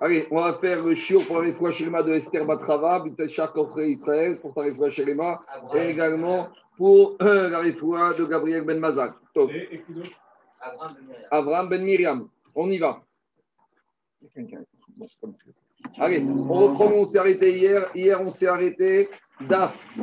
Allez, 0.00 0.26
on 0.30 0.36
va 0.36 0.54
faire 0.54 0.84
le 0.84 0.94
chiot 0.94 1.20
pour 1.26 1.42
la 1.42 1.72
Shelema 1.72 2.02
de 2.04 2.12
Esther 2.12 2.46
Batrava, 2.46 3.00
Bitachar 3.00 3.52
Kofre 3.52 3.80
Israël, 3.80 4.38
pour 4.40 4.54
ta 4.54 4.72
fois 4.74 4.90
Shelema, 4.90 5.42
et 5.74 5.90
également 5.90 6.48
pour 6.76 7.16
euh, 7.20 7.48
la 7.48 7.72
fois 7.72 8.14
de 8.14 8.24
Gabriel 8.24 8.64
Ben 8.64 8.78
Mazak. 8.78 9.14
Top. 9.34 9.50
Abraham 11.30 11.68
Ben 11.68 11.82
Miriam. 11.82 12.28
On 12.54 12.70
y 12.70 12.78
va. 12.78 13.02
Allez, 15.98 16.22
on 16.22 16.52
reprend, 16.52 16.86
on 16.86 17.06
s'est 17.06 17.18
arrêté 17.18 17.58
hier. 17.58 17.90
Hier, 17.94 18.20
on 18.20 18.30
s'est 18.30 18.46
arrêté 18.46 19.08
d'Af. 19.40 19.96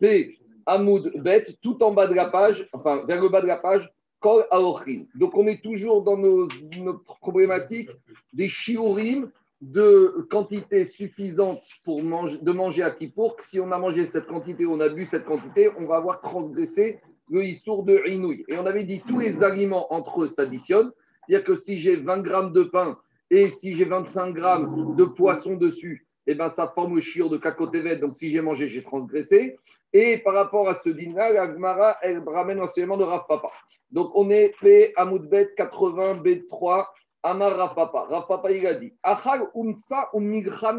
P. 0.00 0.38
Hamoud 0.66 1.12
Bet, 1.22 1.44
tout 1.62 1.82
en 1.82 1.92
bas 1.92 2.06
de 2.06 2.14
la 2.14 2.30
page, 2.30 2.68
enfin 2.72 3.04
vers 3.06 3.20
le 3.20 3.28
bas 3.28 3.40
de 3.40 3.46
la 3.46 3.56
page, 3.56 3.88
Donc 4.22 5.36
on 5.36 5.46
est 5.46 5.62
toujours 5.62 6.02
dans 6.02 6.16
nos, 6.16 6.48
notre 6.78 7.04
problématique 7.20 7.90
des 8.32 8.48
shiurim 8.48 9.30
de 9.60 10.26
quantité 10.30 10.84
suffisante 10.84 11.62
pour 11.84 12.02
manger, 12.02 12.38
de 12.38 12.52
manger 12.52 12.82
à 12.82 12.90
Kippour. 12.90 13.36
Si 13.40 13.60
on 13.60 13.70
a 13.72 13.78
mangé 13.78 14.06
cette 14.06 14.26
quantité, 14.26 14.66
on 14.66 14.80
a 14.80 14.88
bu 14.88 15.06
cette 15.06 15.24
quantité, 15.24 15.70
on 15.78 15.86
va 15.86 15.96
avoir 15.96 16.20
transgressé 16.20 17.00
le 17.30 17.44
issour 17.44 17.84
de 17.84 18.02
Inouï. 18.06 18.44
Et 18.48 18.58
on 18.58 18.66
avait 18.66 18.84
dit 18.84 19.02
tous 19.06 19.18
les 19.18 19.42
aliments 19.42 19.92
entre 19.92 20.22
eux 20.22 20.28
s'additionnent. 20.28 20.92
C'est-à-dire 21.26 21.46
que 21.46 21.56
si 21.56 21.78
j'ai 21.78 21.96
20 21.96 22.22
grammes 22.22 22.52
de 22.52 22.64
pain 22.64 22.98
et 23.30 23.48
si 23.48 23.76
j'ai 23.76 23.84
25 23.84 24.32
grammes 24.32 24.96
de 24.96 25.04
poisson 25.04 25.54
dessus, 25.54 26.06
eh 26.26 26.34
ben, 26.34 26.48
ça 26.48 26.72
forme 26.74 26.96
le 26.96 27.00
chiur 27.00 27.30
de 27.30 27.36
Kakotevet. 27.36 27.98
Donc 27.98 28.16
si 28.16 28.30
j'ai 28.30 28.40
mangé, 28.40 28.68
j'ai 28.68 28.82
transgressé. 28.82 29.56
Et 29.92 30.18
par 30.18 30.34
rapport 30.34 30.68
à 30.68 30.74
ce 30.74 30.88
dîner, 30.88 31.32
la 31.32 31.52
Gemara, 31.52 31.96
elle 32.02 32.22
ramène 32.26 32.58
l'enseignement 32.58 32.96
de 32.96 33.04
Rav 33.04 33.24
Papa. 33.28 33.48
Donc 33.90 34.12
on 34.14 34.30
est 34.30 34.54
P 34.60 34.92
Amoudbet 34.96 35.50
80 35.56 36.22
B3 36.22 36.86
Amar 37.22 37.56
Rav 37.56 37.74
Papa. 37.74 38.06
Rav 38.08 38.26
Papa, 38.28 38.52
il 38.52 38.66
a 38.66 38.74
dit 38.74 38.94
Achal 39.02 39.48
umsa 39.54 40.08
umigra 40.14 40.78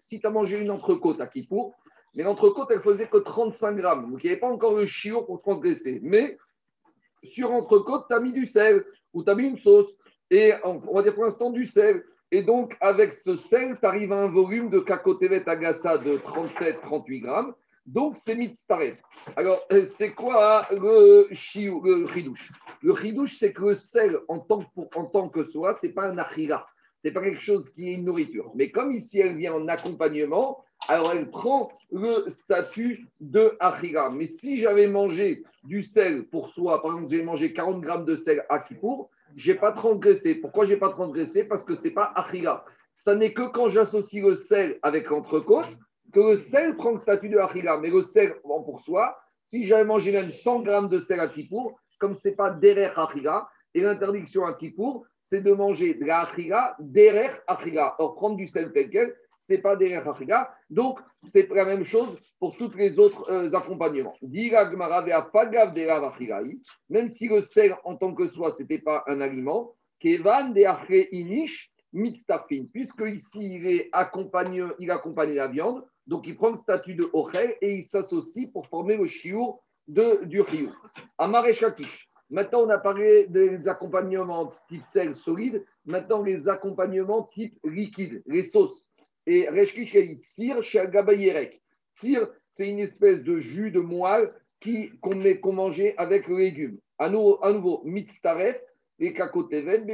Si 0.00 0.20
tu 0.20 0.26
as 0.26 0.30
mangé 0.30 0.58
une 0.58 0.70
entrecôte 0.70 1.20
à 1.20 1.28
Kippour, 1.28 1.76
mais 2.14 2.24
l'entrecôte, 2.24 2.68
elle 2.72 2.82
faisait 2.82 3.06
que 3.06 3.18
35 3.18 3.76
grammes. 3.76 4.10
Donc 4.10 4.24
il 4.24 4.26
n'y 4.26 4.32
avait 4.32 4.40
pas 4.40 4.50
encore 4.50 4.74
le 4.74 4.86
chiot 4.86 5.22
pour 5.22 5.40
transgresser. 5.40 6.00
Mais 6.02 6.36
sur 7.22 7.52
entrecôte, 7.52 8.06
tu 8.08 8.14
as 8.14 8.20
mis 8.20 8.32
du 8.32 8.46
sel 8.46 8.84
ou 9.12 9.22
tu 9.22 9.30
as 9.30 9.34
mis 9.36 9.44
une 9.44 9.58
sauce. 9.58 9.96
Et 10.30 10.52
on 10.64 10.78
va 10.92 11.02
dire 11.02 11.14
pour 11.14 11.24
l'instant 11.24 11.50
du 11.50 11.64
sel. 11.64 12.02
Et 12.30 12.42
donc, 12.42 12.76
avec 12.80 13.14
ce 13.14 13.36
sel, 13.36 13.78
tu 13.80 13.86
arrives 13.86 14.12
à 14.12 14.16
un 14.16 14.28
volume 14.28 14.68
de 14.68 14.80
Kakotevet 14.80 15.48
Agassa 15.48 15.96
de 15.96 16.18
37-38 16.18 17.20
grammes. 17.20 17.54
Donc, 17.88 18.18
c'est 18.18 18.34
mitzaref. 18.34 18.98
Alors, 19.34 19.60
euh, 19.72 19.86
c'est 19.86 20.10
quoi 20.10 20.66
le, 20.70 21.26
chiou, 21.32 21.80
le 21.82 22.04
ridouche? 22.04 22.52
Le 22.82 22.92
ridouche, 22.92 23.38
c'est 23.38 23.54
que 23.54 23.62
le 23.62 23.74
sel, 23.74 24.18
en 24.28 24.40
tant 24.40 24.58
que, 24.58 24.80
en 24.94 25.06
tant 25.06 25.30
que 25.30 25.42
soi, 25.42 25.72
ce 25.74 25.86
n'est 25.86 25.94
pas 25.94 26.04
un 26.04 26.18
achira. 26.18 26.66
Ce 26.98 27.08
n'est 27.08 27.14
pas 27.14 27.22
quelque 27.22 27.40
chose 27.40 27.70
qui 27.70 27.88
est 27.88 27.94
une 27.94 28.04
nourriture. 28.04 28.52
Mais 28.54 28.70
comme 28.70 28.92
ici, 28.92 29.20
elle 29.20 29.38
vient 29.38 29.54
en 29.54 29.66
accompagnement, 29.68 30.62
alors 30.86 31.12
elle 31.14 31.30
prend 31.30 31.72
le 31.90 32.28
statut 32.28 33.08
de 33.20 33.56
achira. 33.58 34.10
Mais 34.10 34.26
si 34.26 34.60
j'avais 34.60 34.86
mangé 34.86 35.42
du 35.64 35.82
sel 35.82 36.26
pour 36.26 36.50
soi, 36.50 36.82
par 36.82 36.92
exemple, 36.92 37.10
j'ai 37.10 37.22
mangé 37.22 37.54
40 37.54 37.80
grammes 37.80 38.04
de 38.04 38.16
sel 38.16 38.44
à 38.50 38.58
Kippour, 38.58 39.08
je 39.34 39.52
n'ai 39.52 39.58
pas 39.58 39.72
transgressé. 39.72 40.34
Pourquoi 40.34 40.66
je 40.66 40.74
n'ai 40.74 40.78
pas 40.78 40.90
transgressé? 40.90 41.44
Parce 41.44 41.64
que 41.64 41.74
ce 41.74 41.84
n'est 41.84 41.94
pas 41.94 42.12
achira. 42.14 42.66
Ça 42.98 43.14
n'est 43.14 43.32
que 43.32 43.48
quand 43.48 43.70
j'associe 43.70 44.22
le 44.22 44.36
sel 44.36 44.78
avec 44.82 45.08
l'entrecôte 45.08 45.68
que 46.12 46.20
le 46.20 46.36
sel 46.36 46.76
prend 46.76 46.92
le 46.92 46.98
statut 46.98 47.28
de 47.28 47.38
achila, 47.38 47.78
mais 47.78 47.90
le 47.90 48.02
sel 48.02 48.34
pour 48.42 48.80
soi, 48.80 49.18
si 49.46 49.66
j'avais 49.66 49.84
mangé 49.84 50.12
même 50.12 50.32
100 50.32 50.60
grammes 50.60 50.88
de 50.88 51.00
sel 51.00 51.20
à 51.20 51.28
Kippour, 51.28 51.78
comme 51.98 52.14
ce 52.14 52.28
n'est 52.28 52.34
pas 52.34 52.50
derrière 52.50 52.98
achila, 52.98 53.48
et 53.74 53.80
l'interdiction 53.80 54.44
à 54.44 54.54
Kippour, 54.54 55.04
c'est 55.20 55.42
de 55.42 55.52
manger 55.52 55.94
de 55.94 56.06
la 56.06 56.28
derrière 56.78 57.38
achila. 57.46 57.94
Or, 57.98 58.14
prendre 58.14 58.36
du 58.36 58.48
sel 58.48 58.72
tel 58.72 58.90
quel, 58.90 59.14
ce 59.40 59.52
n'est 59.52 59.58
pas 59.58 59.76
derrière 59.76 60.08
achila. 60.08 60.50
Donc, 60.70 60.98
c'est 61.32 61.48
la 61.50 61.64
même 61.64 61.84
chose 61.84 62.16
pour 62.38 62.56
tous 62.56 62.72
les 62.76 62.98
autres 62.98 63.30
euh, 63.30 63.52
accompagnements. 63.52 64.14
Même 66.88 67.08
si 67.08 67.28
le 67.28 67.42
sel 67.42 67.76
en 67.84 67.96
tant 67.96 68.14
que 68.14 68.28
soi, 68.28 68.52
ce 68.52 68.62
n'était 68.62 68.78
pas 68.78 69.04
un 69.06 69.20
aliment, 69.20 69.74
Kevan 70.00 70.54
de 70.54 71.14
inish 71.14 71.70
puisque 72.72 73.02
ici 73.06 73.54
il, 73.54 73.66
est 73.66 73.90
il 74.78 74.90
accompagne 74.90 75.34
la 75.34 75.48
viande, 75.48 75.84
donc 76.08 76.26
il 76.26 76.34
prend 76.34 76.50
le 76.50 76.58
statut 76.58 76.94
de 76.94 77.08
Ochel 77.12 77.54
et 77.60 77.74
il 77.74 77.84
s'associe 77.84 78.50
pour 78.50 78.66
former 78.66 78.96
le 78.96 79.06
chiour 79.06 79.62
de, 79.86 80.24
du 80.24 80.42
chiour. 80.50 80.72
Amare 81.18 81.52
Shakish. 81.52 82.08
Maintenant, 82.30 82.62
on 82.62 82.68
a 82.70 82.78
parlé 82.78 83.26
des 83.28 83.68
accompagnements 83.68 84.50
type 84.68 84.84
sel 84.84 85.14
solide. 85.14 85.64
Maintenant, 85.84 86.22
les 86.22 86.48
accompagnements 86.48 87.24
type 87.24 87.58
liquide, 87.64 88.22
les 88.26 88.42
sauces. 88.42 88.84
Et 89.26 89.48
Reshkish 89.48 89.94
et 89.94 90.18
Tsir 90.22 90.62
chez 90.62 90.80
Agabayerek. 90.80 91.60
Tsir, 91.94 92.28
c'est 92.50 92.68
une 92.68 92.80
espèce 92.80 93.22
de 93.22 93.38
jus 93.38 93.70
de 93.70 93.80
moelle 93.80 94.32
qu'on 95.00 95.22
qu'on 95.40 95.52
mangeait 95.52 95.94
avec 95.98 96.26
le 96.26 96.38
légume. 96.38 96.78
À 96.98 97.10
nouveau, 97.10 97.42
à 97.44 97.52
nouveau 97.52 97.82
mitztaref 97.84 98.58
et 98.98 99.12
kakoteven, 99.12 99.86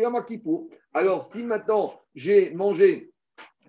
pour. 0.42 0.68
Alors, 0.92 1.24
si 1.24 1.42
maintenant 1.42 2.00
j'ai 2.14 2.50
mangé 2.50 3.12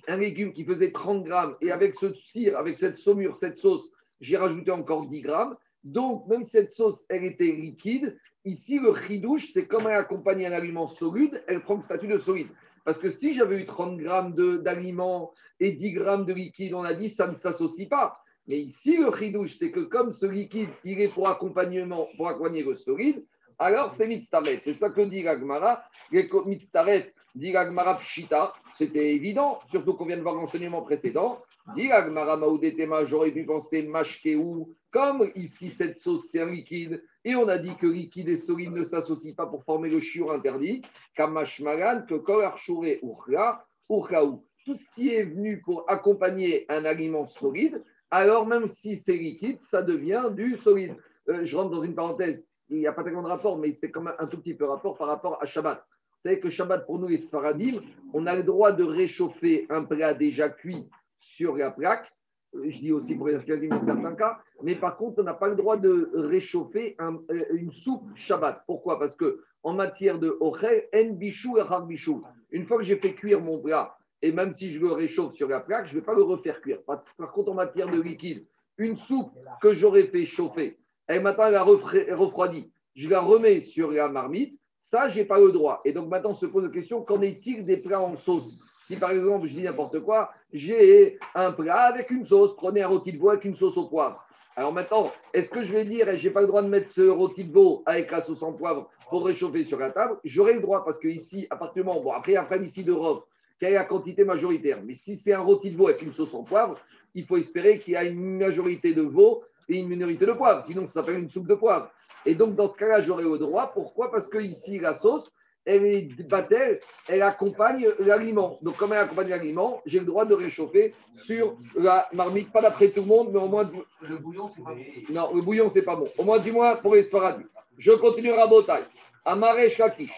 un 0.07 0.17
légume 0.17 0.53
qui 0.53 0.63
faisait 0.63 0.91
30 0.91 1.23
grammes 1.23 1.55
et 1.61 1.71
avec 1.71 1.95
ce 1.95 2.13
cire, 2.13 2.57
avec 2.57 2.77
cette 2.77 2.97
saumure, 2.97 3.37
cette 3.37 3.57
sauce, 3.57 3.89
j'ai 4.21 4.37
rajouté 4.37 4.71
encore 4.71 5.07
10 5.07 5.21
grammes. 5.21 5.55
Donc, 5.83 6.27
même 6.27 6.43
cette 6.43 6.71
sauce, 6.71 7.05
elle 7.09 7.25
était 7.25 7.51
liquide. 7.51 8.17
Ici, 8.43 8.79
le 8.79 8.89
ridouche, 8.89 9.51
c'est 9.53 9.67
comme 9.67 9.87
elle 9.87 9.97
accompagne 9.97 10.45
un 10.45 10.51
aliment 10.51 10.87
solide, 10.87 11.43
elle 11.47 11.61
prend 11.61 11.75
le 11.75 11.81
statut 11.81 12.07
de 12.07 12.17
solide. 12.17 12.47
Parce 12.83 12.99
que 12.99 13.09
si 13.09 13.33
j'avais 13.33 13.61
eu 13.61 13.65
30 13.65 13.97
grammes 13.97 14.35
d'aliments 14.61 15.33
et 15.59 15.71
10 15.71 15.91
grammes 15.93 16.25
de 16.25 16.33
liquide, 16.33 16.73
on 16.73 16.83
a 16.83 16.93
dit, 16.93 17.09
ça 17.09 17.27
ne 17.27 17.35
s'associe 17.35 17.89
pas. 17.89 18.19
Mais 18.47 18.59
ici, 18.59 18.97
le 18.97 19.09
ridouche, 19.09 19.55
c'est 19.55 19.71
que 19.71 19.79
comme 19.79 20.11
ce 20.11 20.27
liquide, 20.27 20.69
il 20.83 21.01
est 21.01 21.11
pour 21.11 21.27
accompagnement, 21.27 22.07
pour 22.15 22.27
accompagner 22.27 22.63
le 22.63 22.75
solide, 22.75 23.25
alors 23.57 23.91
c'est 23.91 24.07
mitztaret. 24.07 24.61
C'est 24.63 24.73
ça 24.73 24.89
que 24.89 25.01
dit 25.01 25.23
l'Agmara. 25.23 25.83
Mitztaret, 26.11 27.13
dit 27.35 27.51
l'Agmara 27.51 27.95
pshita. 27.97 28.53
C'était 28.77 29.13
évident, 29.13 29.59
surtout 29.69 29.93
qu'on 29.93 30.05
vient 30.05 30.17
de 30.17 30.21
voir 30.21 30.35
l'enseignement 30.35 30.81
précédent. 30.81 31.41
Dit 31.75 31.87
l'Agmara 31.87 32.37
maoudetema, 32.37 33.05
j'aurais 33.05 33.31
pu 33.31 33.45
penser 33.45 33.83
mashkeou. 33.83 34.73
Comme 34.91 35.29
ici, 35.35 35.69
cette 35.69 35.97
sauce, 35.97 36.29
c'est 36.29 36.41
un 36.41 36.51
liquide. 36.51 37.03
Et 37.23 37.35
on 37.35 37.47
a 37.47 37.57
dit 37.57 37.75
que 37.77 37.87
liquide 37.87 38.29
et 38.29 38.35
solide 38.35 38.71
ne 38.71 38.83
s'associent 38.83 39.33
pas 39.35 39.47
pour 39.47 39.63
former 39.63 39.89
le 39.89 39.99
chiur 39.99 40.31
interdit. 40.31 40.81
Kamashmagan, 41.15 42.03
que 42.07 42.15
kol 42.15 42.43
archouré 42.43 43.01
urkaou. 43.01 44.43
Tout 44.65 44.75
ce 44.75 44.89
qui 44.95 45.13
est 45.13 45.23
venu 45.23 45.61
pour 45.61 45.85
accompagner 45.89 46.65
un 46.69 46.85
aliment 46.85 47.27
solide, 47.27 47.83
alors 48.09 48.47
même 48.47 48.69
si 48.71 48.97
c'est 48.97 49.13
liquide, 49.13 49.61
ça 49.61 49.81
devient 49.81 50.29
du 50.31 50.57
solide. 50.57 50.95
Euh, 51.29 51.45
je 51.45 51.57
rentre 51.57 51.71
dans 51.71 51.83
une 51.83 51.95
parenthèse 51.95 52.43
il 52.69 52.79
n'y 52.79 52.87
a 52.87 52.93
pas 52.93 53.03
tellement 53.03 53.21
de 53.21 53.27
rapport, 53.27 53.57
mais 53.57 53.75
c'est 53.77 53.91
comme 53.91 54.11
un 54.17 54.27
tout 54.27 54.39
petit 54.39 54.53
peu 54.53 54.65
rapport 54.65 54.97
par 54.97 55.07
rapport 55.07 55.41
à 55.41 55.45
Shabbat. 55.45 55.85
Savez 56.25 56.39
que 56.39 56.49
Shabbat, 56.49 56.87
pour 56.87 56.97
nous, 56.97 57.07
les 57.07 57.19
Sfaradim, 57.19 57.73
on 58.11 58.25
a 58.25 58.35
le 58.35 58.41
droit 58.41 58.71
de 58.71 58.83
réchauffer 58.83 59.67
un 59.69 59.83
plat 59.83 60.15
déjà 60.15 60.49
cuit 60.49 60.83
sur 61.19 61.55
la 61.55 61.69
plaque. 61.69 62.11
Je 62.51 62.79
dis 62.79 62.91
aussi 62.91 63.13
pour 63.13 63.27
les 63.27 63.35
Ashkenazim 63.35 63.69
dans 63.69 63.83
certains 63.83 64.15
cas. 64.15 64.39
Mais 64.63 64.73
par 64.73 64.97
contre, 64.97 65.19
on 65.19 65.23
n'a 65.23 65.35
pas 65.35 65.49
le 65.49 65.55
droit 65.55 65.77
de 65.77 66.09
réchauffer 66.15 66.97
euh, 66.99 67.45
une 67.51 67.71
soupe 67.71 68.07
Shabbat. 68.15 68.63
Pourquoi? 68.65 68.97
Parce 68.97 69.15
que 69.15 69.43
en 69.61 69.73
matière 69.73 70.17
de 70.17 70.35
Ochel, 70.39 70.87
en 70.95 71.13
bichou 71.13 71.59
et 71.59 71.85
bichou. 71.85 72.23
Une 72.49 72.65
fois 72.65 72.77
que 72.77 72.83
j'ai 72.83 72.95
fait 72.95 73.13
cuire 73.13 73.39
mon 73.39 73.61
plat, 73.61 73.95
et 74.23 74.31
même 74.31 74.51
si 74.51 74.73
je 74.73 74.79
le 74.79 74.93
réchauffe 74.93 75.35
sur 75.35 75.47
la 75.47 75.59
plaque, 75.59 75.85
je 75.85 75.93
ne 75.93 75.99
vais 75.99 76.05
pas 76.07 76.15
le 76.15 76.23
refaire 76.23 76.59
cuire. 76.59 76.79
Par 76.87 77.31
contre, 77.33 77.51
en 77.51 77.55
matière 77.55 77.91
de 77.91 78.01
liquide, 78.01 78.47
une 78.79 78.97
soupe 78.97 79.29
que 79.61 79.75
j'aurais 79.75 80.07
fait 80.07 80.25
chauffer, 80.25 80.79
et 81.07 81.19
maintenant 81.19 81.45
elle 81.45 81.55
a 81.55 81.63
refroidi, 81.63 82.71
je 82.95 83.09
la 83.09 83.21
remets 83.21 83.59
sur 83.59 83.91
la 83.91 84.09
marmite, 84.09 84.59
ça, 84.89 85.09
je 85.09 85.17
n'ai 85.19 85.25
pas 85.25 85.39
le 85.39 85.51
droit. 85.51 85.81
Et 85.83 85.93
donc 85.93 86.09
maintenant, 86.09 86.31
on 86.31 86.35
se 86.35 86.45
pose 86.45 86.63
la 86.63 86.69
question, 86.69 87.01
qu'en 87.01 87.21
est-il 87.21 87.65
des 87.65 87.77
plats 87.77 88.01
en 88.01 88.17
sauce? 88.17 88.59
Si 88.83 88.97
par 88.97 89.09
exemple, 89.09 89.47
je 89.47 89.53
dis 89.53 89.63
n'importe 89.63 89.99
quoi, 90.01 90.31
j'ai 90.53 91.17
un 91.33 91.51
plat 91.51 91.85
avec 91.85 92.11
une 92.11 92.23
sauce, 92.23 92.55
prenez 92.55 92.83
un 92.83 92.87
rôti 92.87 93.11
de 93.11 93.17
veau 93.17 93.29
avec 93.29 93.45
une 93.45 93.55
sauce 93.55 93.77
au 93.77 93.87
poivre. 93.87 94.23
Alors 94.55 94.71
maintenant, 94.71 95.11
est-ce 95.33 95.49
que 95.49 95.63
je 95.63 95.73
vais 95.73 95.85
dire, 95.85 96.15
je 96.15 96.27
n'ai 96.27 96.31
pas 96.31 96.41
le 96.41 96.47
droit 96.47 96.61
de 96.61 96.67
mettre 96.67 96.89
ce 96.89 97.01
rôti 97.01 97.45
de 97.45 97.51
veau 97.51 97.81
avec 97.87 98.11
la 98.11 98.21
sauce 98.21 98.43
en 98.43 98.53
poivre 98.53 98.87
pour 99.09 99.25
réchauffer 99.25 99.63
sur 99.63 99.79
la 99.79 99.89
table? 99.89 100.17
J'aurai 100.23 100.53
le 100.53 100.61
droit 100.61 100.85
parce 100.85 100.99
que 100.99 101.07
ici, 101.07 101.47
appartement, 101.49 101.99
bon, 102.01 102.11
après, 102.11 102.35
après 102.35 102.63
ici 102.63 102.83
d'Europe, 102.83 103.25
quelle 103.59 103.71
est 103.71 103.75
la 103.75 103.85
quantité 103.85 104.23
majoritaire 104.23 104.81
Mais 104.85 104.93
si 104.93 105.17
c'est 105.17 105.33
un 105.33 105.41
rôti 105.41 105.71
de 105.71 105.77
veau 105.77 105.87
avec 105.87 106.03
une 106.03 106.13
sauce 106.13 106.35
en 106.35 106.43
poivre, 106.43 106.77
il 107.15 107.25
faut 107.25 107.37
espérer 107.37 107.79
qu'il 107.79 107.93
y 107.93 107.97
a 107.97 108.03
une 108.03 108.37
majorité 108.37 108.93
de 108.93 109.01
veau 109.01 109.43
et 109.67 109.79
une 109.79 109.87
minorité 109.87 110.27
de 110.27 110.33
poivre. 110.33 110.63
Sinon, 110.63 110.85
ça 110.85 111.01
s'appelle 111.01 111.17
une 111.17 111.29
soupe 111.29 111.47
de 111.47 111.55
poivre. 111.55 111.89
Et 112.25 112.35
donc, 112.35 112.55
dans 112.55 112.67
ce 112.67 112.77
cas-là, 112.77 113.01
j'aurais 113.01 113.23
le 113.23 113.37
droit. 113.37 113.71
Pourquoi? 113.73 114.11
Parce 114.11 114.27
que 114.27 114.37
ici, 114.37 114.79
la 114.79 114.93
sauce, 114.93 115.31
elle 115.65 115.83
est 115.85 116.27
battelle, 116.27 116.79
elle 117.07 117.21
accompagne 117.21 117.87
l'aliment. 117.99 118.59
Donc, 118.61 118.77
comme 118.77 118.93
elle 118.93 118.99
accompagne 118.99 119.29
l'aliment, 119.29 119.81
j'ai 119.85 119.99
le 119.99 120.05
droit 120.05 120.25
de 120.25 120.35
réchauffer 120.35 120.93
sur 121.15 121.57
la 121.75 122.07
marmite. 122.13 122.51
Pas 122.51 122.61
d'après 122.61 122.89
tout 122.89 123.01
le 123.01 123.07
monde, 123.07 123.29
mais 123.33 123.39
au 123.39 123.47
moins. 123.47 123.69
Le 124.01 124.17
bouillon, 124.17 124.49
c'est 124.55 124.63
pas 124.63 124.73
bon. 124.73 124.83
Non, 125.09 125.35
le 125.35 125.41
bouillon, 125.41 125.69
c'est 125.69 125.81
pas 125.81 125.95
bon. 125.95 126.07
Au 126.17 126.23
moins, 126.23 126.39
dis-moi 126.39 126.77
pour 126.77 126.95
les 126.95 127.03
Sfaradim. 127.03 127.45
Je 127.77 127.91
continue 127.91 128.31
à 128.31 128.47
Botaï. 128.47 128.83
Amaresh 129.25 129.77
Kakish. 129.77 130.11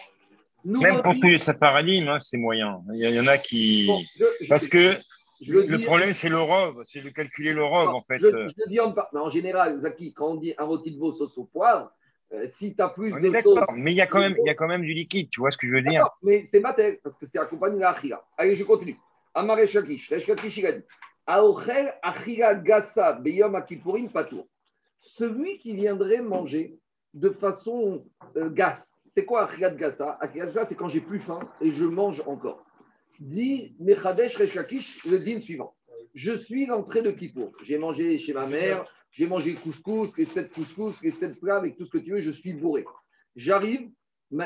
Même 0.64 1.02
pour 1.02 1.14
tous 1.14 1.28
les 1.28 1.38
paradigmes, 1.58 2.08
hein, 2.08 2.18
c'est 2.20 2.36
moyen. 2.36 2.82
Il 2.94 3.00
y, 3.00 3.20
en 3.20 3.26
a 3.26 3.38
qui. 3.38 3.90
Parce 4.48 4.68
que 4.68 4.94
le 5.46 5.78
problème, 5.78 6.12
c'est 6.12 6.28
le 6.28 6.40
rove, 6.40 6.82
c'est 6.84 7.02
de 7.02 7.08
calculer 7.10 7.52
le 7.52 7.64
rove, 7.64 7.88
en 7.88 8.02
fait. 8.02 8.18
Je, 8.18 8.28
je 8.28 8.68
dis 8.68 8.80
en, 8.80 8.94
mais 9.12 9.20
en 9.20 9.30
général, 9.30 9.80
Zaki, 9.80 10.12
quand 10.12 10.32
on 10.32 10.34
dit 10.34 10.54
un 10.58 10.64
rôti 10.64 10.90
de 10.92 10.98
veau 10.98 11.12
sauce 11.12 11.38
au 11.38 11.44
poivre, 11.44 11.90
euh, 12.32 12.46
si 12.46 12.74
tu 12.74 12.82
as 12.82 12.90
plus 12.90 13.12
de 13.12 13.40
sauce. 13.42 13.60
Mais 13.74 13.92
il 13.92 13.96
y, 13.96 14.00
a 14.00 14.06
quand 14.06 14.20
même, 14.20 14.34
il 14.38 14.46
y 14.46 14.50
a 14.50 14.54
quand 14.54 14.68
même 14.68 14.82
du 14.82 14.92
liquide, 14.92 15.30
tu 15.30 15.40
vois 15.40 15.50
ce 15.50 15.56
que 15.56 15.66
je 15.66 15.72
veux 15.72 15.82
dire 15.82 16.08
Mais 16.22 16.44
c'est 16.46 16.60
matel, 16.60 16.98
parce 17.02 17.16
que 17.16 17.26
c'est 17.26 17.38
accompagné 17.38 17.76
de 17.76 17.80
l'achira. 17.80 18.26
Allez, 18.36 18.54
je 18.54 18.64
continue. 18.64 18.98
Amare 19.34 19.66
Shakish, 19.66 20.08
Shakish, 20.08 20.58
il 20.58 20.66
a 20.66 20.72
dit 20.72 20.84
Aochel 21.26 21.94
achira 22.02 22.54
gassa 22.54 23.14
beyom 23.14 23.54
akipurim 23.54 24.10
patour. 24.10 24.46
Celui 25.00 25.58
qui 25.58 25.74
viendrait 25.74 26.20
manger 26.20 26.78
de 27.14 27.30
façon 27.30 28.04
euh, 28.36 28.50
gasse. 28.50 29.00
C'est 29.06 29.24
quoi 29.24 29.44
achira 29.44 29.70
gassa 29.70 30.18
Achira 30.20 30.46
gassa, 30.46 30.64
c'est 30.66 30.74
quand 30.74 30.88
j'ai 30.88 31.00
plus 31.00 31.20
faim 31.20 31.40
et 31.60 31.70
je 31.70 31.84
mange 31.84 32.22
encore. 32.26 32.64
Dit 33.20 33.74
Mechadesh 33.80 34.36
Reshakish, 34.36 35.04
le 35.04 35.18
din 35.18 35.40
suivant. 35.40 35.74
Je 36.14 36.34
suis 36.34 36.66
l'entrée 36.66 37.02
de 37.02 37.10
Kippour. 37.10 37.52
J'ai 37.62 37.78
mangé 37.78 38.18
chez 38.18 38.32
ma 38.32 38.46
mère, 38.46 38.84
j'ai 39.18 39.26
mangé 39.26 39.54
couscous, 39.54 40.16
les 40.16 40.26
sept 40.26 40.52
couscous, 40.52 41.02
les 41.02 41.10
sept 41.10 41.40
plats 41.40 41.56
avec 41.56 41.76
tout 41.76 41.84
ce 41.84 41.90
que 41.90 41.98
tu 41.98 42.12
veux, 42.12 42.20
je 42.20 42.30
suis 42.30 42.52
bourré. 42.52 42.84
J'arrive, 43.34 43.90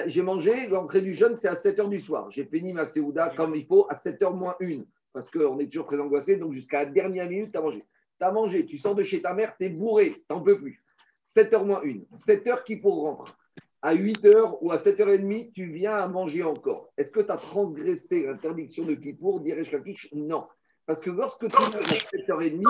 j'ai 0.07 0.23
mangé, 0.23 0.67
l'entrée 0.69 1.03
du 1.03 1.13
jeûne, 1.13 1.37
c'est 1.37 1.49
à 1.49 1.55
7 1.55 1.79
h 1.79 1.89
du 1.91 2.01
soir. 2.01 2.31
J'ai 2.31 2.47
fini 2.47 2.73
ma 2.73 2.87
séouda 2.87 3.35
comme 3.37 3.55
il 3.55 3.67
faut 3.67 3.87
à 3.91 3.95
7 3.95 4.23
h 4.23 4.35
moins 4.35 4.57
1, 4.63 4.85
parce 5.13 5.31
qu'on 5.31 5.59
est 5.59 5.67
toujours 5.67 5.87
très 5.87 6.01
angoissé, 6.01 6.37
donc 6.37 6.55
jusqu'à 6.55 6.85
la 6.85 6.87
dernière 6.91 7.29
minute, 7.29 7.53
tu 7.53 7.59
as 7.59 7.61
mangé. 7.61 7.85
Tu 8.19 8.27
as 8.27 8.33
mangé, 8.33 8.65
tu 8.65 8.79
sors 8.79 8.95
de 8.95 9.03
chez 9.03 9.21
ta 9.21 9.35
mère, 9.35 9.55
tu 9.59 9.67
es 9.67 9.69
bourré, 9.69 10.13
tu 10.15 10.25
n'en 10.31 10.41
peux 10.41 10.57
plus. 10.57 10.83
7 11.23 11.53
h 11.53 11.65
moins 11.67 11.83
1, 11.85 12.17
7 12.17 12.47
h 12.47 12.65
qui 12.65 12.77
pour 12.77 13.03
rentrer. 13.03 13.33
À 13.83 13.93
8 13.93 14.25
h 14.25 14.59
ou 14.63 14.73
à 14.73 14.77
7h30, 14.77 15.53
tu 15.53 15.67
viens 15.67 15.97
à 15.97 16.09
manger 16.09 16.45
encore. 16.45 16.91
Est-ce 16.97 17.13
que 17.13 17.21
tu 17.21 17.31
as 17.31 17.37
transgressé 17.37 18.25
l'interdiction 18.25 18.87
de 18.87 18.95
Kippour, 18.95 19.41
dirais 19.41 19.65
Non. 20.15 20.47
Parce 20.87 21.01
que 21.01 21.11
lorsque 21.11 21.49
tu 21.49 21.57
manges 21.57 21.77
à 21.77 21.81
7h30, 21.81 22.63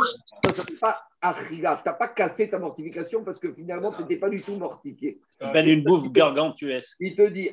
ça 0.43 0.51
ne 0.51 0.55
s'appelle 0.55 0.79
pas. 0.79 1.07
Tu 1.45 1.61
n'as 1.61 1.93
pas 1.93 2.09
cassé 2.09 2.51
ta 2.51 2.59
mortification 2.59 3.23
parce 3.25 3.39
que 3.39 3.53
finalement, 3.53 3.93
tu 3.93 4.03
n'étais 4.03 4.17
pas 4.17 4.29
du 4.29 4.41
tout 4.41 4.57
mortifié. 4.57 5.21
Ben 5.41 5.67
une 5.67 5.85
bouffe 5.85 6.11
gargantuesque. 6.11 6.97
Il 7.01 7.15
te 7.15 7.29
dit 7.29 7.51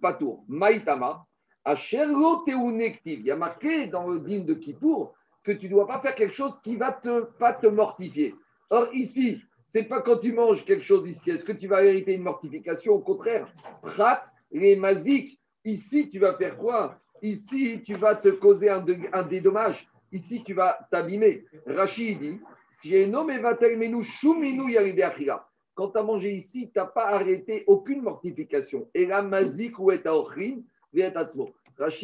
pas 0.00 0.14
tour. 0.14 0.44
Maïtama, 0.48 1.26
Il 1.66 3.22
y 3.22 3.30
a 3.30 3.36
marqué 3.36 3.88
dans 3.88 4.08
le 4.08 4.20
din 4.20 4.44
de 4.44 4.54
Kippour 4.54 5.14
que 5.42 5.52
tu 5.52 5.66
ne 5.66 5.72
dois 5.72 5.86
pas 5.86 6.00
faire 6.00 6.14
quelque 6.14 6.34
chose 6.34 6.60
qui 6.62 6.74
ne 6.74 6.78
va 6.78 6.92
te, 6.92 7.20
pas 7.38 7.52
te 7.54 7.66
mortifier. 7.66 8.34
Or, 8.70 8.88
ici, 8.94 9.40
c'est 9.64 9.84
pas 9.84 10.02
quand 10.02 10.18
tu 10.18 10.32
manges 10.32 10.64
quelque 10.64 10.84
chose 10.84 11.08
ici. 11.08 11.30
Est-ce 11.30 11.44
que 11.44 11.52
tu 11.52 11.66
vas 11.66 11.82
hériter 11.84 12.14
une 12.14 12.22
mortification? 12.22 12.94
Au 12.94 13.00
contraire, 13.00 13.52
prat, 13.82 14.22
les 14.52 14.76
maziques. 14.76 15.38
Ici, 15.64 16.08
tu 16.08 16.18
vas 16.18 16.34
faire 16.34 16.56
quoi? 16.56 16.98
Ici, 17.22 17.82
tu 17.84 17.94
vas 17.94 18.14
te 18.14 18.28
causer 18.28 18.70
un, 18.70 18.84
dédommage. 19.24 19.88
Ici, 20.12 20.42
tu 20.44 20.54
vas 20.54 20.78
t'abîmer. 20.90 21.44
Rachid 21.66 22.20
dit 22.20 22.40
quand 25.74 25.90
tu 25.90 25.98
as 25.98 26.02
mangé 26.02 26.32
ici, 26.32 26.70
tu 26.72 26.78
n'as 26.78 26.86
pas 26.86 27.06
arrêté 27.06 27.64
aucune 27.66 28.02
mortification. 28.02 28.88
Et 28.94 29.06
la 29.06 29.22
mazik 29.22 29.78
ou 29.78 29.90
et 29.92 30.02
Rachid, 30.02 30.64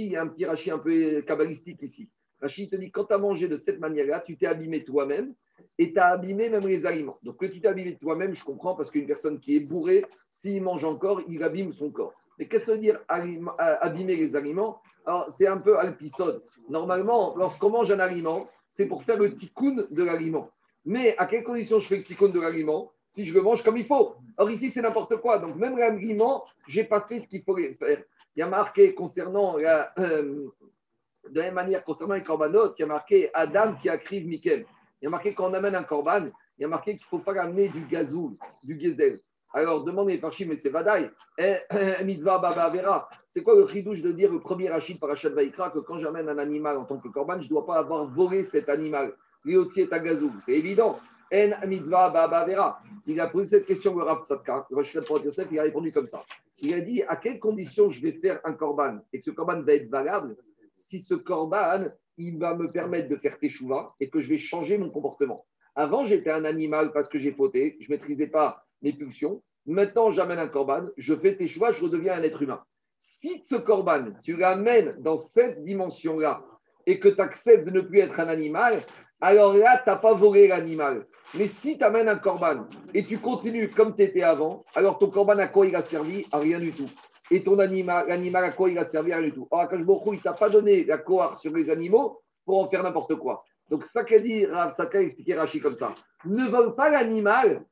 il 0.06 0.12
y 0.12 0.16
a 0.16 0.22
un 0.22 0.28
petit 0.28 0.46
Rachid 0.46 0.72
un 0.72 0.78
peu 0.78 1.20
kabbalistique 1.22 1.82
ici. 1.82 2.08
Rachid 2.40 2.70
te 2.70 2.76
dit 2.76 2.90
quand 2.90 3.04
tu 3.04 3.14
as 3.14 3.18
mangé 3.18 3.48
de 3.48 3.56
cette 3.56 3.80
manière-là, 3.80 4.20
tu 4.20 4.36
t'es 4.36 4.46
abîmé 4.46 4.84
toi-même 4.84 5.34
et 5.78 5.92
tu 5.92 5.98
as 5.98 6.08
abîmé 6.08 6.48
même 6.48 6.66
les 6.66 6.86
aliments. 6.86 7.18
Donc 7.22 7.38
que 7.38 7.46
tu 7.46 7.60
t'es 7.60 7.68
abîmé 7.68 7.96
toi-même, 7.96 8.34
je 8.34 8.44
comprends, 8.44 8.74
parce 8.74 8.90
qu'une 8.90 9.06
personne 9.06 9.38
qui 9.38 9.56
est 9.56 9.68
bourrée, 9.68 10.04
s'il 10.30 10.62
mange 10.62 10.84
encore, 10.84 11.22
il 11.28 11.42
abîme 11.42 11.72
son 11.72 11.90
corps. 11.90 12.14
Mais 12.38 12.46
qu'est-ce 12.46 12.66
que 12.66 12.72
veut 12.72 12.78
dire 12.78 13.00
abîmer 13.08 14.16
les 14.16 14.36
aliments? 14.36 14.80
Alors, 15.06 15.30
c'est 15.30 15.46
un 15.46 15.58
peu 15.58 15.78
alpisode. 15.78 16.42
Normalement, 16.68 17.34
lorsqu'on 17.36 17.70
mange 17.70 17.90
un 17.90 17.98
aliment, 17.98 18.48
c'est 18.70 18.86
pour 18.86 19.04
faire 19.04 19.18
le 19.18 19.34
tikkun 19.34 19.86
de 19.90 20.02
l'aliment. 20.02 20.50
Mais 20.84 21.16
à 21.18 21.26
quelles 21.26 21.44
conditions 21.44 21.80
je 21.80 21.86
fais 21.86 21.96
le 21.96 22.04
tikkun 22.04 22.28
de 22.28 22.40
l'aliment 22.40 22.90
Si 23.08 23.26
je 23.26 23.34
le 23.34 23.42
mange 23.42 23.62
comme 23.62 23.76
il 23.76 23.84
faut. 23.84 24.14
Or, 24.38 24.50
ici, 24.50 24.70
c'est 24.70 24.82
n'importe 24.82 25.16
quoi. 25.16 25.38
Donc, 25.38 25.56
même 25.56 25.76
l'aliment, 25.76 26.44
je 26.68 26.80
n'ai 26.80 26.86
pas 26.86 27.02
fait 27.02 27.20
ce 27.20 27.28
qu'il 27.28 27.42
faut 27.42 27.56
faire. 27.56 28.02
Il 28.34 28.40
y 28.40 28.42
a 28.42 28.48
marqué 28.48 28.94
concernant, 28.94 29.58
euh, 29.58 29.84
de 29.98 31.38
la 31.38 31.42
même 31.44 31.54
manière, 31.54 31.84
concernant 31.84 32.14
les 32.14 32.22
corbanotes, 32.22 32.74
il 32.78 32.82
y 32.82 32.84
a 32.84 32.88
marqué 32.88 33.30
Adam 33.34 33.74
qui 33.80 33.88
a 33.88 33.98
crive 33.98 34.26
Mikem. 34.26 34.64
Il 35.00 35.04
y 35.04 35.08
a 35.08 35.10
marqué 35.10 35.34
quand 35.34 35.50
on 35.50 35.54
amène 35.54 35.74
un 35.74 35.84
corban, 35.84 36.26
il 36.58 36.62
y 36.62 36.64
a 36.64 36.68
marqué 36.68 36.92
qu'il 36.92 37.04
ne 37.04 37.08
faut 37.08 37.18
pas 37.18 37.38
amener 37.40 37.68
du 37.68 37.84
gazoul, 37.86 38.36
du 38.62 38.76
gazelle. 38.76 39.20
Alors, 39.56 39.84
demandez 39.84 40.18
par 40.18 40.32
mais 40.48 40.56
c'est 40.56 40.68
Vadaï. 40.68 41.08
Eh, 41.38 41.54
eh, 41.70 42.04
mitzvah 42.04 42.38
Baba 42.38 42.70
Vera. 42.70 43.08
C'est 43.28 43.44
quoi 43.44 43.54
le 43.54 43.68
chidouche 43.68 44.02
de 44.02 44.10
dire 44.10 44.32
le 44.32 44.40
premier 44.40 44.68
Rachid 44.68 44.98
par 44.98 45.10
Rachid 45.10 45.30
Vaikra 45.30 45.70
que 45.70 45.78
quand 45.78 46.00
j'amène 46.00 46.28
un 46.28 46.38
animal 46.38 46.76
en 46.76 46.84
tant 46.84 46.98
que 46.98 47.06
corban, 47.06 47.40
je 47.40 47.44
ne 47.44 47.50
dois 47.50 47.64
pas 47.64 47.78
avoir 47.78 48.04
volé 48.04 48.42
cet 48.42 48.68
animal? 48.68 49.14
Lioti 49.44 49.82
est 49.82 49.90
gazou. 49.90 50.32
C'est 50.40 50.54
évident. 50.54 50.98
En 51.32 51.66
mitzvah 51.68 52.10
Baba 52.10 52.44
Vera. 52.44 52.80
Il 53.06 53.20
a 53.20 53.28
posé 53.28 53.58
cette 53.58 53.66
question 53.66 53.94
au 53.94 54.04
Rav 54.04 54.22
Sadka. 54.22 54.66
Le 54.70 55.52
il 55.52 55.58
a 55.60 55.62
répondu 55.62 55.92
comme 55.92 56.08
ça. 56.08 56.24
Il 56.60 56.74
a 56.74 56.80
dit 56.80 57.04
à 57.04 57.14
quelles 57.14 57.38
conditions 57.38 57.90
je 57.90 58.02
vais 58.02 58.12
faire 58.12 58.40
un 58.42 58.54
corban 58.54 58.98
et 59.12 59.20
que 59.20 59.24
ce 59.24 59.30
corban 59.30 59.62
va 59.62 59.74
être 59.74 59.88
valable 59.88 60.36
si 60.74 60.98
ce 60.98 61.14
corban 61.14 61.84
il 62.18 62.38
va 62.38 62.56
me 62.56 62.72
permettre 62.72 63.08
de 63.08 63.16
faire 63.16 63.38
teshuva 63.38 63.94
et 64.00 64.08
que 64.08 64.20
je 64.20 64.30
vais 64.30 64.38
changer 64.38 64.78
mon 64.78 64.90
comportement. 64.90 65.44
Avant, 65.76 66.04
j'étais 66.06 66.30
un 66.30 66.44
animal 66.44 66.92
parce 66.92 67.08
que 67.08 67.18
j'ai 67.18 67.32
fauté, 67.32 67.76
je 67.80 67.90
ne 67.90 67.96
maîtrisais 67.96 68.28
pas 68.28 68.63
mes 68.84 68.92
pulsions. 68.92 69.42
Maintenant, 69.66 70.12
j'amène 70.12 70.38
un 70.38 70.48
corban, 70.48 70.82
je 70.98 71.14
fais 71.14 71.36
tes 71.36 71.48
choix, 71.48 71.72
je 71.72 71.82
redeviens 71.82 72.14
un 72.14 72.22
être 72.22 72.42
humain. 72.42 72.62
Si 73.00 73.42
ce 73.44 73.56
corban, 73.56 74.12
tu 74.22 74.36
l'amènes 74.36 74.96
dans 75.00 75.16
cette 75.16 75.64
dimension-là 75.64 76.44
et 76.86 77.00
que 77.00 77.08
tu 77.08 77.20
acceptes 77.20 77.64
de 77.64 77.70
ne 77.70 77.80
plus 77.80 78.00
être 78.00 78.20
un 78.20 78.28
animal, 78.28 78.82
alors 79.20 79.54
là, 79.56 79.80
tu 79.82 79.88
n'as 79.88 79.96
pas 79.96 80.12
volé 80.12 80.48
l'animal. 80.48 81.06
Mais 81.34 81.48
si 81.48 81.78
tu 81.78 81.84
amènes 81.84 82.08
un 82.08 82.18
corban 82.18 82.66
et 82.92 83.04
tu 83.04 83.18
continues 83.18 83.70
comme 83.70 83.96
tu 83.96 84.02
étais 84.02 84.22
avant, 84.22 84.64
alors 84.74 84.98
ton 84.98 85.10
corban, 85.10 85.38
à 85.38 85.48
quoi 85.48 85.66
il 85.66 85.74
a 85.74 85.82
servi? 85.82 86.26
À 86.30 86.38
rien 86.38 86.60
du 86.60 86.72
tout. 86.72 86.90
Et 87.30 87.42
ton 87.42 87.58
animal, 87.58 88.04
à 88.44 88.52
quoi 88.52 88.70
il 88.70 88.78
a 88.78 88.84
servi? 88.84 89.12
À 89.12 89.16
rien 89.16 89.28
du 89.28 89.32
tout. 89.32 89.48
Or, 89.50 89.60
Akashboko, 89.60 90.12
il 90.12 90.20
t'a 90.20 90.34
pas 90.34 90.50
donné 90.50 90.84
la 90.84 90.98
cohort 90.98 91.38
sur 91.38 91.54
les 91.54 91.70
animaux 91.70 92.20
pour 92.44 92.62
en 92.62 92.68
faire 92.68 92.82
n'importe 92.82 93.14
quoi. 93.14 93.44
Donc, 93.70 93.86
ça 93.86 94.04
qu'a 94.04 94.18
dit 94.18 94.46
ça 94.76 94.86
qu'a 94.86 95.00
expliqué 95.00 95.34
Rachid 95.34 95.62
comme 95.62 95.76
ça. 95.76 95.94
Ne 96.26 96.44
vole 96.44 96.74
pas 96.74 96.90
l'animal 96.90 97.64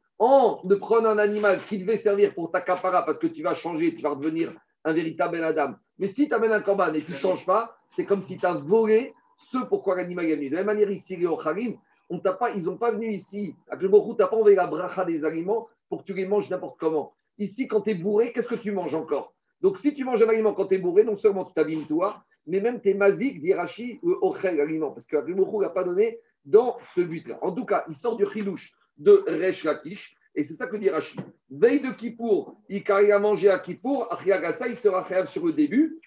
ne 0.64 0.74
prenant 0.76 1.10
un 1.10 1.18
animal 1.18 1.58
qui 1.68 1.78
devait 1.78 1.96
servir 1.96 2.34
pour 2.34 2.50
ta 2.50 2.60
capara 2.60 3.04
parce 3.04 3.18
que 3.18 3.26
tu 3.26 3.42
vas 3.42 3.54
changer, 3.54 3.94
tu 3.94 4.02
vas 4.02 4.14
devenir 4.14 4.52
un 4.84 4.92
véritable 4.92 5.42
Adam. 5.42 5.74
Mais 5.98 6.08
si 6.08 6.28
tu 6.28 6.34
amènes 6.34 6.52
un 6.52 6.62
corban 6.62 6.92
et 6.94 7.02
tu 7.02 7.12
ne 7.12 7.16
changes 7.16 7.44
pas, 7.44 7.76
c'est 7.90 8.04
comme 8.04 8.22
si 8.22 8.36
tu 8.36 8.46
as 8.46 8.54
volé 8.54 9.14
ce 9.36 9.58
pourquoi 9.58 9.96
l'animal 9.96 10.26
est 10.26 10.36
venu. 10.36 10.50
De 10.50 10.54
la 10.54 10.60
même 10.60 10.74
manière, 10.74 10.90
ici, 10.90 11.16
les 11.16 11.26
Ocharim, 11.26 11.74
on 12.08 12.20
t'a 12.20 12.32
pas, 12.32 12.50
ils 12.50 12.64
n'ont 12.64 12.76
pas 12.76 12.92
venu 12.92 13.10
ici. 13.10 13.54
Le 13.70 13.88
tu 13.88 13.88
n'as 13.88 14.26
pas 14.28 14.36
envoyé 14.36 14.56
la 14.56 14.66
bracha 14.66 15.04
des 15.04 15.24
aliments 15.24 15.68
pour 15.88 16.02
que 16.02 16.04
tu 16.04 16.14
les 16.14 16.26
manges 16.26 16.48
n'importe 16.50 16.78
comment. 16.78 17.14
Ici, 17.38 17.66
quand 17.66 17.80
tu 17.80 17.90
es 17.90 17.94
bourré, 17.94 18.32
qu'est-ce 18.32 18.48
que 18.48 18.54
tu 18.54 18.70
manges 18.70 18.94
encore? 18.94 19.34
Donc, 19.60 19.78
si 19.78 19.94
tu 19.94 20.04
manges 20.04 20.22
un 20.22 20.28
aliment 20.28 20.54
quand 20.54 20.66
tu 20.66 20.76
es 20.76 20.78
bourré, 20.78 21.04
non 21.04 21.16
seulement 21.16 21.44
tu 21.44 21.54
t'abîmes 21.54 21.86
toi, 21.86 22.22
mais 22.46 22.60
même 22.60 22.80
tu 22.80 22.90
es 22.90 22.94
mazik, 22.94 23.40
d'Irachi 23.40 23.98
Ochel, 24.02 24.56
l'aliment. 24.56 24.90
Parce 24.92 25.06
que 25.06 25.16
n'a 25.16 25.68
pas 25.70 25.84
donné 25.84 26.20
dans 26.44 26.76
ce 26.94 27.00
but-là. 27.00 27.38
En 27.42 27.52
tout 27.52 27.64
cas, 27.64 27.84
il 27.88 27.94
sort 27.96 28.16
du 28.16 28.26
chilouche 28.26 28.72
de 29.02 29.24
Resh 29.26 29.64
Lakish. 29.64 30.16
Et 30.34 30.42
c'est 30.44 30.54
ça 30.54 30.66
que 30.66 30.76
dit 30.76 30.88
Rachid. 30.88 31.20
Veille 31.50 31.80
de 31.80 31.90
Kippour, 31.92 32.56
il 32.68 32.90
a 32.90 33.18
mangé 33.18 33.50
à 33.50 33.58
Kippour, 33.58 34.08
Gassa, 34.24 34.66
il 34.68 34.76
sera 34.76 35.02
créable 35.04 35.28
sur 35.28 35.44
le 35.44 35.52
début, 35.52 36.00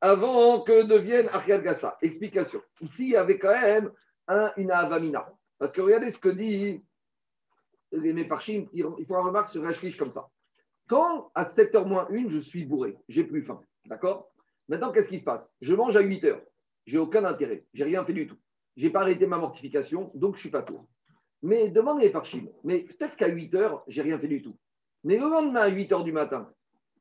avant 0.00 0.62
que 0.62 0.84
devienne 0.84 1.28
Gassa. 1.62 1.98
Explication. 2.00 2.62
Ici, 2.80 3.04
il 3.04 3.10
y 3.10 3.16
avait 3.16 3.38
quand 3.38 3.60
même 3.60 3.90
un, 4.28 4.50
une 4.56 4.70
avamina. 4.70 5.28
Parce 5.58 5.72
que 5.72 5.82
regardez 5.82 6.10
ce 6.10 6.18
que 6.18 6.30
dit 6.30 6.82
les 7.92 8.12
Méparchim, 8.12 8.66
il 8.72 8.84
faut 9.06 9.16
un 9.16 9.22
remarque 9.22 9.50
sur 9.50 9.62
Rachid 9.62 9.96
comme 9.96 10.10
ça. 10.10 10.28
Quand 10.88 11.30
à 11.34 11.42
7h 11.42 11.86
moins 11.86 12.08
1, 12.10 12.28
je 12.28 12.38
suis 12.38 12.64
bourré, 12.64 12.96
j'ai 13.08 13.24
plus 13.24 13.42
faim. 13.42 13.60
D'accord? 13.86 14.30
Maintenant, 14.68 14.92
qu'est-ce 14.92 15.08
qui 15.08 15.18
se 15.18 15.24
passe? 15.24 15.54
Je 15.60 15.74
mange 15.74 15.96
à 15.96 16.02
8h. 16.02 16.40
J'ai 16.86 16.98
aucun 16.98 17.24
intérêt. 17.24 17.66
J'ai 17.74 17.84
rien 17.84 18.04
fait 18.04 18.12
du 18.14 18.26
tout. 18.26 18.36
J'ai 18.76 18.90
pas 18.90 19.00
arrêté 19.00 19.26
ma 19.26 19.38
mortification, 19.38 20.10
donc 20.14 20.36
je 20.36 20.40
suis 20.40 20.50
pas 20.50 20.62
tour. 20.62 20.86
Mais 21.44 21.68
demande 21.68 22.00
les 22.00 22.08
Farchim. 22.08 22.46
Mais 22.64 22.78
peut-être 22.80 23.16
qu'à 23.16 23.28
8 23.28 23.54
heures, 23.54 23.84
j'ai 23.86 24.00
rien 24.00 24.18
fait 24.18 24.28
du 24.28 24.42
tout. 24.42 24.56
Mais 25.04 25.18
le 25.18 25.28
lendemain, 25.28 25.60
à 25.60 25.68
8 25.68 25.92
heures 25.92 26.02
du 26.02 26.10
matin, 26.10 26.50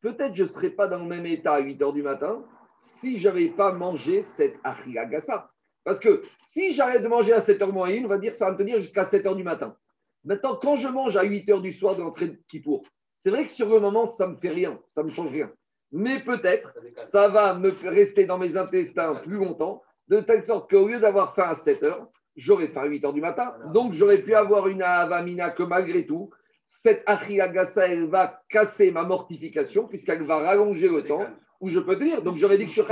peut-être 0.01 0.35
je 0.35 0.43
ne 0.43 0.49
serais 0.49 0.71
pas 0.71 0.89
dans 0.89 0.99
le 0.99 1.05
même 1.05 1.25
état 1.25 1.53
à 1.53 1.59
8 1.61 1.81
heures 1.81 1.93
du 1.93 2.03
matin 2.03 2.43
si 2.81 3.19
je 3.19 3.29
n'avais 3.29 3.47
pas 3.47 3.71
mangé 3.71 4.21
cette 4.21 4.57
Achilagassa. 4.65 5.49
Parce 5.85 6.01
que 6.01 6.23
si 6.41 6.73
j'arrête 6.73 7.03
de 7.03 7.07
manger 7.07 7.31
à 7.31 7.39
7h 7.39 7.71
moins 7.71 7.89
1, 7.89 8.03
on 8.03 8.09
va 8.09 8.17
dire 8.17 8.35
ça 8.35 8.47
va 8.47 8.51
me 8.51 8.57
tenir 8.57 8.81
jusqu'à 8.81 9.05
7 9.05 9.25
heures 9.25 9.37
du 9.37 9.45
matin. 9.45 9.77
Maintenant, 10.25 10.57
quand 10.61 10.75
je 10.75 10.89
mange 10.89 11.15
à 11.15 11.23
8 11.23 11.49
heures 11.49 11.61
du 11.61 11.71
soir 11.71 11.95
de 11.95 12.01
l'entrée 12.01 12.27
de 12.27 12.37
Kippour, 12.49 12.85
c'est 13.21 13.29
vrai 13.29 13.45
que 13.45 13.51
sur 13.51 13.69
le 13.69 13.79
moment, 13.79 14.07
ça 14.07 14.27
ne 14.27 14.33
me 14.33 14.37
fait 14.37 14.49
rien, 14.49 14.77
ça 14.89 15.03
ne 15.03 15.07
me 15.07 15.13
change 15.13 15.31
rien. 15.31 15.49
Mais 15.93 16.21
peut-être, 16.21 16.73
ça 16.97 17.29
va 17.29 17.57
me 17.57 17.69
rester 17.89 18.25
dans 18.25 18.37
mes 18.37 18.57
intestins 18.57 19.15
plus 19.15 19.37
longtemps, 19.37 19.81
de 20.09 20.19
telle 20.19 20.43
sorte 20.43 20.69
qu'au 20.69 20.89
lieu 20.89 20.99
d'avoir 20.99 21.33
faim 21.33 21.47
à 21.47 21.55
7 21.55 21.83
heures, 21.83 22.09
j'aurais 22.35 22.75
à 22.75 22.85
8 22.85 23.05
heures 23.05 23.13
du 23.13 23.21
matin. 23.21 23.53
Donc, 23.73 23.93
j'aurais 23.93 24.21
pu 24.21 24.33
avoir 24.33 24.67
une 24.67 24.81
avamina 24.81 25.51
que 25.51 25.63
malgré 25.63 26.05
tout, 26.05 26.29
cette 26.65 27.03
Achilagasa, 27.05 27.87
elle 27.87 28.07
va 28.07 28.41
casser 28.49 28.91
ma 28.91 29.03
mortification, 29.03 29.87
puisqu'elle 29.87 30.23
va 30.23 30.37
rallonger 30.37 30.89
le 30.89 31.03
temps 31.03 31.25
où 31.61 31.69
je 31.69 31.79
peux 31.79 31.97
tenir. 31.97 32.23
Donc 32.23 32.37
j'aurais 32.37 32.57
dit 32.57 32.65
que 32.65 32.71
je 32.71 32.81
suis. 32.81 32.91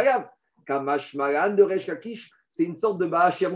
Kamash 0.65 1.15
Malan 1.15 1.55
de 1.55 1.63
Resh 1.63 1.89
c'est 2.51 2.63
une 2.63 2.77
sorte 2.77 2.99
de 2.99 3.05
Ba'achir 3.05 3.51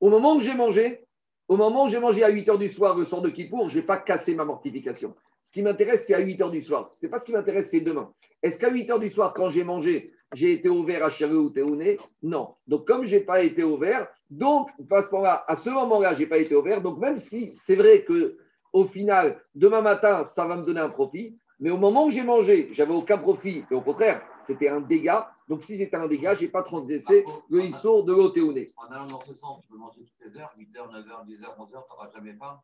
Au 0.00 0.10
moment 0.10 0.36
où 0.36 0.40
j'ai 0.40 0.54
mangé, 0.54 1.04
au 1.48 1.56
moment 1.56 1.84
où 1.84 1.88
j'ai 1.90 2.00
mangé 2.00 2.24
à 2.24 2.30
8 2.30 2.48
h 2.48 2.58
du 2.58 2.68
soir, 2.68 2.96
le 2.96 3.04
soir 3.04 3.20
de 3.20 3.30
Kippour, 3.30 3.68
je 3.68 3.76
n'ai 3.76 3.82
pas 3.84 3.98
cassé 3.98 4.34
ma 4.34 4.44
mortification. 4.44 5.14
Ce 5.42 5.52
qui 5.52 5.62
m'intéresse, 5.62 6.04
c'est 6.06 6.14
à 6.14 6.20
8 6.20 6.40
h 6.40 6.50
du 6.50 6.62
soir. 6.62 6.88
Ce 6.88 7.04
n'est 7.04 7.10
pas 7.10 7.18
ce 7.18 7.26
qui 7.26 7.32
m'intéresse, 7.32 7.68
c'est 7.70 7.80
demain. 7.80 8.12
Est-ce 8.42 8.58
qu'à 8.58 8.70
8 8.70 8.88
h 8.88 9.00
du 9.00 9.10
soir, 9.10 9.34
quand 9.34 9.50
j'ai 9.50 9.64
mangé, 9.64 10.12
j'ai 10.32 10.52
été 10.52 10.68
ouvert 10.68 11.04
à 11.04 11.10
Chéru 11.10 11.36
ou 11.36 11.50
Théouné 11.50 11.98
Non. 12.22 12.54
Donc, 12.66 12.86
comme 12.86 13.04
je 13.04 13.16
n'ai 13.16 13.22
pas 13.22 13.42
été 13.42 13.62
ouvert, 13.64 14.08
donc, 14.30 14.70
à 14.90 15.02
ce 15.02 15.10
moment-là, 15.12 15.44
à 15.46 15.56
ce 15.56 15.70
moment-là, 15.70 16.14
je 16.14 16.20
n'ai 16.20 16.26
pas 16.26 16.38
été 16.38 16.56
ouvert. 16.56 16.80
Donc, 16.80 16.98
même 16.98 17.18
si 17.18 17.52
c'est 17.54 17.76
vrai 17.76 18.02
que 18.04 18.38
au 18.72 18.86
final, 18.86 19.42
demain 19.54 19.82
matin, 19.82 20.24
ça 20.24 20.46
va 20.46 20.56
me 20.56 20.64
donner 20.64 20.80
un 20.80 20.88
profit, 20.88 21.36
mais 21.60 21.70
au 21.70 21.76
moment 21.76 22.06
où 22.06 22.10
j'ai 22.10 22.22
mangé, 22.22 22.70
j'avais 22.72 22.94
aucun 22.94 23.18
profit, 23.18 23.64
et 23.70 23.74
au 23.74 23.82
contraire, 23.82 24.22
c'était 24.42 24.68
un 24.68 24.80
dégât. 24.80 25.30
Donc, 25.48 25.62
si 25.62 25.76
c'était 25.76 25.96
un 25.96 26.08
dégât, 26.08 26.34
je 26.34 26.42
n'ai 26.42 26.48
pas 26.48 26.62
transgressé 26.62 27.24
le 27.50 27.62
issour 27.62 28.04
de 28.04 28.14
l'Otéouné. 28.14 28.72
En 28.76 28.90
allant 28.90 29.06
dans 29.06 29.20
ce 29.20 29.34
sens, 29.34 29.60
tu 29.62 29.68
peux 29.68 29.76
manger 29.76 30.00
toutes 30.00 30.32
les 30.32 30.40
heures, 30.40 30.52
8h, 30.58 30.90
9h, 30.90 31.26
10h, 31.26 31.44
11h, 31.58 31.68
tu 31.68 31.92
n'auras 31.92 32.10
jamais 32.14 32.32
faim. 32.32 32.58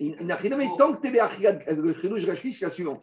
Mais 0.00 0.68
tant 0.76 0.92
que 0.92 1.00
tu 1.00 1.08
es 1.08 1.72
le 1.72 2.18
je 2.18 2.26
réfléchis 2.26 2.64
la 2.64 2.70
suivante. 2.70 3.02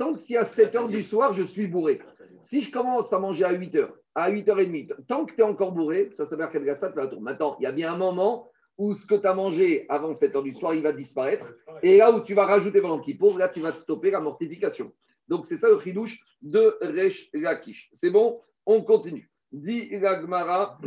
Tant 0.00 0.14
que 0.14 0.18
si 0.18 0.34
à 0.34 0.46
7 0.46 0.74
h 0.74 0.88
du 0.88 1.02
soir, 1.02 1.34
je 1.34 1.42
suis 1.42 1.66
bourré. 1.66 2.00
Si 2.40 2.62
je 2.62 2.72
commence 2.72 3.12
à 3.12 3.18
manger 3.18 3.44
à 3.44 3.52
8 3.52 3.74
h, 3.74 3.86
à 4.14 4.32
8h30, 4.32 5.04
tant 5.06 5.26
que 5.26 5.34
tu 5.34 5.40
es 5.40 5.44
encore 5.44 5.72
bourré, 5.72 6.08
ça 6.14 6.26
s'appelle 6.26 6.48
qu'elle 6.50 6.78
ça, 6.78 6.88
tu 6.88 6.96
vas 6.96 7.06
tour. 7.06 7.20
Maintenant, 7.20 7.58
il 7.60 7.64
y 7.64 7.66
a 7.66 7.72
bien 7.72 7.92
un 7.92 7.98
moment 7.98 8.50
où 8.78 8.94
ce 8.94 9.06
que 9.06 9.16
tu 9.16 9.26
as 9.26 9.34
mangé 9.34 9.84
avant 9.90 10.14
7 10.14 10.34
h 10.34 10.42
du 10.42 10.54
soir, 10.54 10.72
il 10.72 10.82
va 10.82 10.94
disparaître. 10.94 11.52
Et 11.82 11.98
là 11.98 12.10
où 12.12 12.20
tu 12.20 12.32
vas 12.32 12.46
rajouter 12.46 12.80
pendant 12.80 13.04
pour 13.18 13.36
là, 13.36 13.50
tu 13.50 13.60
vas 13.60 13.72
stopper 13.72 14.10
la 14.10 14.20
mortification. 14.20 14.90
Donc, 15.28 15.44
c'est 15.44 15.58
ça 15.58 15.68
le 15.68 15.78
chidouche 15.80 16.18
de 16.40 16.78
Resh 16.80 17.28
Lakish. 17.34 17.90
C'est 17.92 18.08
bon 18.08 18.40
On 18.64 18.80
continue. 18.80 19.30
Dit 19.52 19.90
Gagmara, 19.90 20.78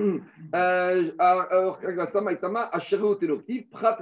euh, 0.56 1.12
Prat 3.72 4.00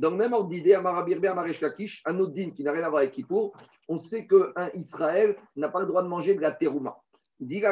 le 0.00 0.10
même 0.10 0.32
ordre 0.32 0.48
d'idée, 0.48 0.74
un 0.74 2.18
autre 2.18 2.32
din 2.32 2.50
qui 2.50 2.62
n'a 2.62 2.72
rien 2.72 2.84
à 2.84 2.88
voir 2.88 3.02
avec 3.02 3.12
Kippour, 3.12 3.56
on 3.88 3.98
sait 3.98 4.26
qu'un 4.26 4.70
Israël 4.74 5.36
n'a 5.56 5.68
pas 5.68 5.80
le 5.80 5.86
droit 5.86 6.02
de 6.02 6.08
manger 6.08 6.34
de 6.34 6.40
la 6.40 6.52
terouma. 6.52 6.98
Et 7.40 7.64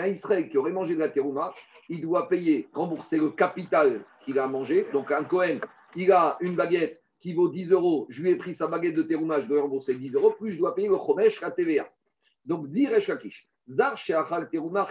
un 0.00 0.06
Israël 0.06 0.48
qui 0.48 0.58
aurait 0.58 0.72
mangé 0.72 0.94
de 0.94 1.00
la 1.00 1.08
terouma, 1.08 1.52
il 1.88 2.00
doit 2.00 2.28
payer, 2.28 2.68
rembourser 2.72 3.18
le 3.18 3.30
capital 3.30 4.04
qu'il 4.24 4.38
a 4.38 4.46
mangé. 4.46 4.86
Donc 4.92 5.10
un 5.10 5.24
Cohen, 5.24 5.58
il 5.96 6.12
a 6.12 6.36
une 6.40 6.54
baguette 6.54 7.02
qui 7.20 7.34
vaut 7.34 7.48
10 7.48 7.72
euros, 7.72 8.06
je 8.08 8.22
lui 8.22 8.30
ai 8.30 8.36
pris 8.36 8.54
sa 8.54 8.66
baguette 8.66 8.94
de 8.94 9.02
terouma, 9.02 9.40
je 9.40 9.46
dois 9.46 9.60
rembourser 9.60 9.94
10 9.94 10.14
euros, 10.14 10.30
plus 10.30 10.52
je 10.52 10.58
dois 10.58 10.74
payer 10.74 10.88
le 10.88 10.96
chomesh, 10.96 11.40
la 11.40 11.50
TVA. 11.50 11.88
Donc, 12.46 12.70
dit 12.70 12.86
Lakish, 12.86 13.46
Zar 13.68 13.96
Terouma 14.50 14.88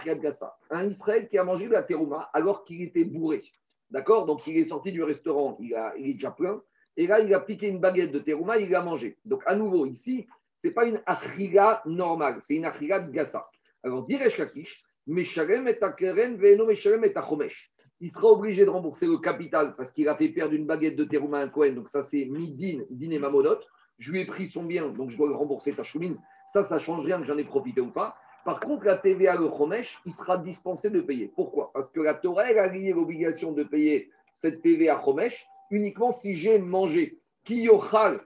Un 0.70 0.86
Israël 0.86 1.28
qui 1.28 1.38
a 1.38 1.44
mangé 1.44 1.66
de 1.66 1.72
la 1.72 1.82
terouma 1.82 2.30
alors 2.32 2.64
qu'il 2.64 2.82
était 2.82 3.04
bourré. 3.04 3.42
D'accord? 3.90 4.26
Donc, 4.26 4.46
il 4.46 4.56
est 4.56 4.66
sorti 4.66 4.92
du 4.92 5.02
restaurant, 5.02 5.56
il, 5.60 5.74
a, 5.74 5.94
il, 5.98 6.10
est 6.10 6.14
déjà 6.14 6.30
plein. 6.30 6.62
Et 6.96 7.06
là, 7.06 7.20
il 7.20 7.32
a 7.34 7.40
piqué 7.40 7.68
une 7.68 7.80
baguette 7.80 8.12
de 8.12 8.18
terouma, 8.18 8.58
il 8.58 8.74
a 8.74 8.82
mangé. 8.82 9.18
Donc, 9.24 9.42
à 9.46 9.56
nouveau, 9.56 9.86
ici, 9.86 10.26
ce 10.62 10.68
n'est 10.68 10.74
pas 10.74 10.84
une 10.86 11.00
achriga 11.06 11.82
normale, 11.86 12.38
c'est 12.42 12.54
une 12.54 12.64
achriga 12.64 13.00
de 13.00 13.10
gassa. 13.10 13.48
Alors, 13.82 14.06
diresh 14.06 14.36
kakish, 14.36 14.82
meshalem 15.06 15.66
et 15.68 15.82
akeren 15.82 16.36
ve'eno 16.36 16.66
meshalem 16.66 17.04
et 17.04 17.16
achomesh. 17.16 17.72
Il 18.00 18.10
sera 18.10 18.28
obligé 18.28 18.64
de 18.64 18.70
rembourser 18.70 19.06
le 19.06 19.18
capital 19.18 19.74
parce 19.76 19.90
qu'il 19.90 20.08
a 20.08 20.16
fait 20.16 20.28
perdre 20.28 20.54
une 20.54 20.66
baguette 20.66 20.96
de 20.96 21.04
terouma 21.04 21.38
à 21.38 21.42
un 21.42 21.48
Cohen. 21.48 21.72
Donc, 21.72 21.88
ça, 21.88 22.02
c'est 22.02 22.26
midin, 22.26 22.82
din 22.90 23.10
et 23.10 23.18
mamonot. 23.18 23.58
Je 23.98 24.12
lui 24.12 24.20
ai 24.20 24.24
pris 24.24 24.48
son 24.48 24.64
bien, 24.64 24.88
donc 24.88 25.10
je 25.10 25.16
dois 25.16 25.28
le 25.28 25.34
rembourser 25.34 25.74
ta 25.74 25.84
choumine. 25.84 26.18
Ça, 26.46 26.62
ça 26.62 26.78
change 26.78 27.04
rien 27.04 27.20
que 27.20 27.26
j'en 27.26 27.36
ai 27.36 27.44
profité 27.44 27.80
ou 27.80 27.90
pas. 27.90 28.16
Par 28.44 28.60
contre, 28.60 28.86
la 28.86 28.96
TVA, 28.96 29.36
le 29.36 29.48
Chomesh, 29.48 30.00
il 30.06 30.12
sera 30.12 30.38
dispensé 30.38 30.90
de 30.90 31.00
payer. 31.00 31.30
Pourquoi? 31.34 31.70
Parce 31.74 31.90
que 31.90 32.00
la 32.00 32.14
Torah, 32.14 32.44
a 32.44 32.66
lié 32.68 32.92
l'obligation 32.92 33.52
de 33.52 33.62
payer 33.62 34.10
cette 34.34 34.62
TVA 34.62 35.02
Chomesh 35.04 35.46
uniquement 35.70 36.12
si 36.12 36.36
j'ai 36.36 36.58
mangé. 36.58 37.18
Ki 37.44 37.62
yochal, 37.62 38.20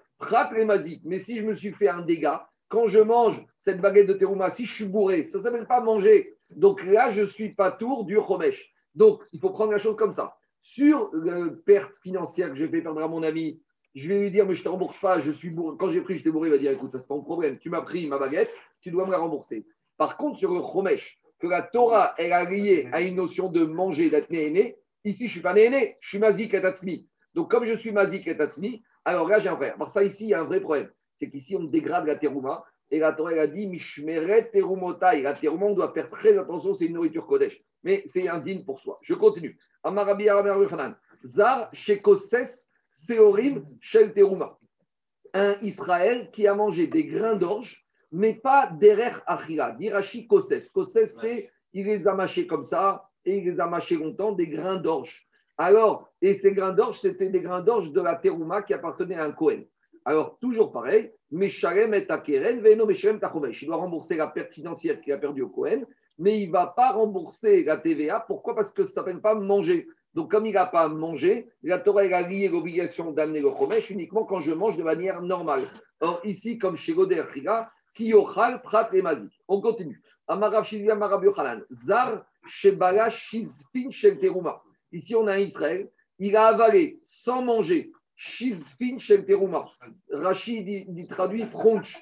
Mais 1.05 1.19
si 1.19 1.39
je 1.39 1.47
me 1.47 1.53
suis 1.53 1.73
fait 1.73 1.89
un 1.89 2.03
dégât, 2.03 2.49
quand 2.69 2.87
je 2.87 3.01
mange 3.01 3.45
cette 3.57 3.81
baguette 3.81 4.07
de 4.07 4.15
terouma, 4.15 4.51
si 4.51 4.67
je 4.67 4.75
suis 4.75 4.87
bourré, 4.87 5.25
ça 5.25 5.39
ne 5.39 5.43
s'appelle 5.43 5.67
pas 5.67 5.81
manger. 5.81 6.35
Donc 6.57 6.83
là, 6.85 7.11
je 7.11 7.25
suis 7.25 7.55
pas 7.55 7.73
tour 7.73 8.05
du 8.05 8.17
Chomesh. 8.17 8.73
Donc, 8.95 9.23
il 9.33 9.41
faut 9.41 9.51
prendre 9.51 9.73
la 9.73 9.79
chose 9.79 9.97
comme 9.97 10.13
ça. 10.13 10.37
Sur 10.61 11.11
la 11.13 11.51
perte 11.67 11.97
financière 12.03 12.51
que 12.51 12.57
j'ai 12.57 12.69
fait 12.69 12.81
perdre 12.81 13.03
à 13.03 13.09
mon 13.09 13.23
ami, 13.23 13.61
je 13.95 14.09
vais 14.09 14.21
lui 14.21 14.31
dire, 14.31 14.47
mais 14.47 14.55
je 14.55 14.61
ne 14.61 14.65
te 14.65 14.69
rembourse 14.69 14.99
pas, 14.99 15.21
je 15.21 15.31
suis 15.31 15.51
bourré. 15.51 15.77
Quand 15.79 15.91
j'ai 15.91 16.01
pris, 16.01 16.17
j'étais 16.17 16.31
bourré, 16.31 16.49
il 16.49 16.53
va 16.53 16.59
dire, 16.59 16.73
écoute, 16.73 16.91
ça, 16.91 16.99
c'est 16.99 17.07
pas 17.09 17.15
mon 17.15 17.23
problème. 17.23 17.59
Tu 17.59 17.71
m'as 17.71 17.83
pris 17.83 18.07
ma 18.09 18.19
baguette, 18.19 18.53
tu 18.81 18.91
dois 18.91 19.07
me 19.07 19.11
la 19.11 19.19
rembourser. 19.19 19.67
Par 19.97 20.17
contre, 20.17 20.39
sur 20.39 20.53
le 20.53 20.61
chomesh, 20.61 21.19
que 21.39 21.47
la 21.47 21.63
Torah, 21.63 22.15
elle 22.19 22.33
a 22.33 22.49
lié 22.49 22.89
à 22.93 23.01
une 23.01 23.17
notion 23.17 23.49
de 23.49 23.65
manger, 23.65 24.11
d'être 24.11 24.33
ici, 24.33 25.25
je 25.25 25.25
ne 25.25 25.31
suis 25.31 25.41
pas 25.41 25.55
né 25.55 25.97
je 26.01 26.09
suis 26.09 26.19
mazik 26.19 26.55
et 26.55 26.63
Donc, 27.35 27.51
comme 27.51 27.65
je 27.67 27.77
suis 27.77 27.93
mazik 27.93 28.27
et 28.27 28.37
alors 29.05 29.29
là, 29.29 29.39
j'ai 29.39 29.49
un 29.49 29.57
frère. 29.57 29.75
Alors, 29.75 29.91
ça, 29.91 30.03
ici, 30.03 30.25
il 30.25 30.29
y 30.31 30.35
a 30.35 30.41
un 30.41 30.45
vrai 30.45 30.61
problème. 30.61 30.91
C'est 31.19 31.29
qu'ici, 31.29 31.57
on 31.57 31.65
dégrade 31.65 32.07
la 32.07 32.17
terouma. 32.17 32.65
Et 32.91 32.99
la 32.99 33.13
Torah, 33.13 33.33
elle 33.33 33.39
a 33.39 33.47
dit, 33.47 33.67
mishmeret 33.67 34.51
terumotai. 34.51 35.23
La 35.23 35.35
terouma, 35.35 35.67
on 35.67 35.75
doit 35.75 35.93
faire 35.93 36.11
très 36.11 36.39
attention, 36.39 36.75
c'est 36.75 36.87
une 36.87 36.95
nourriture 36.95 37.27
kodesh. 37.27 37.61
Mais 37.83 38.03
c'est 38.07 38.29
indigne 38.29 38.65
pour 38.65 38.81
soi. 38.81 38.99
Je 39.03 39.15
continue. 39.15 39.59
Amarabi 39.83 40.29
Zar 41.25 41.69
shekoses 41.75 42.67
seorim 42.93 43.65
shel 43.81 44.15
terouma. 44.15 44.59
Un 45.35 45.59
Israël 45.61 46.31
qui 46.33 46.47
a 46.47 46.55
mangé 46.55 46.87
des 46.87 47.05
grains 47.05 47.35
d'orge 47.35 47.84
mais 48.15 48.35
pas 48.35 48.69
derer 48.69 49.11
achira. 49.27 49.73
Dirachi 49.73 50.29
koses. 50.29 50.71
Koses, 50.73 51.07
c'est 51.07 51.51
il 51.73 51.87
les 51.87 52.07
a 52.07 52.15
mâchés 52.15 52.47
comme 52.47 52.63
ça 52.63 53.11
et 53.25 53.39
il 53.39 53.45
les 53.45 53.59
a 53.59 53.67
mâchés 53.67 53.97
longtemps, 53.97 54.31
des 54.31 54.47
grains 54.47 54.77
d'orge. 54.77 55.27
Alors, 55.59 56.09
et 56.23 56.35
ces 56.35 56.53
grains 56.53 56.73
d'orge, 56.73 57.01
c'était 57.01 57.29
des 57.29 57.41
grains 57.41 57.61
d'orge 57.61 57.91
de 57.91 58.01
la 58.01 58.15
terouma 58.15 58.63
qui 58.63 58.73
appartenait 58.73 59.17
à 59.17 59.25
un 59.25 59.33
Kohen. 59.33 59.65
Alors, 60.05 60.39
toujours 60.39 60.71
pareil, 60.71 61.11
Meshalem 61.33 61.93
et 61.95 62.09
Akeren, 62.09 62.61
Veno 62.61 62.87
Meshalem 62.87 63.19
Tachomesh. 63.19 63.63
Il 63.63 63.67
doit 63.67 63.77
rembourser 63.77 64.17
la 64.17 64.29
perte 64.29 64.53
financière 64.53 65.01
qu'il 65.01 65.13
a 65.13 65.19
perdue 65.19 65.43
au 65.43 65.49
Kohen, 65.49 65.85
mais 66.17 66.41
il 66.41 66.49
ne 66.49 66.53
va 66.53 66.69
pas 66.69 66.93
rembourser 66.93 67.65
la 67.65 67.79
TVA. 67.79 68.21
Pourquoi? 68.21 68.55
Parce 68.55 68.73
que 68.73 68.85
ça 68.85 69.01
ne 69.01 69.07
s'appelle 69.07 69.21
pas 69.21 69.35
manger. 69.35 69.89
Donc, 70.15 70.31
comme 70.31 70.47
il 70.47 70.55
n'a 70.55 70.67
pas 70.67 70.87
mangé, 70.89 71.49
la 71.65 71.81
Torah 71.81 72.03
a 72.03 72.29
lié 72.29 72.49
l'obligation 72.49 73.11
d'amener 73.11 73.41
le 73.41 73.51
Chomesh 73.59 73.91
uniquement 73.91 74.25
quand 74.25 74.41
je 74.41 74.53
mange 74.53 74.77
de 74.77 74.85
manière 74.85 75.21
normale. 75.21 75.65
Or, 76.01 76.21
ici, 76.23 76.59
comme 76.59 76.77
chez 76.77 76.93
Goder 76.93 77.25
Kiyochal 77.95 78.63
Prat. 78.63 78.91
On 79.49 79.61
continue. 79.61 80.03
Zar 81.71 82.25
Shebala 82.47 83.11
Shizpin 83.11 83.91
Shel 83.91 84.19
Teruma. 84.19 84.63
Ici, 84.93 85.15
on 85.15 85.27
a 85.27 85.35
un 85.35 85.39
Israël. 85.39 85.91
Il 86.19 86.37
a 86.37 86.47
avalé 86.47 87.01
sans 87.03 87.43
manger 87.43 87.93
Shizpin 88.17 88.99
Shel 88.99 89.25
Teruma. 89.25 89.67
Rachid 90.11 90.65
dit, 90.65 91.07
traduit 91.09 91.47
fronch. 91.47 91.97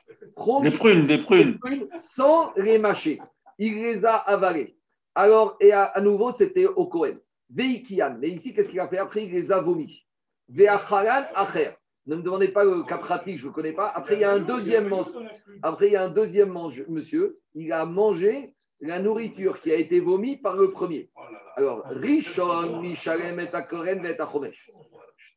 Des 0.63 0.71
prunes, 0.71 1.07
des 1.07 1.19
prunes. 1.19 1.59
Sans 1.99 2.53
les 2.57 2.79
mâcher. 2.79 3.21
Il 3.59 3.77
les 3.77 4.05
a 4.05 4.17
avalées. 4.17 4.77
Alors, 5.15 5.57
et 5.61 5.73
à, 5.73 5.93
nouveau, 6.01 6.33
c'était 6.33 6.67
au 6.67 6.87
Kohen. 6.87 7.19
Veikian. 7.51 8.17
Mais 8.19 8.31
ici, 8.31 8.55
qu'est-ce 8.55 8.71
qu'il 8.71 8.81
a 8.81 8.89
fait? 8.89 8.99
Après, 8.99 9.25
il 9.25 9.33
les 9.33 9.53
a 9.53 9.61
vomis. 9.61 10.07
Veachalan 10.49 11.27
Acher. 11.35 11.73
Ne 12.07 12.17
me 12.17 12.23
demandez 12.23 12.49
pas 12.49 12.65
le 12.65 12.83
cas 12.83 12.99
pratique, 12.99 13.39
je 13.39 13.47
ne 13.47 13.53
connais 13.53 13.73
pas. 13.73 13.89
Après, 13.89 14.15
il 14.15 14.21
y 14.21 14.25
a 14.25 14.33
un 14.33 14.41
deuxième 14.41 14.93
Après, 15.63 15.87
il 15.87 15.93
y 15.93 15.97
a 15.97 16.05
un 16.05 16.11
deuxième 16.11 16.53
monsieur. 16.89 17.39
Il 17.55 17.73
a 17.73 17.87
mangé 17.87 18.55
la 18.81 18.99
nourriture 18.99 19.61
qui 19.61 19.71
a 19.71 19.77
été 19.77 20.01
vomie 20.01 20.37
par 20.37 20.57
le 20.57 20.73
premier. 20.73 21.11
Alors, 21.57 21.85
Rishon, 21.87 22.81
Mishalem 22.81 23.39
et 23.39 23.49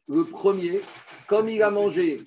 Le 0.08 0.24
premier, 0.24 0.82
comme 1.28 1.50
il 1.50 1.62
a 1.62 1.70
mangé, 1.70 2.22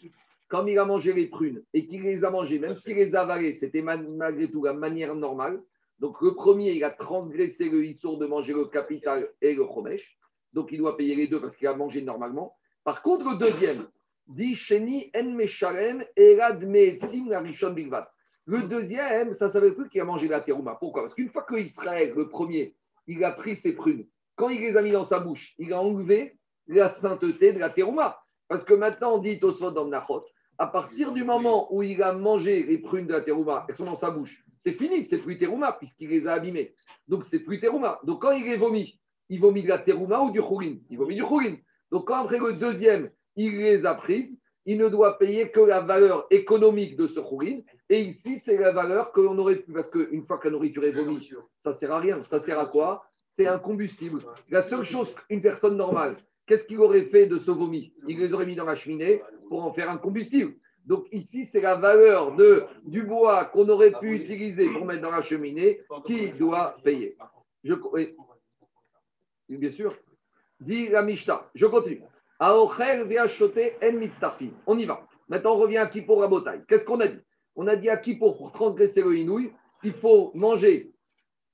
comme 0.47 0.69
il 0.69 0.79
a 0.79 0.85
mangé 0.85 1.13
les 1.13 1.27
prunes 1.27 1.65
et 1.75 1.87
qu'il 1.87 2.03
les 2.03 2.25
a 2.25 2.31
mangées, 2.31 2.61
même 2.61 2.77
s'il 2.77 2.97
les 2.97 3.17
a 3.17 3.23
avalées, 3.23 3.55
c'était 3.55 3.83
malgré 3.83 4.49
tout 4.51 4.63
la 4.63 4.73
manière 4.73 5.17
normale. 5.17 5.61
Donc, 5.99 6.21
le 6.23 6.35
premier, 6.35 6.73
il 6.73 6.85
a 6.85 6.93
transgressé 6.93 7.69
le 7.69 7.85
issour 7.85 8.19
de 8.19 8.27
manger 8.27 8.53
le 8.53 8.67
capital 8.67 9.29
et 9.43 9.55
le 9.55 9.65
chomesh. 9.65 10.17
Donc, 10.53 10.71
il 10.71 10.79
doit 10.79 10.97
payer 10.97 11.17
les 11.17 11.27
deux 11.27 11.41
parce 11.41 11.57
qu'il 11.57 11.67
a 11.67 11.75
mangé 11.75 12.03
normalement. 12.03 12.57
Par 12.85 13.03
contre, 13.03 13.33
le 13.33 13.37
deuxième, 13.37 13.89
dit 14.29 14.55
Sheni 14.55 15.11
En 15.15 15.39
Erad 16.17 16.63
Le 18.47 18.63
deuxième, 18.63 19.35
ça 19.35 19.47
ne 19.47 19.51
savait 19.51 19.73
plus 19.73 19.89
qu'il 19.89 20.01
a 20.01 20.05
mangé 20.05 20.29
la 20.29 20.41
terouma. 20.41 20.77
Pourquoi? 20.77 21.03
Parce 21.03 21.15
qu'une 21.15 21.31
fois 21.31 21.43
que 21.43 21.57
Israël, 21.57 22.13
le 22.17 22.29
premier, 22.29 22.75
il 23.07 23.25
a 23.25 23.33
pris 23.33 23.57
ses 23.57 23.73
prunes, 23.73 24.07
quand 24.37 24.51
il 24.51 24.61
les 24.61 24.77
a 24.77 24.83
mis 24.83 24.93
dans 24.93 25.05
sa 25.05 25.19
bouche, 25.19 25.55
il 25.59 25.73
a 25.73 25.81
enlevé 25.81 26.39
la 26.67 26.89
sainteté 26.89 27.53
de 27.53 27.59
la 27.59 27.71
terouma. 27.71 28.21
Parce 28.47 28.65
que 28.65 28.75
maintenant, 28.75 29.15
on 29.15 29.19
dit 29.19 29.41
au 29.43 29.71
dans 29.71 29.87
Nachot, 29.89 30.25
à 30.59 30.67
partir 30.67 31.13
du 31.13 31.25
moment 31.25 31.73
où 31.75 31.83
il 31.83 32.03
a 32.03 32.13
mangé 32.13 32.63
les 32.63 32.79
prunes 32.79 33.07
de 33.07 33.13
la 33.13 33.21
terouma, 33.23 33.67
elles 33.69 33.77
sont 33.77 33.85
dans 33.85 33.97
sa 33.97 34.11
bouche, 34.11 34.45
c'est 34.59 34.73
fini, 34.73 35.05
c'est 35.05 35.19
plus 35.19 35.39
terouma, 35.39 35.73
puisqu'il 35.73 36.09
les 36.09 36.27
a 36.27 36.35
abîmées. 36.35 36.75
Donc, 37.07 37.25
c'est 37.25 37.41
plus 37.41 37.61
terouma. 37.61 38.01
Donc, 38.05 38.23
quand 38.23 38.33
il 38.33 38.45
les 38.45 38.57
vomit, 38.57 39.01
il 39.29 39.41
vomit 39.41 39.63
de 39.63 39.69
la 39.69 39.79
terouma 39.79 40.21
ou 40.21 40.31
du 40.31 40.41
chourine 40.41 40.83
Il 40.91 40.99
vomit 40.99 41.15
du 41.15 41.23
chourine. 41.23 41.59
Donc, 41.91 42.07
quand 42.07 42.25
après 42.25 42.39
le 42.39 42.55
deuxième, 42.55 43.11
il 43.39 43.57
les 43.57 43.87
a 43.87 43.95
prises, 43.95 44.37
il 44.67 44.77
ne 44.79 44.89
doit 44.89 45.17
payer 45.17 45.51
que 45.51 45.61
la 45.61 45.81
valeur 45.81 46.27
économique 46.31 46.97
de 46.97 47.07
ce 47.07 47.21
chourine. 47.21 47.65
Et 47.89 48.01
ici, 48.01 48.37
c'est 48.37 48.59
la 48.59 48.73
valeur 48.73 49.13
que 49.13 49.21
l'on 49.21 49.39
aurait 49.39 49.57
pu, 49.57 49.73
parce 49.73 49.89
qu'une 49.89 50.27
fois 50.27 50.37
que 50.37 50.49
la 50.49 50.53
nourriture 50.53 50.85
est 50.85 50.93
vomi, 50.93 51.31
ça 51.57 51.71
ne 51.71 51.75
sert 51.75 51.93
à 51.93 52.01
rien. 52.01 52.23
Ça 52.25 52.39
sert 52.39 52.59
à 52.59 52.67
quoi? 52.67 53.05
C'est 53.31 53.47
un 53.47 53.59
combustible. 53.59 54.23
La 54.51 54.61
seule 54.61 54.85
chose 54.85 55.15
qu'une 55.15 55.41
personne 55.41 55.77
normale, 55.77 56.17
qu'est-ce 56.47 56.67
qu'il 56.67 56.81
aurait 56.81 57.05
fait 57.07 57.27
de 57.27 57.39
ce 57.39 57.51
vomi? 57.51 57.95
Il 58.09 58.19
les 58.19 58.35
aurait 58.35 58.45
mis 58.45 58.57
dans 58.57 58.67
la 58.67 58.75
cheminée 58.75 59.23
pour 59.49 59.63
en 59.65 59.73
faire 59.73 59.89
un 59.89 59.97
combustible. 59.97 60.55
Donc 60.85 61.07
ici, 61.13 61.45
c'est 61.45 61.61
la 61.61 61.77
valeur 61.77 62.35
de, 62.35 62.65
du 62.85 63.05
bois 63.05 63.45
qu'on 63.47 63.69
aurait 63.69 63.93
pu 64.01 64.17
utiliser 64.17 64.69
pour 64.71 64.85
mettre 64.85 65.03
dans 65.03 65.11
la 65.11 65.23
cheminée 65.23 65.81
qui 66.05 66.33
doit 66.33 66.77
payer. 66.83 67.17
Je, 67.63 67.75
Bien 69.49 69.71
sûr. 69.71 69.97
Dit 70.61 70.89
la 70.89 71.03
Mishnah. 71.03 71.49
Je 71.55 71.67
continue. 71.67 72.03
On 74.67 74.79
y 74.79 74.85
va. 74.85 75.07
Maintenant, 75.29 75.55
on 75.55 75.59
revient 75.59 75.79
à 75.79 75.87
Kippour 75.87 76.21
Rabotai. 76.21 76.63
Qu'est-ce 76.69 76.85
qu'on 76.85 77.01
a 77.01 77.09
dit? 77.09 77.21
On 77.57 77.67
a 77.67 77.77
dit 77.77 77.89
à 77.89 77.97
Kippour, 77.97 78.37
pour 78.37 78.53
transgresser 78.53 79.03
le 79.03 79.17
inouï, 79.17 79.53
il 79.83 79.93
faut 79.93 80.31
manger 80.35 80.93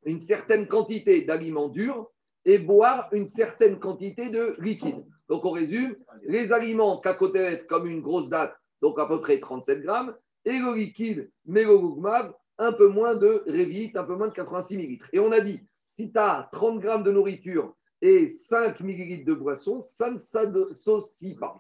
une 0.04 0.20
certaine 0.20 0.66
quantité 0.66 1.22
d'aliments 1.24 1.68
durs 1.68 2.10
et 2.44 2.58
boire 2.58 3.08
une 3.12 3.26
certaine 3.26 3.78
quantité 3.78 4.28
de 4.28 4.56
liquide. 4.58 5.04
Donc, 5.28 5.44
on 5.44 5.50
résume 5.50 5.96
les 6.26 6.52
aliments 6.52 7.00
cacotéret 7.00 7.64
comme 7.66 7.86
une 7.86 8.02
grosse 8.02 8.28
date 8.28 8.54
donc 8.84 8.98
à 8.98 9.06
peu 9.06 9.18
près 9.18 9.40
37 9.40 9.80
grammes, 9.80 10.14
et 10.44 10.58
le 10.58 10.74
liquide 10.74 11.30
mélolugmab, 11.46 12.34
un 12.58 12.70
peu 12.70 12.86
moins 12.86 13.14
de 13.14 13.42
révite, 13.46 13.96
un 13.96 14.04
peu 14.04 14.14
moins 14.14 14.28
de 14.28 14.34
86 14.34 14.76
millilitres. 14.76 15.08
Et 15.14 15.20
on 15.20 15.32
a 15.32 15.40
dit, 15.40 15.58
si 15.86 16.12
tu 16.12 16.18
as 16.18 16.50
30 16.52 16.80
grammes 16.80 17.02
de 17.02 17.10
nourriture 17.10 17.74
et 18.04 18.28
5 18.28 18.80
millilitres 18.80 19.24
de 19.24 19.32
boisson, 19.32 19.80
ça 19.80 20.10
ne 20.10 20.18
s'associe 20.18 21.38
pas. 21.38 21.56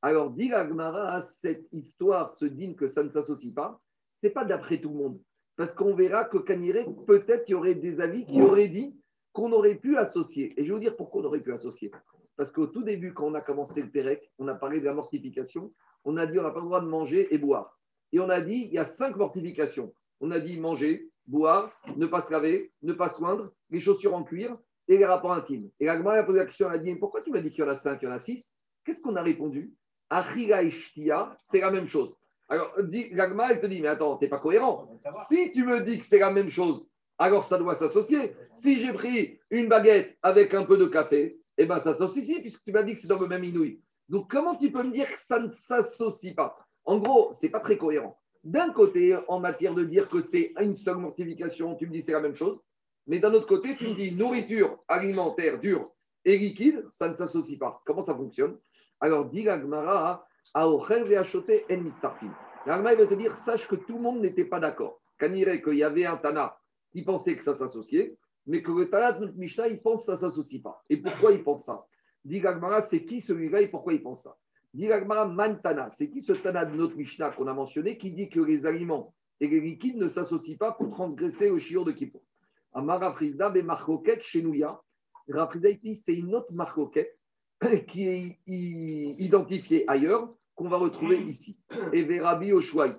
Alors, 0.00 0.30
dit 0.30 0.48
l'Agmara, 0.48 1.20
cette 1.22 1.66
histoire 1.72 2.32
se 2.34 2.44
dit 2.44 2.76
que 2.76 2.86
ça 2.86 3.02
ne 3.02 3.10
s'associe 3.10 3.52
pas, 3.52 3.80
c'est 4.12 4.30
pas 4.30 4.44
d'après 4.44 4.80
tout 4.80 4.90
le 4.90 4.94
monde. 4.94 5.20
Parce 5.56 5.74
qu'on 5.74 5.96
verra 5.96 6.24
que 6.24 6.38
Caniré, 6.38 6.86
peut-être 7.08 7.44
qu'il 7.44 7.54
y 7.54 7.56
aurait 7.56 7.74
des 7.74 8.00
avis 8.00 8.24
qui 8.24 8.40
auraient 8.40 8.68
dit 8.68 8.96
qu'on 9.32 9.50
aurait 9.50 9.74
pu 9.74 9.96
associer. 9.96 10.54
Et 10.56 10.64
je 10.64 10.68
vais 10.68 10.74
vous 10.74 10.84
dire 10.84 10.96
pourquoi 10.96 11.22
on 11.22 11.24
aurait 11.24 11.40
pu 11.40 11.52
associer. 11.52 11.90
Parce 12.36 12.52
qu'au 12.52 12.68
tout 12.68 12.84
début, 12.84 13.12
quand 13.12 13.26
on 13.26 13.34
a 13.34 13.40
commencé 13.40 13.82
le 13.82 13.90
Pérec, 13.90 14.30
on 14.38 14.46
a 14.46 14.54
parlé 14.54 14.78
de 14.78 14.84
la 14.84 14.94
mortification 14.94 15.72
on 16.04 16.16
a 16.16 16.26
dit 16.26 16.38
on 16.38 16.42
n'a 16.42 16.50
pas 16.50 16.60
le 16.60 16.66
droit 16.66 16.80
de 16.80 16.86
manger 16.86 17.34
et 17.34 17.38
boire. 17.38 17.76
Et 18.12 18.20
on 18.20 18.30
a 18.30 18.40
dit 18.40 18.68
il 18.68 18.72
y 18.72 18.78
a 18.78 18.84
cinq 18.84 19.16
mortifications. 19.16 19.92
On 20.20 20.30
a 20.30 20.38
dit 20.38 20.58
manger, 20.58 21.10
boire, 21.26 21.72
ne 21.96 22.06
pas 22.06 22.20
se 22.20 22.32
laver, 22.32 22.72
ne 22.82 22.92
pas 22.92 23.08
soindre, 23.08 23.52
les 23.70 23.80
chaussures 23.80 24.14
en 24.14 24.22
cuir 24.22 24.56
et 24.88 24.96
les 24.96 25.04
rapports 25.04 25.32
intimes. 25.32 25.70
Et 25.78 25.86
l'Agma 25.86 26.12
a 26.12 26.22
posé 26.24 26.38
la 26.38 26.46
question, 26.46 26.68
elle 26.68 26.80
a 26.80 26.82
dit 26.82 26.94
pourquoi 26.96 27.20
tu 27.22 27.30
m'as 27.30 27.40
dit 27.40 27.50
qu'il 27.50 27.62
y 27.62 27.66
en 27.66 27.70
a 27.70 27.74
cinq, 27.74 28.00
il 28.02 28.06
y 28.06 28.08
en 28.08 28.12
a 28.12 28.18
six? 28.18 28.54
Qu'est-ce 28.84 29.02
qu'on 29.02 29.16
a 29.16 29.22
répondu? 29.22 29.74
Achira 30.10 31.36
c'est 31.38 31.60
la 31.60 31.70
même 31.70 31.86
chose. 31.86 32.16
Alors, 32.48 32.74
l'Agma, 33.12 33.52
elle 33.52 33.60
te 33.60 33.66
dit, 33.66 33.82
mais 33.82 33.88
attends, 33.88 34.16
tu 34.16 34.24
n'es 34.24 34.30
pas 34.30 34.38
cohérent. 34.38 34.98
Si 35.28 35.52
tu 35.52 35.64
me 35.64 35.82
dis 35.82 35.98
que 35.98 36.06
c'est 36.06 36.18
la 36.18 36.30
même 36.30 36.48
chose, 36.48 36.90
alors 37.18 37.44
ça 37.44 37.58
doit 37.58 37.74
s'associer. 37.74 38.34
Si 38.54 38.78
j'ai 38.78 38.94
pris 38.94 39.38
une 39.50 39.68
baguette 39.68 40.16
avec 40.22 40.54
un 40.54 40.64
peu 40.64 40.78
de 40.78 40.86
café, 40.86 41.38
eh 41.58 41.66
bien 41.66 41.78
ça 41.78 41.92
s'associe 41.92 42.40
puisque 42.40 42.64
tu 42.64 42.72
m'as 42.72 42.82
dit 42.82 42.94
que 42.94 43.00
c'est 43.00 43.08
dans 43.08 43.18
le 43.18 43.26
même 43.26 43.44
inouï. 43.44 43.82
Donc, 44.08 44.30
comment 44.30 44.56
tu 44.56 44.72
peux 44.72 44.82
me 44.82 44.90
dire 44.90 45.12
que 45.12 45.18
ça 45.18 45.38
ne 45.38 45.50
s'associe 45.50 46.34
pas? 46.34 46.56
En 46.86 46.98
gros, 46.98 47.30
ce 47.34 47.44
n'est 47.44 47.52
pas 47.52 47.60
très 47.60 47.76
cohérent. 47.76 48.18
D'un 48.44 48.72
côté, 48.72 49.18
en 49.28 49.40
matière 49.40 49.74
de 49.74 49.84
dire 49.84 50.08
que 50.08 50.22
c'est 50.22 50.54
une 50.58 50.76
seule 50.76 50.96
mortification, 50.96 51.74
tu 51.74 51.86
me 51.86 51.92
dis 51.92 52.00
c'est 52.00 52.12
la 52.12 52.20
même 52.20 52.34
chose. 52.36 52.58
Mais 53.08 53.18
d'un 53.20 53.32
autre 53.32 53.46
côté, 53.46 53.74
tu 53.76 53.88
me 53.88 53.94
dis 53.94 54.12
nourriture 54.12 54.78
alimentaire 54.86 55.58
dure 55.58 55.90
et 56.24 56.36
liquide, 56.36 56.86
ça 56.92 57.08
ne 57.08 57.16
s'associe 57.16 57.58
pas. 57.58 57.82
Comment 57.86 58.02
ça 58.02 58.14
fonctionne? 58.14 58.58
Alors, 59.00 59.24
dit 59.24 59.42
l'Agmara, 59.42 60.26
achoté 60.54 61.64
en 61.70 61.84
L'Agmara 62.66 62.94
va 62.94 63.06
te 63.06 63.14
dire 63.14 63.36
sache 63.36 63.66
que 63.66 63.76
tout 63.76 63.96
le 63.96 64.02
monde 64.02 64.20
n'était 64.20 64.44
pas 64.44 64.60
d'accord. 64.60 65.00
Il 65.22 65.62
qu'il 65.62 65.74
y 65.78 65.82
avait 65.82 66.04
un 66.04 66.18
Tana 66.18 66.58
qui 66.92 67.02
pensait 67.02 67.34
que 67.34 67.42
ça 67.42 67.54
s'associait, 67.54 68.16
mais 68.46 68.62
que 68.62 68.70
le 68.72 68.90
Tana 68.90 69.12
de 69.12 69.24
notre 69.24 69.38
Mishnah, 69.38 69.68
il 69.68 69.80
pense 69.80 70.02
que 70.02 70.06
ça 70.06 70.12
ne 70.12 70.30
s'associe 70.30 70.62
pas. 70.62 70.84
Et 70.90 70.98
pourquoi 70.98 71.32
il 71.32 71.42
pense 71.42 71.64
ça? 71.64 71.86
Dit 72.24 72.42
c'est 72.82 73.04
qui 73.06 73.20
celui-là 73.22 73.62
et 73.62 73.68
pourquoi 73.68 73.94
il 73.94 74.02
pense 74.02 74.22
ça? 74.24 74.36
Dit 74.74 74.88
Mantana, 74.88 75.88
c'est 75.90 76.10
qui 76.10 76.20
ce 76.20 76.34
Tana 76.34 76.66
de 76.66 76.76
notre 76.76 76.94
Mishnah 76.94 77.30
qu'on 77.30 77.46
a 77.46 77.54
mentionné 77.54 77.96
qui 77.96 78.10
dit 78.10 78.28
que 78.28 78.40
les 78.40 78.66
aliments 78.66 79.14
et 79.40 79.48
les 79.48 79.60
liquides 79.60 79.96
ne 79.96 80.08
s'associent 80.08 80.58
pas 80.58 80.72
pour 80.72 80.90
transgresser 80.90 81.48
le 81.48 81.58
shiur 81.58 81.86
de 81.86 81.92
Kippour? 81.92 82.22
Be 82.80 83.62
Marcoquette 83.62 84.22
chez 84.22 84.42
Nouya. 84.42 84.80
c'est 85.26 86.14
une 86.14 86.34
autre 86.34 86.52
Marcoquette 86.52 87.18
qui 87.86 88.08
est 88.08 88.38
identifiée 88.46 89.84
ailleurs 89.88 90.34
qu'on 90.54 90.68
va 90.68 90.76
retrouver 90.76 91.20
ici. 91.22 91.58
Et 91.92 92.02
Verabi 92.02 92.52
Oshuaï. 92.52 92.96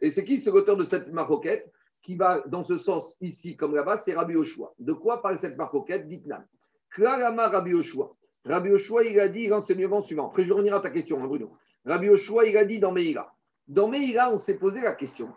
Et 0.00 0.10
c'est 0.10 0.24
qui 0.24 0.40
ce 0.40 0.50
l'auteur 0.50 0.76
de 0.76 0.84
cette 0.84 1.12
maroquette 1.12 1.70
qui 2.02 2.16
va 2.16 2.40
dans 2.46 2.64
ce 2.64 2.78
sens 2.78 3.16
ici 3.20 3.56
comme 3.56 3.74
là-bas, 3.74 3.96
c'est 3.96 4.14
Rabbi 4.14 4.36
Oshua. 4.36 4.72
De 4.78 4.92
quoi 4.92 5.20
parle 5.22 5.38
cette 5.38 5.56
marcoquette 5.56 6.08
Ditnan. 6.08 6.42
Clarama 6.90 7.48
Rabbi 7.48 7.74
Oshua. 7.74 8.14
Rabbi 8.44 8.70
Oshua, 8.70 9.04
il 9.04 9.20
a 9.20 9.28
dit 9.28 9.48
l'enseignement 9.48 10.00
suivant. 10.02 10.28
Après, 10.28 10.44
je 10.44 10.52
revenir 10.52 10.74
à 10.74 10.80
ta 10.80 10.90
question, 10.90 11.22
hein, 11.22 11.26
Bruno. 11.26 11.52
Rabbi 11.84 12.08
Oshua, 12.08 12.46
il 12.46 12.56
a 12.56 12.64
dit 12.64 12.78
dans 12.78 12.92
Meïla. 12.92 13.32
Dans 13.68 13.88
Meïla, 13.88 14.32
on 14.32 14.38
s'est 14.38 14.58
posé 14.58 14.80
la 14.80 14.94
question. 14.94 15.28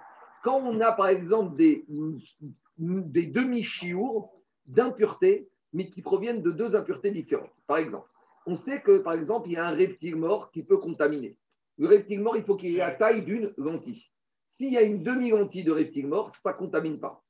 Quand 0.43 0.57
on 0.57 0.79
a, 0.81 0.91
par 0.91 1.07
exemple, 1.07 1.55
des, 1.55 1.85
demi-chiours 2.77 4.33
d'impureté, 4.65 5.49
mais 5.71 5.89
qui 5.89 6.01
proviennent 6.01 6.43
de 6.43 6.51
deux 6.51 6.75
impuretés 6.75 7.11
différentes. 7.11 7.49
Par 7.65 7.77
exemple, 7.77 8.07
on 8.45 8.55
sait 8.55 8.81
que, 8.81 8.97
par 8.97 9.13
exemple, 9.13 9.47
il 9.47 9.53
y 9.53 9.57
a 9.57 9.65
un 9.65 9.73
reptile 9.73 10.17
mort 10.17 10.51
qui 10.51 10.63
peut 10.63 10.77
contaminer. 10.77 11.37
Le 11.77 11.87
reptile 11.87 12.21
mort, 12.21 12.37
il 12.37 12.43
faut 12.43 12.55
qu'il 12.55 12.75
ait 12.75 12.79
la 12.79 12.91
taille 12.91 13.23
d'une 13.23 13.51
lentille. 13.57 14.11
S'il 14.45 14.73
y 14.73 14.77
a 14.77 14.81
une 14.81 15.01
demi-lentille 15.01 15.63
de 15.63 15.71
reptile 15.71 16.07
mort, 16.07 16.35
ça 16.35 16.51
ne 16.51 16.57
contamine 16.57 16.99
pas. 16.99 17.23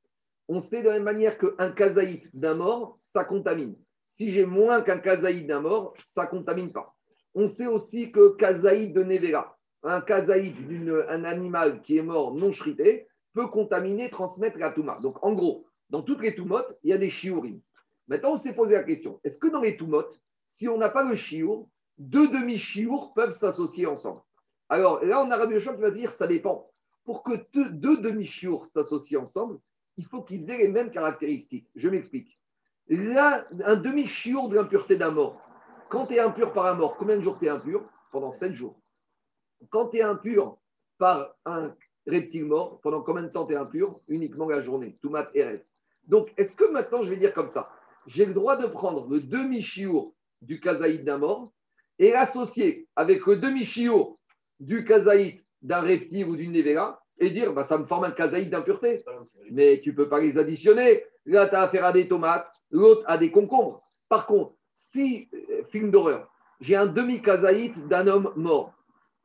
On 0.49 0.59
sait 0.59 0.81
de 0.81 0.87
la 0.87 0.95
même 0.95 1.03
manière 1.03 1.37
qu'un 1.37 1.71
kazaït 1.71 2.29
d'un 2.35 2.55
mort, 2.55 2.97
ça 2.99 3.23
contamine. 3.23 3.77
Si 4.07 4.31
j'ai 4.31 4.45
moins 4.45 4.81
qu'un 4.81 4.97
kazaït 4.97 5.47
d'un 5.47 5.61
mort, 5.61 5.93
ça 5.99 6.25
ne 6.25 6.29
contamine 6.29 6.73
pas. 6.73 6.95
On 7.35 7.47
sait 7.47 7.67
aussi 7.67 8.11
que 8.11 8.35
kazaït 8.35 8.91
de 8.91 9.03
Nevera, 9.03 9.57
un 9.83 10.01
kazaït 10.01 10.55
d'un 10.67 11.23
animal 11.23 11.81
qui 11.81 11.97
est 11.97 12.03
mort 12.03 12.33
non 12.33 12.51
shrité, 12.51 13.07
peut 13.33 13.47
contaminer, 13.47 14.09
transmettre 14.09 14.57
la 14.57 14.71
touma. 14.71 14.99
Donc 15.01 15.23
en 15.23 15.33
gros, 15.33 15.65
dans 15.89 16.01
toutes 16.01 16.21
les 16.21 16.35
toumotes, 16.35 16.77
il 16.83 16.89
y 16.89 16.93
a 16.93 16.97
des 16.97 17.09
shiurim. 17.09 17.59
Maintenant, 18.07 18.33
on 18.33 18.37
s'est 18.37 18.55
posé 18.55 18.75
la 18.75 18.83
question 18.83 19.19
est-ce 19.23 19.39
que 19.39 19.47
dans 19.47 19.61
les 19.61 19.77
toumotes, 19.77 20.19
si 20.47 20.67
on 20.67 20.77
n'a 20.77 20.89
pas 20.89 21.03
le 21.03 21.15
shiur, 21.15 21.67
deux 21.97 22.27
demi-shiours 22.29 23.13
peuvent 23.13 23.31
s'associer 23.31 23.85
ensemble? 23.85 24.21
Alors 24.69 25.03
là, 25.03 25.23
on 25.23 25.31
a 25.31 25.37
Rabbi 25.37 25.53
Yoshua 25.53 25.73
qui 25.73 25.81
va 25.81 25.91
dire 25.91 26.11
ça 26.11 26.27
dépend 26.27 26.69
pour 27.05 27.23
que 27.23 27.33
deux, 27.53 27.97
demi-chiours 27.97 28.65
s'associent 28.65 29.23
ensemble, 29.23 29.59
il 29.97 30.05
faut 30.05 30.21
qu'ils 30.21 30.49
aient 30.49 30.57
les 30.57 30.69
mêmes 30.69 30.89
caractéristiques. 30.89 31.69
Je 31.75 31.89
m'explique. 31.89 32.39
Là, 32.87 33.45
un 33.63 33.75
demi-chiour 33.75 34.49
de 34.49 34.55
l'impureté 34.55 34.95
d'un 34.95 35.11
mort, 35.11 35.39
quand 35.89 36.07
tu 36.07 36.15
es 36.15 36.19
impur 36.19 36.53
par 36.53 36.65
un 36.65 36.73
mort, 36.75 36.97
combien 36.97 37.17
de 37.17 37.21
jours 37.21 37.37
tu 37.37 37.45
es 37.45 37.49
impur? 37.49 37.83
Pendant 38.11 38.31
sept 38.31 38.53
jours. 38.53 38.79
Quand 39.69 39.89
tu 39.89 39.97
es 39.97 40.01
impur 40.01 40.57
par 40.97 41.35
un 41.45 41.75
reptile 42.07 42.45
mort, 42.45 42.79
pendant 42.81 43.01
combien 43.01 43.23
de 43.23 43.29
temps 43.29 43.45
tu 43.45 43.53
es 43.53 43.57
impur? 43.57 43.99
Uniquement 44.07 44.47
la 44.47 44.61
journée, 44.61 44.97
tout 45.01 45.09
mat 45.09 45.29
et 45.33 45.43
rêve. 45.43 45.63
Donc, 46.07 46.33
est-ce 46.37 46.55
que 46.55 46.69
maintenant, 46.69 47.03
je 47.03 47.09
vais 47.09 47.17
dire 47.17 47.33
comme 47.33 47.49
ça, 47.49 47.69
j'ai 48.07 48.25
le 48.25 48.33
droit 48.33 48.57
de 48.57 48.67
prendre 48.67 49.07
le 49.09 49.21
demi-chiour 49.21 50.13
du 50.41 50.59
kazaïd 50.59 51.05
d'un 51.05 51.17
mort 51.17 51.51
et 51.99 52.11
l'associer 52.11 52.87
avec 52.95 53.25
le 53.25 53.37
demi-chiour 53.37 54.19
du 54.59 54.83
kazaïd 54.83 55.39
d'un 55.61 55.79
reptile 55.79 56.25
ou 56.25 56.35
d'une 56.35 56.51
nevera 56.51 57.01
et 57.19 57.29
dire 57.29 57.53
bah, 57.53 57.63
ça 57.63 57.77
me 57.77 57.85
forme 57.85 58.03
un 58.03 58.11
kazaïd 58.11 58.49
d'impureté. 58.49 59.03
Mais 59.51 59.79
tu 59.81 59.91
ne 59.91 59.95
peux 59.95 60.09
pas 60.09 60.19
les 60.19 60.37
additionner. 60.37 61.05
Là, 61.25 61.47
tu 61.47 61.55
as 61.55 61.61
affaire 61.61 61.85
à 61.85 61.93
des 61.93 62.07
tomates, 62.07 62.51
l'autre 62.71 63.03
à 63.05 63.17
des 63.17 63.31
concombres. 63.31 63.81
Par 64.09 64.25
contre, 64.25 64.53
si, 64.73 65.29
euh, 65.33 65.63
film 65.69 65.91
d'horreur, 65.91 66.29
j'ai 66.59 66.75
un 66.75 66.87
demi-kazaïd 66.87 67.87
d'un 67.87 68.07
homme 68.07 68.33
mort 68.35 68.72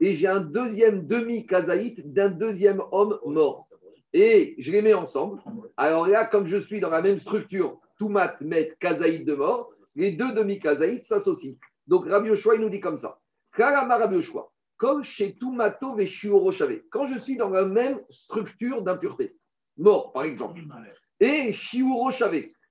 et 0.00 0.14
j'ai 0.14 0.28
un 0.28 0.40
deuxième 0.40 1.06
demi-kazaïd 1.06 2.12
d'un 2.12 2.30
deuxième 2.30 2.82
homme 2.92 3.18
mort 3.24 3.68
et 4.12 4.54
je 4.58 4.72
les 4.72 4.82
mets 4.82 4.94
ensemble, 4.94 5.40
alors 5.76 6.06
là, 6.06 6.24
comme 6.24 6.46
je 6.46 6.56
suis 6.56 6.80
dans 6.80 6.90
la 6.90 7.02
même 7.02 7.18
structure, 7.18 7.78
tomate, 7.98 8.40
met, 8.40 8.72
kazaïd 8.80 9.26
de 9.26 9.34
mort, 9.34 9.70
les 9.94 10.12
deux 10.12 10.32
demi-kazaïds 10.32 11.04
s'associent. 11.04 11.56
Donc 11.86 12.08
Rabbi 12.08 12.30
il 12.30 12.60
nous 12.60 12.70
dit 12.70 12.80
comme 12.80 12.96
ça. 12.96 13.20
Karama 13.54 13.96
Rabbi 13.98 14.26
comme 14.76 15.02
chez 15.02 15.34
Tumato 15.34 15.98
et 15.98 16.08
Quand 16.90 17.08
je 17.08 17.18
suis 17.18 17.36
dans 17.36 17.50
la 17.50 17.64
même 17.64 18.00
structure 18.08 18.82
d'impureté, 18.82 19.36
mort 19.76 20.12
par 20.12 20.22
exemple, 20.22 20.60
et 21.20 21.52
Shiuro 21.52 22.10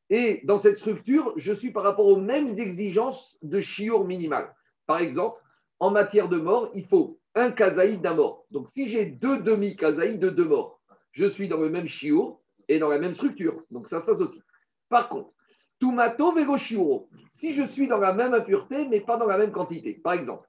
et 0.09 0.41
dans 0.45 0.57
cette 0.57 0.77
structure, 0.77 1.33
je 1.35 1.51
suis 1.51 1.71
par 1.71 1.83
rapport 1.83 2.07
aux 2.07 2.19
mêmes 2.19 2.57
exigences 2.57 3.37
de 3.41 3.59
Shiur 3.59 4.05
minimal. 4.05 4.55
Par 4.85 4.99
exemple, 4.99 5.37
en 5.79 5.91
matière 5.91 6.29
de 6.29 6.37
mort, 6.37 6.71
il 6.73 6.85
faut 6.85 7.19
un 7.35 7.51
kazaïd 7.51 8.01
d'un 8.01 8.15
mort. 8.15 8.45
Donc 8.51 8.67
si 8.69 8.87
j'ai 8.87 9.05
deux 9.05 9.39
demi-kazaïd 9.39 10.19
de 10.19 10.29
deux 10.29 10.47
morts, 10.47 10.81
je 11.11 11.25
suis 11.25 11.47
dans 11.47 11.59
le 11.59 11.69
même 11.69 11.87
Shiur 11.87 12.39
et 12.67 12.79
dans 12.79 12.89
la 12.89 12.99
même 12.99 13.15
structure. 13.15 13.63
Donc 13.71 13.89
ça 13.89 13.99
s'associe. 13.99 14.43
Par 14.89 15.09
contre, 15.09 15.33
Tumato 15.79 16.31
vego 16.31 16.57
shiuro. 16.57 17.09
Si 17.29 17.53
je 17.53 17.63
suis 17.63 17.87
dans 17.87 17.99
la 17.99 18.13
même 18.13 18.33
impureté, 18.33 18.87
mais 18.87 19.01
pas 19.01 19.17
dans 19.17 19.27
la 19.27 19.37
même 19.37 19.51
quantité. 19.51 19.93
Par 20.03 20.13
exemple, 20.13 20.47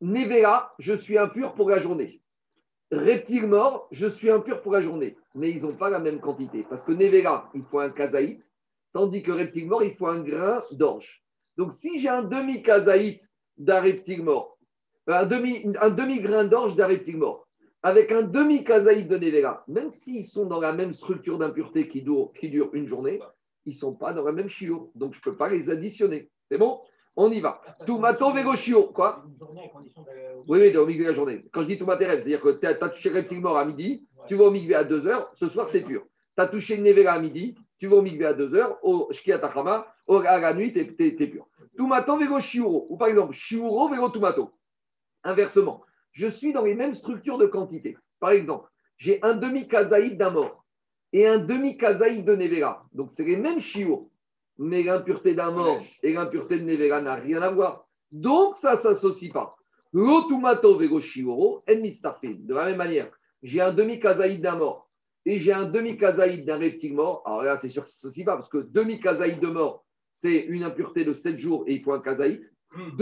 Nevela, 0.00 0.72
je 0.78 0.94
suis 0.94 1.18
impur 1.18 1.54
pour 1.54 1.68
la 1.68 1.78
journée. 1.78 2.22
Reptile 2.90 3.46
mort, 3.46 3.88
je 3.90 4.06
suis 4.06 4.30
impur 4.30 4.62
pour 4.62 4.72
la 4.72 4.80
journée. 4.80 5.16
Mais 5.34 5.50
ils 5.50 5.62
n'ont 5.62 5.74
pas 5.74 5.90
la 5.90 5.98
même 5.98 6.20
quantité. 6.20 6.64
Parce 6.68 6.82
que 6.82 6.92
Nevela, 6.92 7.50
il 7.54 7.62
faut 7.62 7.78
un 7.78 7.90
kazaït, 7.90 8.42
tandis 8.94 9.22
que 9.22 9.32
reptile 9.32 9.68
mort, 9.68 9.82
il 9.82 9.94
faut 9.94 10.06
un 10.06 10.22
grain 10.22 10.62
d'orge. 10.72 11.22
Donc 11.56 11.72
si 11.72 12.00
j'ai 12.00 12.08
un 12.08 12.22
demi-kazaït 12.22 13.30
d'un 13.58 13.80
reptile 13.80 14.22
mort, 14.22 14.56
un 15.18 15.26
demi-grain 15.26 16.44
demi 16.44 16.50
d'orge 16.50 16.76
d'un 16.76 16.86
reptile 16.86 17.18
mort, 17.18 17.46
avec 17.82 18.12
un 18.12 18.22
demi-kazaït 18.22 19.08
de 19.08 19.16
Nevela, 19.16 19.64
même 19.68 19.90
s'ils 19.92 20.24
sont 20.24 20.44
dans 20.44 20.60
la 20.60 20.72
même 20.72 20.92
structure 20.92 21.38
d'impureté 21.38 21.88
qui 21.88 22.02
dure, 22.02 22.30
qui 22.38 22.50
dure 22.50 22.70
une 22.74 22.86
journée, 22.86 23.20
ils 23.66 23.70
ne 23.70 23.74
sont 23.74 23.94
pas 23.94 24.12
dans 24.12 24.24
la 24.24 24.32
même 24.32 24.48
chiour. 24.48 24.90
Donc, 24.94 25.14
je 25.14 25.20
ne 25.20 25.22
peux 25.22 25.36
pas 25.36 25.48
les 25.48 25.70
additionner. 25.70 26.30
C'est 26.50 26.58
bon? 26.58 26.80
On 27.16 27.30
y 27.30 27.40
va. 27.40 27.60
Tomato, 27.86 28.32
vélo, 28.32 28.54
chiour. 28.56 28.92
Quoi? 28.92 29.24
Oui, 30.46 30.60
oui, 30.60 30.76
au 30.76 30.86
milieu 30.86 31.04
de 31.04 31.10
la 31.10 31.14
journée. 31.14 31.44
Quand 31.52 31.62
je 31.62 31.66
dis 31.66 31.78
tomato, 31.78 32.04
c'est-à-dire 32.04 32.40
que 32.40 32.58
tu 32.58 32.66
as, 32.66 32.74
touché 32.74 33.10
reptile 33.10 33.40
mort 33.40 33.58
à 33.58 33.64
midi, 33.64 34.06
tu 34.28 34.36
vas 34.36 34.44
au 34.44 34.50
milieu 34.50 34.76
à 34.76 34.84
2 34.84 35.06
heures, 35.06 35.30
ce 35.34 35.48
soir, 35.48 35.68
c'est 35.70 35.82
pur. 35.82 36.02
Tu 36.36 36.42
as 36.42 36.48
touché 36.48 36.78
nevera 36.78 37.12
à 37.12 37.20
midi, 37.20 37.56
tu 37.78 37.86
vas 37.86 37.96
au 37.96 38.02
milieu 38.02 38.26
à 38.26 38.34
2 38.34 38.54
heures, 38.54 38.78
au 38.82 39.08
shkiatachama, 39.10 39.86
à 40.08 40.38
la 40.38 40.54
nuit, 40.54 40.72
tu 40.72 40.80
es, 40.80 41.26
pur. 41.26 41.46
Tomato, 41.76 42.16
vélo, 42.16 42.40
chiuro. 42.40 42.86
Ou 42.88 42.96
par 42.96 43.08
exemple, 43.08 43.32
chiuro, 43.34 43.88
vélo, 43.88 44.08
tomato. 44.10 44.52
Inversement, 45.24 45.82
je 46.12 46.26
suis 46.26 46.52
dans 46.52 46.64
les 46.64 46.74
mêmes 46.74 46.94
structures 46.94 47.38
de 47.38 47.46
quantité. 47.46 47.96
Par 48.18 48.30
exemple, 48.30 48.68
j'ai 48.96 49.22
un 49.22 49.34
demi-kazaïd 49.34 50.18
d'un 50.18 50.30
mort 50.30 50.64
et 51.12 51.26
un 51.26 51.38
demi-kazaï 51.38 52.22
de 52.22 52.34
Nevera. 52.34 52.86
Donc, 52.92 53.10
c'est 53.10 53.24
les 53.24 53.36
mêmes 53.36 53.60
chiots, 53.60 54.10
mais 54.58 54.82
l'impureté 54.82 55.34
d'un 55.34 55.50
mort 55.50 55.82
et 56.02 56.12
l'impureté 56.12 56.58
de 56.58 56.64
Nevera 56.64 57.00
n'a 57.00 57.14
rien 57.14 57.42
à 57.42 57.50
voir. 57.50 57.88
Donc, 58.12 58.56
ça 58.56 58.72
ne 58.72 58.76
s'associe 58.76 59.32
pas. 59.32 59.56
L'otumato 59.92 60.76
vego 60.76 61.00
shioro, 61.00 61.64
en 61.68 61.74
De 61.74 62.54
la 62.54 62.66
même 62.66 62.76
manière, 62.76 63.10
j'ai 63.42 63.60
un 63.60 63.72
demi-kazaïd 63.72 64.40
d'un 64.40 64.56
mort 64.56 64.88
et 65.26 65.40
j'ai 65.40 65.52
un 65.52 65.68
demi-kazaïd 65.68 66.44
d'un 66.44 66.58
reptile 66.58 66.94
mort. 66.94 67.22
Alors 67.26 67.42
là, 67.42 67.56
c'est 67.56 67.68
sûr 67.68 67.82
que 67.82 67.88
ça 67.88 67.94
ne 67.96 68.00
s'associe 68.12 68.24
pas 68.24 68.36
parce 68.36 68.48
que 68.48 68.58
demi-kazaïd 68.58 69.40
de 69.40 69.48
mort, 69.48 69.84
c'est 70.12 70.44
une 70.46 70.62
impureté 70.62 71.04
de 71.04 71.14
7 71.14 71.38
jours 71.38 71.64
et 71.66 71.74
il 71.74 71.82
faut 71.82 71.92
un 71.92 72.00
kazaïd. 72.00 72.50
Hmm. 72.72 72.96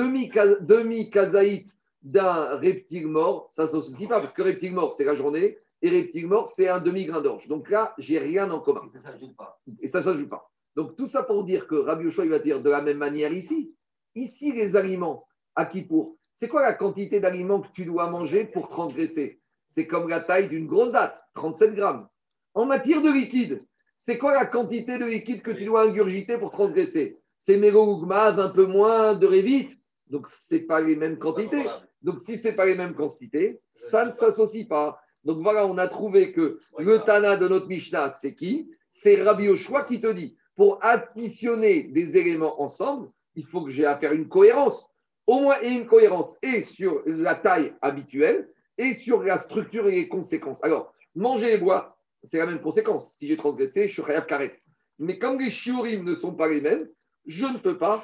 D'un 2.08 2.56
reptile 2.56 3.06
mort, 3.06 3.50
ça 3.52 3.64
ne 3.64 3.68
s'associe 3.68 4.08
pas 4.08 4.20
parce 4.20 4.32
que 4.32 4.40
reptile 4.40 4.72
mort, 4.72 4.94
c'est 4.94 5.04
la 5.04 5.14
journée 5.14 5.58
et 5.82 5.90
reptile 5.90 6.26
mort, 6.26 6.48
c'est 6.48 6.66
un 6.66 6.80
demi-grain 6.80 7.20
d'orge. 7.20 7.48
Donc 7.48 7.68
là, 7.68 7.94
j'ai 7.98 8.18
rien 8.18 8.50
en 8.50 8.60
commun. 8.60 8.88
Et 8.94 8.98
ça 8.98 9.10
ne 9.10 9.12
s'ajoute 9.12 9.36
pas. 9.36 9.60
Et 9.82 9.88
ça 9.88 9.98
ne 9.98 10.04
s'ajoute 10.04 10.30
pas. 10.30 10.50
Donc 10.74 10.96
tout 10.96 11.06
ça 11.06 11.22
pour 11.22 11.44
dire 11.44 11.66
que 11.66 11.74
Rabbi 11.74 12.08
il 12.08 12.30
va 12.30 12.38
dire 12.38 12.62
de 12.62 12.70
la 12.70 12.80
même 12.80 12.96
manière 12.96 13.32
ici. 13.32 13.74
Ici, 14.14 14.52
les 14.52 14.74
aliments, 14.74 15.26
à 15.54 15.66
qui 15.66 15.82
pour 15.82 16.16
C'est 16.32 16.48
quoi 16.48 16.62
la 16.62 16.72
quantité 16.72 17.20
d'aliments 17.20 17.60
que 17.60 17.72
tu 17.74 17.84
dois 17.84 18.08
manger 18.08 18.44
pour 18.44 18.68
transgresser? 18.68 19.40
C'est 19.66 19.86
comme 19.86 20.08
la 20.08 20.20
taille 20.20 20.48
d'une 20.48 20.66
grosse 20.66 20.92
date, 20.92 21.22
37 21.34 21.74
grammes. 21.74 22.08
En 22.54 22.64
matière 22.64 23.02
de 23.02 23.10
liquide, 23.10 23.62
c'est 23.94 24.16
quoi 24.16 24.32
la 24.32 24.46
quantité 24.46 24.96
de 24.96 25.04
liquide 25.04 25.42
que 25.42 25.50
tu 25.50 25.66
dois 25.66 25.82
ingurgiter 25.82 26.38
pour 26.38 26.50
transgresser? 26.50 27.18
C'est 27.38 27.58
mélougmave, 27.58 28.40
un 28.40 28.48
peu 28.48 28.64
moins 28.64 29.14
de 29.14 29.26
révite. 29.26 29.78
Donc, 30.08 30.26
ce 30.28 30.54
n'est 30.54 30.62
pas 30.62 30.80
les 30.80 30.96
mêmes 30.96 31.18
quantités. 31.18 31.66
Donc, 32.02 32.20
si 32.20 32.38
ce 32.38 32.48
n'est 32.48 32.54
pas 32.54 32.66
les 32.66 32.74
mêmes 32.74 32.94
quantités, 32.94 33.60
ça 33.72 34.04
ne 34.04 34.12
s'associe 34.12 34.66
pas. 34.66 35.00
Donc 35.24 35.42
voilà, 35.42 35.66
on 35.66 35.78
a 35.78 35.88
trouvé 35.88 36.32
que 36.32 36.60
le 36.78 36.98
Tana 36.98 37.36
de 37.36 37.48
notre 37.48 37.66
Mishnah, 37.66 38.12
c'est 38.12 38.34
qui? 38.34 38.70
C'est 38.88 39.22
Rabbi 39.22 39.44
Yoshua 39.44 39.84
qui 39.84 40.00
te 40.00 40.10
dit, 40.12 40.36
pour 40.54 40.82
additionner 40.82 41.84
des 41.84 42.16
éléments 42.16 42.62
ensemble, 42.62 43.10
il 43.34 43.46
faut 43.46 43.62
que 43.62 43.70
j'ai 43.70 43.84
à 43.84 43.98
faire 43.98 44.12
une 44.12 44.28
cohérence, 44.28 44.88
au 45.26 45.40
moins 45.40 45.60
une 45.60 45.86
cohérence, 45.86 46.38
et 46.42 46.62
sur 46.62 47.02
la 47.04 47.34
taille 47.34 47.74
habituelle, 47.82 48.48
et 48.78 48.94
sur 48.94 49.22
la 49.22 49.38
structure 49.38 49.88
et 49.88 49.92
les 49.92 50.08
conséquences. 50.08 50.62
Alors, 50.64 50.94
manger 51.14 51.54
et 51.54 51.58
boire, 51.58 51.96
c'est 52.22 52.38
la 52.38 52.46
même 52.46 52.60
conséquence. 52.60 53.12
Si 53.16 53.28
j'ai 53.28 53.36
transgressé, 53.36 53.88
je 53.88 54.00
suis 54.00 54.12
karet. 54.26 54.60
Mais 54.98 55.18
comme 55.18 55.38
les 55.38 55.50
shiurim 55.50 56.04
ne 56.04 56.14
sont 56.14 56.34
pas 56.34 56.48
les 56.48 56.60
mêmes, 56.60 56.88
je 57.28 57.44
ne 57.44 57.58
peux 57.58 57.76
pas 57.76 58.02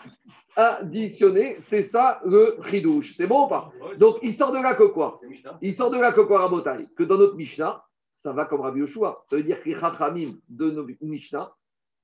additionner. 0.54 1.56
C'est 1.58 1.82
ça 1.82 2.20
le 2.24 2.56
ridouche. 2.58 3.14
C'est 3.16 3.26
bon 3.26 3.46
ou 3.46 3.48
pas 3.48 3.72
Donc, 3.98 4.18
il 4.22 4.34
sort 4.34 4.52
de 4.52 4.58
là 4.58 4.74
que 4.74 4.84
quoi 4.84 5.18
Il 5.62 5.74
sort 5.74 5.90
de 5.90 5.98
là 5.98 6.12
que 6.12 6.20
quoi, 6.20 6.40
Rabotai 6.40 6.86
Que 6.94 7.02
dans 7.02 7.16
notre 7.16 7.34
Mishnah, 7.34 7.82
ça 8.10 8.32
va 8.32 8.44
comme 8.44 8.60
Rabbi 8.60 8.80
Yoshua. 8.80 9.24
Ça 9.26 9.36
veut 9.36 9.42
dire 9.42 9.62
que 9.62 9.68
les 9.70 9.76
Chachamim 9.76 10.34
de 10.48 10.70
nos 10.70 10.86
Mishnah 11.00 11.52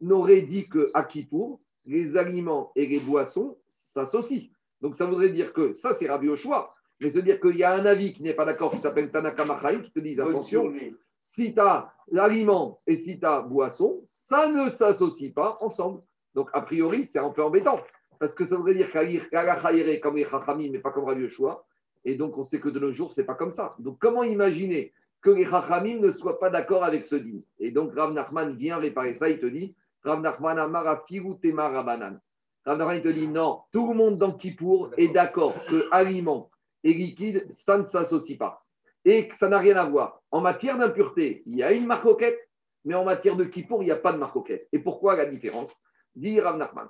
n'auraient 0.01 0.43
dit 0.43 0.69
que 0.69 0.91
à 0.95 1.05
Kippour, 1.05 1.61
les 1.85 2.17
aliments 2.17 2.73
et 2.75 2.87
les 2.87 3.01
boissons 3.01 3.59
s'associent. 3.69 4.49
Donc, 4.81 4.97
ça 4.97 5.05
voudrait 5.05 5.31
dire 5.31 5.53
que 5.53 5.75
ça, 5.75 5.93
c'est 5.93 6.09
Rabbi 6.09 6.27
Yoshua. 6.27 6.75
Mais 7.01 7.09
veut 7.09 7.23
dire 7.23 7.41
qu'il 7.41 7.57
y 7.57 7.65
a 7.65 7.75
un 7.75 7.85
avis 7.85 8.15
qui 8.15 8.23
n'est 8.23 8.35
pas 8.35 8.45
d'accord, 8.47 8.71
qui 8.71 8.79
s'appelle 8.79 9.11
Tanaka 9.11 9.45
Machaim, 9.45 9.83
qui 9.83 9.93
te 9.93 10.01
dit 10.01 10.19
attention, 10.21 10.73
si 11.21 11.53
tu 11.53 11.61
as 11.61 11.93
l'aliment 12.11 12.81
et 12.87 12.97
si 12.97 13.19
tu 13.19 13.27
as 13.27 13.41
boisson, 13.41 14.01
ça 14.05 14.49
ne 14.49 14.69
s'associe 14.69 15.33
pas 15.33 15.59
ensemble. 15.61 16.03
Donc, 16.35 16.51
a 16.53 16.63
priori, 16.63 17.05
c'est 17.05 17.19
un 17.19 17.31
peu 17.31 17.43
embêtant. 17.43 17.81
Parce 18.19 18.35
que 18.35 18.45
ça 18.45 18.57
voudrait 18.57 18.75
dire 18.75 18.91
qu'Alachaïre 18.91 20.01
comme 20.01 20.17
les 20.17 20.25
Chachamim, 20.25 20.71
mais 20.71 20.79
pas 20.79 20.91
comme 20.91 21.05
Rabbi 21.05 21.23
Yoshua. 21.23 21.65
Et 22.05 22.15
donc, 22.17 22.37
on 22.39 22.45
sait 22.45 22.61
que 22.61 22.69
de 22.69 22.79
nos 22.79 22.93
jours, 22.93 23.13
c'est 23.13 23.25
pas 23.25 23.35
comme 23.35 23.51
ça. 23.51 23.75
Donc, 23.79 23.99
comment 23.99 24.23
imaginer 24.23 24.93
que 25.23 25.31
les 25.31 25.47
Chachamim 25.47 26.01
ne 26.01 26.13
soient 26.13 26.39
pas 26.39 26.51
d'accord 26.51 26.85
avec 26.85 27.07
ce 27.07 27.17
dîme 27.17 27.43
Et 27.59 27.71
donc, 27.71 27.95
Rav 27.95 28.13
Nachman 28.13 28.55
vient 28.57 28.79
réparer 28.79 29.15
ça. 29.15 29.29
Il 29.29 29.39
te 29.39 29.47
dit 29.47 29.75
Rav 30.05 30.21
Nachman 30.21 30.59
Amara 30.59 31.05
Tema 31.41 31.69
Rabanan. 31.69 32.21
Rav 32.65 32.79
Nachman, 32.79 32.97
il 32.97 33.03
te 33.03 33.09
dit 33.09 33.29
non, 33.29 33.61
tout 33.73 33.89
le 33.89 33.95
monde 33.95 34.19
dans 34.19 34.33
Kippour 34.33 34.91
est 34.97 35.09
d'accord 35.09 35.55
que 35.67 35.89
aliments 35.91 36.51
et 36.85 36.95
liquide, 36.95 37.47
ça 37.51 37.79
ne 37.79 37.85
s'associe 37.85 38.39
pas. 38.39 38.65
Et 39.05 39.29
que 39.29 39.37
ça 39.37 39.49
n'a 39.49 39.59
rien 39.59 39.77
à 39.77 39.89
voir. 39.89 40.23
En 40.31 40.41
matière 40.41 40.79
d'impureté, 40.79 41.43
il 41.47 41.57
y 41.57 41.63
a 41.63 41.73
une 41.73 41.87
marcoquette, 41.87 42.39
mais 42.85 42.95
en 42.95 43.05
matière 43.05 43.37
de 43.37 43.45
Kippour, 43.45 43.83
il 43.83 43.87
n'y 43.87 43.93
a 43.93 43.97
pas 43.97 44.13
de 44.13 44.19
marcoquette. 44.19 44.69
Et 44.73 44.79
pourquoi 44.79 45.17
la 45.17 45.27
différence? 45.27 45.81
Dit 46.15 46.41
Rav 46.41 46.57
Nachman. 46.57 46.89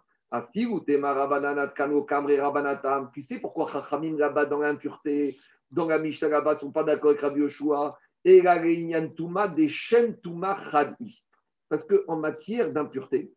Tu 3.12 3.22
sais 3.22 3.38
pourquoi 3.40 3.68
Chachamim 3.72 4.16
là-bas 4.16 4.46
dans 4.46 4.58
l'impureté, 4.58 5.36
dans 5.70 5.86
la 5.86 5.98
Mishnah 5.98 6.28
là-bas, 6.28 6.52
ne 6.52 6.58
sont 6.58 6.70
pas 6.70 6.84
d'accord 6.84 7.10
avec 7.10 7.22
Rabbi 7.22 7.40
Yoshua? 7.40 7.98
Et 8.24 8.40
la 8.42 8.60
Touma 9.08 9.48
des 9.48 9.68
Shem 9.68 10.16
Touma 10.20 10.56
Chadi. 10.70 11.24
Parce 11.68 11.84
qu'en 11.84 12.16
matière 12.16 12.72
d'impureté, 12.72 13.32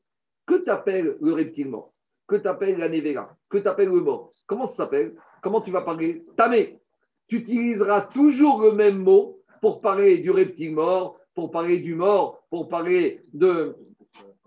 que 0.46 0.56
t'appelles 0.56 1.18
le 1.22 1.34
reptile 1.34 1.70
mort, 1.70 1.94
que 2.28 2.36
t'appelles 2.36 2.78
la 2.78 2.90
Nevera, 2.90 3.36
que 3.50 3.58
t'appelles 3.60 3.90
le 3.90 4.02
mort, 4.02 4.32
comment 4.46 4.66
ça 4.66 4.84
s'appelle? 4.84 5.16
Comment 5.42 5.62
tu 5.62 5.72
vas 5.72 5.82
parler? 5.82 6.26
Tamé. 6.36 6.80
Tu 7.28 7.38
utiliseras 7.38 8.02
toujours 8.08 8.62
le 8.62 8.74
même 8.74 8.98
mot 8.98 9.40
pour 9.62 9.82
parler 9.82 10.18
du 10.18 10.30
reptile 10.32 10.74
mort, 10.74 11.18
pour 11.34 11.50
parler 11.50 11.80
du 11.80 11.96
mort, 11.96 12.44
pour 12.50 12.68
parler 12.68 13.22
de, 13.34 13.76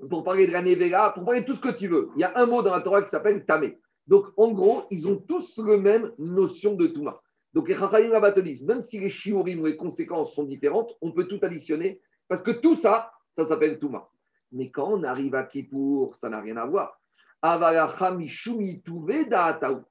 pour 0.08 0.24
parler 0.24 0.46
de 0.46 0.52
la 0.52 0.62
Nevela, 0.62 1.10
pour 1.10 1.24
parler 1.24 1.40
de 1.40 1.46
tout 1.46 1.54
ce 1.54 1.60
que 1.60 1.76
tu 1.76 1.88
veux. 1.88 2.10
Il 2.16 2.20
y 2.20 2.24
a 2.24 2.32
un 2.36 2.46
mot 2.46 2.62
dans 2.62 2.74
la 2.74 2.82
Torah 2.82 3.02
qui 3.02 3.08
s'appelle 3.08 3.44
Tamé. 3.44 3.78
Donc, 4.06 4.26
en 4.36 4.52
gros, 4.52 4.84
ils 4.90 5.08
ont 5.08 5.16
tous 5.16 5.58
la 5.58 5.78
même 5.78 6.12
notion 6.18 6.74
de 6.74 6.86
Touma. 6.86 7.20
Donc, 7.54 7.68
les 7.68 7.74
Chachayim 7.74 8.12
même 8.68 8.82
si 8.82 9.00
les 9.00 9.10
Shiurim 9.10 9.60
ou 9.60 9.66
les 9.66 9.76
conséquences 9.76 10.34
sont 10.34 10.44
différentes, 10.44 10.94
on 11.00 11.12
peut 11.12 11.26
tout 11.26 11.38
additionner 11.42 12.00
parce 12.28 12.42
que 12.42 12.50
tout 12.50 12.76
ça, 12.76 13.10
ça 13.32 13.46
s'appelle 13.46 13.78
Touma. 13.78 14.08
Mais 14.52 14.70
quand 14.70 14.92
on 14.92 15.02
arrive 15.02 15.34
à 15.34 15.44
Kippour, 15.44 16.14
ça 16.14 16.28
n'a 16.28 16.40
rien 16.40 16.56
à 16.56 16.66
voir. 16.66 17.00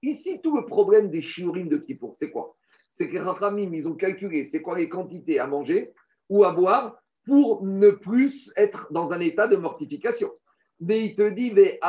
Ici, 0.02 0.42
tout 0.42 0.56
le 0.56 0.66
problème 0.66 1.10
des 1.10 1.22
Shiurim 1.22 1.68
de 1.68 1.78
Kippour, 1.78 2.16
c'est 2.16 2.32
quoi? 2.32 2.56
C'est 2.90 3.10
que 3.10 3.18
les 3.18 3.24
Chachamim, 3.24 3.74
ils 3.74 3.88
ont 3.88 3.96
calculé 3.96 4.46
c'est 4.46 4.62
quoi 4.62 4.78
les 4.78 4.88
quantités 4.88 5.40
à 5.40 5.48
manger 5.48 5.94
ou 6.30 6.44
à 6.44 6.54
boire 6.54 7.02
pour 7.26 7.66
ne 7.66 7.90
plus 7.90 8.52
être 8.56 8.88
dans 8.92 9.14
un 9.14 9.20
état 9.20 9.48
de 9.48 9.56
mortification. 9.56 10.30
Mais 10.80 11.04
il 11.06 11.16
te 11.16 11.30
dit, 11.30 11.52
les 11.52 11.80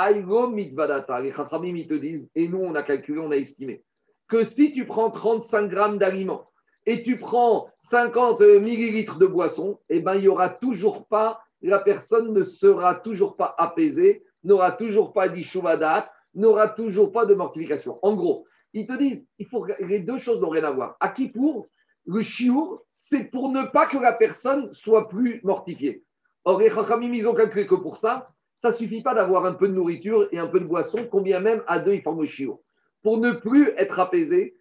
ils 1.81 1.87
te 1.87 1.95
disent, 1.95 2.31
et 2.35 2.49
nous 2.49 2.59
on 2.59 2.75
a 2.75 2.83
calculé, 2.83 3.21
on 3.21 3.31
a 3.31 3.37
estimé, 3.37 3.83
que 4.29 4.45
si 4.45 4.73
tu 4.73 4.87
prends 4.87 5.11
35 5.11 5.69
grammes 5.69 5.99
d'aliments 5.99 6.51
et 6.87 7.03
tu 7.03 7.17
prends 7.17 7.69
50 7.79 8.41
millilitres 8.41 9.19
de 9.19 9.27
boisson, 9.27 9.81
eh 9.89 10.01
ben, 10.01 10.15
il 10.15 10.23
n'y 10.23 10.29
aura 10.29 10.51
toujours 10.51 11.07
pas, 11.09 11.41
la 11.63 11.81
personne 11.81 12.33
ne 12.33 12.45
sera 12.45 12.95
toujours 12.95 13.37
pas 13.37 13.55
apaisée, 13.59 14.25
n'aura 14.45 14.73
toujours 14.73 15.13
pas 15.13 15.29
d'ishuvadat, 15.29 16.11
n'aura 16.35 16.69
toujours 16.69 17.11
pas 17.11 17.27
de 17.27 17.35
mortification. 17.35 17.99
En 18.03 18.15
gros, 18.15 18.47
ils 18.73 18.87
te 18.87 18.97
disent, 18.97 19.27
il 19.39 19.47
faut, 19.47 19.67
les 19.81 20.01
deux 20.01 20.19
choses 20.19 20.41
n'ont 20.41 20.49
rien 20.49 20.65
à 20.65 20.71
voir. 20.71 20.97
À 21.01 21.09
qui 21.09 21.29
pour 21.29 21.69
le 22.07 22.23
chiour, 22.23 22.83
c'est 22.89 23.25
pour 23.25 23.51
ne 23.51 23.65
pas 23.65 23.87
que 23.87 23.99
la 23.99 24.13
personne 24.13 24.73
soit 24.73 25.09
plus 25.09 25.41
mortifiée. 25.43 26.05
Or, 26.45 26.61
les 26.61 26.71
chachamim, 26.71 27.13
ils 27.13 27.29
ont 27.29 27.35
calculé 27.35 27.67
que 27.67 27.75
pour 27.75 27.97
ça, 27.97 28.31
ça 28.55 28.73
suffit 28.73 29.03
pas 29.03 29.15
d'avoir 29.15 29.45
un 29.45 29.53
peu 29.53 29.69
de 29.69 29.75
nourriture 29.75 30.29
et 30.33 30.39
un 30.39 30.47
peu 30.47 30.61
de 30.61 30.65
boisson, 30.65 31.07
combien 31.11 31.41
même 31.41 31.63
à 31.67 31.81
deux, 31.81 31.95
ils 31.95 32.03
forment 32.03 32.23
le 32.23 32.29
chiour. 32.29 32.61
Pour 33.03 33.19
ne 33.19 33.33
plus 33.33 33.71
être 33.77 33.99
apaisé, 33.99 34.57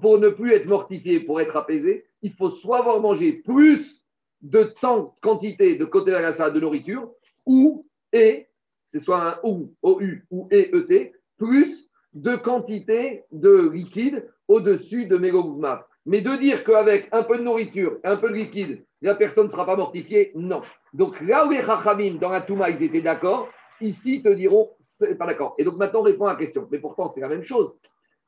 pour 0.00 0.18
ne 0.18 0.28
plus 0.28 0.52
être 0.52 0.66
mortifié, 0.66 1.20
pour 1.20 1.40
être 1.40 1.56
apaisé, 1.56 2.06
il 2.22 2.32
faut 2.32 2.50
soit 2.50 2.78
avoir 2.78 3.00
mangé 3.00 3.32
plus 3.32 4.04
de 4.42 4.62
temps, 4.62 5.16
quantité 5.20 5.76
de 5.76 5.84
côté 5.84 6.12
de 6.12 6.16
la 6.16 6.50
de 6.50 6.60
nourriture, 6.60 7.10
ou 7.44 7.86
et 8.12 8.48
c'est 8.84 9.00
soit 9.00 9.22
un 9.22 9.40
OU, 9.42 9.74
OU 9.82 10.22
ou 10.30 10.48
EET, 10.52 11.12
plus 11.36 11.90
de 12.14 12.36
quantité 12.36 13.24
de 13.32 13.68
liquide 13.68 14.26
au-dessus 14.48 15.06
de 15.06 15.16
Megogma. 15.16 15.86
Mais 16.06 16.20
de 16.20 16.36
dire 16.36 16.62
qu'avec 16.62 17.08
un 17.12 17.24
peu 17.24 17.36
de 17.36 17.42
nourriture 17.42 17.98
un 18.04 18.16
peu 18.16 18.30
de 18.30 18.34
liquide, 18.34 18.84
la 19.02 19.16
personne 19.16 19.46
ne 19.46 19.50
sera 19.50 19.66
pas 19.66 19.76
mortifiée, 19.76 20.30
non. 20.34 20.62
Donc 20.94 21.20
là 21.20 21.46
où 21.46 21.50
les 21.50 21.60
Chachamim, 21.60 22.14
dans 22.14 22.30
la 22.30 22.42
Touma, 22.42 22.70
ils 22.70 22.82
étaient 22.82 23.02
d'accord, 23.02 23.48
ici 23.80 24.22
te 24.22 24.28
diront, 24.28 24.70
c'est 24.80 25.16
pas 25.16 25.26
d'accord. 25.26 25.54
Et 25.58 25.64
donc 25.64 25.76
maintenant, 25.76 26.00
on 26.00 26.04
répond 26.04 26.26
à 26.26 26.32
la 26.32 26.38
question. 26.38 26.66
Mais 26.70 26.78
pourtant, 26.78 27.08
c'est 27.08 27.20
la 27.20 27.28
même 27.28 27.42
chose. 27.42 27.76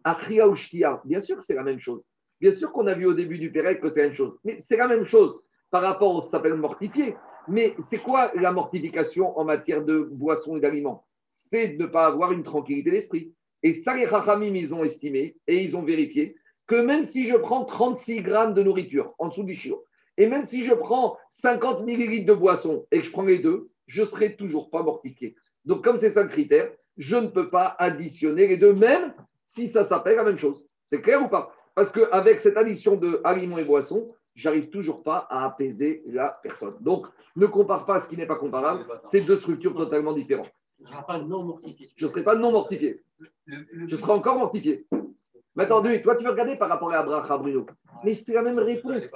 Akria 0.05 0.49
ou 0.49 0.57
Shkia, 0.57 1.01
bien 1.05 1.21
sûr 1.21 1.37
que 1.37 1.45
c'est 1.45 1.55
la 1.55 1.63
même 1.63 1.79
chose. 1.79 2.03
Bien 2.41 2.53
sûr 2.53 2.73
qu'on 2.73 2.87
a 2.87 2.95
vu 2.95 3.07
au 3.07 3.15
début 3.15 3.39
du 3.39 3.51
Pérec 3.51 3.81
que 3.81 3.91
c'est 3.91 4.03
la 4.03 4.09
même 4.09 4.17
chose. 4.17 4.37
Mais 4.45 4.61
c'est 4.61 4.77
la 4.77 4.89
même 4.89 5.05
chose 5.05 5.41
par 5.71 5.83
rapport 5.83 6.15
au 6.15 6.23
s'appelle 6.23 6.55
mortifié. 6.55 7.17
Mais 7.47 7.75
c'est 7.83 7.99
quoi 7.99 8.33
la 8.35 8.53
mortification 8.53 9.39
en 9.39 9.45
matière 9.45 9.85
de 9.85 10.09
boissons 10.11 10.57
et 10.57 10.61
d'aliments? 10.61 11.05
C'est 11.29 11.69
de 11.69 11.83
ne 11.83 11.87
pas 11.87 12.07
avoir 12.07 12.33
une 12.33 12.43
tranquillité 12.43 12.91
d'esprit. 12.91 13.33
Et 13.63 13.73
ça, 13.73 13.97
les 13.97 14.07
Chachamim, 14.07 14.55
ils 14.55 14.75
ont 14.75 14.85
estimé 14.85 15.37
et 15.47 15.63
ils 15.63 15.77
ont 15.77 15.83
vérifié 15.83 16.37
que 16.69 16.77
même 16.77 17.05
si 17.05 17.27
je 17.27 17.37
prends 17.37 17.65
36 17.65 18.23
grammes 18.23 18.55
de 18.55 18.63
nourriture 18.63 19.15
en 19.19 19.29
dessous 19.29 19.43
du 19.43 19.55
chiot, 19.55 19.85
et 20.17 20.27
même 20.27 20.45
si 20.45 20.65
je 20.65 20.75
prends 20.75 21.17
50 21.31 21.85
millilitres 21.85 22.27
de 22.27 22.35
boisson 22.35 22.87
et 22.93 23.01
que 23.01 23.07
je 23.07 23.11
prends 23.11 23.25
les 23.25 23.41
deux, 23.41 23.71
je 23.87 24.03
ne 24.03 24.07
serai 24.07 24.37
toujours 24.37 24.71
pas 24.71 24.83
mortifié. 24.83 25.35
Donc, 25.65 25.83
comme 25.83 25.99
c'est 25.99 26.11
ça 26.11 26.23
le 26.23 26.29
critère, 26.29 26.71
je 26.99 27.17
ne 27.17 27.29
peux 27.29 27.49
pas 27.51 27.75
additionner 27.79 28.47
les 28.47 28.59
deux, 28.59 28.75
même 28.75 29.15
si 29.47 29.67
ça 29.67 29.83
s'appelle 29.83 30.17
la 30.17 30.25
même 30.25 30.39
chose. 30.39 30.65
C'est 30.85 31.01
clair 31.01 31.23
ou 31.25 31.29
pas? 31.29 31.55
Parce 31.75 31.91
qu'avec 31.91 32.41
cette 32.41 32.57
addition 32.57 32.97
de 32.97 33.21
aliments 33.25 33.59
et 33.59 33.65
boissons, 33.65 34.13
j'arrive 34.35 34.69
toujours 34.69 35.03
pas 35.03 35.27
à 35.31 35.47
apaiser 35.47 36.03
la 36.07 36.39
personne. 36.43 36.75
Donc, 36.81 37.07
ne 37.37 37.47
compare 37.47 37.87
pas 37.87 38.01
ce 38.01 38.09
qui 38.09 38.17
n'est 38.17 38.27
pas 38.27 38.37
comparable. 38.37 38.85
C'est 39.07 39.23
deux 39.23 39.39
structures 39.39 39.75
totalement 39.75 40.13
différentes. 40.13 40.51
Je 40.81 40.85
ne 40.85 40.89
serai 40.89 41.07
pas 41.07 41.19
non 41.19 41.45
mortifié. 41.45 41.91
Je 41.97 42.07
ne 42.07 42.11
serai 42.11 42.25
pas 42.25 42.35
non 42.35 42.53
mortifié. 42.53 43.03
Je 43.47 43.97
serai 43.97 44.13
encore 44.13 44.39
mortifié. 44.39 44.87
Maintenant, 45.59 45.83
toi, 45.83 46.15
tu 46.15 46.25
veux 46.25 46.31
regarder 46.31 46.55
par 46.55 46.69
rapport 46.69 46.93
à 46.93 46.99
Abraham 46.99 47.43
Bruno. 47.43 47.67
Mais 48.05 48.15
c'est 48.15 48.33
la 48.33 48.43
même 48.43 48.61
réponse. 48.61 49.11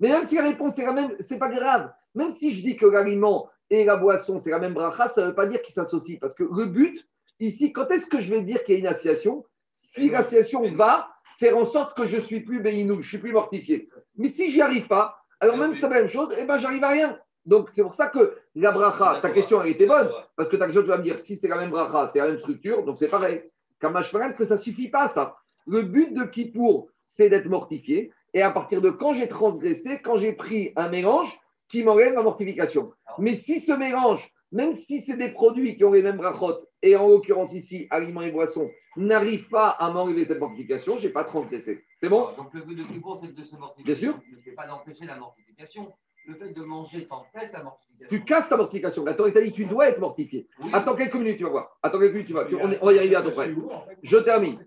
mais 0.00 0.08
même 0.08 0.24
si 0.24 0.34
la 0.34 0.42
réponse 0.42 0.76
est 0.80 0.84
la 0.84 0.92
même, 0.92 1.14
c'est 1.20 1.38
pas 1.38 1.48
grave. 1.48 1.92
Même 2.16 2.32
si 2.32 2.52
je 2.52 2.64
dis 2.64 2.76
que 2.76 2.86
l'aliment 2.86 3.48
et 3.70 3.84
la 3.84 3.96
boisson, 3.96 4.38
c'est 4.38 4.50
la 4.50 4.58
même 4.58 4.74
bracha, 4.74 5.06
ça 5.06 5.22
ne 5.22 5.26
veut 5.28 5.36
pas 5.36 5.46
dire 5.46 5.62
qu'ils 5.62 5.74
s'associent. 5.74 6.18
Parce 6.20 6.34
que 6.34 6.42
le 6.42 6.66
but, 6.66 7.06
ici, 7.38 7.72
quand 7.72 7.88
est-ce 7.92 8.08
que 8.08 8.20
je 8.20 8.34
vais 8.34 8.42
dire 8.42 8.64
qu'il 8.64 8.74
y 8.74 8.78
a 8.78 8.80
une 8.80 8.88
association? 8.88 9.44
Si 9.74 10.10
l'association 10.10 10.74
va 10.74 11.08
faire 11.38 11.56
en 11.56 11.66
sorte 11.66 11.96
que 11.96 12.08
je 12.08 12.16
ne 12.16 12.20
suis 12.20 12.40
plus 12.40 12.60
béinou, 12.60 13.00
je 13.00 13.08
suis 13.08 13.18
plus 13.18 13.32
mortifié. 13.32 13.88
Mais 14.16 14.26
si 14.26 14.50
j'y 14.50 14.60
arrive 14.60 14.88
pas, 14.88 15.22
alors 15.38 15.56
même 15.56 15.72
c'est 15.72 15.82
la 15.82 16.00
même 16.00 16.08
chose, 16.08 16.34
eh 16.36 16.46
ben 16.46 16.58
j'arrive 16.58 16.82
à 16.82 16.88
rien. 16.88 17.16
Donc 17.46 17.68
c'est 17.70 17.84
pour 17.84 17.94
ça 17.94 18.08
que 18.08 18.36
la 18.56 18.72
bracha, 18.72 19.20
ta 19.22 19.30
question 19.30 19.62
elle 19.62 19.70
était 19.70 19.86
bonne, 19.86 20.10
parce 20.34 20.48
que 20.48 20.56
ta 20.56 20.64
question 20.64 20.82
tu 20.82 20.88
vas 20.88 20.98
me 20.98 21.04
dire 21.04 21.20
si 21.20 21.36
c'est 21.36 21.46
la 21.46 21.58
même 21.58 21.70
bracha, 21.70 22.08
c'est 22.08 22.18
la 22.18 22.26
même 22.26 22.40
structure, 22.40 22.84
donc 22.84 22.98
c'est 22.98 23.06
pareil. 23.06 23.48
Kamash 23.80 24.12
que 24.36 24.44
ça 24.44 24.54
ne 24.54 24.60
suffit 24.60 24.88
pas, 24.88 25.08
ça. 25.08 25.36
Le 25.66 25.82
but 25.82 26.14
de 26.14 26.24
Kippour, 26.24 26.88
c'est 27.06 27.28
d'être 27.28 27.46
mortifié. 27.46 28.12
Et 28.34 28.42
à 28.42 28.50
partir 28.50 28.80
de 28.80 28.90
quand 28.90 29.14
j'ai 29.14 29.28
transgressé, 29.28 30.00
quand 30.02 30.18
j'ai 30.18 30.32
pris 30.32 30.72
un 30.76 30.88
mélange 30.88 31.28
qui 31.68 31.82
m'enlève 31.82 32.14
ma 32.14 32.22
mortification. 32.22 32.92
Mais 33.18 33.34
si 33.34 33.60
ce 33.60 33.72
mélange, 33.72 34.26
même 34.52 34.72
si 34.72 35.00
c'est 35.00 35.16
des 35.16 35.32
produits 35.32 35.76
qui 35.76 35.84
ont 35.84 35.92
les 35.92 36.02
mêmes 36.02 36.16
brachot, 36.16 36.66
et 36.82 36.96
en 36.96 37.08
l'occurrence 37.08 37.54
ici, 37.54 37.86
aliments 37.90 38.22
et 38.22 38.30
boissons, 38.30 38.70
n'arrive 38.96 39.48
pas 39.48 39.68
à 39.68 39.90
m'enlever 39.92 40.24
cette 40.24 40.40
mortification, 40.40 40.98
je 40.98 41.06
n'ai 41.06 41.12
pas 41.12 41.24
transgressé. 41.24 41.84
C'est 41.98 42.08
bon? 42.08 42.28
Donc 42.36 42.54
le 42.54 42.62
but 42.62 42.76
de 42.76 42.84
Kippour, 42.84 43.16
c'est 43.16 43.34
de 43.34 43.44
se 43.44 43.56
mortifier. 43.56 43.84
Bien 43.84 43.94
sûr. 43.94 44.20
Mais 44.30 44.40
ce 44.42 44.48
n'est 44.48 44.54
pas 44.54 44.66
d'empêcher 44.66 45.04
la 45.04 45.16
mortification. 45.16 45.92
Le 46.28 46.34
fait 46.34 46.52
de 46.52 46.62
manger 46.62 47.06
t'empêche 47.06 47.50
la 47.54 47.62
mortification. 47.62 48.08
Tu 48.10 48.22
casses 48.22 48.50
ta 48.50 48.58
mortification. 48.58 49.02
La 49.06 49.14
Torah 49.14 49.32
t'a 49.32 49.40
dit 49.40 49.50
tu 49.50 49.64
dois 49.64 49.88
être 49.88 49.98
mortifié. 49.98 50.46
Attends 50.74 50.94
quelques 50.94 51.14
minutes, 51.14 51.38
tu 51.38 51.44
vas 51.44 51.50
voir. 51.50 51.78
Attends 51.82 51.98
quelques 51.98 52.12
minutes, 52.12 52.26
tu 52.26 52.34
vas. 52.34 52.46
on, 52.82 52.86
va 52.86 52.92
y 52.92 52.98
arriver 52.98 53.16
à 53.16 53.22
peu 53.22 53.32
près. 53.32 53.54
Je 54.02 54.18
termine. 54.18 54.62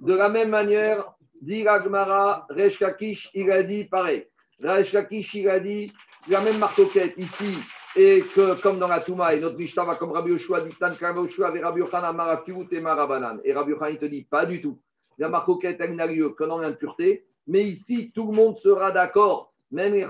De 0.00 0.14
la 0.14 0.28
même 0.28 0.50
manière, 0.50 1.12
dit 1.42 1.66
Ragmara, 1.66 2.46
Reshkakish, 2.50 3.28
il 3.34 3.50
a 3.50 3.64
dit 3.64 3.86
pareil. 3.86 4.28
Reshkakish, 4.62 5.34
il 5.34 5.48
a 5.48 5.58
dit 5.58 5.92
la 6.28 6.42
même 6.42 6.58
marcoquette 6.58 7.14
ici. 7.16 7.58
Et 7.96 8.22
que, 8.36 8.62
comme 8.62 8.78
dans 8.78 8.86
la 8.86 9.00
Touma, 9.00 9.34
et 9.34 9.40
notre 9.40 9.56
Mishnah 9.56 9.96
comme 9.96 10.12
Rabbi 10.12 10.30
Yoshua 10.30 10.60
dit 10.60 10.72
Tan 10.78 10.92
Rabbi 10.92 11.22
Yoshua 11.22 11.48
avec 11.48 11.64
Rabbi 11.64 11.80
Yochanan 11.80 12.14
Marafiut 12.14 12.68
et 12.70 12.80
Marabanan. 12.80 13.40
Et 13.42 13.52
Rabbi 13.52 13.72
Yochanan, 13.72 13.94
il 13.94 13.98
te 13.98 14.04
dit 14.04 14.22
pas 14.30 14.46
du 14.46 14.62
tout. 14.62 14.78
La 15.18 15.28
marcoquette, 15.28 15.78
elle 15.80 15.96
n'a 15.96 16.06
lieu 16.06 16.30
que 16.30 16.44
dans 16.44 16.58
l'impureté. 16.58 17.26
Mais 17.50 17.64
ici, 17.64 18.12
tout 18.14 18.30
le 18.30 18.36
monde 18.36 18.56
sera 18.58 18.92
d'accord 18.92 19.52
même 19.72 19.92
les 19.94 20.04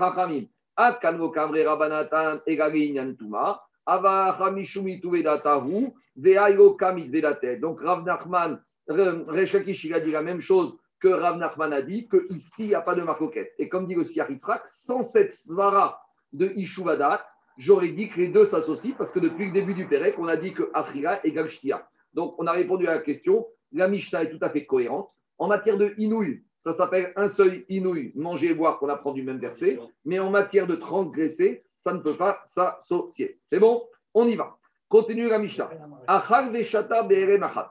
vedate. 7.09 7.59
Donc 7.59 7.81
Rav 7.81 8.03
Nachman, 8.03 8.61
Rechakish, 8.87 9.85
il 9.85 10.03
dit 10.03 10.11
la 10.11 10.21
même 10.21 10.39
chose 10.39 10.77
que 10.99 11.07
Rav 11.07 11.39
Nachman 11.39 11.73
a 11.73 11.81
dit, 11.81 12.07
qu'ici, 12.07 12.65
il 12.65 12.67
n'y 12.67 12.75
a 12.75 12.81
pas 12.81 12.93
de 12.93 13.01
marcoquette. 13.01 13.53
Et 13.57 13.69
comme 13.69 13.87
dit 13.87 13.95
aussi 13.95 14.21
Aritzrak, 14.21 14.61
sans 14.67 15.01
cette 15.01 15.33
svara 15.33 15.99
de 16.33 16.51
Ishuvadat, 16.55 17.25
j'aurais 17.57 17.89
dit 17.89 18.09
que 18.09 18.19
les 18.19 18.27
deux 18.27 18.45
s'associent 18.45 18.93
parce 18.95 19.11
que 19.11 19.19
depuis 19.19 19.47
le 19.47 19.51
début 19.51 19.73
du 19.73 19.87
Pérec, 19.87 20.13
on 20.19 20.27
a 20.27 20.37
dit 20.37 20.53
que 20.53 20.69
Afrira 20.75 21.25
égale 21.25 21.49
Shtia. 21.49 21.87
Donc, 22.13 22.35
on 22.37 22.45
a 22.45 22.51
répondu 22.51 22.85
à 22.87 22.93
la 22.93 23.01
question. 23.01 23.47
La 23.71 23.87
Mishnah 23.87 24.25
est 24.25 24.29
tout 24.29 24.45
à 24.45 24.51
fait 24.51 24.67
cohérente. 24.67 25.09
En 25.39 25.47
matière 25.47 25.79
de 25.79 25.95
Inouï, 25.97 26.43
ça 26.61 26.73
s'appelle 26.73 27.11
un 27.15 27.27
seuil 27.27 27.65
inouï, 27.69 28.11
manger 28.13 28.51
et 28.51 28.53
boire 28.53 28.77
qu'on 28.77 28.89
apprend 28.89 29.13
du 29.13 29.23
même 29.23 29.39
verset. 29.39 29.79
Mais 30.05 30.19
en 30.19 30.29
matière 30.29 30.67
de 30.67 30.75
transgresser, 30.75 31.63
ça 31.75 31.91
ne 31.91 31.97
peut 31.97 32.15
pas 32.15 32.43
s'associer. 32.45 33.39
C'est 33.47 33.57
bon? 33.57 33.83
On 34.13 34.27
y 34.27 34.35
va. 34.35 34.57
Continue 34.87 35.27
la 35.27 35.39
Mishnah. 35.39 35.71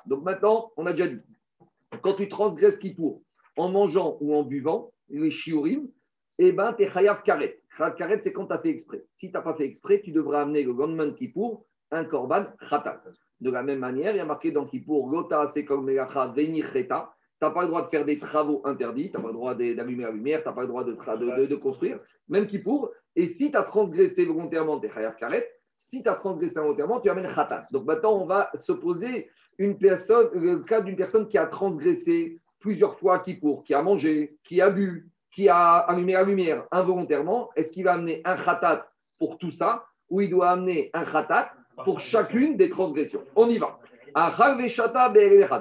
Donc 0.06 0.24
maintenant, 0.24 0.72
on 0.76 0.86
a 0.86 0.92
déjà 0.92 1.06
dit, 1.06 1.20
quand 2.02 2.14
tu 2.14 2.28
transgresses 2.28 2.78
Kippour 2.78 3.22
en 3.56 3.68
mangeant 3.68 4.16
ou 4.20 4.34
en 4.34 4.42
buvant, 4.42 4.92
les 5.08 5.30
shiurim, 5.30 5.88
eh 6.38 6.50
ben, 6.50 6.72
tu 6.72 6.82
es 6.82 6.90
chayav 6.90 7.22
karet. 7.22 7.62
Chayav 7.76 7.94
karet, 7.94 8.20
c'est 8.22 8.32
quand 8.32 8.46
tu 8.46 8.54
as 8.54 8.58
fait 8.58 8.70
exprès. 8.70 9.04
Si 9.14 9.28
tu 9.28 9.34
n'as 9.34 9.42
pas 9.42 9.54
fait 9.54 9.66
exprès, 9.66 10.00
tu 10.00 10.10
devras 10.10 10.42
amener 10.42 10.64
le 10.64 10.72
lendemain 10.72 11.06
de 11.06 11.12
Kippour 11.12 11.64
un 11.92 12.04
korban 12.04 12.46
khatat. 12.68 13.02
De 13.40 13.50
la 13.52 13.62
même 13.62 13.78
manière, 13.78 14.14
il 14.14 14.16
y 14.16 14.20
a 14.20 14.24
marqué 14.24 14.50
dans 14.50 14.66
Kippour, 14.66 15.08
Gota, 15.08 15.46
c'est 15.46 15.64
comme 15.64 15.86
veni 15.86 16.62
cheta 16.62 17.14
n'as 17.44 17.50
pas 17.50 17.62
le 17.62 17.68
droit 17.68 17.82
de 17.82 17.88
faire 17.88 18.04
des 18.04 18.18
travaux 18.18 18.62
interdits, 18.64 19.10
tu 19.10 19.16
n'as 19.16 19.22
pas 19.22 19.28
le 19.28 19.34
droit 19.34 19.54
d'allumer 19.54 20.04
la 20.04 20.10
lumière, 20.10 20.42
tu 20.42 20.48
n'as 20.48 20.54
pas 20.54 20.62
le 20.62 20.68
droit 20.68 20.84
de, 20.84 21.54
construire, 21.56 21.98
même 22.28 22.46
qui 22.46 22.58
pour. 22.58 22.90
Et 23.16 23.26
si 23.26 23.50
tu 23.50 23.56
as 23.56 23.62
transgressé 23.62 24.24
volontairement 24.26 24.78
tes 24.78 24.88
khayaf 24.88 25.16
karet, 25.16 25.50
si 25.76 26.02
tu 26.02 26.08
as 26.08 26.14
transgressé 26.14 26.54
volontairement, 26.60 27.00
tu 27.00 27.08
amènes 27.08 27.32
khatat. 27.32 27.66
Donc 27.72 27.86
maintenant, 27.86 28.20
on 28.20 28.26
va 28.26 28.50
se 28.58 28.72
poser 28.72 29.30
une 29.58 29.78
personne, 29.78 30.28
le 30.34 30.60
cas 30.60 30.82
d'une 30.82 30.96
personne 30.96 31.26
qui 31.26 31.38
a 31.38 31.46
transgressé 31.46 32.38
plusieurs 32.60 32.98
fois 32.98 33.20
qui 33.20 33.34
pour, 33.34 33.64
qui 33.64 33.74
a 33.74 33.82
mangé, 33.82 34.36
qui 34.44 34.60
a 34.60 34.70
bu, 34.70 35.08
qui 35.32 35.48
a 35.48 35.78
allumé 35.78 36.12
la 36.12 36.22
lumière 36.24 36.66
involontairement. 36.70 37.50
Est-ce 37.56 37.72
qu'il 37.72 37.84
va 37.84 37.94
amener 37.94 38.20
un 38.24 38.36
khatat 38.36 38.86
pour 39.18 39.38
tout 39.38 39.50
ça 39.50 39.86
ou 40.08 40.20
il 40.20 40.30
doit 40.30 40.50
amener 40.50 40.90
un 40.92 41.04
khatat 41.04 41.52
pour 41.84 42.00
chacune 42.00 42.56
des 42.56 42.68
transgressions? 42.68 43.24
On 43.34 43.48
y 43.48 43.58
va. 43.58 43.78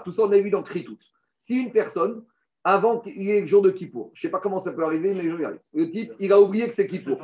Tout 0.03 0.11
ça, 0.11 0.23
on 0.23 0.31
a 0.31 0.37
vu 0.39 0.49
dans 0.49 0.63
Kritout. 0.63 0.97
Si 1.39 1.55
une 1.55 1.71
personne, 1.71 2.23
avant 2.63 2.99
qu'il 2.99 3.29
ait 3.29 3.41
le 3.41 3.47
jour 3.47 3.63
de 3.63 3.71
Kippour, 3.71 4.11
je 4.13 4.19
ne 4.19 4.29
sais 4.29 4.31
pas 4.31 4.39
comment 4.39 4.59
ça 4.59 4.73
peut 4.73 4.83
arriver, 4.83 5.15
mais 5.15 5.27
je 5.27 5.35
vais 5.35 5.45
arrive. 5.45 5.59
Le 5.73 5.89
type, 5.89 6.11
il 6.19 6.31
a 6.31 6.39
oublié 6.39 6.67
que 6.67 6.75
c'est 6.75 6.87
Kippour. 6.87 7.17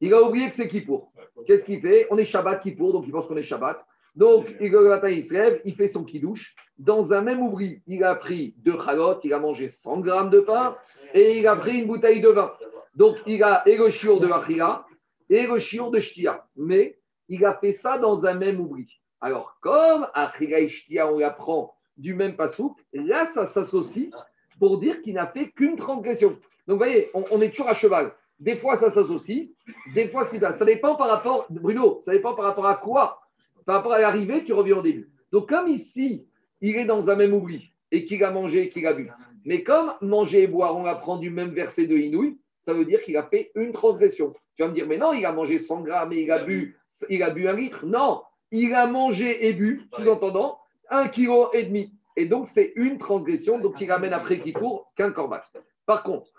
Il 0.00 0.12
a 0.12 0.22
oublié 0.22 0.50
que 0.50 0.56
c'est 0.56 0.68
Kippour. 0.68 1.12
Qu'est-ce 1.46 1.64
qu'il 1.64 1.80
fait? 1.80 2.06
On 2.10 2.18
est 2.18 2.24
Shabbat 2.24 2.60
Kippour, 2.60 2.92
donc 2.92 3.04
il 3.06 3.12
pense 3.12 3.26
qu'on 3.26 3.36
est 3.36 3.42
Shabbat. 3.42 3.82
Donc, 4.16 4.54
il, 4.60 4.70
se 4.72 5.32
lève, 5.32 5.60
il 5.64 5.74
fait 5.74 5.86
son 5.86 6.04
kidouche. 6.04 6.54
Dans 6.78 7.12
un 7.12 7.20
même 7.20 7.42
oubli, 7.42 7.82
il 7.86 8.02
a 8.02 8.14
pris 8.14 8.54
deux 8.58 8.78
chalotes, 8.84 9.24
il 9.24 9.32
a 9.32 9.38
mangé 9.38 9.68
100 9.68 10.00
grammes 10.00 10.30
de 10.30 10.40
pain 10.40 10.76
et 11.14 11.38
il 11.38 11.46
a 11.46 11.54
pris 11.56 11.78
une 11.78 11.86
bouteille 11.86 12.20
de 12.20 12.28
vin. 12.28 12.52
Donc, 12.94 13.18
il 13.26 13.42
a 13.42 13.62
et 13.68 13.76
de 13.76 14.32
Achira 14.32 14.86
et 15.28 15.46
de 15.46 16.00
Shtia. 16.00 16.46
Mais 16.56 16.98
il 17.28 17.44
a 17.44 17.54
fait 17.54 17.72
ça 17.72 17.98
dans 17.98 18.26
un 18.26 18.34
même 18.34 18.60
oubli. 18.60 19.00
Alors, 19.20 19.58
comme 19.60 20.06
Achira 20.14 20.58
et 20.58 20.68
Shtia, 20.68 21.12
on 21.12 21.18
l'apprend 21.18 21.76
du 22.00 22.14
même 22.14 22.36
pasouk, 22.36 22.76
là, 22.92 23.26
ça 23.26 23.46
s'associe 23.46 24.10
pour 24.58 24.78
dire 24.78 25.02
qu'il 25.02 25.14
n'a 25.14 25.26
fait 25.26 25.50
qu'une 25.50 25.76
transgression. 25.76 26.30
Donc, 26.30 26.40
vous 26.68 26.76
voyez, 26.78 27.08
on, 27.14 27.40
est 27.40 27.50
toujours 27.50 27.68
à 27.68 27.74
cheval. 27.74 28.12
Des 28.38 28.56
fois, 28.56 28.76
ça 28.76 28.90
s'associe, 28.90 29.48
des 29.94 30.08
fois, 30.08 30.24
c'est 30.24 30.40
Ça 30.40 30.64
dépend 30.64 30.96
par 30.96 31.08
rapport, 31.08 31.46
Bruno, 31.50 32.00
ça 32.02 32.12
dépend 32.12 32.34
par 32.34 32.46
rapport 32.46 32.66
à 32.66 32.76
quoi? 32.76 33.20
Par 33.66 33.76
rapport 33.76 33.92
à 33.92 34.00
l'arrivée, 34.00 34.44
tu 34.44 34.52
reviens 34.52 34.78
au 34.78 34.82
début. 34.82 35.10
Donc, 35.30 35.48
comme 35.48 35.68
ici, 35.68 36.26
il 36.60 36.76
est 36.76 36.84
dans 36.84 37.10
un 37.10 37.16
même 37.16 37.34
oubli 37.34 37.72
et 37.92 38.04
qu'il 38.04 38.22
a 38.24 38.30
mangé 38.30 38.64
et 38.64 38.68
qu'il 38.70 38.86
a 38.86 38.94
bu. 38.94 39.10
Mais 39.44 39.62
comme 39.62 39.92
manger 40.00 40.42
et 40.42 40.46
boire, 40.46 40.76
on 40.76 40.84
apprend 40.84 41.18
du 41.18 41.30
même 41.30 41.50
verset 41.50 41.86
de 41.86 41.96
Inouï, 41.96 42.38
ça 42.60 42.74
veut 42.74 42.84
dire 42.84 43.00
qu'il 43.02 43.16
a 43.16 43.22
fait 43.22 43.50
une 43.54 43.72
transgression. 43.72 44.34
Tu 44.56 44.62
vas 44.62 44.68
me 44.68 44.74
dire, 44.74 44.86
mais 44.86 44.98
non, 44.98 45.12
il 45.12 45.24
a 45.24 45.32
mangé 45.32 45.58
100 45.58 45.80
grammes 45.82 46.12
et 46.12 46.22
il 46.22 46.30
a 46.30 46.44
bu, 46.44 46.78
il 47.08 47.22
a 47.22 47.30
bu 47.30 47.48
un 47.48 47.54
litre. 47.54 47.86
Non, 47.86 48.22
il 48.52 48.74
a 48.74 48.86
mangé 48.86 49.48
et 49.48 49.54
bu, 49.54 49.82
sous-entendant, 49.94 50.59
un 50.90 51.08
kilo 51.08 51.50
et 51.52 51.64
demi. 51.64 51.92
Et 52.16 52.26
donc, 52.26 52.48
c'est 52.48 52.72
une 52.76 52.98
transgression, 52.98 53.58
donc 53.58 53.80
il 53.80 53.90
ramène 53.90 54.12
après 54.12 54.40
qui 54.40 54.52
court 54.52 54.92
qu'un 54.96 55.12
corban. 55.12 55.40
Par 55.86 56.02
contre, 56.02 56.30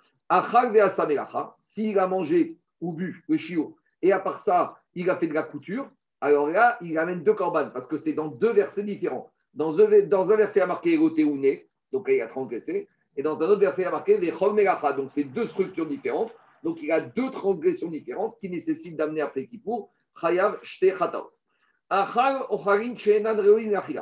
s'il 1.59 1.99
a 1.99 2.07
mangé 2.07 2.57
ou 2.79 2.93
bu 2.93 3.23
le 3.27 3.37
chiot 3.37 3.77
et 4.01 4.11
à 4.11 4.19
part 4.19 4.39
ça, 4.39 4.77
il 4.95 5.09
a 5.09 5.15
fait 5.15 5.27
de 5.27 5.33
la 5.33 5.43
couture, 5.43 5.89
alors 6.21 6.47
là, 6.47 6.77
il 6.81 6.97
amène 6.97 7.23
deux 7.23 7.33
corbanes 7.33 7.71
parce 7.73 7.87
que 7.87 7.97
c'est 7.97 8.13
dans 8.13 8.27
deux 8.27 8.51
versets 8.51 8.83
différents. 8.83 9.31
Dans 9.53 9.79
un, 9.79 9.85
verset, 9.85 10.59
il 10.59 10.63
a 10.63 10.67
marqué 10.67 10.93
Egoteune, 10.93 11.59
donc 11.91 12.05
il 12.07 12.21
a 12.21 12.27
transgressé, 12.27 12.87
et 13.17 13.23
dans 13.23 13.41
un 13.41 13.49
autre 13.49 13.59
verset, 13.59 13.81
il 13.81 13.85
a 13.85 13.91
marqué 13.91 14.17
Vechol 14.17 14.53
Melacha, 14.53 14.93
donc 14.93 15.11
c'est 15.11 15.25
deux 15.25 15.45
structures 15.45 15.87
différentes. 15.87 16.33
Donc 16.63 16.81
il 16.81 16.91
a 16.91 17.01
deux 17.01 17.31
transgressions 17.31 17.89
différentes 17.89 18.37
qui 18.39 18.49
nécessitent 18.49 18.95
d'amener 18.95 19.21
après 19.21 19.45
Kippour, 19.45 19.91
Chayav 20.19 20.59
Shte 20.61 20.97
Chatot. 20.97 21.31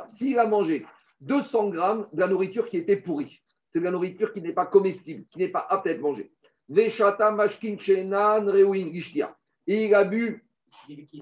S'il 0.08 0.38
a 0.38 0.46
mangé 0.46 0.86
200 1.22 1.70
grammes 1.70 2.06
de 2.12 2.20
la 2.20 2.28
nourriture 2.28 2.68
qui 2.68 2.76
était 2.76 2.96
pourrie, 2.96 3.40
c'est 3.72 3.80
de 3.80 3.84
la 3.84 3.90
nourriture 3.90 4.32
qui 4.32 4.40
n'est 4.40 4.52
pas 4.52 4.66
comestible, 4.66 5.24
qui 5.30 5.38
n'est 5.38 5.48
pas 5.48 5.66
apte 5.68 5.88
à 5.88 5.90
être 5.90 6.00
mangée. 6.00 6.30
Et 6.76 6.86
il 9.86 9.94
a 9.94 10.04
bu 10.04 10.44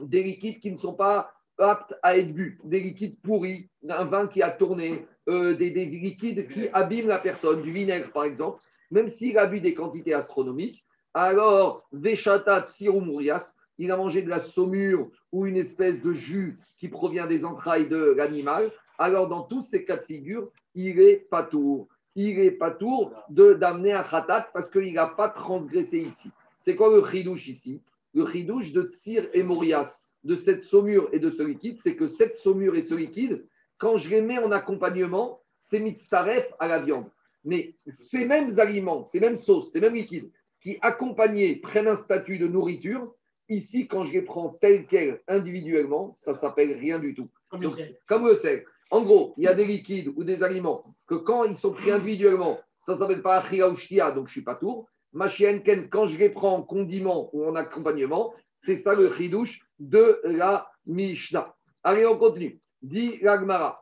des 0.03 0.23
liquides 0.23 0.61
qui 0.61 0.71
ne 0.71 0.77
sont 0.77 0.93
pas 0.93 1.33
aptes 1.57 1.95
à 2.03 2.19
être 2.19 2.35
bu, 2.35 2.61
des 2.65 2.81
liquides 2.81 3.19
pourris, 3.23 3.71
un 3.89 4.05
vin 4.05 4.27
qui 4.27 4.43
a 4.43 4.51
tourné, 4.51 5.07
euh, 5.29 5.55
des, 5.55 5.71
liquides 5.71 6.49
qui 6.49 6.69
abîment 6.75 7.09
la 7.09 7.19
personne, 7.19 7.63
du 7.63 7.73
vinaigre 7.73 8.13
par 8.13 8.25
exemple, 8.25 8.61
même 8.91 9.09
s'il 9.09 9.39
a 9.39 9.47
bu 9.47 9.61
des 9.61 9.73
quantités 9.75 10.13
astronomiques, 10.13 10.85
alors 11.15 11.89
Veshatat 11.93 12.67
Sirumurias, 12.67 13.55
il 13.79 13.91
a 13.91 13.97
mangé 13.97 14.23
de 14.23 14.29
la 14.29 14.41
saumure 14.41 15.09
ou 15.33 15.47
une 15.47 15.57
espèce 15.57 16.03
de 16.03 16.13
jus 16.13 16.59
qui 16.77 16.89
provient 16.89 17.27
des 17.27 17.45
entrailles 17.45 17.89
de 17.89 18.15
l'animal, 18.17 18.71
alors 18.99 19.29
dans 19.29 19.43
tous 19.43 19.63
ces 19.63 19.85
cas 19.85 19.97
de 19.97 20.03
figure, 20.03 20.51
il 20.75 21.01
est 21.01 21.29
pas 21.31 21.45
tour. 21.45 21.89
Il 22.15 22.41
est 22.41 22.51
pas 22.51 22.73
tour 22.73 23.13
d'amener 23.31 23.93
un 23.93 24.03
khatat 24.03 24.51
parce 24.53 24.71
qu'il 24.71 24.93
n'a 24.93 25.07
pas 25.07 25.29
transgressé 25.29 25.99
ici. 26.01 26.31
C'est 26.59 26.75
quoi 26.75 26.95
le 26.95 27.05
chidouche 27.05 27.49
ici? 27.49 27.81
Le 28.15 28.27
chidouche 28.27 28.73
de 28.73 28.83
Tsir 28.83 29.29
et 29.33 29.45
Morias, 29.45 30.05
de 30.25 30.35
cette 30.35 30.63
saumure 30.63 31.09
et 31.13 31.21
de 31.21 31.31
ce 31.31 31.43
liquide, 31.45 31.79
c'est 31.81 31.95
que 31.95 32.09
cette 32.09 32.35
saumure 32.35 32.75
et 32.75 32.83
ce 32.83 32.95
liquide, 32.95 33.47
quand 33.79 33.97
je 33.97 34.11
les 34.11 34.21
mets 34.21 34.39
en 34.39 34.51
accompagnement, 34.51 35.41
c'est 35.59 35.79
mitzaref 35.79 36.53
à 36.59 36.67
la 36.67 36.83
viande. 36.83 37.09
Mais 37.45 37.75
ces 37.87 38.25
mêmes 38.25 38.59
aliments, 38.59 39.05
ces 39.05 39.21
mêmes 39.21 39.37
sauces, 39.37 39.71
ces 39.71 39.81
mêmes 39.81 39.95
liquides 39.95 40.31
qui 40.61 40.79
accompagnés 40.81 41.57
prennent 41.57 41.87
un 41.87 41.97
statut 41.97 42.39
de 42.39 42.49
nourriture, 42.49 43.15
Ici, 43.49 43.89
quand 43.89 44.05
je 44.05 44.13
les 44.13 44.23
prends 44.23 44.51
telles 44.61 44.87
quelles 44.87 45.23
individuellement, 45.27 46.13
ça 46.15 46.35
s'appelle 46.35 46.79
rien 46.79 46.99
du 46.99 47.15
tout. 47.15 47.29
Comme, 47.49 47.63
le 47.63 47.71
sel. 47.71 47.99
comme 48.07 48.27
le 48.27 48.37
sel. 48.37 48.65
En 48.91 49.03
gros, 49.03 49.35
il 49.37 49.45
y 49.45 49.49
a 49.49 49.55
des 49.55 49.65
liquides 49.65 50.13
ou 50.17 50.25
des 50.25 50.43
aliments 50.43 50.85
que 51.07 51.15
quand 51.15 51.45
ils 51.45 51.57
sont 51.57 51.73
pris 51.73 51.91
individuellement, 51.91 52.61
ça 52.83 52.93
ne 52.93 52.99
s'appelle 52.99 53.23
pas 53.23 53.39
achia 53.39 53.69
ou 53.69 53.77
shtia, 53.77 54.11
donc 54.13 54.27
je 54.27 54.31
ne 54.31 54.33
suis 54.33 54.43
pas 54.43 54.55
tour. 54.55 54.89
Machienken, 55.13 55.89
quand 55.89 56.07
je 56.07 56.19
les 56.19 56.29
prends 56.29 56.57
en 56.57 56.63
condiment 56.63 57.31
ou 57.33 57.47
en 57.47 57.55
accompagnement, 57.55 58.35
c'est 58.55 58.77
ça 58.77 58.95
le 58.95 59.13
chidouche 59.15 59.61
de 59.79 60.21
la 60.25 60.71
Mishnah. 60.87 61.55
Allez, 61.83 62.05
on 62.07 62.19
continue. 62.19 62.61
Dit 62.83 63.19
l'Agmara. 63.23 63.81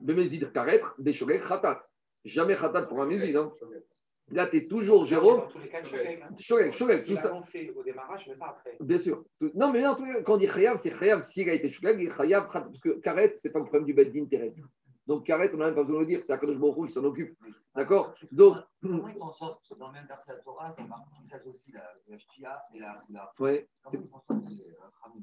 Bémézid 0.00 0.52
karet. 0.52 0.82
Jamais 2.24 2.56
khatat 2.56 2.82
pour 2.82 3.00
un 3.00 3.06
mézid. 3.06 3.36
Hein. 3.36 3.52
Là, 4.30 4.46
tu 4.46 4.58
es 4.58 4.66
toujours, 4.66 5.06
Jérôme. 5.06 5.42
Cholet, 6.46 6.70
Cholet, 6.70 7.04
tout 7.04 7.16
ça. 7.16 7.34
au 7.34 7.82
démarrage, 7.82 8.26
mais 8.28 8.34
pas 8.34 8.48
après. 8.48 8.76
Bien 8.80 8.98
sûr. 8.98 9.24
Non, 9.54 9.72
mais 9.72 9.82
non, 9.82 9.96
quand 10.24 10.34
on 10.34 10.36
dit 10.36 10.46
Chayav, 10.46 10.78
c'est 10.78 10.96
Chayav 10.98 11.22
s'il 11.22 11.48
a 11.48 11.54
été 11.54 11.70
Cholet, 11.70 11.96
il 11.98 12.12
Chayav, 12.12 12.48
parce 12.52 12.80
que 12.80 13.00
Karet, 13.00 13.34
ce 13.36 13.48
n'est 13.48 13.52
pas 13.52 13.60
le 13.60 13.64
problème 13.64 13.86
du 13.86 13.94
Beddin 13.94 14.26
terrestre. 14.26 14.60
Donc, 15.06 15.24
Karet, 15.24 15.50
on 15.54 15.56
n'a 15.56 15.66
même 15.66 15.74
pas 15.74 15.84
besoin 15.84 16.00
de 16.00 16.04
le 16.04 16.06
dire, 16.06 16.22
c'est 16.22 16.34
Akadosh 16.34 16.58
Baruch 16.58 16.90
il 16.90 16.92
s'en 16.92 17.04
occupe. 17.04 17.34
D'accord? 17.74 18.14
Donc. 18.30 18.56
Comment 18.82 19.08
ils 19.08 19.18
s'en 19.18 19.32
sortent 19.32 19.78
Dans 19.78 19.86
le 19.88 19.94
même 19.94 20.06
verset 20.06 20.32
à 20.32 20.36
Torah, 20.36 20.76
il 20.78 20.86
marque 20.86 21.46
aussi 21.46 21.72
la 21.72 22.18
Shtia 22.18 22.62
et 22.74 22.80
la. 22.80 23.32
Oui. 23.38 23.66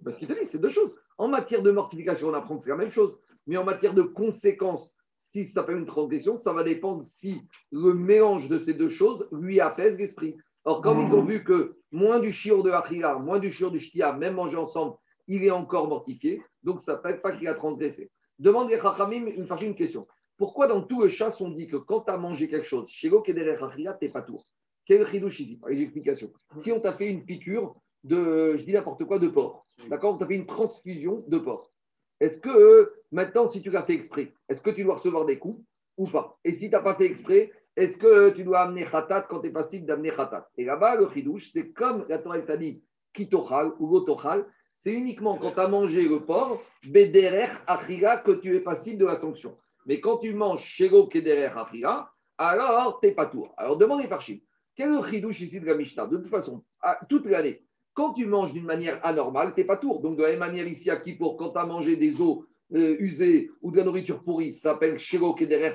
Parce 0.04 0.18
qu'il 0.18 0.28
te 0.28 0.34
dit, 0.34 0.46
c'est 0.46 0.58
deux 0.58 0.70
choses. 0.70 0.96
En 1.20 1.28
matière 1.28 1.62
de 1.62 1.70
mortification, 1.70 2.30
on 2.30 2.34
apprend 2.34 2.58
que 2.58 2.64
c'est 2.64 2.72
la 2.72 2.78
même 2.78 2.90
chose. 2.90 3.20
Mais 3.46 3.58
en 3.58 3.64
matière 3.64 3.94
de 3.94 4.02
conséquences 4.02 4.98
si 5.16 5.46
ça 5.46 5.62
s'appelle 5.62 5.78
une 5.78 5.86
transgression, 5.86 6.38
ça 6.38 6.54
va 6.54 6.64
dépendre 6.64 7.04
si 7.04 7.42
le 7.72 7.94
mélange 7.94 8.50
de 8.50 8.58
ces 8.58 8.74
deux 8.74 8.90
choses 8.90 9.28
lui 9.32 9.60
apaise 9.60 9.98
l'esprit. 9.98 10.36
Or, 10.64 10.82
comme 10.82 11.02
ils 11.02 11.14
ont 11.14 11.24
vu 11.24 11.44
que 11.44 11.78
moins 11.92 12.20
du 12.20 12.34
chiot 12.34 12.64
de 12.64 12.72
Achila, 12.72 13.20
moins 13.20 13.40
du 13.40 13.52
chiot 13.52 13.70
du 13.70 13.80
Shtia, 13.80 14.14
même 14.14 14.36
manger 14.36 14.58
ensemble, 14.58 14.96
il 15.28 15.44
est 15.44 15.52
encore 15.52 15.88
mortifié, 15.88 16.42
donc 16.64 16.82
ça 16.82 16.98
ne 16.98 17.02
fait 17.02 17.22
pas 17.22 17.32
qu'il 17.32 17.48
a 17.48 17.54
transgressé. 17.54 18.10
Demande 18.40 18.70
les 18.70 18.80
Chachamim 18.80 19.28
une, 19.28 19.48
une 19.62 19.76
question. 19.76 20.08
Pourquoi 20.38 20.68
dans 20.68 20.82
tout 20.82 21.02
le 21.02 21.08
chasse 21.08 21.40
on 21.40 21.50
dit 21.50 21.68
que 21.68 21.78
quand 21.78 22.02
tu 22.02 22.12
as 22.12 22.18
mangé 22.18 22.50
quelque 22.50 22.68
chose, 22.68 22.90
chez 22.90 23.10
Kedere 23.10 23.64
Achila, 23.64 23.94
tu 23.94 24.06
n'es 24.06 24.12
pas 24.12 24.22
tour? 24.22 24.48
Quel 24.86 25.08
chidouche 25.08 25.40
ici? 25.40 25.58
Par 25.58 25.70
explication. 25.70 26.32
Si 26.58 26.72
on 26.72 26.80
t'a 26.80 26.94
fait 26.94 27.10
une 27.10 27.26
piqûre 27.26 27.76
de, 28.04 28.56
je 28.56 28.64
dis 28.64 28.74
n'importe 28.74 29.04
quoi, 29.06 29.20
de 29.20 29.28
porc, 29.28 29.66
d'accord? 29.90 30.16
On 30.16 30.18
t'a 30.18 30.28
fait 30.28 30.36
une 30.36 30.46
transfusion 30.46 31.24
de 31.28 31.38
porc. 31.40 31.72
Est-ce 32.20 32.40
que 32.40 32.94
maintenant, 33.12 33.48
si 33.48 33.62
tu 33.62 33.70
l'as 33.70 33.84
fait 33.84 33.94
exprès, 33.94 34.34
est-ce 34.50 34.62
que 34.62 34.70
tu 34.70 34.84
dois 34.84 34.96
recevoir 34.96 35.26
des 35.26 35.40
coups 35.40 35.64
ou 35.98 36.08
pas? 36.08 36.38
Et 36.44 36.54
si 36.54 36.70
tu 36.70 36.72
n'as 36.72 36.82
pas 36.82 36.96
fait 36.96 37.06
exprès, 37.06 37.52
est-ce 37.76 37.98
que 37.98 38.30
tu 38.30 38.44
dois 38.44 38.62
amener 38.62 38.86
khatat 38.86 39.24
quand 39.30 39.42
tu 39.42 39.48
es 39.48 39.52
passible 39.52 39.86
d'amener 39.86 40.12
khatat? 40.12 40.50
Et 40.58 40.66
là-bas, 40.66 40.96
le 40.96 41.10
chidouche, 41.10 41.52
c'est 41.52 41.72
comme 41.72 42.06
la 42.08 42.20
Torah 42.20 42.42
t'a 42.42 42.58
dit 42.58 42.82
kitochal 43.14 43.74
ou 43.80 43.88
gotochal, 43.88 44.46
c'est 44.72 44.92
uniquement 44.92 45.38
quand 45.38 45.52
tu 45.52 45.60
as 45.60 45.68
mangé 45.68 46.08
le 46.08 46.26
porc, 46.26 46.62
bederer 46.84 47.50
achira, 47.68 48.18
que 48.18 48.32
tu 48.32 48.56
es 48.56 48.60
passible 48.60 49.00
de 49.00 49.06
la 49.06 49.16
sanction. 49.16 49.58
Mais 49.86 50.00
quand 50.00 50.18
tu 50.18 50.34
manges 50.34 50.64
shego 50.64 51.08
kederer 51.08 51.58
achira, 51.58 52.12
alors 52.38 53.00
tu 53.00 53.08
n'es 53.08 53.14
pas 53.14 53.28
tour. 53.28 53.54
Alors 53.58 53.78
demandez 53.78 54.08
par 54.08 54.22
Chine. 54.22 54.42
Quel 54.76 54.92
est 54.92 54.98
le 54.98 55.04
chidouche 55.04 55.40
ici 55.42 55.62
de 55.62 55.66
la 55.66 55.76
Mishnah? 55.76 56.08
De 56.08 56.18
toute 56.18 56.28
façon, 56.28 56.64
toute 57.08 57.26
l'année, 57.26 57.65
quand 57.96 58.14
tu 58.14 58.28
manges 58.28 58.54
d'une 58.54 58.66
manière 58.66 59.04
anormale, 59.04 59.54
tu 59.56 59.62
n'es 59.62 59.66
pas 59.66 59.78
tour. 59.78 60.02
Donc, 60.02 60.18
de 60.18 60.22
la 60.22 60.32
même 60.32 60.40
manière, 60.40 60.68
ici 60.68 60.92
à 60.92 60.98
Kippour, 60.98 61.38
quand 61.38 61.52
tu 61.52 61.58
as 61.58 61.66
mangé 61.66 61.96
des 61.96 62.14
euh, 62.22 62.96
usés 63.00 63.50
ou 63.62 63.72
de 63.72 63.78
la 63.78 63.86
nourriture 63.86 64.22
pourrie, 64.22 64.52
ça 64.52 64.74
s'appelle 64.74 65.00
Shiro 65.00 65.34
Kederer 65.34 65.74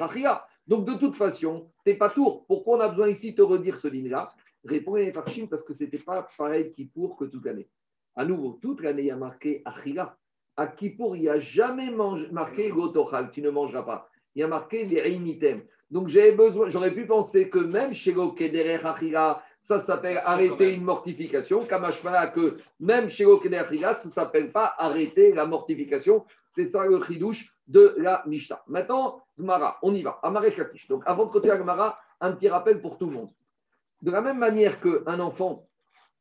Donc, 0.68 0.87
de 0.87 0.94
toute 0.94 1.16
façon, 1.16 1.70
tu 1.85 1.90
n'es 1.90 1.96
pas 1.96 2.11
tour. 2.11 2.44
Pourquoi 2.46 2.76
on 2.76 2.80
a 2.80 2.88
besoin 2.88 3.09
ici 3.09 3.33
de 3.33 3.37
te 3.37 3.42
redire 3.42 3.78
ce 3.78 3.88
din-là 3.88 4.28
Répondez 4.64 5.11
Farshim 5.12 5.46
parce 5.46 5.62
que 5.62 5.72
ce 5.72 5.85
n'était 5.85 5.98
pas 5.98 6.28
pareil 6.37 6.70
Kippour 6.70 7.16
que 7.16 7.24
toute 7.24 7.46
l'année. 7.46 7.68
À 8.14 8.26
nouveau, 8.26 8.59
toute 8.61 8.83
l'année, 8.83 9.02
il 9.02 9.09
y 9.09 9.11
a 9.11 9.16
marqué 9.16 9.62
Achila. 9.64 10.18
À 10.59 10.66
Kippour, 10.66 11.16
il 11.16 11.22
n'y 11.22 11.28
a 11.30 11.40
jamais 11.40 11.90
marqué 12.30 12.68
Gotochal, 12.68 13.30
tu 13.33 13.40
ne 13.40 13.48
mangeras 13.48 13.85
pas. 13.85 14.11
Il 14.35 14.40
y 14.40 14.42
a 14.42 14.48
marqué 14.48 14.85
les. 14.85 15.66
Donc, 15.90 16.09
j'aurais 16.09 16.94
pu 16.94 17.06
penser 17.06 17.48
que 17.48 17.59
même 17.59 17.94
chez 17.94 18.14
Kederer 18.37 18.85
Achila, 18.85 19.42
ça 19.61 19.81
s'appelle 19.81 20.20
arrêter 20.25 20.75
une 20.75 20.83
mortification. 20.83 21.64
Kamashmala, 21.64 22.29
que 22.29 22.59
même 22.81 23.09
chez 23.09 23.25
l'Okenerchiga, 23.25 23.94
ça 23.94 24.09
ne 24.09 24.12
s'appelle 24.12 24.51
pas 24.51 24.75
arrêter 24.79 25.33
la 25.33 25.46
mortification. 25.46 26.25
C'est 26.49 26.66
ça 26.66 26.87
le 26.87 27.01
chidouche 27.05 27.55
de 27.68 27.94
la 27.99 28.25
Mishnah. 28.27 28.62
Maintenant, 28.66 29.23
Gmara, 29.38 29.79
on 29.83 29.94
y 29.94 30.03
va. 30.03 30.18
Amaré 30.23 30.51
Shakish. 30.51 30.88
Donc, 30.88 31.03
avant 31.07 31.27
de 31.27 31.31
côté 31.31 31.49
Gmara, 31.49 32.01
un 32.20 32.33
petit 32.33 32.49
rappel 32.49 32.81
pour 32.81 32.99
tout 32.99 33.07
le 33.07 33.12
monde. 33.12 33.31
De 34.03 34.11
la 34.11 34.23
même 34.23 34.38
manière 34.38 34.81
qu'un 34.81 35.20
enfant, 35.20 35.68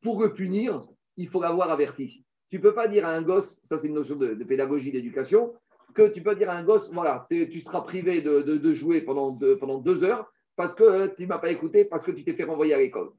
pour 0.02 0.22
le 0.22 0.32
punir, 0.32 0.82
il 1.16 1.28
faut 1.28 1.42
l'avoir 1.42 1.70
averti. 1.70 2.24
Tu 2.50 2.58
ne 2.58 2.62
peux 2.62 2.74
pas 2.74 2.88
dire 2.88 3.06
à 3.06 3.10
un 3.10 3.22
gosse, 3.22 3.60
ça 3.64 3.78
c'est 3.78 3.88
une 3.88 3.94
notion 3.94 4.16
de, 4.16 4.34
pédagogie, 4.44 4.92
d'éducation, 4.92 5.54
que 5.94 6.08
tu 6.08 6.22
peux 6.22 6.36
dire 6.36 6.50
à 6.50 6.56
un 6.56 6.62
gosse, 6.62 6.90
voilà, 6.92 7.26
tu 7.30 7.60
seras 7.60 7.80
privé 7.80 8.20
de, 8.22 8.74
jouer 8.74 9.00
pendant 9.00 9.36
pendant 9.58 9.78
deux 9.78 10.04
heures 10.04 10.30
parce 10.56 10.74
que 10.74 11.08
tu 11.16 11.22
ne 11.22 11.28
m'as 11.28 11.38
pas 11.38 11.50
écouté, 11.50 11.86
parce 11.86 12.02
que 12.04 12.10
tu 12.10 12.22
t'es 12.22 12.34
fait 12.34 12.44
renvoyer 12.44 12.74
à 12.74 12.78
l'école 12.78 13.10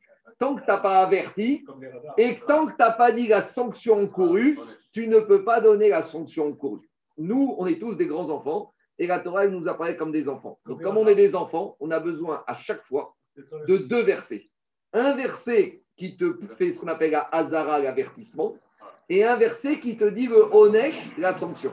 tant 0.42 0.56
que 0.56 0.62
tu 0.62 0.68
n'as 0.68 0.80
pas 0.80 1.04
averti 1.04 1.64
et 2.18 2.40
tant 2.48 2.66
que 2.66 2.72
tu 2.72 2.78
n'as 2.80 2.94
pas 2.94 3.12
dit 3.12 3.28
la 3.28 3.44
sanction 3.44 4.00
encourue, 4.00 4.58
tu 4.92 5.08
ne 5.08 5.20
peux 5.20 5.44
pas 5.44 5.62
donner 5.62 5.90
la 5.90 6.02
sanction 6.02 6.48
encourue. 6.48 6.90
Nous, 7.20 7.56
on 7.60 7.68
est 7.68 7.78
tous 7.78 7.94
des 7.94 8.08
grands 8.08 8.28
enfants 8.32 8.74
et 8.98 9.06
la 9.06 9.20
Torah 9.20 9.48
nous 9.48 9.68
apparaît 9.68 9.96
comme 9.96 10.12
des 10.12 10.28
enfants. 10.28 10.58
Donc, 10.66 10.82
comme 10.82 10.98
on 10.98 11.06
est 11.06 11.16
des 11.16 11.36
enfants, 11.36 11.78
on 11.80 11.92
a 11.92 12.00
besoin 12.00 12.44
à 12.48 12.56
chaque 12.56 12.84
fois 12.86 13.16
de 13.68 13.78
deux 13.78 14.02
versets. 14.02 14.50
Un 14.94 15.16
verset 15.16 15.84
qui 15.96 16.18
te 16.18 16.34
fait 16.58 16.74
ce 16.74 16.80
qu'on 16.80 16.88
appelle 16.88 17.12
la 17.12 17.30
Hazara, 17.32 17.78
l'avertissement, 17.78 18.58
et 19.10 19.24
un 19.24 19.36
verset 19.36 19.80
qui 19.80 19.96
te 19.96 20.06
dit 20.06 20.26
le 20.26 20.44
Onesh, 20.56 20.98
la 21.20 21.36
sanction. 21.36 21.72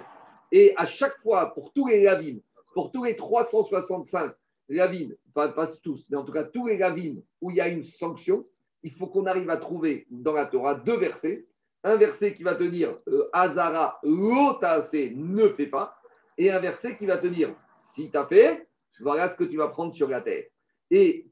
Et 0.52 0.74
à 0.76 0.84
chaque 0.84 1.16
fois, 1.22 1.54
pour 1.54 1.72
tous 1.72 1.86
les 1.86 2.02
lavines, 2.02 2.42
pour 2.74 2.92
tous 2.92 3.04
les 3.04 3.16
365 3.16 4.34
lavines, 4.68 5.16
pas, 5.32 5.52
pas 5.52 5.68
tous, 5.82 6.04
mais 6.10 6.18
en 6.18 6.24
tout 6.24 6.32
cas 6.32 6.44
tous 6.44 6.66
les 6.66 6.76
lavines 6.76 7.22
où 7.40 7.50
il 7.50 7.56
y 7.56 7.60
a 7.62 7.68
une 7.68 7.84
sanction, 7.84 8.44
il 8.82 8.92
faut 8.92 9.06
qu'on 9.06 9.26
arrive 9.26 9.50
à 9.50 9.56
trouver 9.56 10.06
dans 10.10 10.32
la 10.32 10.46
Torah 10.46 10.76
deux 10.76 10.96
versets. 10.96 11.46
Un 11.84 11.96
verset 11.96 12.34
qui 12.34 12.42
va 12.42 12.54
te 12.54 12.64
dire 12.64 12.98
euh, 13.08 13.28
Azara, 13.32 13.98
l'otase, 14.02 14.92
ne 14.92 15.48
fais 15.48 15.66
pas. 15.66 15.96
Et 16.36 16.50
un 16.50 16.60
verset 16.60 16.96
qui 16.96 17.06
va 17.06 17.18
te 17.18 17.26
dire 17.26 17.54
si 17.76 18.10
tu 18.10 18.16
as 18.16 18.26
fait, 18.26 18.68
voilà 19.00 19.28
ce 19.28 19.36
que 19.36 19.44
tu 19.44 19.56
vas 19.56 19.68
prendre 19.68 19.94
sur 19.94 20.08
la 20.08 20.20
tête. 20.20 20.52
Et 20.90 21.26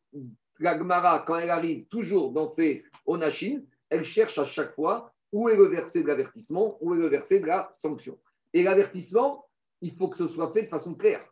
la 0.59 0.77
Gemara, 0.79 1.25
quand 1.27 1.37
elle 1.37 1.51
arrive 1.51 1.87
toujours 1.87 2.33
dans 2.33 2.47
ses 2.47 2.85
onachines, 3.07 3.67
elle 3.91 4.05
cherche 4.05 4.39
à 4.39 4.45
chaque 4.45 4.75
fois 4.75 5.13
où 5.33 5.49
est 5.49 5.57
le 5.57 5.67
verset 5.67 6.03
de 6.03 6.09
l'avertissement, 6.09 6.79
où 6.81 6.95
est 6.95 6.99
le 6.99 7.09
verset 7.09 7.41
de 7.41 7.47
la 7.47 7.71
sanction. 7.75 8.19
Et 8.53 8.63
l'avertissement, 8.63 9.47
il 9.81 9.95
faut 9.95 10.09
que 10.09 10.17
ce 10.17 10.29
soit 10.29 10.53
fait 10.53 10.63
de 10.63 10.69
façon 10.69 10.95
claire. 10.95 11.25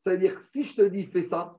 C'est-à-dire 0.00 0.36
que 0.36 0.42
si 0.42 0.64
je 0.64 0.74
te 0.76 0.82
dis 0.82 1.04
fais 1.06 1.22
ça, 1.22 1.58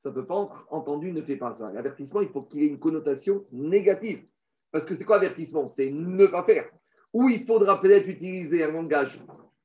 ça 0.00 0.08
ne 0.08 0.14
peut 0.14 0.26
pas 0.26 0.42
être 0.42 0.66
entendu, 0.70 1.12
ne 1.12 1.20
fais 1.20 1.36
pas 1.36 1.52
ça. 1.54 1.70
L'avertissement, 1.72 2.22
il 2.22 2.30
faut 2.30 2.42
qu'il 2.42 2.62
ait 2.62 2.66
une 2.66 2.78
connotation 2.78 3.44
négative. 3.52 4.24
Parce 4.72 4.86
que 4.86 4.94
c'est 4.94 5.04
quoi 5.04 5.16
avertissement? 5.16 5.68
C'est 5.68 5.90
ne 5.90 6.26
pas 6.26 6.42
faire. 6.42 6.70
Ou 7.12 7.28
il 7.28 7.44
faudra 7.44 7.80
peut-être 7.80 8.08
utiliser 8.08 8.64
un 8.64 8.72
langage 8.72 9.20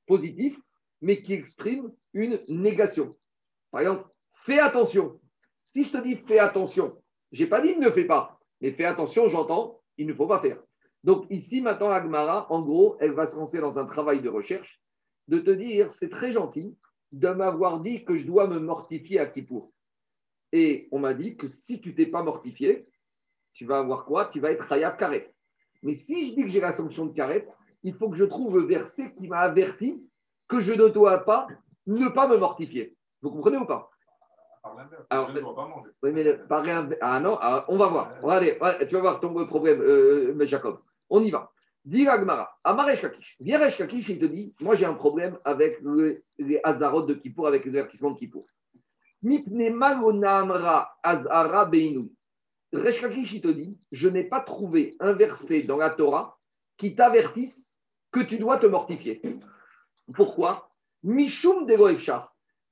positif, 0.06 0.60
mais 1.02 1.22
qui 1.22 1.34
exprime 1.34 1.90
une 2.14 2.42
négation. 2.50 3.16
Par 3.72 3.82
exemple, 3.82 4.10
fais 4.34 4.60
attention. 4.60 5.22
Si 5.68 5.86
je 5.86 5.94
te 5.94 6.04
dis 6.04 6.18
fais 6.28 6.40
attention, 6.40 7.02
j'ai 7.32 7.48
pas 7.48 7.62
dit 7.62 7.78
ne 7.78 7.90
fais 7.90 8.06
pas, 8.06 8.38
mais 8.60 8.72
fais 8.72 8.86
attention, 8.86 9.30
j'entends, 9.30 9.82
il 9.98 10.06
ne 10.06 10.14
faut 10.14 10.28
pas 10.28 10.40
faire. 10.40 10.62
Donc 11.06 11.28
ici, 11.30 11.62
maintenant, 11.62 11.92
Agmara, 11.92 12.52
en 12.52 12.62
gros, 12.62 12.98
elle 13.00 13.12
va 13.12 13.26
se 13.26 13.38
lancer 13.38 13.62
dans 13.62 13.78
un 13.78 13.86
travail 13.86 14.22
de 14.22 14.30
recherche, 14.30 14.82
de 15.30 15.40
te 15.40 15.52
dire, 15.52 15.92
c'est 15.94 16.10
très 16.10 16.34
gentil 16.34 16.76
de 17.14 17.30
m'avoir 17.30 17.80
dit 17.80 18.04
que 18.04 18.18
je 18.18 18.28
dois 18.28 18.48
me 18.48 18.60
mortifier 18.60 19.20
à 19.20 19.28
Kippour. 19.28 19.72
Et 20.56 20.88
on 20.94 21.00
m'a 21.00 21.14
dit 21.14 21.36
que 21.36 21.50
si 21.50 21.82
tu 21.82 21.94
t'es 21.94 22.06
pas 22.06 22.24
mortifié, 22.24 22.88
tu 23.52 23.66
vas 23.66 23.80
avoir 23.80 24.06
quoi? 24.06 24.30
Tu 24.32 24.40
vas 24.40 24.54
être 24.54 24.72
Hayab 24.72 24.96
Karet. 24.96 25.34
Mais 25.84 25.96
si 25.96 26.30
je 26.30 26.34
dis 26.34 26.44
que 26.44 26.48
j'ai 26.48 26.62
la 26.62 26.72
sanction 26.72 27.08
de 27.08 27.14
Karet, 27.14 27.46
il 27.84 27.94
faut 27.94 28.10
que 28.10 28.16
je 28.16 28.24
trouve 28.24 28.58
le 28.58 28.64
verset 28.64 29.14
qui 29.16 29.28
m'a 29.28 29.40
averti 29.40 30.02
que 30.48 30.62
je 30.62 30.72
ne 30.72 30.88
dois 30.88 31.26
pas 31.26 31.50
ne 31.88 32.08
pas 32.08 32.30
me 32.30 32.38
mortifier. 32.38 32.96
Vous 33.22 33.32
comprenez 33.32 33.58
ou 33.58 33.66
pas? 33.66 33.92
Alors, 35.10 35.30
oui, 36.02 36.12
mais 36.14 36.40
ah 37.02 37.20
non, 37.20 37.38
ah, 37.42 37.66
on 37.68 37.78
va 37.78 37.88
voir. 37.90 38.14
Regardez, 38.24 38.58
tu 38.88 38.96
vas 38.96 39.02
voir 39.02 39.20
ton 39.20 39.46
problème, 39.48 39.82
euh, 39.82 40.46
Jacob. 40.46 40.80
On 41.10 41.22
y 41.22 41.32
va. 41.32 41.52
Dis 41.84 42.08
Agmara, 42.08 42.58
Amaresh 42.64 43.02
Kakish. 43.02 43.38
Kakish, 43.78 44.08
il 44.08 44.20
te 44.20 44.26
dit 44.26 44.56
Moi 44.62 44.76
j'ai 44.76 44.86
un 44.86 44.94
problème 44.94 45.38
avec 45.44 45.82
les 46.40 46.62
Hazarot 46.64 47.04
de 47.04 47.14
Kippour, 47.14 47.46
avec 47.46 47.66
les 47.66 47.72
avertissements 47.72 48.12
de 48.12 48.18
Kippour. 48.18 48.46
Azara 51.04 51.70
il 51.74 53.42
te 53.42 53.48
dit 53.48 53.78
Je 53.92 54.10
n'ai 54.10 54.24
pas 54.24 54.42
trouvé 54.42 54.96
un 55.00 55.14
verset 55.14 55.64
dans 55.64 55.78
la 55.78 55.90
Torah 55.92 56.38
qui 56.78 56.96
t'avertisse 56.96 57.82
que 58.12 58.20
tu 58.20 58.38
dois 58.38 58.60
te 58.60 58.68
mortifier. 58.68 59.22
Pourquoi? 60.14 60.70
Mishum 61.04 61.68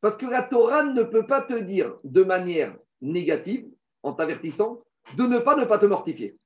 Parce 0.01 0.18
que 0.18 0.26
la 0.26 0.43
Torah 0.43 0.84
ne 0.84 1.04
peut 1.04 1.26
pas 1.26 1.41
te 1.41 1.54
dire 1.54 1.95
de 2.04 2.24
manière 2.24 2.76
négative, 3.01 3.68
en 4.01 4.14
t'avertissant, 4.14 4.82
de 5.18 5.24
ne 5.24 5.39
pas 5.39 5.56
ne 5.56 5.66
pas 5.66 5.80
te 5.80 5.86
mortifier. 5.86 6.38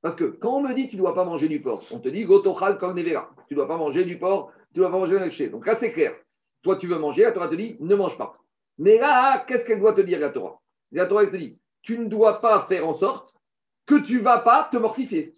Parce 0.00 0.14
que 0.14 0.24
quand 0.24 0.56
on 0.56 0.62
me 0.62 0.74
dit 0.74 0.88
tu 0.88 0.96
ne 0.96 1.00
dois 1.00 1.14
pas 1.14 1.24
manger 1.24 1.48
du 1.48 1.60
porc, 1.60 1.84
on 1.90 1.98
te 1.98 2.08
dit 2.08 2.24
gotochal. 2.24 2.78
Tu 2.78 2.84
ne 2.84 3.54
dois 3.54 3.68
pas 3.68 3.76
manger 3.76 4.04
du 4.04 4.18
porc, 4.18 4.52
tu 4.72 4.80
ne 4.80 4.84
dois 4.84 4.92
pas 4.92 4.98
manger 4.98 5.18
un 5.18 5.30
chien. 5.30 5.48
Donc 5.48 5.66
là, 5.66 5.74
c'est 5.74 5.92
clair. 5.92 6.14
Toi, 6.62 6.76
tu 6.76 6.86
veux 6.86 6.98
manger, 6.98 7.22
la 7.22 7.32
Torah 7.32 7.48
te 7.48 7.54
dit 7.54 7.76
ne 7.80 7.94
mange 7.96 8.16
pas. 8.16 8.37
Mais 8.78 8.98
là, 8.98 9.44
qu'est-ce 9.46 9.66
qu'elle 9.66 9.80
doit 9.80 9.94
te 9.94 10.00
dire, 10.00 10.18
la 10.20 10.30
Torah? 10.30 10.60
La 10.92 11.06
Torah, 11.06 11.24
elle 11.24 11.30
te 11.30 11.36
dit 11.36 11.58
tu 11.82 11.98
ne 11.98 12.06
dois 12.06 12.40
pas 12.40 12.66
faire 12.68 12.86
en 12.86 12.94
sorte 12.94 13.34
que 13.86 14.04
tu 14.04 14.18
ne 14.18 14.22
vas 14.22 14.40
pas 14.40 14.68
te 14.70 14.76
mortifier. 14.76 15.34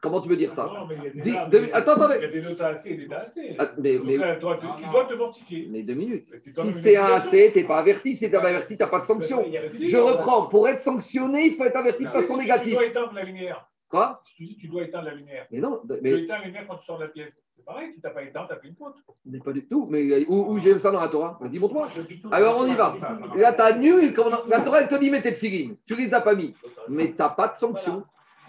Comment 0.00 0.20
tu 0.20 0.28
veux 0.28 0.36
dire 0.36 0.52
ça? 0.52 0.64
Non, 0.64 0.86
mais 0.86 0.96
il 0.96 1.04
y 1.04 1.36
a 1.36 1.46
des 1.46 1.60
Dis, 1.60 1.72
Attends, 1.72 1.92
attendez. 1.92 2.14
Il 2.18 2.22
y 2.22 2.24
a 2.24 2.28
des 2.28 2.42
notes 2.42 2.60
assez 2.60 2.90
et 2.90 2.96
des 2.96 3.12
assez. 3.12 3.56
Ah, 3.58 3.72
mais, 3.78 3.98
mais, 4.04 4.38
toi, 4.38 4.58
tu, 4.78 4.86
dois 4.90 5.04
te 5.04 5.14
mortifier. 5.14 5.68
Mais 5.70 5.82
deux 5.82 5.94
minutes. 5.94 6.26
si 6.40 6.72
c'est 6.72 6.96
un 6.96 7.06
AC, 7.06 7.52
tu 7.52 7.58
n'es 7.58 7.64
pas 7.64 7.78
averti. 7.78 8.16
Si 8.16 8.24
tu 8.24 8.30
pas 8.30 8.48
averti, 8.48 8.76
tu 8.76 8.82
n'as 8.82 8.88
pas 8.88 9.00
de 9.00 9.06
sanction. 9.06 9.44
Je 9.44 9.96
reprends. 9.96 10.46
Pour 10.46 10.68
être 10.68 10.80
sanctionné, 10.80 11.46
il 11.46 11.54
faut 11.54 11.64
être 11.64 11.76
averti 11.76 12.04
de 12.04 12.08
façon 12.08 12.36
négative. 12.36 12.68
Tu 12.68 12.74
dois 12.74 12.86
éteindre 12.86 13.12
la 13.12 13.24
lumière. 13.24 13.69
Quoi? 13.90 14.22
Tu 14.36 14.46
dis 14.46 14.56
tu 14.56 14.68
dois 14.68 14.84
éteindre 14.84 15.06
la 15.06 15.14
lumière. 15.14 15.46
Mais 15.50 15.58
non. 15.58 15.82
Mais... 16.00 16.10
Tu 16.10 16.24
éteins 16.24 16.38
la 16.38 16.44
lumière 16.46 16.66
quand 16.68 16.76
tu 16.76 16.84
sors 16.86 16.98
de 16.98 17.04
la 17.04 17.10
pièce. 17.10 17.32
C'est 17.56 17.64
pareil, 17.64 17.88
si 17.92 18.00
tu 18.00 18.06
n'as 18.06 18.14
pas 18.14 18.22
éteint, 18.22 18.46
tu 18.46 18.52
as 18.54 18.56
fait 18.56 18.68
une 18.68 18.76
faute. 18.76 18.94
Mais 19.26 19.38
pas 19.38 19.52
du 19.52 19.66
tout. 19.66 19.86
Mais 19.90 20.24
où, 20.26 20.52
où 20.52 20.58
j'ai 20.58 20.78
ça 20.78 20.90
dans 20.90 21.00
la 21.00 21.08
Torah? 21.08 21.38
Vas-y, 21.40 21.58
montre-moi. 21.58 21.88
Alors 22.30 22.58
on 22.58 22.66
y 22.66 22.74
va. 22.74 22.94
Là, 23.36 23.52
tu 23.52 23.60
as 23.60 23.76
nu. 23.76 24.14
La 24.48 24.60
Torah, 24.62 24.82
elle 24.82 24.88
te 24.88 24.94
dit, 24.94 25.10
mets 25.10 25.20
tes 25.20 25.34
filines. 25.34 25.76
Tu 25.86 25.96
les 25.96 26.14
as 26.14 26.22
pas 26.22 26.34
mis. 26.34 26.54
Mais 26.88 27.10
tu 27.10 27.16
n'as 27.18 27.28
pas 27.28 27.48
de 27.48 27.56
sanction 27.56 28.04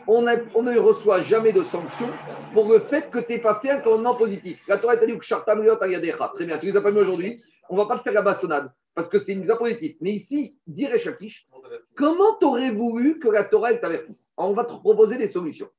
on, 0.08 0.22
ne 0.22 0.80
reçoit 0.80 1.22
jamais 1.22 1.54
de 1.54 1.64
sanctions 1.64 2.10
pour 2.54 2.72
le 2.72 2.80
fait 2.80 3.10
que 3.10 3.20
tu 3.20 3.34
n'es 3.34 3.39
pas 3.39 3.60
fait 3.60 3.70
un 3.70 3.82
commandement 3.82 4.16
positif. 4.16 4.64
La 4.68 4.78
Torah 4.78 4.98
t'a 4.98 5.06
dit 5.06 5.18
que 5.18 6.36
Très 6.36 6.46
bien, 6.46 6.58
tu 6.58 6.66
les 6.66 6.78
as 6.78 6.82
pas 6.82 6.92
mis 6.92 7.00
aujourd'hui. 7.00 7.42
On 7.70 7.76
ne 7.76 7.82
va 7.82 7.88
pas 7.88 7.98
te 7.98 8.04
faire 8.04 8.14
la 8.14 8.22
bastonnade 8.22 8.72
parce 8.94 9.08
que 9.08 9.18
c'est 9.18 9.34
une 9.34 9.42
mise 9.42 9.54
positive. 9.58 9.96
Mais 10.02 10.12
ici, 10.12 10.56
dire 10.68 10.98
Shakish, 10.98 11.48
comment 11.95 12.36
t'aurais 12.39 12.72
voulu 12.72 13.19
que 13.19 13.30
la 13.30 13.43
Torah 13.43 13.74
t'avertisse 13.76 14.32
On 14.38 14.53
va 14.53 14.65
te 14.65 14.74
proposer 14.74 15.17
des 15.17 15.28
solutions. 15.28 15.69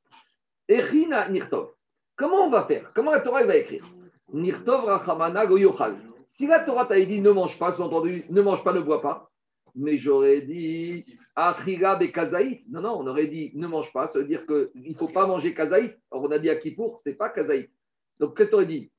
Echina 0.68 1.28
Nirtov. 1.28 1.70
Comment 2.16 2.47
on 2.47 2.51
va 2.51 2.64
faire? 2.64 2.93
Comment 2.95 3.12
la 3.12 3.20
Torah 3.20 3.45
va 3.45 3.57
écrire? 3.57 3.84
Nirtov 4.32 4.84
Rachamana 4.84 5.47
Goyochal. 5.47 5.97
Si 6.26 6.47
la 6.47 6.61
Torah 6.61 6.86
t'a 6.86 7.01
dit 7.01 7.20
ne 7.20 7.30
mange 7.30 7.59
pas, 7.59 7.72
sous-entendu, 7.72 8.24
ne 8.30 8.40
mange 8.40 8.64
pas, 8.64 8.72
ne 8.72 8.80
bois 8.80 9.03
pas, 9.03 9.30
mais 9.74 9.97
j'aurais 9.97 10.43
dit 10.43 11.05
Achira 11.34 11.99
kazaït. 11.99 12.64
Non, 12.68 12.80
non, 12.80 12.97
on 13.01 13.07
aurait 13.07 13.26
dit 13.26 13.53
ne 13.55 13.66
mange 13.66 13.93
pas. 13.93 14.07
Ça 14.07 14.18
veut 14.18 14.24
dire 14.24 14.47
qu'il 14.47 14.70
ne 14.74 14.95
faut 14.95 15.09
pas 15.09 15.26
manger 15.26 15.55
kazaït. 15.55 15.99
Alors 16.11 16.24
on 16.24 16.30
a 16.30 16.38
dit 16.38 16.51
à 16.51 16.57
Kippour, 16.57 17.01
ce 17.03 17.11
n'est 17.11 17.16
pas 17.16 17.30
kazaït. 17.30 17.70
Donc 18.18 18.36
qu'est-ce 18.36 18.51
que 18.51 18.57
tu 18.57 18.57
aurais 18.57 18.66
dit 18.66 18.90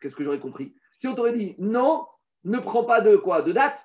Qu'est-ce 0.00 0.16
que 0.16 0.24
j'aurais 0.24 0.40
compris? 0.40 0.74
Si 0.98 1.08
on 1.08 1.14
t'aurait 1.14 1.32
dit 1.32 1.54
non, 1.58 2.06
ne 2.44 2.58
prends 2.58 2.84
pas 2.84 3.00
de 3.00 3.16
quoi? 3.16 3.42
De 3.42 3.52
date? 3.52 3.78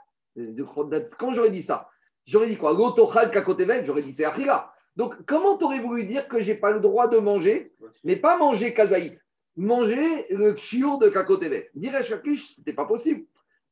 Quand 1.18 1.34
j'aurais 1.34 1.52
dit 1.52 1.62
ça, 1.62 1.90
j'aurais 2.26 2.48
dit 2.48 2.58
quoi? 2.58 2.76
J'aurais 2.76 4.02
dit 4.02 4.14
c'est 4.14 4.26
Achira. 4.26 4.74
Donc 4.96 5.16
comment 5.26 5.58
t'aurais 5.58 5.80
voulu 5.80 6.06
dire 6.06 6.28
que 6.28 6.42
j'ai 6.42 6.56
pas 6.56 6.72
le 6.72 6.80
droit 6.80 7.08
de 7.08 7.18
manger, 7.18 7.74
mais 8.04 8.16
pas 8.16 8.38
manger 8.38 8.74
kazaït 8.74 9.18
Manger 9.58 10.28
le 10.30 10.56
chiour 10.56 10.98
de 10.98 11.10
kakotevet. 11.10 11.70
Dire 11.76 12.02
Shakish, 12.04 12.56
ce 12.56 12.60
n'était 12.62 12.74
pas 12.74 12.86
possible. 12.86 13.26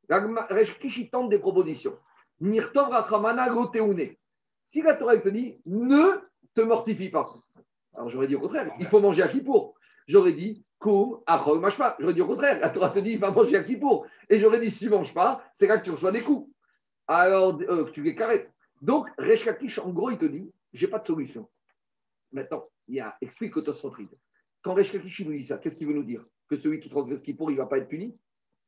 Reshkish, 0.09 1.09
tente 1.09 1.29
des 1.29 1.39
propositions. 1.39 1.97
Nirtov 2.41 2.89
Rachamana 2.89 3.47
Si 4.65 4.81
la 4.81 4.95
Torah 4.95 5.17
te 5.17 5.29
dit 5.29 5.61
ne 5.65 6.19
te 6.53 6.61
mortifie 6.61 7.09
pas. 7.09 7.33
Alors 7.93 8.09
j'aurais 8.09 8.27
dit 8.27 8.35
au 8.35 8.39
contraire, 8.39 8.71
il 8.79 8.87
faut 8.87 8.99
manger 8.99 9.23
à 9.23 9.27
Kippour. 9.27 9.75
J'aurais 10.07 10.33
dit 10.33 10.65
Koum, 10.79 11.21
Achol, 11.25 11.59
Mashma. 11.59 11.95
J'aurais 11.99 12.13
dit 12.13 12.21
au 12.21 12.27
contraire, 12.27 12.59
la 12.59 12.69
Torah 12.69 12.89
te 12.89 12.99
dit 12.99 13.17
va 13.17 13.31
manger 13.31 13.57
à 13.57 13.63
Kippour. 13.63 14.07
Et 14.29 14.39
j'aurais 14.39 14.59
dit 14.59 14.71
si 14.71 14.79
tu 14.79 14.85
ne 14.85 14.91
manges 14.91 15.13
pas, 15.13 15.43
c'est 15.53 15.67
là 15.67 15.77
que 15.77 15.85
tu 15.85 15.91
reçois 15.91 16.11
des 16.11 16.21
coups. 16.21 16.49
Alors 17.07 17.59
euh, 17.61 17.89
tu 17.91 18.01
les 18.01 18.15
carré. 18.15 18.49
Donc 18.81 19.07
Reshkakish, 19.17 19.79
en 19.79 19.89
gros, 19.89 20.09
il 20.09 20.17
te 20.17 20.25
dit 20.25 20.51
j'ai 20.73 20.87
pas 20.87 20.99
de 20.99 21.05
solution. 21.05 21.47
Maintenant, 22.31 22.65
il 22.87 22.95
y 22.95 22.99
a, 22.99 23.17
explique 23.21 23.53
Tosfotrid. 23.63 24.09
Quand 24.61 24.73
Reshkakish 24.73 25.25
nous 25.25 25.33
dit 25.33 25.43
ça, 25.43 25.57
qu'est-ce 25.57 25.77
qu'il 25.77 25.87
veut 25.87 25.93
nous 25.93 26.03
dire? 26.03 26.25
Que 26.49 26.57
celui 26.57 26.79
qui 26.79 26.89
transgresse 26.89 27.21
Kippour, 27.21 27.51
il 27.51 27.55
ne 27.55 27.59
va 27.59 27.67
pas 27.67 27.77
être 27.77 27.87
puni? 27.87 28.17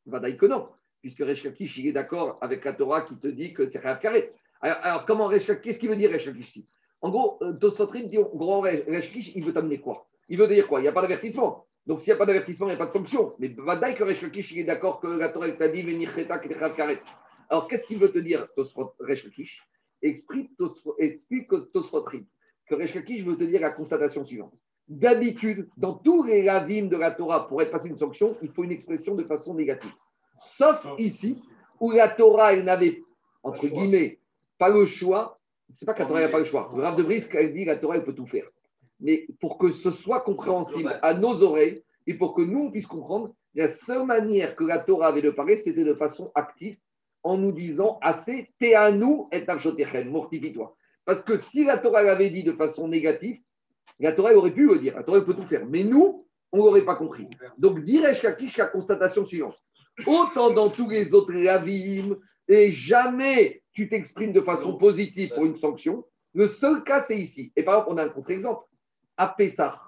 Va 0.06 0.20
dire 0.20 0.38
que 0.38 0.46
non 0.46 0.70
puisque 1.02 1.20
Resh 1.20 1.48
il 1.60 1.88
est 1.88 1.92
d'accord 1.92 2.38
avec 2.42 2.64
la 2.64 2.74
Torah 2.74 3.02
qui 3.02 3.18
te 3.18 3.28
dit 3.28 3.54
que 3.54 3.68
c'est 3.68 3.80
Rav 3.80 4.00
Karet. 4.00 4.34
Alors, 4.62 5.06
comment 5.06 5.26
Resh 5.26 5.48
qu'est-ce 5.62 5.80
qu'il 5.80 5.90
veut 5.90 5.96
dire 5.96 6.12
Resh 6.12 6.28
ici 6.38 6.68
En 7.02 7.10
gros, 7.10 7.40
euh, 7.42 7.58
Tosotrin 7.58 8.04
dit, 8.04 8.20
en 8.20 8.30
gros, 8.36 8.62
Resh 8.62 9.12
il 9.36 9.44
veut 9.44 9.54
t'amener 9.54 9.80
quoi? 9.80 10.08
Il 10.30 10.38
veut 10.38 10.48
dire 10.48 10.68
quoi? 10.68 10.80
Il 10.80 10.84
n'y 10.84 10.88
a 10.88 10.92
pas 10.92 11.02
d'avertissement. 11.02 11.66
Donc, 11.88 12.00
s'il 12.00 12.12
n'y 12.12 12.16
a 12.16 12.18
pas 12.18 12.26
d'avertissement, 12.26 12.68
il 12.68 12.70
n'y 12.70 12.76
a 12.76 12.78
pas 12.78 12.86
de 12.86 12.92
sanction. 12.92 13.34
Mais 13.40 13.54
Vadaï 13.58 13.96
que 13.96 14.04
Resh 14.04 14.24
il 14.52 14.60
est 14.60 14.64
d'accord 14.64 15.00
que 15.00 15.08
la 15.08 15.30
Torah 15.30 15.52
t'a 15.52 15.70
dit 15.70 15.82
venir 15.82 16.14
Karet. 16.76 17.02
Alors, 17.50 17.68
qu'est-ce 17.68 17.88
qu'il 17.88 18.00
veut 18.00 18.12
te 18.12 18.20
dire, 18.20 18.48
Resh 19.00 19.28
Explique, 20.04 20.52
explique 20.98 21.50
Tosotrin 21.74 22.24
que 22.68 22.76
Resh 22.76 22.96
veut 22.96 23.38
te 23.38 23.44
dire 23.44 23.62
la 23.62 23.72
constatation 23.72 24.24
suivante. 24.24 24.56
D'habitude, 24.88 25.70
dans 25.78 25.94
tous 25.94 26.24
les 26.24 26.50
ravim 26.50 26.88
de 26.88 26.98
la 26.98 27.12
Torah, 27.12 27.48
pour 27.48 27.62
être 27.62 27.72
passé 27.72 27.90
une 27.90 27.98
sanction, 27.98 28.38
il 28.42 28.52
faut 28.52 28.64
une 28.64 28.72
expression 28.72 29.16
de 29.16 29.24
façon 29.24 29.54
négative. 29.54 29.92
Sauf 30.40 30.86
ici, 30.98 31.42
où 31.80 31.92
la 31.92 32.10
Torah, 32.10 32.54
elle 32.54 32.66
n'avait, 32.66 33.02
entre 33.44 33.68
guillemets, 33.68 34.20
pas 34.58 34.70
le 34.70 34.86
choix. 34.86 35.40
C'est 35.74 35.86
pas 35.86 35.94
que 35.94 36.00
la 36.00 36.08
Torah 36.08 36.22
n'a 36.22 36.30
pas 36.30 36.40
le 36.40 36.46
choix. 36.46 36.72
Le 36.76 36.82
Rav 36.82 36.96
de 36.96 37.04
Brisk, 37.04 37.34
elle 37.36 37.54
dit 37.54 37.66
la 37.66 37.78
Torah, 37.78 37.98
elle 37.98 38.06
peut 38.06 38.16
tout 38.16 38.26
faire. 38.28 38.48
Mais 39.02 39.28
pour 39.40 39.58
que 39.58 39.72
ce 39.72 39.92
soit 39.92 40.22
compréhensible 40.22 41.00
à 41.02 41.14
nos 41.14 41.42
oreilles, 41.44 41.84
et 42.08 42.14
pour 42.14 42.34
que 42.34 42.42
nous, 42.42 42.66
on 42.66 42.72
puisse 42.72 42.88
comprendre, 42.88 43.34
la 43.54 43.68
seule 43.68 44.06
manière 44.06 44.56
que 44.56 44.64
la 44.64 44.80
Torah 44.80 45.08
avait 45.08 45.22
de 45.22 45.32
parler, 45.32 45.58
c'était 45.58 45.84
de 45.84 45.94
façon 45.94 46.32
active, 46.36 46.78
en 47.24 47.38
nous 47.38 47.52
disant 47.52 48.00
assez, 48.02 48.50
t'es 48.60 48.74
à 48.74 48.92
nous 48.92 49.30
et 49.32 49.46
mortifie-toi. 50.06 50.76
Parce 51.06 51.24
que 51.24 51.38
si 51.38 51.64
la 51.64 51.78
Torah 51.78 52.02
l'avait 52.02 52.30
dit 52.30 52.44
de 52.44 52.54
façon 52.54 52.88
négative, 52.88 53.40
la 54.00 54.14
Torah 54.14 54.34
aurait 54.34 54.54
pu 54.54 54.68
le 54.68 54.80
dire, 54.80 54.96
la 54.96 55.04
Torah 55.04 55.24
peut 55.24 55.36
tout 55.36 55.42
faire. 55.44 55.66
Mais 55.68 55.84
nous, 55.84 56.26
on 56.52 56.58
ne 56.58 56.64
l'aurait 56.64 56.86
pas 56.86 56.96
compris. 56.96 57.28
Donc, 57.58 57.84
dirais-je 57.84 58.58
la 58.58 58.66
constatation 58.68 59.26
suivante. 59.26 59.58
Autant 60.08 60.52
dans 60.52 60.70
tous 60.70 60.90
les 60.90 61.14
autres 61.14 61.34
ravim, 61.46 62.18
et 62.48 62.72
jamais 62.72 63.62
tu 63.74 63.88
t'exprimes 63.88 64.34
de 64.34 64.42
façon 64.42 64.78
positive 64.78 65.32
pour 65.34 65.46
une 65.46 65.56
sanction. 65.56 66.06
Le 66.34 66.48
seul 66.48 66.84
cas, 66.84 67.02
c'est 67.02 67.18
ici. 67.18 67.52
Et 67.56 67.64
par 67.64 67.76
exemple, 67.76 67.94
on 67.94 67.98
a 67.98 68.06
un 68.06 68.10
contre-exemple. 68.10 68.66
À 69.18 69.28
Pessah 69.30 69.80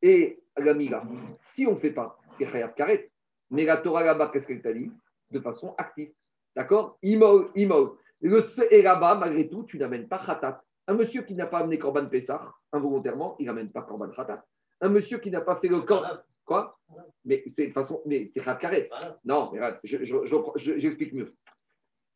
et 0.00 0.42
à 0.56 0.60
la 0.60 1.02
si 1.44 1.66
on 1.66 1.74
ne 1.74 1.78
fait 1.78 1.92
pas, 1.92 2.18
c'est 2.36 2.46
Khayab 2.46 2.74
Karet. 2.74 3.10
Mais 3.50 3.64
la 3.64 3.78
Torah 3.78 4.02
là-bas, 4.02 4.30
qu'est-ce 4.32 4.48
qu'elle 4.48 4.62
t'a 4.62 4.72
dit 4.72 4.90
De 5.30 5.40
façon 5.40 5.74
active. 5.78 6.12
D'accord? 6.56 6.98
Imol, 7.02 7.50
imol. 7.54 7.96
Et 8.22 8.82
là-bas, 8.82 9.16
malgré 9.16 9.48
tout, 9.48 9.64
tu 9.64 9.78
n'amènes 9.78 10.08
pas 10.08 10.18
Khatat. 10.24 10.62
Un 10.86 10.94
monsieur 10.94 11.22
qui 11.22 11.34
n'a 11.34 11.46
pas 11.46 11.58
amené 11.58 11.78
Korban 11.78 12.06
Pessah, 12.06 12.52
involontairement, 12.72 13.36
il 13.38 13.46
n'amène 13.46 13.70
pas 13.70 13.82
Korban 13.82 14.10
Khatat. 14.10 14.44
Un 14.80 14.88
monsieur 14.88 15.18
qui 15.18 15.30
n'a 15.30 15.40
pas 15.40 15.56
fait 15.56 15.68
le 15.68 15.80
corps. 15.80 16.22
Quoi? 16.44 16.78
Mais 17.24 17.44
c'est 17.46 17.68
de 17.68 17.72
façon. 17.72 18.02
Mais 18.04 18.30
c'est 18.34 18.42
Karet. 18.58 18.90
Non, 19.24 19.52
mais 19.52 19.60
j'explique 19.84 21.12
mieux. 21.12 21.34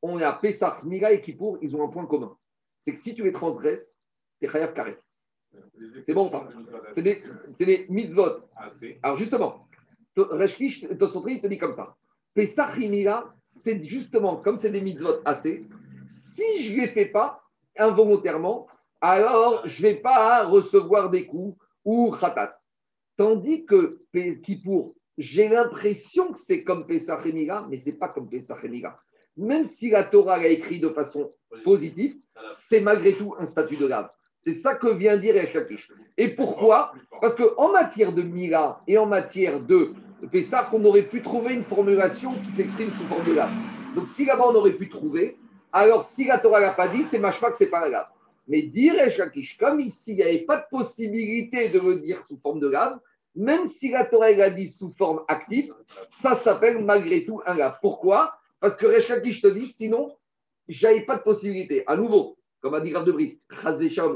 On 0.03 0.21
a 0.21 0.33
Pessah, 0.33 0.81
Mira 0.85 1.13
et 1.13 1.21
Kippour, 1.21 1.59
ils 1.63 1.75
ont 1.77 1.85
un 1.85 1.89
point 1.89 2.07
commun. 2.07 2.37
C'est 2.79 2.93
que 2.93 3.01
si 3.01 3.15
tu 3.15 3.23
les 3.23 3.33
transgresses, 3.33 3.99
t'es 4.41 4.47
Khayav 4.47 4.75
Karet. 4.75 4.99
C'est 6.03 6.15
bon 6.15 6.31
C'est 6.93 7.03
des, 7.03 7.23
des 7.59 7.87
mitzvot. 7.89 8.39
Alors 9.03 9.17
justement, 9.17 9.67
Reshkish, 10.17 10.87
Tosotri, 10.99 11.35
il 11.35 11.41
te 11.41 11.47
dit 11.47 11.59
comme 11.59 11.75
ça. 11.75 11.95
Pesachimira, 12.35 13.35
c'est 13.47 13.83
justement, 13.83 14.37
comme 14.37 14.57
c'est 14.57 14.71
des 14.71 14.83
mitzvot 14.83 15.21
assez, 15.25 15.67
si 16.07 16.63
je 16.63 16.75
ne 16.75 16.81
les 16.81 16.89
fais 16.89 17.07
pas 17.07 17.43
involontairement, 17.79 18.67
alors 19.01 19.67
je 19.67 19.87
ne 19.87 19.89
vais 19.89 19.97
pas 19.97 20.45
recevoir 20.45 21.11
des 21.11 21.27
coups 21.27 21.59
ou 21.85 22.11
khatat. 22.11 22.53
Tandis 23.17 23.65
que 23.65 24.03
Kippour, 24.43 24.95
j'ai 25.17 25.49
l'impression 25.49 26.33
que 26.33 26.39
c'est 26.39 26.63
comme 26.63 26.87
Pesachimira, 26.87 27.67
mais 27.69 27.79
ce 27.79 27.91
n'est 27.91 27.97
pas 27.97 28.09
comme 28.09 28.29
Pesachimira. 28.29 29.01
Même 29.37 29.65
si 29.65 29.91
la 29.91 30.05
Torah 30.05 30.39
l'a 30.39 30.49
écrit 30.49 30.81
de 30.81 30.91
façon 30.91 31.33
positive, 31.65 32.17
c'est 32.53 32.81
malgré 32.81 33.15
tout 33.15 33.35
un 33.39 33.47
statut 33.47 33.77
de 33.77 33.87
lave. 33.87 34.11
C'est 34.47 34.55
ça 34.55 34.77
que 34.77 34.87
vient 34.87 35.17
dire 35.17 35.37
Eshakish. 35.37 35.91
Et 36.17 36.29
pourquoi 36.29 36.93
Parce 37.21 37.35
qu'en 37.35 37.73
matière 37.73 38.13
de 38.13 38.23
Mila 38.23 38.81
et 38.87 38.97
en 38.97 39.05
matière 39.05 39.61
de 39.61 39.93
Pessah, 40.31 40.71
on 40.73 40.85
aurait 40.85 41.09
pu 41.09 41.21
trouver 41.21 41.55
une 41.55 41.65
formulation 41.65 42.31
qui 42.31 42.53
s'exprime 42.55 42.93
sous 42.93 43.05
forme 43.07 43.25
de 43.25 43.35
lave. 43.35 43.51
Donc 43.97 44.07
si 44.07 44.25
là-bas 44.25 44.45
on 44.47 44.55
aurait 44.55 44.75
pu 44.75 44.89
trouver, 44.89 45.37
alors 45.73 46.05
si 46.05 46.27
la 46.27 46.39
Torah 46.39 46.61
l'a 46.61 46.75
pas 46.75 46.87
dit, 46.87 47.03
c'est 47.03 47.19
machma 47.19 47.51
que 47.51 47.57
c'est 47.57 47.71
pas 47.71 47.81
la 47.81 47.89
lave. 47.89 48.07
Mais 48.47 48.63
dire 48.63 48.95
Eshakish, 48.95 49.59
comme 49.59 49.81
ici 49.81 50.13
il 50.13 50.17
n'y 50.19 50.23
avait 50.23 50.45
pas 50.45 50.59
de 50.59 50.67
possibilité 50.71 51.69
de 51.71 51.81
le 51.81 51.97
dire 51.97 52.23
sous 52.29 52.39
forme 52.39 52.61
de 52.61 52.69
lave, 52.69 53.01
même 53.35 53.67
si 53.67 53.91
la 53.91 54.05
Torah 54.05 54.31
l'a 54.31 54.51
dit 54.51 54.69
sous 54.69 54.95
forme 54.97 55.23
active, 55.27 55.75
ça 56.09 56.37
s'appelle 56.37 56.85
malgré 56.85 57.25
tout 57.25 57.41
un 57.47 57.55
lave. 57.57 57.79
Pourquoi? 57.83 58.33
Parce 58.61 58.77
que 58.77 58.87
Eshakish 58.87 59.43
te 59.43 59.49
dit, 59.49 59.67
sinon, 59.67 60.15
j'avais 60.69 61.01
pas 61.01 61.17
de 61.17 61.23
possibilité. 61.25 61.83
À 61.89 61.97
nouveau, 61.97 62.37
comme 62.67 62.75
a 62.75 62.81
dit 62.81 62.91
Grave 62.91 63.05
de 63.05 63.13
Brice, 63.13 63.39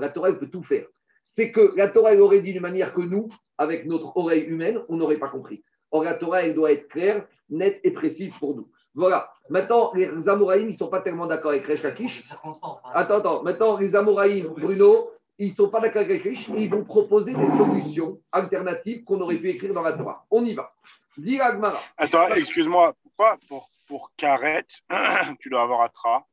la 0.00 0.08
Torah 0.08 0.32
peut 0.32 0.48
tout 0.48 0.64
faire. 0.64 0.84
C'est 1.22 1.52
que 1.52 1.72
la 1.76 1.86
Torah 1.86 2.16
aurait 2.16 2.40
dit 2.40 2.52
d'une 2.52 2.62
manière 2.62 2.92
que 2.92 3.00
nous, 3.00 3.28
avec 3.58 3.86
notre 3.86 4.16
oreille 4.16 4.42
humaine, 4.42 4.80
on 4.88 4.96
n'aurait 4.96 5.18
pas 5.18 5.28
compris. 5.28 5.62
Or, 5.92 6.02
la 6.02 6.14
Torah, 6.14 6.42
elle 6.42 6.56
doit 6.56 6.72
être 6.72 6.88
claire, 6.88 7.24
nette 7.48 7.78
et 7.84 7.92
précise 7.92 8.36
pour 8.38 8.56
nous. 8.56 8.68
Voilà. 8.96 9.30
Maintenant, 9.50 9.92
les 9.94 10.28
Amoraïm, 10.28 10.64
ils 10.64 10.72
ne 10.72 10.76
sont 10.76 10.88
pas 10.88 11.00
tellement 11.00 11.28
d'accord 11.28 11.52
avec 11.52 11.64
Resh 11.64 11.84
Lakish. 11.84 12.24
Hein. 12.44 12.52
Attends, 12.92 13.18
attends. 13.18 13.42
Maintenant, 13.44 13.76
les 13.76 13.94
Amoraïm, 13.94 14.48
Bruno, 14.48 15.12
ils 15.38 15.50
ne 15.50 15.54
sont 15.54 15.68
pas 15.68 15.78
d'accord 15.78 16.02
avec 16.02 16.24
Resh 16.24 16.48
et 16.48 16.62
ils 16.62 16.70
vont 16.70 16.82
proposer 16.82 17.34
des 17.34 17.46
solutions 17.56 18.18
alternatives 18.32 19.04
qu'on 19.04 19.20
aurait 19.20 19.36
pu 19.36 19.50
écrire 19.50 19.74
dans 19.74 19.82
la 19.82 19.92
Torah. 19.92 20.26
On 20.28 20.44
y 20.44 20.54
va. 20.54 20.72
Dis 21.16 21.38
Agmara. 21.38 21.78
Attends, 21.96 22.34
excuse-moi. 22.34 22.94
Pourquoi? 23.00 23.38
Pour, 23.48 23.70
pour 23.86 24.10
Karet, 24.16 24.66
tu 25.38 25.50
dois 25.50 25.62
avoir 25.62 25.82
Atra 25.82 26.26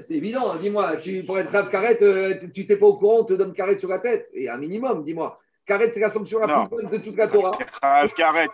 c'est 0.00 0.14
évident, 0.14 0.54
dis-moi, 0.56 0.94
pour 1.26 1.38
être 1.38 1.50
Rav 1.50 1.70
Karet, 1.70 2.02
euh, 2.02 2.48
tu 2.54 2.66
n'es 2.68 2.76
pas 2.76 2.86
au 2.86 2.96
courant, 2.96 3.20
on 3.20 3.24
te 3.24 3.34
donne 3.34 3.52
Karet 3.52 3.78
sur 3.78 3.88
la 3.88 3.98
tête. 3.98 4.28
Et 4.32 4.48
un 4.48 4.58
minimum, 4.58 5.04
dis-moi. 5.04 5.40
Karet, 5.66 5.92
c'est 5.92 6.00
la 6.00 6.10
sanction 6.10 6.38
la 6.40 6.66
plus 6.66 6.76
bonne 6.76 6.90
de 6.90 6.98
toute 6.98 7.16
la 7.16 7.28
Torah. 7.28 7.58
Rav 7.82 8.12
Karet, 8.14 8.48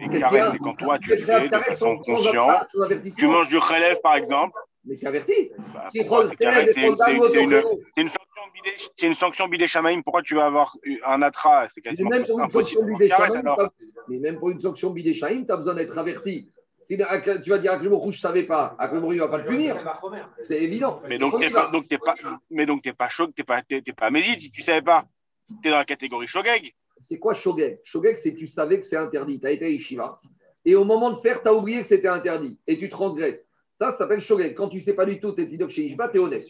et 0.00 0.18
Karet, 0.18 0.50
c'est 0.52 0.58
quand 0.58 0.74
toi, 0.74 0.98
tu 0.98 1.16
fais 1.16 1.48
de 1.48 1.58
façon 1.58 1.98
consciente. 1.98 2.66
Tu 3.16 3.26
manges 3.26 3.48
du 3.48 3.58
relève, 3.58 4.00
par 4.02 4.16
exemple. 4.16 4.58
Mais 4.84 4.96
tu 4.96 5.06
averti. 5.06 5.52
C'est 8.96 9.06
une 9.06 9.14
sanction 9.14 9.48
bidé 9.48 9.66
chamaïm. 9.66 10.02
Pourquoi 10.02 10.22
tu 10.22 10.34
vas 10.34 10.46
avoir 10.46 10.76
un 11.06 11.22
atra 11.22 11.68
C'est 11.68 11.80
quasiment 11.80 12.10
même 12.10 12.24
pour 12.24 12.40
une 12.40 12.50
sanction 12.50 12.84
bidé 12.84 13.10
Mais 14.08 14.18
même 14.18 14.38
pour 14.38 14.50
une 14.50 14.60
sanction 14.60 14.90
bidé 14.90 15.14
tu 15.14 15.24
as 15.24 15.56
besoin 15.56 15.74
d'être 15.74 15.96
averti. 15.96 16.48
Si 16.84 16.96
tu 16.96 17.50
vas 17.50 17.58
dire 17.58 17.80
rouge, 17.80 18.14
je 18.14 18.18
ne 18.18 18.22
savais 18.22 18.44
pas, 18.44 18.74
Akhlemo 18.78 19.12
ne 19.12 19.18
va 19.20 19.28
pas 19.28 19.38
le 19.38 19.44
punir. 19.44 19.76
C'est 20.42 20.60
évident. 20.62 21.00
Mais 21.08 21.18
donc, 21.18 21.34
tu 21.34 21.38
n'es 21.38 21.50
pas, 21.50 21.70
donc 21.70 21.88
pas, 21.88 22.14
mais 22.50 22.66
donc 22.66 22.90
pas 22.92 23.08
choc, 23.08 23.30
tu 23.34 23.42
n'es 23.42 23.44
pas, 23.44 23.62
pas 23.96 24.10
mésite 24.10 24.40
si 24.40 24.50
tu 24.50 24.62
ne 24.62 24.66
savais 24.66 24.82
pas. 24.82 25.06
Tu 25.46 25.68
es 25.68 25.70
dans 25.70 25.78
la 25.78 25.84
catégorie 25.84 26.26
shogeg. 26.26 26.74
C'est 27.00 27.18
quoi 27.18 27.34
shogeg? 27.34 27.80
Shogeg, 27.84 28.16
c'est 28.16 28.34
que 28.34 28.38
tu 28.38 28.46
savais 28.46 28.80
que 28.80 28.86
c'est 28.86 28.96
interdit. 28.96 29.40
Tu 29.40 29.46
as 29.46 29.50
été 29.50 29.64
à 29.64 29.68
Ishiva. 29.68 30.20
Et 30.64 30.74
au 30.74 30.84
moment 30.84 31.10
de 31.10 31.16
faire, 31.16 31.42
tu 31.42 31.48
as 31.48 31.54
oublié 31.54 31.82
que 31.82 31.88
c'était 31.88 32.08
interdit. 32.08 32.58
Et 32.66 32.78
tu 32.78 32.88
transgresses. 32.88 33.48
Ça, 33.72 33.90
ça 33.90 33.98
s'appelle 33.98 34.20
shogeg. 34.20 34.54
Quand 34.54 34.68
tu 34.68 34.76
ne 34.76 34.82
sais 34.82 34.94
pas 34.94 35.04
du 35.04 35.20
tout, 35.20 35.32
tu 35.32 35.42
es 35.42 35.46
dit 35.46 35.58
chez 35.70 35.84
Ishba, 35.86 36.08
tu 36.08 36.16
es 36.16 36.20
honnête. 36.20 36.46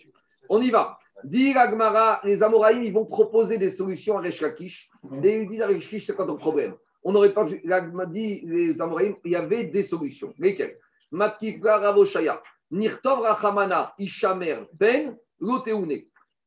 On 0.49 0.61
y 0.61 0.71
va. 0.71 0.99
Dire 1.25 1.57
Agmara, 1.57 2.21
les 2.25 2.43
Amoraïm, 2.43 2.83
ils 2.83 2.93
vont 2.93 3.05
proposer 3.05 3.59
des 3.59 3.71
solutions 3.71 4.19
à 4.19 4.23
Resh 4.23 4.41
Lakish. 4.41 4.91
Et 5.23 5.39
ils 5.39 5.49
disent 5.49 5.63
à 5.63 5.69
Resh 5.69 6.05
c'est 6.05 6.17
quoi 6.17 6.27
ton 6.27 6.37
problème? 6.37 6.75
On 7.05 7.13
n'aurait 7.13 7.35
pas 7.35 7.45
dit 7.45 8.41
les 8.45 8.81
Amoraïm, 8.81 9.17
il 9.25 9.33
y 9.33 9.37
avait 9.37 9.65
des 9.65 9.83
solutions. 9.83 10.33
Lesquelles? 10.39 10.79
Matkifra 11.11 11.79
Ravoshaya, 11.79 12.43
Nirtov 12.71 13.21
Rachamana, 13.21 13.95
Ishamer, 13.99 14.67
Ben, 14.73 15.17
Loteune. 15.41 16.03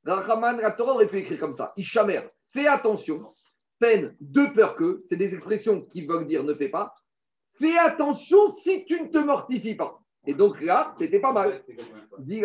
Rachaman, 0.05 0.57
la 0.57 0.71
Torah 0.71 0.93
aurait 0.93 1.07
pu 1.07 1.19
écrire 1.19 1.39
comme 1.39 1.53
ça 1.53 1.73
Ishamer, 1.77 2.21
fais 2.51 2.67
attention, 2.67 3.33
peine, 3.79 4.15
de 4.19 4.45
peur 4.53 4.75
que, 4.75 5.03
c'est 5.07 5.15
des 5.15 5.33
expressions 5.33 5.81
qui 5.81 6.05
veulent 6.05 6.27
dire 6.27 6.43
ne 6.43 6.53
fais 6.53 6.69
pas. 6.69 6.93
Fais 7.53 7.77
attention 7.77 8.49
si 8.49 8.85
tu 8.85 9.01
ne 9.01 9.07
te 9.07 9.17
mortifies 9.17 9.75
pas. 9.75 9.99
Et 10.27 10.33
donc 10.33 10.61
là, 10.61 10.93
c'était 10.97 11.19
pas 11.19 11.31
mal. 11.31 11.63
Dit. 12.19 12.43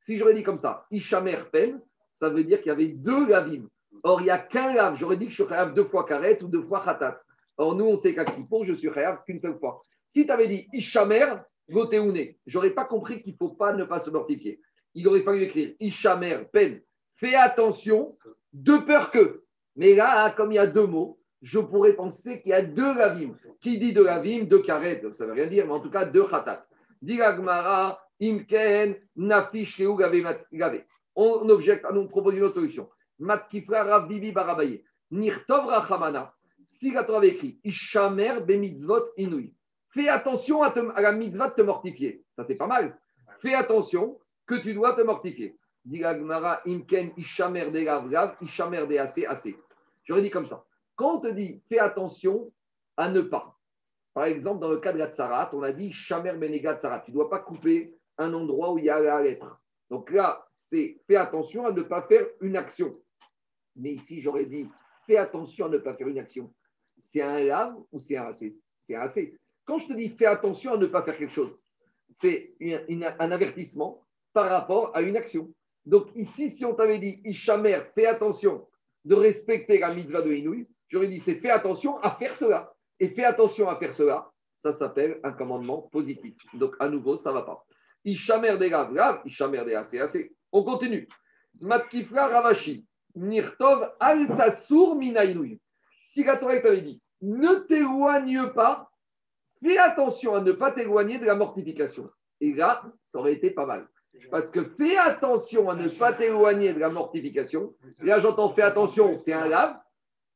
Si 0.00 0.18
j'aurais 0.18 0.34
dit 0.34 0.42
comme 0.42 0.58
ça, 0.58 0.86
Ishamer, 0.90 1.44
peine, 1.50 1.80
ça 2.12 2.28
veut 2.28 2.44
dire 2.44 2.58
qu'il 2.58 2.68
y 2.68 2.72
avait 2.72 2.88
deux 2.88 3.26
lavim. 3.28 3.68
Or, 4.04 4.20
il 4.20 4.24
n'y 4.24 4.30
a 4.30 4.38
qu'un 4.38 4.74
lave. 4.74 4.96
J'aurais 4.96 5.16
dit 5.16 5.24
que 5.24 5.30
je 5.30 5.36
suis 5.42 5.46
khayab 5.46 5.74
deux 5.74 5.84
fois 5.84 6.04
karet 6.04 6.40
ou 6.42 6.48
deux 6.48 6.62
fois 6.62 6.84
khatat. 6.84 7.20
Or, 7.56 7.74
nous, 7.74 7.86
on 7.86 7.96
sait 7.96 8.14
qu'à 8.14 8.24
pour 8.48 8.64
je 8.64 8.74
suis 8.74 8.90
khayab 8.90 9.24
qu'une 9.24 9.40
seule 9.40 9.58
fois. 9.58 9.82
Si 10.06 10.26
tu 10.26 10.30
avais 10.30 10.46
dit 10.46 10.68
Ishamer, 10.74 11.36
goteune, 11.70 12.34
j'aurais 12.46 12.70
pas 12.70 12.84
compris 12.84 13.22
qu'il 13.22 13.32
ne 13.32 13.38
faut 13.38 13.48
pas 13.48 13.72
ne 13.72 13.84
pas 13.84 14.00
se 14.00 14.10
mortifier. 14.10 14.60
Il 14.92 15.08
aurait 15.08 15.22
fallu 15.22 15.42
écrire 15.42 15.74
Ishamer, 15.80 16.44
peine. 16.52 16.82
Fais 17.16 17.34
attention, 17.34 18.16
de 18.52 18.76
peur 18.76 19.10
que. 19.10 19.42
Mais 19.76 19.94
là, 19.94 20.30
comme 20.32 20.52
il 20.52 20.56
y 20.56 20.58
a 20.58 20.66
deux 20.66 20.86
mots, 20.86 21.18
je 21.40 21.58
pourrais 21.58 21.94
penser 21.94 22.42
qu'il 22.42 22.50
y 22.50 22.54
a 22.54 22.62
deux 22.62 22.94
lavim. 22.94 23.34
Qui 23.60 23.78
dit 23.78 23.94
de 23.94 24.02
lavim, 24.02 24.44
de 24.44 24.58
karet, 24.58 25.02
ça 25.14 25.24
ne 25.24 25.30
veut 25.30 25.34
rien 25.34 25.46
dire, 25.46 25.66
mais 25.66 25.72
en 25.72 25.80
tout 25.80 25.90
cas 25.90 26.04
deux 26.04 26.24
khatat. 26.24 26.62
Diragmara, 27.00 27.98
imken, 28.20 28.96
nafish, 29.16 29.80
gavé. 29.80 30.84
On 31.16 31.48
objecte, 31.48 31.86
on 31.90 32.06
propose 32.06 32.34
une 32.34 32.42
autre 32.42 32.56
solution. 32.56 32.88
Matkifra 33.24 33.84
Rav 33.84 34.08
Barabaye. 34.08 34.84
Nirtov 35.10 35.66
Rachamana. 35.66 36.34
Si 36.64 36.92
la 36.92 37.04
Torah 37.04 37.18
avait 37.18 37.28
écrit 37.28 37.58
Ishamer 37.64 38.40
Bemitzvot 38.40 39.12
Inouï. 39.16 39.54
Fais 39.90 40.08
attention 40.08 40.62
à, 40.62 40.74
la 41.00 41.12
mitzvah 41.12 41.50
de 41.50 41.54
te 41.54 41.62
mortifier. 41.62 42.24
Ça, 42.36 42.44
c'est 42.44 42.56
pas 42.56 42.66
mal. 42.66 42.98
Fais 43.40 43.54
attention 43.54 44.18
que 44.46 44.56
tu 44.56 44.74
dois 44.74 44.94
te 44.94 45.02
mortifier. 45.02 45.56
Gmara 45.86 46.60
Imken 46.66 47.12
Ishamer 47.16 47.70
de 47.70 47.80
Gav 47.80 48.36
Ishamer 48.40 48.86
de 48.86 48.96
Assez 48.96 49.26
Assez. 49.26 49.56
J'aurais 50.04 50.22
dit 50.22 50.30
comme 50.30 50.46
ça. 50.46 50.64
Quand 50.96 51.16
on 51.16 51.20
te 51.20 51.28
dit 51.28 51.62
fais 51.68 51.78
attention 51.78 52.50
à 52.96 53.10
ne 53.10 53.22
pas. 53.22 53.58
Par 54.14 54.24
exemple, 54.24 54.60
dans 54.60 54.70
le 54.70 54.78
cas 54.78 54.92
de 54.92 54.98
la 54.98 55.10
tsarat, 55.10 55.50
on 55.52 55.62
a 55.62 55.72
dit 55.72 55.92
Shamer 55.92 56.36
Benega 56.36 56.76
Tsarat. 56.76 57.00
Tu 57.00 57.10
ne 57.10 57.16
dois 57.16 57.28
pas 57.28 57.40
couper 57.40 57.94
un 58.16 58.32
endroit 58.32 58.72
où 58.72 58.78
il 58.78 58.84
y 58.84 58.90
a 58.90 59.00
la 59.00 59.22
lettre. 59.22 59.58
Donc 59.90 60.10
là, 60.10 60.46
c'est 60.50 61.00
fais 61.06 61.16
attention 61.16 61.66
à 61.66 61.72
ne 61.72 61.82
pas 61.82 62.02
faire 62.02 62.26
une 62.40 62.56
action. 62.56 62.96
Mais 63.76 63.92
ici, 63.92 64.20
j'aurais 64.20 64.46
dit, 64.46 64.68
fais 65.06 65.16
attention 65.16 65.66
à 65.66 65.68
ne 65.68 65.78
pas 65.78 65.94
faire 65.94 66.08
une 66.08 66.18
action. 66.18 66.52
C'est 66.98 67.22
un 67.22 67.40
lave 67.40 67.74
ou 67.92 68.00
c'est 68.00 68.16
un 68.16 68.24
assez 68.24 68.56
C'est 68.80 68.94
un 68.94 69.02
assez. 69.02 69.36
Quand 69.64 69.78
je 69.78 69.88
te 69.88 69.92
dis 69.94 70.10
fais 70.10 70.26
attention 70.26 70.74
à 70.74 70.76
ne 70.76 70.86
pas 70.86 71.02
faire 71.02 71.16
quelque 71.16 71.32
chose, 71.32 71.56
c'est 72.08 72.54
un 72.60 73.30
avertissement 73.30 74.02
par 74.32 74.50
rapport 74.50 74.94
à 74.94 75.02
une 75.02 75.16
action. 75.16 75.52
Donc 75.86 76.08
ici, 76.14 76.50
si 76.50 76.64
on 76.64 76.74
t'avait 76.74 76.98
dit, 76.98 77.20
Ishamer, 77.24 77.80
fais 77.94 78.06
attention 78.06 78.66
de 79.04 79.14
respecter 79.14 79.78
la 79.78 79.94
mitzvah 79.94 80.22
de 80.22 80.32
Inouï, 80.32 80.66
j'aurais 80.88 81.08
dit, 81.08 81.20
c'est 81.20 81.36
fais 81.36 81.50
attention 81.50 81.98
à 81.98 82.12
faire 82.12 82.34
cela. 82.34 82.74
Et 83.00 83.08
fais 83.08 83.24
attention 83.24 83.68
à 83.68 83.76
faire 83.76 83.92
cela, 83.92 84.30
ça 84.56 84.72
s'appelle 84.72 85.20
un 85.24 85.32
commandement 85.32 85.82
positif. 85.82 86.34
Donc 86.54 86.74
à 86.78 86.88
nouveau, 86.88 87.16
ça 87.16 87.30
ne 87.30 87.34
va 87.34 87.42
pas. 87.42 87.66
Ishamer 88.04 88.56
des 88.58 88.70
graves, 88.70 89.20
Ishamer 89.24 89.64
des 89.64 89.74
assez, 89.74 89.98
assez. 89.98 90.34
On 90.52 90.62
continue. 90.62 91.08
Matkifra 91.60 92.28
Ravashi. 92.28 92.86
Nirtov 93.14 93.92
Altasur 94.00 94.96
Minainouy. 94.96 95.60
Si 96.04 96.24
la 96.24 96.36
Torah 96.36 96.60
t'avait 96.60 96.82
dit, 96.82 97.02
ne 97.22 97.54
t'éloigne 97.66 98.48
pas, 98.54 98.90
fais 99.62 99.78
attention 99.78 100.34
à 100.34 100.40
ne 100.40 100.52
pas 100.52 100.72
t'éloigner 100.72 101.18
de 101.18 101.24
la 101.24 101.34
mortification. 101.34 102.10
Et 102.40 102.54
là, 102.54 102.82
ça 103.02 103.18
aurait 103.18 103.34
été 103.34 103.50
pas 103.50 103.66
mal. 103.66 103.88
Parce 104.30 104.50
que 104.50 104.64
fais 104.76 104.96
attention 104.96 105.70
à 105.70 105.74
ne 105.74 105.88
pas 105.88 106.12
t'éloigner 106.12 106.72
de 106.72 106.78
la 106.78 106.90
mortification. 106.90 107.74
Là, 108.00 108.18
j'entends 108.18 108.52
fais 108.52 108.62
attention, 108.62 109.16
c'est 109.16 109.32
un 109.32 109.48
lave, 109.48 109.76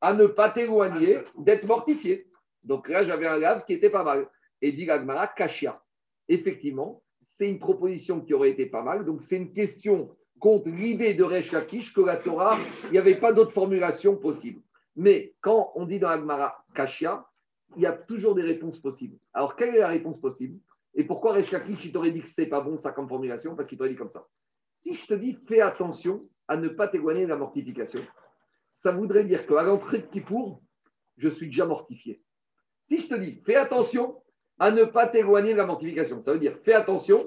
à 0.01 0.13
ne 0.13 0.25
pas 0.27 0.49
t'éloigner 0.49 1.19
d'être 1.37 1.65
mortifié. 1.67 2.27
Donc 2.63 2.89
là, 2.89 3.03
j'avais 3.03 3.27
un 3.27 3.37
lave 3.37 3.63
qui 3.65 3.73
était 3.73 3.89
pas 3.89 4.03
mal. 4.03 4.27
Et 4.61 4.71
dit 4.71 4.85
Gagmara, 4.85 5.27
Kashia. 5.27 5.81
Effectivement, 6.27 7.01
c'est 7.19 7.49
une 7.49 7.59
proposition 7.59 8.21
qui 8.21 8.33
aurait 8.33 8.51
été 8.51 8.65
pas 8.65 8.83
mal. 8.83 9.05
Donc 9.05 9.23
c'est 9.23 9.37
une 9.37 9.53
question 9.53 10.15
contre 10.39 10.69
l'idée 10.69 11.13
de 11.13 11.23
Resh 11.23 11.51
Lakish 11.51 11.93
que 11.93 12.01
la 12.01 12.17
Torah, 12.17 12.57
il 12.85 12.91
n'y 12.91 12.97
avait 12.97 13.19
pas 13.19 13.33
d'autre 13.33 13.51
formulation 13.51 14.15
possible. 14.15 14.61
Mais 14.95 15.33
quand 15.41 15.71
on 15.75 15.85
dit 15.85 15.99
dans 15.99 16.09
Agmara 16.09 16.63
Kashia, 16.73 17.25
il 17.75 17.83
y 17.83 17.85
a 17.85 17.93
toujours 17.93 18.35
des 18.35 18.41
réponses 18.41 18.79
possibles. 18.79 19.17
Alors, 19.33 19.55
quelle 19.55 19.75
est 19.75 19.79
la 19.79 19.87
réponse 19.87 20.19
possible? 20.19 20.59
Et 20.95 21.03
pourquoi 21.03 21.33
Resh 21.33 21.51
Lakish, 21.51 21.85
il 21.85 21.91
t'aurait 21.91 22.11
dit 22.11 22.21
que 22.21 22.27
c'est 22.27 22.47
pas 22.47 22.61
bon 22.61 22.77
ça 22.77 22.91
comme 22.91 23.07
formulation? 23.07 23.55
Parce 23.55 23.67
qu'il 23.67 23.77
t'aurait 23.77 23.91
dit 23.91 23.95
comme 23.95 24.09
ça. 24.09 24.25
Si 24.73 24.95
je 24.95 25.05
te 25.05 25.13
dis 25.13 25.37
fais 25.47 25.61
attention 25.61 26.27
à 26.47 26.57
ne 26.57 26.67
pas 26.67 26.87
t'éloigner 26.87 27.23
de 27.23 27.29
la 27.29 27.37
mortification, 27.37 28.01
ça 28.71 28.91
voudrait 28.91 29.25
dire 29.25 29.45
qu'à 29.45 29.61
l'entrée 29.63 29.99
de 29.99 30.07
Kippour, 30.07 30.61
je 31.17 31.29
suis 31.29 31.47
déjà 31.47 31.65
mortifié. 31.65 32.21
Si 32.85 32.99
je 32.99 33.09
te 33.09 33.15
dis 33.15 33.41
fais 33.45 33.55
attention 33.55 34.21
à 34.57 34.71
ne 34.71 34.83
pas 34.83 35.07
t'éloigner 35.07 35.51
de 35.51 35.57
la 35.57 35.65
mortification, 35.65 36.21
ça 36.23 36.33
veut 36.33 36.39
dire 36.39 36.57
fais 36.63 36.73
attention 36.73 37.19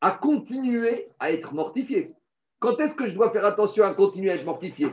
à 0.00 0.12
continuer 0.12 1.08
à 1.18 1.32
être 1.32 1.54
mortifié. 1.54 2.14
Quand 2.62 2.78
est-ce 2.78 2.94
que 2.94 3.08
je 3.08 3.12
dois 3.12 3.30
faire 3.32 3.44
attention 3.44 3.82
à 3.84 3.92
continuer 3.92 4.30
à 4.30 4.36
être 4.36 4.44
mortifié? 4.44 4.86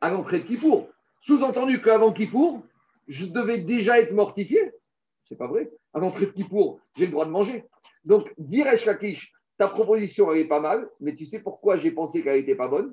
À 0.00 0.10
l'entrée 0.10 0.40
de 0.40 0.44
Kippour. 0.44 0.88
Sous-entendu 1.20 1.80
qu'avant 1.80 2.12
Kippour, 2.12 2.64
je 3.06 3.26
devais 3.26 3.58
déjà 3.58 4.00
être 4.00 4.12
mortifié. 4.12 4.72
C'est 5.26 5.36
pas 5.36 5.46
vrai. 5.46 5.70
À 5.94 6.00
l'entrée 6.00 6.26
de 6.26 6.32
Kippour, 6.32 6.80
j'ai 6.96 7.06
le 7.06 7.12
droit 7.12 7.24
de 7.24 7.30
manger. 7.30 7.64
Donc, 8.04 8.34
dire 8.38 8.66
Kakish, 8.84 9.32
ta 9.56 9.68
proposition, 9.68 10.32
elle 10.32 10.40
est 10.40 10.48
pas 10.48 10.58
mal, 10.58 10.88
mais 10.98 11.14
tu 11.14 11.24
sais 11.24 11.38
pourquoi 11.40 11.76
j'ai 11.76 11.92
pensé 11.92 12.24
qu'elle 12.24 12.40
n'était 12.40 12.56
pas 12.56 12.66
bonne? 12.66 12.92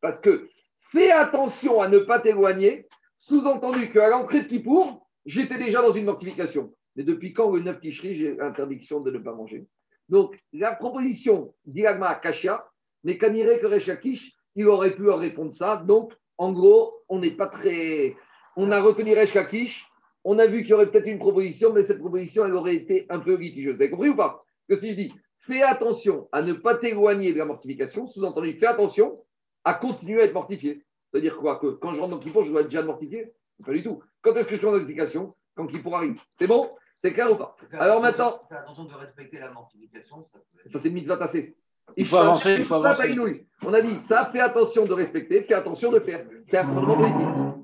Parce 0.00 0.18
que 0.18 0.48
fais 0.90 1.12
attention 1.12 1.80
à 1.80 1.88
ne 1.88 2.00
pas 2.00 2.18
t'éloigner, 2.18 2.88
sous-entendu 3.20 3.92
qu'à 3.92 4.08
l'entrée 4.08 4.42
de 4.42 4.48
Kippour, 4.48 5.06
j'étais 5.26 5.58
déjà 5.58 5.80
dans 5.80 5.92
une 5.92 6.06
mortification. 6.06 6.74
Mais 6.96 7.04
depuis 7.04 7.34
quand 7.34 7.52
le 7.52 7.60
9 7.60 7.78
Tishri, 7.78 8.16
j'ai 8.16 8.34
l'interdiction 8.34 8.98
de 8.98 9.12
ne 9.12 9.18
pas 9.18 9.32
manger? 9.32 9.64
Donc, 10.08 10.36
la 10.52 10.74
proposition 10.74 11.54
d'Ilagma 11.66 12.16
Kashia, 12.16 12.68
mais 13.04 13.14
irait 13.14 13.60
que 13.60 13.66
Rechakish, 13.66 14.34
il 14.54 14.66
aurait 14.66 14.94
pu 14.94 15.02
leur 15.02 15.18
répondre 15.18 15.52
ça. 15.52 15.76
Donc, 15.76 16.12
en 16.36 16.52
gros, 16.52 17.02
on 17.08 17.18
n'est 17.20 17.36
pas 17.36 17.48
très. 17.48 18.16
On 18.56 18.70
a 18.70 18.80
retenu 18.80 19.16
Rechakish, 19.18 19.88
on 20.24 20.38
a 20.38 20.46
vu 20.46 20.62
qu'il 20.62 20.70
y 20.70 20.74
aurait 20.74 20.90
peut-être 20.90 21.06
une 21.06 21.18
proposition, 21.18 21.72
mais 21.72 21.82
cette 21.82 22.00
proposition, 22.00 22.44
elle 22.44 22.54
aurait 22.54 22.76
été 22.76 23.06
un 23.08 23.20
peu 23.20 23.34
litigieuse. 23.34 23.76
Vous 23.76 23.82
avez 23.82 23.90
compris 23.90 24.08
ou 24.10 24.16
pas? 24.16 24.44
Que 24.68 24.76
si 24.76 24.90
je 24.90 24.94
dis, 24.94 25.12
fais 25.40 25.62
attention 25.62 26.28
à 26.32 26.42
ne 26.42 26.52
pas 26.52 26.76
t'éloigner 26.76 27.32
de 27.32 27.38
la 27.38 27.44
mortification, 27.44 28.06
sous-entendu, 28.06 28.54
fais 28.54 28.66
attention 28.66 29.22
à 29.64 29.74
continuer 29.74 30.22
à 30.22 30.24
être 30.24 30.34
mortifié. 30.34 30.84
C'est-à-dire 31.10 31.36
quoi? 31.36 31.58
Que 31.58 31.68
quand 31.68 31.94
je 31.94 32.00
rentre 32.00 32.16
dans 32.16 32.18
Kippour, 32.18 32.42
je 32.42 32.50
dois 32.50 32.60
être 32.62 32.68
déjà 32.68 32.82
mortifié? 32.82 33.32
Pas 33.64 33.72
du 33.72 33.82
tout. 33.82 34.02
Quand 34.22 34.34
est-ce 34.34 34.48
que 34.48 34.56
je 34.56 34.60
fais 34.60 34.66
en 34.66 34.72
mortification? 34.72 35.34
Quand 35.54 35.66
Kippour 35.66 35.96
arrive. 35.96 36.20
C'est 36.36 36.46
bon? 36.46 36.70
C'est 36.96 37.12
clair 37.12 37.32
ou 37.32 37.36
pas? 37.36 37.56
Alors 37.72 38.02
maintenant. 38.02 38.42
Fais 38.48 38.56
attention 38.56 38.84
de 38.84 38.94
respecter 38.94 39.38
la 39.38 39.50
mortification. 39.50 40.24
Ça, 40.26 40.38
ça 40.66 40.80
c'est 40.80 40.90
mitzvah 40.90 41.16
tassé. 41.16 41.56
Il 41.96 42.06
faut 42.06 42.16
avancer, 42.16 42.56
il 42.58 42.64
faut 42.64 42.74
avancer. 42.74 43.16
On 43.66 43.74
a 43.74 43.80
dit, 43.80 43.98
ça, 43.98 44.28
fais 44.32 44.40
attention 44.40 44.86
de 44.86 44.92
respecter, 44.92 45.42
fais 45.42 45.54
attention 45.54 45.90
de 45.90 45.98
faire. 45.98 46.24
C'est 46.46 46.58
un. 46.58 46.66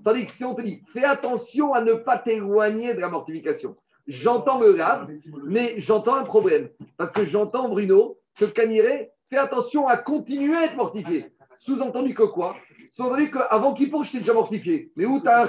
Ça 0.03 0.13
dit 0.13 0.25
que 0.25 0.31
si 0.31 0.45
on 0.45 0.55
te 0.55 0.63
dit, 0.63 0.83
fais 0.87 1.05
attention 1.05 1.73
à 1.73 1.81
ne 1.81 1.95
pas 1.95 2.19
t'éloigner 2.19 2.95
de 2.95 3.01
la 3.01 3.09
mortification. 3.09 3.77
J'entends 4.07 4.61
le 4.61 4.73
grave, 4.73 5.09
mais 5.47 5.75
j'entends 5.79 6.17
un 6.17 6.25
problème. 6.25 6.69
Parce 6.97 7.11
que 7.11 7.25
j'entends, 7.25 7.69
Bruno, 7.69 8.19
que 8.37 8.45
Caniré, 8.45 9.13
fais 9.31 9.39
attention 9.39 9.89
à 9.89 9.97
continuer 9.97 10.57
à 10.57 10.65
être 10.65 10.77
mortifié. 10.77 11.33
Sous-entendu 11.59 12.13
que 12.13 12.25
quoi? 12.25 12.55
Sous-entendu 12.93 13.31
qu'avant 13.31 13.73
qu'il 13.73 13.91
je 14.03 14.13
t'ai 14.13 14.19
déjà 14.19 14.35
mortifié. 14.35 14.93
Mais 14.97 15.07
où 15.07 15.21
t'as 15.21 15.47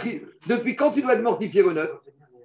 Depuis 0.47 0.76
quand 0.76 0.91
tu 0.91 1.01
dois 1.01 1.15
être 1.15 1.23
mortifié, 1.23 1.63
le 1.63 1.91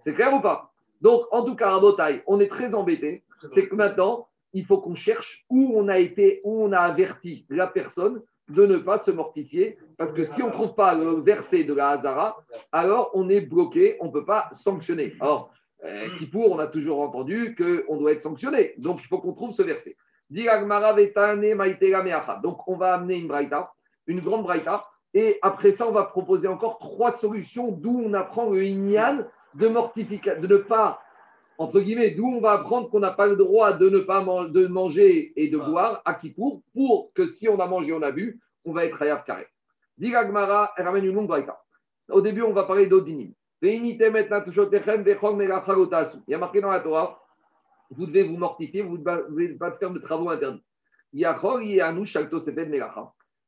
C'est 0.00 0.14
clair 0.14 0.34
ou 0.34 0.40
pas? 0.40 0.72
Donc, 1.00 1.22
en 1.30 1.44
tout 1.44 1.54
cas, 1.54 1.74
à 1.74 1.80
Botaille, 1.80 2.22
on 2.26 2.40
est 2.40 2.48
très 2.48 2.74
embêté. 2.74 3.22
C'est 3.48 3.68
que 3.68 3.74
maintenant, 3.74 4.26
il 4.53 4.64
faut 4.64 4.78
qu'on 4.78 4.94
cherche 4.94 5.44
où 5.48 5.72
on 5.76 5.88
a 5.88 5.98
été, 5.98 6.40
où 6.44 6.64
on 6.64 6.72
a 6.72 6.78
averti 6.78 7.46
la 7.48 7.66
personne 7.66 8.22
de 8.48 8.66
ne 8.66 8.78
pas 8.78 8.98
se 8.98 9.11
mortifier, 9.11 9.78
parce 9.96 10.12
que 10.12 10.24
si 10.24 10.42
on 10.42 10.48
ne 10.48 10.53
trouve 10.53 10.74
pas 10.74 10.94
le 10.94 11.20
verset 11.20 11.64
de 11.64 11.72
la 11.72 11.90
Hazara, 11.90 12.36
alors 12.72 13.11
on 13.14 13.28
est 13.28 13.40
bloqué, 13.40 13.96
on 14.01 14.07
ne 14.07 14.12
peut 14.12 14.24
pas 14.24 14.48
sanctionner. 14.53 15.14
Alors, 15.20 15.53
euh, 15.84 16.09
pour 16.32 16.51
on 16.51 16.59
a 16.59 16.66
toujours 16.66 17.01
entendu 17.01 17.55
qu'on 17.57 17.96
doit 17.96 18.12
être 18.12 18.22
sanctionné, 18.22 18.74
donc 18.78 19.01
il 19.03 19.07
faut 19.07 19.18
qu'on 19.18 19.34
trouve 19.34 19.53
ce 19.53 19.62
verset. 19.62 19.96
Donc 22.42 22.68
on 22.68 22.76
va 22.76 22.94
amener 22.94 23.16
une 23.16 23.28
braïta, 23.28 23.72
une 24.07 24.20
grande 24.20 24.42
braïta, 24.42 24.84
et 25.14 25.38
après 25.42 25.72
ça, 25.72 25.88
on 25.88 25.92
va 25.92 26.05
proposer 26.05 26.48
encore 26.48 26.78
trois 26.78 27.12
solutions 27.12 27.72
d'où 27.72 28.03
on 28.05 28.14
apprend 28.14 28.51
le 28.51 28.64
inyan 28.64 29.24
de 29.55 29.68
mortification, 29.68 30.40
de 30.40 30.46
ne 30.46 30.57
pas 30.59 31.01
entre 31.61 31.80
guillemets, 31.80 32.12
d'où 32.12 32.26
on 32.26 32.40
va 32.40 32.52
apprendre 32.52 32.88
qu'on 32.88 33.00
n'a 33.00 33.11
pas 33.11 33.26
le 33.26 33.36
droit 33.36 33.74
de 33.74 33.90
ne 33.90 33.98
pas 33.98 34.24
de 34.48 34.66
manger 34.66 35.34
et 35.36 35.50
de 35.50 35.61
ah. 35.61 35.68
boire 35.68 36.00
à 36.06 36.14
Kippour, 36.14 36.62
pour 36.72 37.12
que 37.12 37.26
si 37.26 37.50
on 37.50 37.61
a 37.61 37.66
mangé, 37.66 37.92
on 37.92 38.00
a 38.00 38.12
bu, 38.12 38.40
on 38.64 38.72
va 38.72 38.86
être 38.86 39.02
Hayab 39.02 39.24
Karet. 39.24 39.46
Digagmara, 39.98 40.72
elle 40.78 40.86
ramène 40.86 41.04
une 41.04 41.14
longue 41.14 41.30
Au 42.08 42.22
début, 42.22 42.40
on 42.40 42.54
va 42.54 42.64
parler 42.64 42.86
d'Odinim. 42.86 43.34
Il 43.61 43.92
y 43.92 43.94
a 46.34 46.38
marqué 46.38 46.62
dans 46.62 46.70
la 46.70 46.80
Torah, 46.80 47.20
vous 47.90 48.06
devez 48.06 48.22
vous 48.22 48.38
mortifier, 48.38 48.80
vous 48.80 48.96
ne 48.96 49.04
devez 49.04 49.48
pas 49.50 49.72
faire 49.72 49.90
de 49.90 49.98
travaux 49.98 50.30
interdits. 50.30 50.64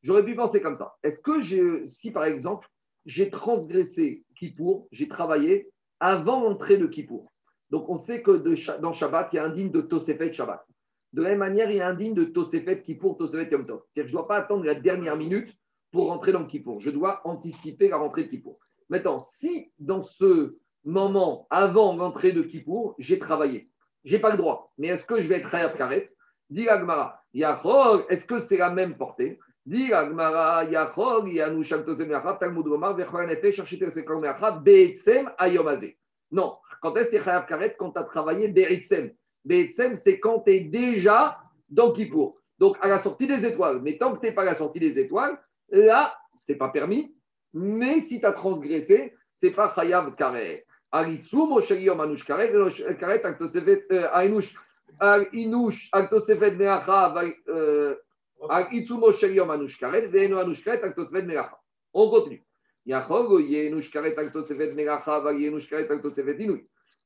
J'aurais 0.03 0.25
pu 0.27 0.35
penser 0.35 0.61
comme 0.61 0.77
ça. 0.77 0.97
Est-ce 1.03 1.21
que 1.21 1.87
si 1.89 2.13
par 2.13 2.25
exemple, 2.25 2.69
j'ai 3.07 3.31
transgressé 3.31 4.23
Kippour, 4.37 4.87
j'ai 4.93 5.09
travaillé 5.09 5.71
avant 5.99 6.43
l'entrée 6.43 6.77
de 6.77 6.87
Kippour, 6.87 7.32
donc 7.73 7.89
on 7.89 7.97
sait 7.97 8.23
que 8.23 8.33
dans 8.81 8.93
Shabbat, 8.93 9.31
il 9.33 9.37
y 9.37 9.39
a 9.39 9.45
un 9.45 9.49
digne 9.49 9.71
de 9.71 9.81
Tosefet 9.81 10.31
Shabbat. 10.31 10.63
De 11.15 11.23
la 11.23 11.31
même 11.31 11.39
manière, 11.39 11.71
il 11.71 11.79
y 11.79 11.81
a 11.81 11.89
un 11.89 11.95
digne 11.95 12.13
de 12.13 12.25
Tosefet 12.25 12.83
Kippour, 12.83 13.17
Tosefet 13.17 13.49
Yom 13.51 13.65
Tov. 13.65 13.81
C'est-à-dire 13.89 14.05
que 14.05 14.09
je 14.11 14.15
ne 14.15 14.19
dois 14.19 14.29
pas 14.29 14.37
attendre 14.37 14.65
la 14.65 14.75
dernière 14.75 15.17
minute 15.17 15.57
pour 15.91 16.09
rentrer 16.09 16.33
dans 16.33 16.45
Kippour. 16.45 16.81
Je 16.81 16.91
dois 16.91 17.23
anticiper 17.25 17.89
la 17.89 17.97
rentrée 17.97 18.25
de 18.25 18.29
Kippour. 18.29 18.59
Maintenant, 18.91 19.21
si 19.21 19.73
dans 19.79 20.03
ce 20.03 20.59
moment, 20.85 21.47
avant 21.49 21.97
l'entrée 21.97 22.33
de 22.33 22.43
Kippour, 22.43 22.95
j'ai 22.99 23.19
travaillé, 23.19 23.71
je 24.05 24.17
n'ai 24.17 24.21
pas 24.21 24.33
le 24.33 24.37
droit. 24.37 24.71
Mais 24.77 24.89
est-ce 24.89 25.07
que 25.07 25.23
je 25.23 25.27
vais 25.27 25.37
être 25.37 25.55
Hayat 25.55 25.71
Karet? 25.71 26.13
Dit 26.51 26.69
Agmara, 26.69 27.23
est-ce 27.33 28.27
que 28.27 28.39
c'est 28.39 28.59
la 28.59 28.69
même 28.69 28.99
portée? 28.99 29.39
Dit 29.65 29.95
Agmara, 29.95 30.65
Yachog, 30.65 31.33
Yanusham 31.33 31.87
Tosem 31.87 32.11
Yachab, 32.11 32.39
Talmud 32.39 32.67
Omar, 32.67 32.95
Vechoyan 32.97 33.31
Efe, 33.31 33.51
Cherchiter 33.55 33.91
Sekon 33.91 34.23
Yachab, 34.23 34.63
Beetsem, 34.63 35.31
Ayomazé. 35.39 35.97
Non, 36.31 36.57
quand 36.83 36.97
est-ce 36.97 37.11
que 37.11 37.17
tu 37.17 37.23
es 37.23 37.47
Karet 37.49 37.77
Quand 37.79 37.93
tu 37.93 37.99
as 37.99 38.05
travaillé 38.05 38.49
Beritsem. 38.49 39.13
Beritsem, 39.45 39.97
c'est 39.97 40.19
quand 40.19 40.41
tu 40.41 40.53
es 40.53 40.61
déjà 40.61 41.39
dans 41.71 41.93
Kippour. 41.93 42.37
Donc, 42.59 42.77
à 42.83 42.89
la 42.89 42.99
sortie 42.99 43.27
des 43.27 43.47
étoiles. 43.47 43.81
Mais 43.83 43.97
tant 43.99 44.15
que 44.15 44.21
tu 44.21 44.27
n'es 44.27 44.35
pas 44.35 44.43
à 44.43 44.47
la 44.47 44.55
sortie 44.55 44.81
des 44.81 44.99
étoiles, 44.99 45.39
là, 45.71 46.15
c'est 46.37 46.57
pas 46.57 46.69
permis. 46.69 47.15
Mais 47.55 48.01
si 48.01 48.21
tu 48.21 48.27
as 48.27 48.33
transgressé, 48.33 49.15
c'est 49.33 49.53
pas 49.53 49.73
Chayav 49.75 50.15
Karet. 50.17 50.67
Aritsu, 50.91 51.37
Mosheriom 51.37 52.01
Anush 52.01 52.25
Karet, 52.25 52.53
Karet, 52.99 53.25
Aktosevet, 53.25 53.87
Ainush, 54.13 54.55
Inush, 55.33 55.89
Aktosefet 55.93 56.57
Meacha, 56.57 57.15
Aritsu, 58.49 58.95
Mosheriom 58.95 59.51
Anush 59.51 59.79
Karet, 59.79 60.09
Veno 60.09 60.39
Anush 60.39 60.63
Karet, 60.63 60.83
Aktosevet 60.83 61.23
Meacha. 61.23 61.59
On 61.95 62.11
continue. 62.11 62.43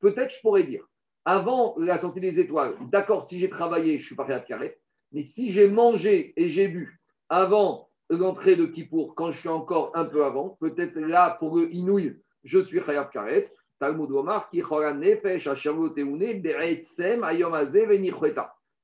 Peut-être 0.00 0.34
je 0.34 0.40
pourrais 0.40 0.64
dire, 0.64 0.84
avant 1.24 1.74
la 1.78 1.98
sortie 1.98 2.20
des 2.20 2.38
étoiles, 2.38 2.74
d'accord, 2.90 3.24
si 3.24 3.38
j'ai 3.40 3.48
travaillé, 3.48 3.98
je 3.98 4.06
suis 4.06 4.14
pas 4.14 4.24
de 4.24 4.46
carré, 4.46 4.78
mais 5.12 5.22
si 5.22 5.52
j'ai 5.52 5.68
mangé 5.68 6.32
et 6.36 6.50
j'ai 6.50 6.68
bu 6.68 7.00
avant 7.28 7.88
l'entrée 8.10 8.56
de 8.56 8.66
Kippour, 8.66 9.14
quand 9.14 9.32
je 9.32 9.40
suis 9.40 9.48
encore 9.48 9.90
un 9.94 10.04
peu 10.04 10.24
avant, 10.24 10.56
peut-être 10.60 10.96
là, 10.96 11.36
pour 11.38 11.56
le 11.56 11.72
Inouï, 11.74 12.16
je 12.44 12.60
suis 12.60 12.80
Khayab 12.80 13.10
Karet. 13.10 13.50
Talmud 13.78 14.10
Omar, 14.10 14.48
qui 14.48 14.62
nefesh 14.62 15.48
be'etzem 15.48 17.24
ayom. 17.24 17.52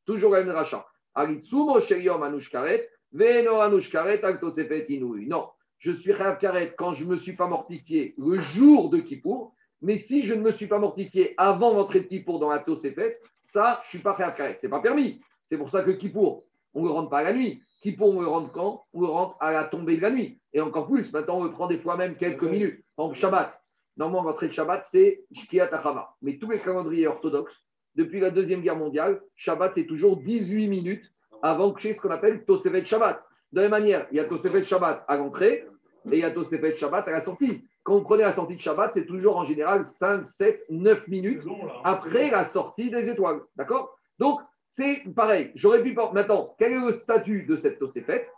Toujours 0.05 0.33
la 0.33 0.45
même 0.45 0.55
rachat. 0.55 0.87
Aritsumo 1.15 1.81
sheyom 1.81 2.23
anush 2.23 2.51
karet, 2.51 2.89
veno 3.13 3.61
anush 3.61 3.91
karet 3.91 4.21
inouï. 4.89 5.27
Non, 5.27 5.49
je 5.79 5.93
suis 5.93 6.13
Khayav 6.13 6.39
Karet 6.39 6.75
quand 6.77 6.95
je 6.95 7.05
ne 7.05 7.11
me 7.11 7.17
suis 7.17 7.35
pas 7.35 7.47
mortifié 7.47 8.15
le 8.19 8.39
jour 8.39 8.91
de 8.91 8.99
Kippour, 8.99 9.55
mais 9.83 9.97
si 9.97 10.26
je 10.26 10.35
ne 10.35 10.41
me 10.41 10.53
suis 10.53 10.68
pas 10.68 10.78
mortifié 10.78 11.35
avant 11.37 11.74
d'entrer 11.74 12.01
de 12.01 12.07
Kippour 12.07 12.39
dans 12.39 12.49
la 12.49 12.61
Tosefet, 12.61 13.20
ça, 13.43 13.80
je 13.83 13.89
ne 13.89 13.91
suis 13.91 13.99
pas 13.99 14.14
Khayav 14.14 14.37
Karet. 14.37 14.57
Ce 14.61 14.66
n'est 14.66 14.70
pas 14.70 14.80
permis. 14.80 15.20
C'est 15.45 15.59
pour 15.59 15.70
ça 15.70 15.83
que 15.83 15.91
Kippour, 15.91 16.45
on 16.72 16.83
ne 16.83 16.87
le 16.87 16.93
rentre 16.93 17.11
pas 17.11 17.18
à 17.18 17.24
la 17.24 17.33
nuit. 17.35 17.61
Kippour, 17.83 18.16
on 18.16 18.20
le 18.20 18.28
rentre 18.28 18.53
quand? 18.53 18.85
On 18.95 19.01
le 19.01 19.09
rentre 19.09 19.37
à 19.41 19.53
la 19.53 19.64
tombée 19.64 19.97
de 19.97 20.03
la 20.03 20.11
nuit. 20.11 20.41
Et 20.53 20.61
encore 20.61 20.87
plus, 20.87 21.12
maintenant, 21.12 21.41
on 21.41 21.45
le 21.45 21.51
prend 21.51 21.66
des 21.66 21.78
fois 21.78 21.97
même 21.97 22.16
quelques 22.16 22.45
minutes. 22.45 22.83
En 22.97 23.12
Shabbat. 23.12 23.61
Normalement, 23.97 24.30
l'entrée 24.30 24.49
de 24.49 24.53
Shabbat, 24.53 24.87
c'est 24.87 25.24
Shkiat 25.33 25.74
Achama. 25.74 26.14
Mais 26.22 26.39
tous 26.39 26.51
les 26.51 26.61
calendriers 26.61 27.09
orthodoxes, 27.09 27.64
depuis 27.97 28.20
la 28.20 28.30
Deuxième 28.30 28.62
Guerre 28.62 28.76
mondiale, 28.76 29.20
Shabbat, 29.35 29.74
c'est 29.74 29.87
toujours 29.87 30.16
18 30.16 30.68
minutes 30.68 31.05
avant 31.43 31.72
que 31.72 31.93
ce 31.93 32.01
qu'on 32.01 32.11
appelle 32.11 32.45
Tosefet 32.45 32.87
Shabbat. 32.87 33.22
De 33.53 33.57
la 33.57 33.62
même 33.62 33.72
manière, 33.72 34.07
il 34.12 34.16
y 34.16 34.20
a 34.20 34.26
Tosefet 34.26 34.64
Shabbat 34.64 35.05
à 35.09 35.16
l'entrée, 35.16 35.66
et 36.11 36.17
il 36.17 36.19
y 36.19 36.25
a 36.25 36.31
Tosefet 36.31 36.77
Shabbat 36.77 37.07
à 37.09 37.13
la 37.13 37.21
sortie. 37.21 37.63
Quand 37.83 37.95
vous 37.95 38.05
prenez 38.05 38.23
la 38.23 38.33
sortie 38.33 38.57
de 38.57 38.61
Shabbat, 38.61 38.93
c'est 38.95 39.07
toujours 39.07 39.37
en 39.37 39.45
général 39.45 39.85
5, 39.85 40.27
7, 40.27 40.65
9 40.71 41.09
minutes 41.09 41.43
après 41.85 42.31
la 42.31 42.45
sortie 42.45 42.91
des 42.91 43.09
étoiles. 43.09 43.41
D'accord? 43.57 43.97
Donc, 44.19 44.41
c'est 44.69 45.03
pareil. 45.15 45.53
J'aurais 45.55 45.83
pu. 45.83 45.95
Maintenant, 45.95 46.55
quel 46.59 46.73
est 46.73 46.81
le 46.81 46.93
statut 46.93 47.45
de 47.45 47.57
cette 47.57 47.79
Tosefet? 47.79 48.29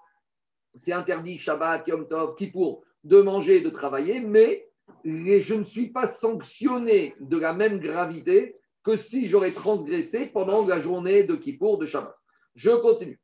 C'est 0.77 0.93
interdit 0.93 1.39
Shabbat, 1.39 1.87
Yom 1.87 2.09
Tov, 2.09 2.35
Kippour 2.37 2.83
de 3.05 3.21
manger 3.21 3.59
et 3.59 3.61
de 3.61 3.71
travailler, 3.71 4.21
mais 4.21 4.67
je 5.05 5.55
ne 5.55 5.65
suis 5.65 5.89
pas 5.89 6.07
sanctionné 6.07 7.15
de 7.21 7.39
la 7.39 7.53
même 7.53 7.79
gravité 7.79 8.57
que 8.83 8.97
si 8.97 9.29
j'aurais 9.29 9.53
transgressé 9.53 10.27
pendant 10.27 10.67
la 10.67 10.81
journée 10.81 11.23
de 11.25 11.37
Kippour 11.37 11.79
de 11.79 11.87
Shabbat. 11.87 12.17
Je 12.55 12.71
continue. 12.71 13.21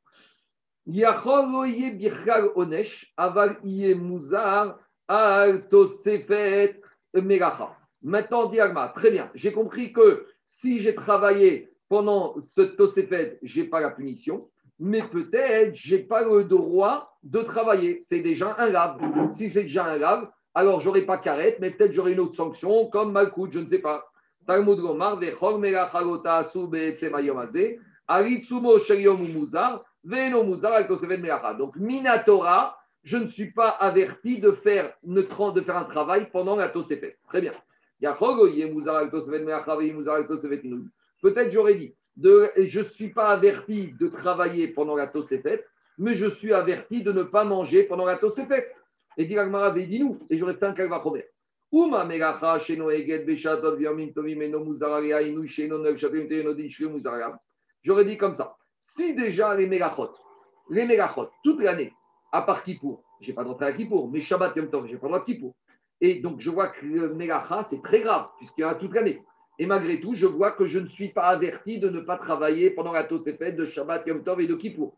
Maintenant, 8.03 8.47
Diagma, 8.47 8.89
très 8.95 9.11
bien. 9.11 9.31
J'ai 9.35 9.53
compris 9.53 9.93
que 9.93 10.27
si 10.45 10.81
j'ai 10.81 10.95
travaillé 10.95 11.71
pendant 11.89 12.41
ce 12.41 12.63
Tosefet, 12.63 13.39
je 13.43 13.61
n'ai 13.61 13.69
pas 13.69 13.81
la 13.81 13.91
punition, 13.91 14.49
mais 14.79 15.03
peut-être 15.03 15.75
je 15.75 15.97
n'ai 15.97 16.03
pas 16.03 16.25
le 16.25 16.45
droit 16.45 17.19
de 17.23 17.43
travailler. 17.43 18.01
C'est 18.01 18.23
déjà 18.23 18.57
un 18.59 18.69
lave. 18.69 18.99
Si 19.35 19.51
c'est 19.51 19.65
déjà 19.65 19.85
un 19.85 19.99
lave, 19.99 20.31
alors 20.55 20.81
j'aurai 20.81 21.03
pas 21.03 21.19
carrette, 21.19 21.59
mais 21.61 21.71
peut-être 21.71 21.93
j'aurai 21.93 22.13
une 22.13 22.21
autre 22.21 22.37
sanction, 22.37 22.87
comme 22.87 23.13
Malkout, 23.13 23.53
je 23.53 23.59
ne 23.59 23.67
sais 23.67 23.81
pas. 23.81 24.07
Talmud 24.47 24.79
Gomar, 24.81 25.17
Vechor 25.17 25.59
Melachalota 25.59 26.37
Asu 26.37 26.67
Beetsemayomazé, 26.67 27.79
Aritsumo 28.09 28.79
Sheriom 28.79 29.23
Muzar, 29.23 29.85
Donc, 30.05 31.77
Minatora, 31.77 32.77
je 33.03 33.17
ne 33.17 33.27
suis 33.27 33.51
pas 33.51 33.69
averti 33.69 34.41
de 34.41 34.53
faire, 34.53 34.95
de 35.03 35.23
faire 35.23 35.77
un 35.77 35.85
travail 35.85 36.31
pendant 36.31 36.57
la 36.57 36.69
Tosefet. 36.69 37.19
Très 37.29 37.41
bien. 37.41 37.53
Peut-être 41.23 41.53
j'aurais 41.53 41.75
dit, 41.75 41.95
de, 42.17 42.51
je 42.57 42.81
ne 42.81 42.85
suis 42.85 43.11
pas 43.11 43.29
averti 43.29 43.93
de 43.99 44.09
travailler 44.09 44.69
pendant 44.69 44.97
la 44.97 45.07
Tosefet, 45.07 45.65
mais 45.99 46.15
je 46.15 46.27
suis 46.27 46.55
averti 46.55 47.03
de 47.03 47.13
ne 47.13 47.23
pas 47.23 47.45
manger 47.45 47.85
pendant 47.85 48.07
la 48.07 48.17
Tosefet. 48.17 48.73
Et 49.17 49.27
dit 49.27 49.37
avait 49.37 49.87
dit 49.87 50.01
nous, 50.01 50.19
et 50.31 50.39
j'aurais 50.39 50.55
fait 50.55 50.67
un 50.67 50.73
calva 50.73 51.01
promet. 51.01 51.29
J'aurais 57.83 58.05
dit 58.05 58.17
comme 58.17 58.35
ça. 58.35 58.57
Si 58.81 59.15
déjà 59.15 59.55
les 59.55 59.67
mégachot, 59.67 60.11
les 60.71 60.87
mégachot, 60.87 61.31
toute 61.45 61.61
l'année, 61.61 61.93
à 62.33 62.43
part 62.43 62.65
Kippour, 62.65 63.03
je 63.21 63.29
n'ai 63.29 63.35
pas 63.35 63.45
de 63.45 63.49
droit 63.49 63.63
à 63.63 63.73
Kippour, 63.73 64.09
mais 64.11 64.21
Shabbat 64.21 64.57
Yom 64.57 64.71
Tov, 64.71 64.87
je 64.87 64.93
n'ai 64.93 64.99
pas 64.99 65.07
le 65.07 65.13
droit 65.13 65.23
à 65.23 65.25
Kippour. 65.25 65.55
Et 66.01 66.21
donc, 66.21 66.41
je 66.41 66.49
vois 66.49 66.69
que 66.69 66.87
le 66.87 67.15
Mélacha, 67.15 67.63
c'est 67.65 67.83
très 67.83 68.01
grave, 68.01 68.29
puisqu'il 68.39 68.63
y 68.63 68.65
a 68.65 68.75
toute 68.75 68.95
l'année. 68.95 69.23
Et 69.59 69.67
malgré 69.67 70.01
tout, 70.01 70.15
je 70.15 70.27
vois 70.27 70.53
que 70.53 70.67
je 70.67 70.79
ne 70.79 70.89
suis 70.89 71.11
pas 71.11 71.25
averti 71.25 71.79
de 71.79 71.91
ne 71.91 72.01
pas 72.01 72.17
travailler 72.17 72.71
pendant 72.71 72.93
la 72.93 73.05
Tosefet 73.05 73.53
de 73.53 73.67
Shabbat, 73.67 74.07
Yom 74.07 74.25
Tov 74.25 74.41
et 74.41 74.47
de 74.47 74.55
Kippour. 74.55 74.97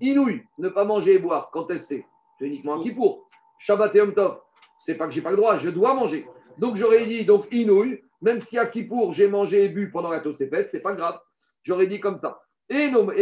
Inouï, 0.00 0.42
ne 0.58 0.68
pas 0.68 0.84
manger 0.84 1.14
et 1.14 1.18
boire, 1.20 1.50
quand 1.52 1.70
est-ce 1.70 1.86
c'est? 1.86 2.06
C'est 2.38 2.46
uniquement 2.46 2.80
un 2.80 2.82
Kippour. 2.82 3.28
Shabbat 3.60 3.94
et 3.94 3.98
Yom 3.98 4.14
Tov, 4.14 4.40
c'est 4.80 4.96
pas 4.96 5.06
que 5.06 5.12
j'ai 5.12 5.22
pas 5.22 5.30
le 5.30 5.36
droit, 5.36 5.58
je 5.58 5.70
dois 5.70 5.94
manger. 5.94 6.26
Donc, 6.58 6.74
j'aurais 6.76 7.06
dit, 7.06 7.24
donc, 7.24 7.46
Inouï, 7.52 8.02
même 8.20 8.40
si 8.40 8.58
à 8.58 8.66
Kippour, 8.66 9.12
j'ai 9.12 9.28
mangé 9.28 9.64
et 9.64 9.68
bu 9.68 9.92
pendant 9.92 10.10
la 10.10 10.20
Tosefet, 10.20 10.66
c'est 10.66 10.82
pas 10.82 10.94
grave. 10.94 11.20
J'aurais 11.62 11.86
dit 11.86 12.00
comme 12.00 12.16
ça. 12.16 12.41
Et 12.68 12.90
donc, 12.90 13.12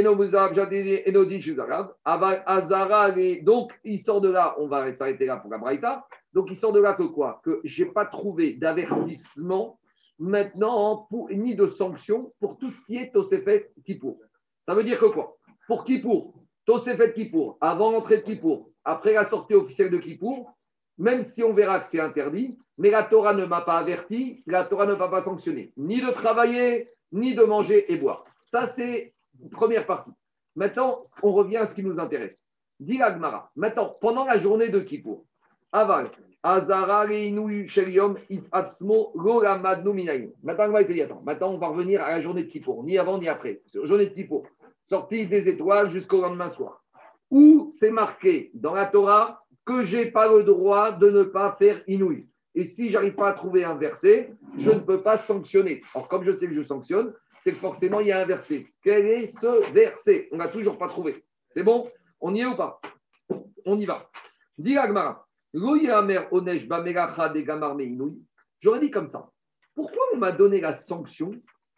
il 3.84 3.98
sort 3.98 4.20
de 4.20 4.28
là, 4.28 4.54
on 4.58 4.68
va 4.68 4.94
s'arrêter 4.94 5.26
là 5.26 5.38
pour 5.38 5.50
la 5.50 5.58
Braïta. 5.58 6.06
Donc, 6.32 6.50
il 6.50 6.56
sort 6.56 6.72
de 6.72 6.80
là 6.80 6.94
que 6.94 7.02
quoi? 7.02 7.40
Que 7.44 7.60
je 7.64 7.84
n'ai 7.84 7.90
pas 7.90 8.06
trouvé 8.06 8.54
d'avertissement 8.54 9.78
maintenant, 10.18 11.08
ni 11.30 11.56
de 11.56 11.66
sanction 11.66 12.32
pour 12.38 12.58
tout 12.58 12.70
ce 12.70 12.84
qui 12.84 12.96
est 12.96 13.10
Tosefet 13.12 13.72
Kippour. 13.84 14.18
Ça 14.62 14.74
veut 14.74 14.84
dire 14.84 15.00
que 15.00 15.06
quoi? 15.06 15.36
Pour 15.66 15.84
Kippour, 15.84 16.34
Tosefet 16.66 17.12
Kippour, 17.12 17.56
avant 17.60 17.90
l'entrée 17.90 18.18
de 18.18 18.22
Kippour, 18.22 18.70
après 18.84 19.14
la 19.14 19.24
sortie 19.24 19.54
officielle 19.54 19.90
de 19.90 19.98
Kippour, 19.98 20.52
même 20.98 21.22
si 21.22 21.42
on 21.42 21.54
verra 21.54 21.80
que 21.80 21.86
c'est 21.86 21.98
interdit, 22.00 22.58
mais 22.76 22.90
la 22.90 23.02
Torah 23.02 23.34
ne 23.34 23.46
m'a 23.46 23.62
pas 23.62 23.78
averti, 23.78 24.42
la 24.46 24.64
Torah 24.64 24.86
ne 24.86 24.94
m'a 24.94 25.08
pas 25.08 25.22
sanctionné, 25.22 25.72
ni 25.76 26.00
de 26.00 26.10
travailler, 26.10 26.90
ni 27.12 27.34
de 27.34 27.42
manger 27.42 27.90
et 27.92 27.96
boire. 27.96 28.24
Ça, 28.44 28.66
c'est 28.66 29.14
première 29.50 29.86
partie. 29.86 30.12
Maintenant, 30.56 31.02
on 31.22 31.32
revient 31.32 31.58
à 31.58 31.66
ce 31.66 31.74
qui 31.74 31.82
nous 31.82 32.00
intéresse. 32.00 32.48
Dit. 32.78 33.00
Maintenant, 33.56 33.96
pendant 34.00 34.24
la 34.24 34.38
journée 34.38 34.68
de 34.68 34.80
Kippour, 34.80 35.24
Aval. 35.72 36.10
Azara 36.42 37.06
Shelium 37.06 38.16
Maintenant, 40.42 40.64
on 40.68 40.72
va 40.72 40.78
attends, 40.78 41.22
maintenant, 41.22 41.50
on 41.50 41.58
va 41.58 41.68
revenir 41.68 42.02
à 42.02 42.12
la 42.12 42.20
journée 42.22 42.44
de 42.44 42.48
Kippour, 42.48 42.82
ni 42.82 42.96
avant 42.96 43.18
ni 43.18 43.28
après. 43.28 43.60
Journée 43.84 44.06
de 44.06 44.14
Kippour, 44.14 44.46
sortie 44.88 45.26
des 45.26 45.48
étoiles 45.48 45.90
jusqu'au 45.90 46.22
lendemain 46.22 46.48
soir. 46.48 46.82
Où 47.30 47.68
c'est 47.78 47.90
marqué 47.90 48.50
dans 48.54 48.74
la 48.74 48.86
Torah 48.86 49.44
que 49.66 49.84
je 49.84 49.98
n'ai 49.98 50.06
pas 50.06 50.32
le 50.32 50.42
droit 50.42 50.92
de 50.92 51.10
ne 51.10 51.22
pas 51.24 51.54
faire 51.58 51.82
Inouï. 51.86 52.26
Et 52.54 52.64
si 52.64 52.88
j'arrive 52.88 53.14
pas 53.14 53.28
à 53.28 53.32
trouver 53.34 53.64
un 53.64 53.76
verset, 53.76 54.32
je 54.58 54.70
ne 54.70 54.80
peux 54.80 55.02
pas 55.02 55.18
sanctionner. 55.18 55.82
Or, 55.94 56.08
comme 56.08 56.24
je 56.24 56.32
sais 56.32 56.48
que 56.48 56.54
je 56.54 56.62
sanctionne, 56.62 57.12
c'est 57.42 57.52
que 57.52 57.58
forcément, 57.58 58.00
il 58.00 58.08
y 58.08 58.12
a 58.12 58.20
un 58.20 58.26
verset. 58.26 58.66
Quel 58.82 59.06
est 59.06 59.26
ce 59.28 59.72
verset? 59.72 60.28
On 60.32 60.36
n'a 60.36 60.48
toujours 60.48 60.78
pas 60.78 60.88
trouvé. 60.88 61.24
C'est 61.50 61.62
bon? 61.62 61.88
On 62.20 62.34
y 62.34 62.40
est 62.40 62.46
ou 62.46 62.56
pas? 62.56 62.80
On 63.64 63.78
y 63.78 63.86
va. 63.86 64.10
Agmara. 64.78 65.26
J'aurais 68.60 68.80
dit 68.80 68.90
comme 68.90 69.08
ça. 69.08 69.30
Pourquoi 69.74 70.02
on 70.12 70.18
m'a 70.18 70.32
donné 70.32 70.60
la 70.60 70.74
sanction 70.74 71.32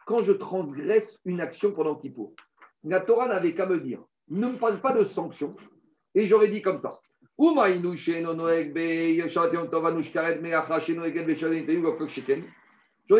quand 0.05 0.23
je 0.23 0.33
transgresse 0.33 1.19
une 1.25 1.39
action 1.39 1.71
pendant 1.71 1.95
Kippour? 1.95 2.33
La 2.83 2.99
Torah 2.99 3.27
n'avait 3.27 3.55
qu'à 3.55 3.65
me 3.65 3.79
dire 3.79 4.03
ne 4.29 4.47
me 4.47 4.57
parle 4.57 4.79
pas 4.79 4.93
de 4.93 5.03
sanction. 5.03 5.55
Et 6.15 6.27
j'aurais 6.27 6.49
dit 6.49 6.61
comme 6.61 6.77
ça. 6.77 6.99
J'aurais 7.39 7.79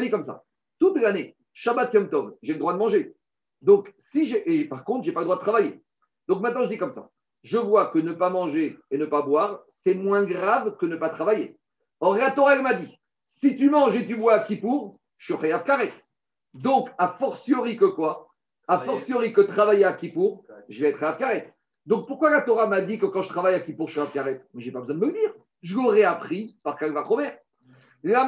dit 0.02 0.10
comme 0.12 0.24
ça. 0.24 0.44
Toute 0.80 0.98
l'année, 0.98 1.36
Shabbat 1.54 1.94
Yom 1.94 2.10
Tov, 2.10 2.36
j'ai 2.42 2.54
le 2.54 2.60
droit 2.60 2.74
de 2.74 2.80
manger. 2.80 3.16
Donc, 3.62 3.94
si 3.98 4.28
j'ai. 4.28 4.60
Et 4.60 4.66
par 4.66 4.84
contre, 4.84 5.06
je 5.06 5.10
n'ai 5.10 5.14
pas 5.14 5.22
le 5.22 5.26
droit 5.26 5.38
de 5.38 5.42
travailler. 5.42 5.82
Donc 6.28 6.42
maintenant, 6.42 6.64
je 6.64 6.70
dis 6.70 6.78
comme 6.78 6.92
ça 6.92 7.10
je 7.44 7.58
vois 7.58 7.88
que 7.88 8.00
ne 8.00 8.14
pas 8.14 8.30
manger 8.30 8.78
et 8.90 8.98
ne 8.98 9.06
pas 9.06 9.22
boire, 9.22 9.64
c'est 9.68 9.94
moins 9.94 10.24
grave 10.24 10.78
que 10.78 10.86
ne 10.86 10.96
pas 10.96 11.10
travailler. 11.10 11.58
Or, 12.00 12.16
la 12.16 12.32
Torah 12.32 12.60
m'a 12.62 12.74
dit, 12.74 12.98
si 13.26 13.56
tu 13.58 13.70
manges 13.70 13.96
et 13.96 14.08
tu 14.08 14.16
bois 14.16 14.34
à 14.34 14.40
Kippour, 14.40 15.00
je 15.18 15.36
suis 15.36 15.52
à. 15.52 15.64
Donc, 16.54 16.90
a 16.98 17.10
fortiori 17.10 17.78
que 17.78 17.86
quoi? 17.86 18.30
A 18.68 18.80
fortiori 18.80 19.34
que 19.34 19.42
travailler 19.42 19.84
à 19.84 19.94
Kippour, 19.94 20.46
je 20.70 20.82
vais 20.82 20.90
être 20.90 21.04
à 21.04 21.14
carré. 21.14 21.54
Donc, 21.86 22.08
pourquoi 22.08 22.30
la 22.30 22.42
Torah 22.42 22.68
m'a 22.68 22.82
dit 22.82 22.98
que 22.98 23.06
quand 23.06 23.22
je 23.22 23.30
travaille 23.30 23.56
à 23.56 23.60
Kippour, 23.60 23.88
je 23.90 24.00
suis 24.00 24.02
à 24.02 24.12
carré 24.12 24.42
Mais 24.54 24.62
je 24.62 24.68
n'ai 24.68 24.74
pas 24.74 24.80
besoin 24.80 24.96
de 24.96 25.00
me 25.02 25.08
le 25.08 25.14
dire. 25.14 25.34
Je 25.62 25.76
l'aurais 25.76 26.04
appris 26.04 26.58
par 26.64 26.78
Kalva 26.78 27.06
Chomer. 27.08 27.32
La 28.04 28.26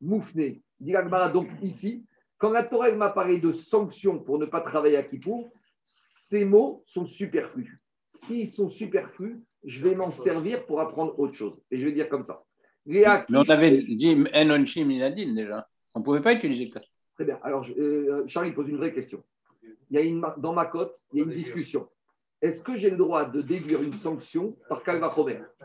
moufné, 0.00 0.62
dit 0.80 0.94
donc 1.32 1.48
ici, 1.62 2.04
quand 2.38 2.50
la 2.50 2.64
Torah 2.64 2.90
m'a 2.92 3.10
parlé 3.10 3.40
de 3.40 3.52
sanctions 3.52 4.18
pour 4.18 4.38
ne 4.38 4.46
pas 4.46 4.60
travailler 4.60 4.96
à 4.96 5.02
Kippour, 5.02 5.50
ces 5.84 6.44
mots 6.44 6.82
sont 6.86 7.06
superflus 7.06 7.80
s'ils 8.18 8.48
sont 8.48 8.68
superflus, 8.68 9.42
je 9.64 9.82
vais 9.82 9.94
m'en 9.94 10.10
servir 10.10 10.66
pour 10.66 10.80
apprendre 10.80 11.18
autre 11.18 11.34
chose. 11.34 11.54
Et 11.70 11.78
je 11.78 11.84
vais 11.84 11.92
dire 11.92 12.08
comme 12.08 12.22
ça. 12.22 12.44
Mais 12.86 13.04
on 13.30 13.48
avait 13.50 13.82
dit 13.82 14.16
Enonchim 14.34 14.84
Minadin 14.84 15.34
déjà. 15.34 15.68
On 15.94 16.00
ne 16.00 16.04
pouvait 16.04 16.22
pas 16.22 16.34
utiliser 16.34 16.70
ça. 16.72 16.80
Très 17.14 17.24
bien. 17.24 17.38
Alors, 17.42 17.66
euh, 17.76 18.24
Charlie 18.28 18.52
pose 18.52 18.68
une 18.68 18.76
vraie 18.76 18.94
question. 18.94 19.22
Il 19.90 19.96
y 19.96 19.98
a 19.98 20.02
une, 20.02 20.24
dans 20.38 20.52
ma 20.52 20.66
cote, 20.66 20.96
il 21.12 21.18
y 21.18 21.22
a 21.22 21.24
une 21.24 21.32
discussion. 21.32 21.88
Est-ce 22.40 22.62
que 22.62 22.76
j'ai 22.76 22.90
le 22.90 22.96
droit 22.96 23.24
de 23.24 23.42
déduire 23.42 23.82
une 23.82 23.94
sanction 23.94 24.56
par 24.68 24.82
Calva 24.82 25.14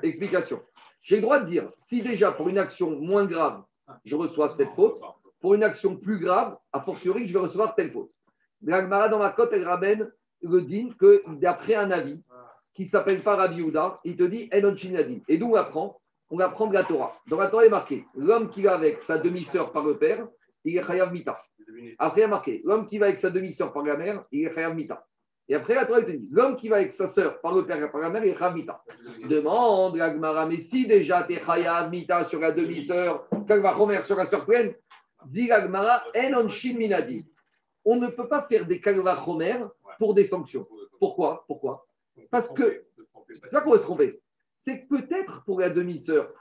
Explication. 0.02 0.62
J'ai 1.02 1.18
le 1.18 1.22
droit 1.22 1.40
de 1.42 1.46
dire, 1.46 1.70
si 1.78 2.02
déjà 2.02 2.32
pour 2.32 2.50
une 2.50 2.58
action 2.58 3.00
moins 3.00 3.26
grave, 3.26 3.64
je 4.06 4.16
reçois 4.16 4.50
cette 4.50 4.72
faute, 4.72 5.00
pour 5.44 5.56
une 5.56 5.64
action 5.64 5.98
plus 5.98 6.20
grave, 6.20 6.56
a 6.72 6.80
fortiori, 6.80 7.28
je 7.28 7.34
vais 7.34 7.40
recevoir 7.40 7.76
telle 7.76 7.92
faute. 7.92 8.10
L'Agmara, 8.62 9.10
dans 9.10 9.20
ma 9.20 9.30
cote, 9.32 9.50
elle 9.52 9.68
ramène 9.68 10.10
le 10.42 10.62
din 10.62 10.88
que 10.98 11.22
d'après 11.34 11.76
un 11.76 11.92
avis, 11.92 12.24
qui 12.74 12.86
s'appelle 12.86 13.20
pas 13.20 13.36
Rabbi 13.36 13.62
il 14.06 14.16
te 14.16 14.24
dit 14.24 14.50
Enon 14.54 14.74
Et 15.28 15.38
d'où 15.38 15.52
on 15.52 15.56
apprend? 15.56 16.00
On 16.30 16.40
apprend 16.40 16.68
de 16.68 16.74
la 16.74 16.86
Torah. 16.86 17.12
Dans 17.28 17.38
la 17.38 17.48
Torah, 17.48 17.66
il 17.66 17.68
est 17.68 17.72
marqué 17.72 18.06
l'homme 18.16 18.50
qui 18.50 18.62
va 18.62 18.74
avec 18.74 19.02
sa 19.02 19.18
demi-sœur 19.18 19.74
par 19.74 19.84
le 19.84 19.98
père, 19.98 20.26
il 20.64 20.78
est 20.78 20.88
Chayav 20.88 21.12
Mita. 21.12 21.38
Après, 22.00 22.22
il 22.22 22.24
est 22.24 22.28
marqué 22.28 22.62
l'homme 22.64 22.88
qui 22.88 22.98
va 22.98 23.08
avec 23.08 23.20
sa 23.20 23.30
demi-sœur 23.30 23.74
par 23.74 23.84
la 23.84 23.98
mère, 23.98 24.24
il 24.32 24.48
est 24.48 24.54
Chayav 24.54 24.74
Mita. 24.74 25.06
Et 25.50 25.56
après, 25.56 25.76
la 25.76 25.86
Torah, 25.86 26.00
il 26.00 26.06
te 26.06 26.12
dit 26.12 26.30
l'homme 26.32 26.56
qui 26.56 26.70
va 26.70 26.78
avec 26.78 26.94
sa 26.94 27.06
sœur 27.06 27.42
par 27.42 27.54
le 27.54 27.66
père 27.66 27.84
et 27.84 27.92
par 27.92 28.00
la 28.00 28.10
mère, 28.10 28.24
il 28.24 28.32
est 28.32 28.38
Chayav 28.38 28.56
Mita. 28.56 28.82
Demande 29.28 29.98
la 29.98 30.14
Gemara, 30.14 30.46
mais 30.46 30.58
si 30.58 30.88
déjà 30.88 31.24
tu 31.24 31.34
es 31.34 31.44
Chayav 31.44 31.90
Mita 31.92 32.24
sur 32.24 32.40
la 32.40 32.54
demi-sœur, 32.54 33.28
quand 33.46 33.60
va 33.60 34.02
sur 34.02 34.16
la 34.16 34.26
sœur 34.26 34.46
pleine, 34.46 34.74
On 37.86 37.96
ne 37.98 38.08
peut 38.08 38.28
pas 38.28 38.44
faire 38.44 38.66
des 38.66 38.80
Kalva 38.80 39.22
Homer 39.28 39.66
pour 40.00 40.14
des 40.14 40.24
sanctions. 40.24 40.68
Pourquoi? 41.00 41.44
Pourquoi? 41.48 41.86
Parce 42.32 42.52
que, 42.54 42.84
c'est 43.30 43.50
ça 43.50 43.62
qu'on 43.62 43.72
va 43.72 43.78
se 43.78 43.84
tromper. 43.84 44.22
C'est 44.56 44.82
que 44.82 44.88
peut-être 44.88 45.44
pour 45.46 45.60
la 45.60 45.70
demi-sœur, 45.70 46.32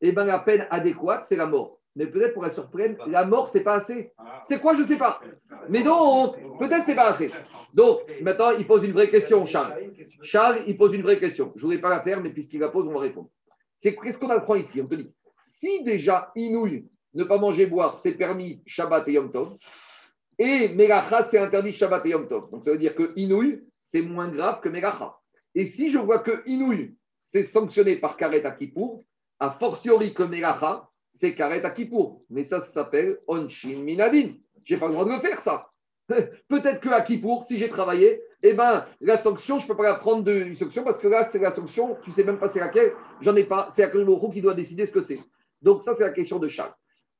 eh 0.00 0.12
ben, 0.12 0.24
la 0.24 0.38
peine 0.38 0.66
adéquate, 0.70 1.24
c'est 1.24 1.36
la 1.36 1.46
mort. 1.46 1.78
Mais 1.94 2.06
peut-être 2.06 2.32
pour 2.32 2.42
la 2.42 2.48
surprenne, 2.48 2.96
la 3.06 3.26
mort, 3.26 3.48
c'est 3.48 3.62
pas 3.62 3.74
assez. 3.74 4.12
C'est 4.44 4.60
quoi, 4.60 4.74
je 4.74 4.82
ne 4.82 4.86
sais 4.86 4.96
pas. 4.96 5.20
Mais 5.68 5.82
donc, 5.82 6.36
peut-être 6.58 6.86
c'est 6.86 6.94
pas 6.94 7.08
assez. 7.08 7.30
Donc, 7.74 8.00
maintenant, 8.22 8.50
il 8.52 8.66
pose 8.66 8.84
une 8.84 8.92
vraie 8.92 9.10
question, 9.10 9.44
Charles. 9.44 9.74
Charles, 10.22 10.60
il 10.66 10.76
pose 10.76 10.94
une 10.94 11.02
vraie 11.02 11.18
question. 11.18 11.52
Je 11.56 11.60
ne 11.60 11.66
voulais 11.66 11.80
pas 11.80 11.90
la 11.90 12.00
faire, 12.00 12.20
mais 12.20 12.30
puisqu'il 12.30 12.60
la 12.60 12.68
pose, 12.68 12.86
on 12.86 12.92
va 12.92 13.00
répondre. 13.00 13.28
C'est 13.78 13.94
qu'est-ce 13.94 14.18
qu'on 14.18 14.30
apprend 14.30 14.54
ici? 14.54 14.80
On 14.80 14.86
te 14.86 14.94
dit, 14.94 15.12
si 15.42 15.82
déjà 15.84 16.30
inouï, 16.34 16.88
ne 17.14 17.24
pas 17.24 17.38
manger, 17.38 17.66
boire, 17.66 17.96
c'est 17.96 18.12
permis 18.12 18.62
Shabbat 18.66 19.06
et 19.08 19.12
Yom 19.12 19.30
Tov, 19.30 19.56
et 20.38 20.68
Megacha, 20.68 21.22
c'est 21.22 21.38
interdit 21.38 21.72
Shabbat 21.72 22.04
et 22.06 22.10
Yom 22.10 22.28
Tov. 22.28 22.50
Donc 22.50 22.64
ça 22.64 22.72
veut 22.72 22.78
dire 22.78 22.94
que 22.94 23.12
inouï, 23.16 23.62
c'est 23.78 24.02
moins 24.02 24.28
grave 24.28 24.60
que 24.60 24.68
Megacha. 24.68 25.16
Et 25.54 25.66
si 25.66 25.90
je 25.90 25.98
vois 25.98 26.20
que 26.20 26.42
Inouï, 26.46 26.94
c'est 27.18 27.44
sanctionné 27.44 27.96
par 27.96 28.16
Karet 28.16 28.44
Akipour, 28.44 29.02
a 29.38 29.50
fortiori 29.50 30.14
que 30.14 30.22
Melacha, 30.22 30.88
c'est 31.10 31.34
Karet 31.34 31.64
Akipour. 31.64 32.22
Mais 32.30 32.44
ça, 32.44 32.60
ça 32.60 32.66
s'appelle 32.66 33.18
Onshin 33.26 33.82
Minadin. 33.82 34.34
Je 34.64 34.74
n'ai 34.74 34.80
pas 34.80 34.86
le 34.86 34.92
droit 34.92 35.04
de 35.04 35.10
le 35.10 35.20
faire, 35.20 35.40
ça. 35.40 35.68
Peut-être 36.48 36.80
que 36.80 36.88
à 36.88 37.00
Kippour, 37.00 37.44
si 37.44 37.58
j'ai 37.58 37.68
travaillé, 37.68 38.22
eh 38.42 38.54
ben, 38.54 38.84
la 39.00 39.16
sanction, 39.16 39.58
je 39.58 39.64
ne 39.64 39.68
peux 39.68 39.76
pas 39.76 39.84
la 39.84 39.94
prendre 39.94 40.24
de 40.24 40.54
sanction 40.54 40.84
parce 40.84 40.98
que 40.98 41.08
là, 41.08 41.24
c'est 41.24 41.38
la 41.38 41.52
sanction, 41.52 41.96
tu 42.02 42.10
sais 42.10 42.24
même 42.24 42.38
pas 42.38 42.48
c'est 42.48 42.60
laquelle, 42.60 42.92
j'en 43.20 43.36
ai 43.36 43.44
pas, 43.44 43.68
c'est 43.70 43.84
Akadosh 43.84 44.32
qui 44.32 44.42
doit 44.42 44.54
décider 44.54 44.84
ce 44.84 44.92
que 44.92 45.00
c'est. 45.00 45.20
Donc, 45.62 45.82
ça, 45.84 45.94
c'est 45.94 46.02
la 46.02 46.12
question 46.12 46.38
de 46.38 46.48
Charles. 46.48 46.72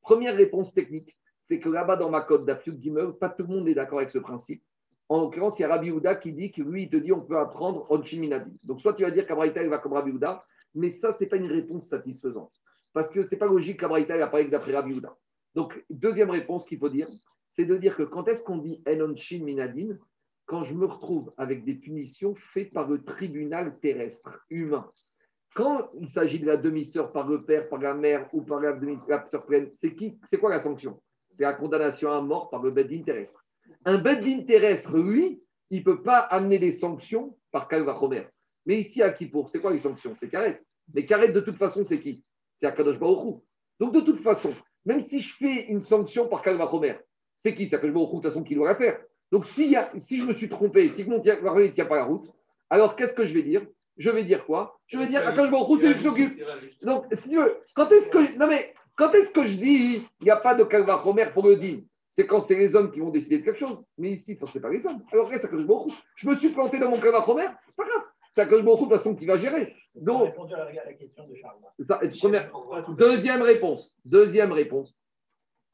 Première 0.03 0.37
réponse 0.37 0.75
technique, 0.75 1.17
c'est 1.45 1.61
que 1.61 1.69
là-bas, 1.69 1.97
dans 1.97 2.11
ma 2.11 2.21
code 2.21 2.45
d'Afiud 2.45 2.81
Gimel, 2.81 3.13
pas 3.13 3.29
tout 3.29 3.43
le 3.43 3.55
monde 3.55 3.69
est 3.69 3.75
d'accord 3.75 3.99
avec 3.99 4.11
ce 4.11 4.19
principe. 4.19 4.63
En 5.09 5.21
l'occurrence, 5.21 5.59
il 5.59 5.63
y 5.63 5.65
a 5.65 5.69
Rabbi 5.69 5.91
Houda 5.91 6.15
qui 6.15 6.33
dit 6.33 6.53
que 6.53 6.63
lui, 6.63 6.85
il 6.85 6.91
te 6.91 6.97
dit 6.97 7.13
on 7.13 7.21
peut 7.21 7.39
apprendre 7.39 7.91
Onshin 7.91 8.21
Minadin. 8.21 8.51
Donc, 8.63 8.81
soit 8.81 8.95
tu 8.95 9.03
vas 9.03 9.11
dire 9.11 9.27
qu'Abraïta, 9.27 9.67
va 9.69 9.79
comme 9.79 9.93
Rabbi 9.93 10.11
Houda, 10.11 10.45
mais 10.75 10.91
ça, 10.91 11.13
ce 11.13 11.23
n'est 11.23 11.29
pas 11.29 11.37
une 11.37 11.51
réponse 11.51 11.89
satisfaisante. 11.89 12.53
Parce 12.93 13.11
que 13.11 13.23
ce 13.23 13.35
n'est 13.35 13.39
pas 13.39 13.47
logique 13.47 13.81
qu'Abraïta, 13.81 14.17
il 14.17 14.23
apparaît 14.23 14.47
d'après 14.47 14.75
Rabbi 14.75 14.95
Houda. 14.95 15.17
Donc, 15.55 15.85
deuxième 15.91 16.31
réponse 16.31 16.67
qu'il 16.67 16.79
faut 16.79 16.89
dire, 16.89 17.09
c'est 17.49 17.67
de 17.67 17.77
dire 17.77 17.97
que 17.97 18.03
quand 18.03 18.27
est-ce 18.29 18.43
qu'on 18.43 18.59
dit 18.59 18.83
Enonchin 18.87 19.41
Minadin 19.45 19.99
Quand 20.47 20.65
je 20.65 20.75
me 20.75 20.87
retrouve 20.87 21.33
avec 21.37 21.65
des 21.65 21.75
punitions 21.75 22.35
faites 22.35 22.73
par 22.73 22.89
le 22.89 23.03
tribunal 23.03 23.79
terrestre, 23.81 24.41
humain. 24.49 24.91
Quand 25.55 25.91
il 26.01 26.09
s'agit 26.09 26.39
de 26.39 26.47
la 26.47 26.57
demi-sœur 26.57 27.13
par 27.13 27.29
le 27.29 27.45
père, 27.45 27.69
par 27.69 27.79
la 27.81 27.95
mère 27.95 28.29
ou 28.33 28.43
par 28.43 28.61
la 28.61 28.73
demi-sœur 28.73 29.47
pleine, 29.47 29.69
c'est 29.75 29.95
qui 29.95 30.19
C'est 30.25 30.39
quoi 30.39 30.51
la 30.51 30.61
sanction? 30.61 31.01
C'est 31.31 31.45
la 31.45 31.53
condamnation 31.53 32.11
à 32.11 32.21
mort 32.23 32.49
par 32.51 32.63
le 32.63 32.71
Beddin 32.71 33.03
terrestre. 33.03 33.45
Un 33.85 33.99
Beddin 33.99 34.45
terrestre, 34.47 34.97
lui, 34.97 35.43
il 35.71 35.81
ne 35.81 35.85
peut 35.85 36.03
pas 36.03 36.19
amener 36.19 36.59
des 36.59 36.73
sanctions 36.73 37.37
par 37.51 37.69
Kalva 37.69 37.93
Romer. 37.95 38.27
Mais 38.67 38.79
ici, 38.79 39.03
à 39.03 39.13
Kippour, 39.13 39.51
c'est 39.51 39.61
quoi 39.61 39.73
les 39.73 39.79
sanctions? 39.79 40.15
C'est 40.17 40.31
Karet. 40.31 40.63
Mais 40.95 41.05
Karet, 41.05 41.33
de 41.33 41.41
toute 41.41 41.57
façon, 41.57 41.85
c'est 41.85 41.99
qui? 41.99 42.23
C'est 42.57 42.67
Akadosh 42.67 42.99
Baruch 42.99 43.43
Donc, 43.81 43.95
de 43.95 44.01
toute 44.01 44.21
façon, 44.21 44.53
même 44.85 45.01
si 45.01 45.21
je 45.21 45.35
fais 45.37 45.67
une 45.67 45.83
sanction 45.83 46.29
par 46.29 46.43
Kalva 46.43 46.65
Romer, 46.65 46.97
c'est 47.37 47.55
qui? 47.55 47.67
Ça 47.67 47.79
que 47.79 47.89
je 47.89 47.93
de 47.93 47.99
toute 47.99 48.23
façon 48.23 48.45
qui 48.45 48.55
doit 48.55 48.69
la 48.69 48.77
faire. 48.77 49.03
Donc, 49.31 49.47
si, 49.47 49.75
si 49.99 50.21
je 50.21 50.27
me 50.27 50.33
suis 50.33 50.49
trompé, 50.49 50.89
si 50.89 51.05
mon 51.05 51.19
ne 51.19 51.69
tient 51.69 51.87
pas 51.87 51.97
la 51.97 52.05
route, 52.05 52.31
alors 52.71 52.97
qu'est-ce 52.97 53.15
que 53.15 53.25
je 53.25 53.35
vais 53.35 53.43
dire? 53.43 53.67
Je 53.97 54.11
vais 54.11 54.25
dire 54.25 54.45
quoi? 54.47 54.79
Je 54.87 54.99
vais 54.99 55.07
dire 55.07 55.27
Akadosh 55.27 55.51
Baruch 55.51 55.81
c'est 55.81 55.95
s'occupe. 55.99 56.43
Donc, 56.83 57.07
si 57.13 57.31
tu 57.31 57.37
veux, 57.37 57.57
quand 57.75 57.91
est-ce 57.91 58.09
que. 58.09 58.39
Non, 58.39 58.47
mais 58.47 58.75
quand 58.97 59.13
est-ce 59.13 59.31
que 59.33 59.47
je 59.47 59.57
dis 59.57 60.03
il 60.21 60.25
n'y 60.25 60.31
a 60.31 60.37
pas 60.37 60.55
de 60.55 60.65
Kalva 60.65 60.97
Romer 60.97 61.27
pour 61.33 61.47
le 61.47 61.57
dire 61.57 61.81
c'est 62.13 62.27
quand 62.27 62.43
c'est 62.43 62.57
les 62.57 62.77
hommes 62.77 62.93
qui 62.93 63.01
vont 63.01 63.11
décider 63.11 63.39
de 63.39 63.45
quelque 63.45 63.59
chose. 63.59 63.83
Mais 63.97 64.13
ici, 64.13 64.39
ce 64.39 64.59
n'est 64.59 64.63
pas 64.63 64.69
les 64.69 64.87
hommes. 64.87 65.03
Alors, 65.13 65.29
c'est 65.29 65.51
que 65.51 65.57
je 66.17 66.29
me 66.29 66.35
suis 66.37 66.51
planté 66.51 66.79
dans 66.79 66.91
mon 66.91 67.01
Kalva 67.01 67.21
Romer, 67.21 67.49
c'est 67.69 67.77
pas 67.77 67.85
grave. 67.85 68.03
C'est 68.35 68.49
que 68.49 68.61
beaucoup 68.61 68.85
de 68.85 68.91
toute 68.91 68.99
façon 68.99 69.15
qui 69.15 69.27
va 69.27 69.39
gérer. 69.39 69.75
Donc, 69.95 70.35
deuxième 72.97 73.43
réponse. 73.43 73.95
Deuxième 74.05 74.53
réponse. 74.53 74.95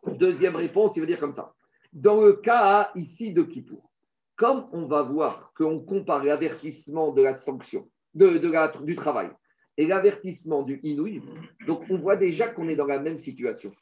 Deuxième 0.07 0.57
réponse, 0.57 0.97
il 0.97 1.01
veut 1.01 1.07
dire 1.07 1.21
comme 1.21 1.33
ça. 1.33 1.55
Dans 1.93 2.21
le 2.21 2.35
cas 2.35 2.91
ici 2.95 3.33
de 3.33 3.43
Kippour, 3.43 3.91
comme 4.37 4.69
on 4.73 4.87
va 4.87 5.03
voir 5.03 5.53
qu'on 5.57 5.81
compare 5.81 6.23
l'avertissement 6.25 7.12
de 7.12 7.23
la 7.23 7.35
sanction, 7.35 7.89
de, 8.19 8.85
du 8.85 8.97
travail, 8.97 9.31
et 9.77 9.87
l'avertissement 9.87 10.62
du 10.62 10.81
Inouï, 10.83 11.23
donc 11.66 11.83
on 11.89 11.97
voit 11.97 12.16
déjà 12.16 12.49
qu'on 12.49 12.69
est 12.69 12.77
dans 12.77 12.87
la 12.87 13.01
même 13.01 13.19
situation. 13.19 13.73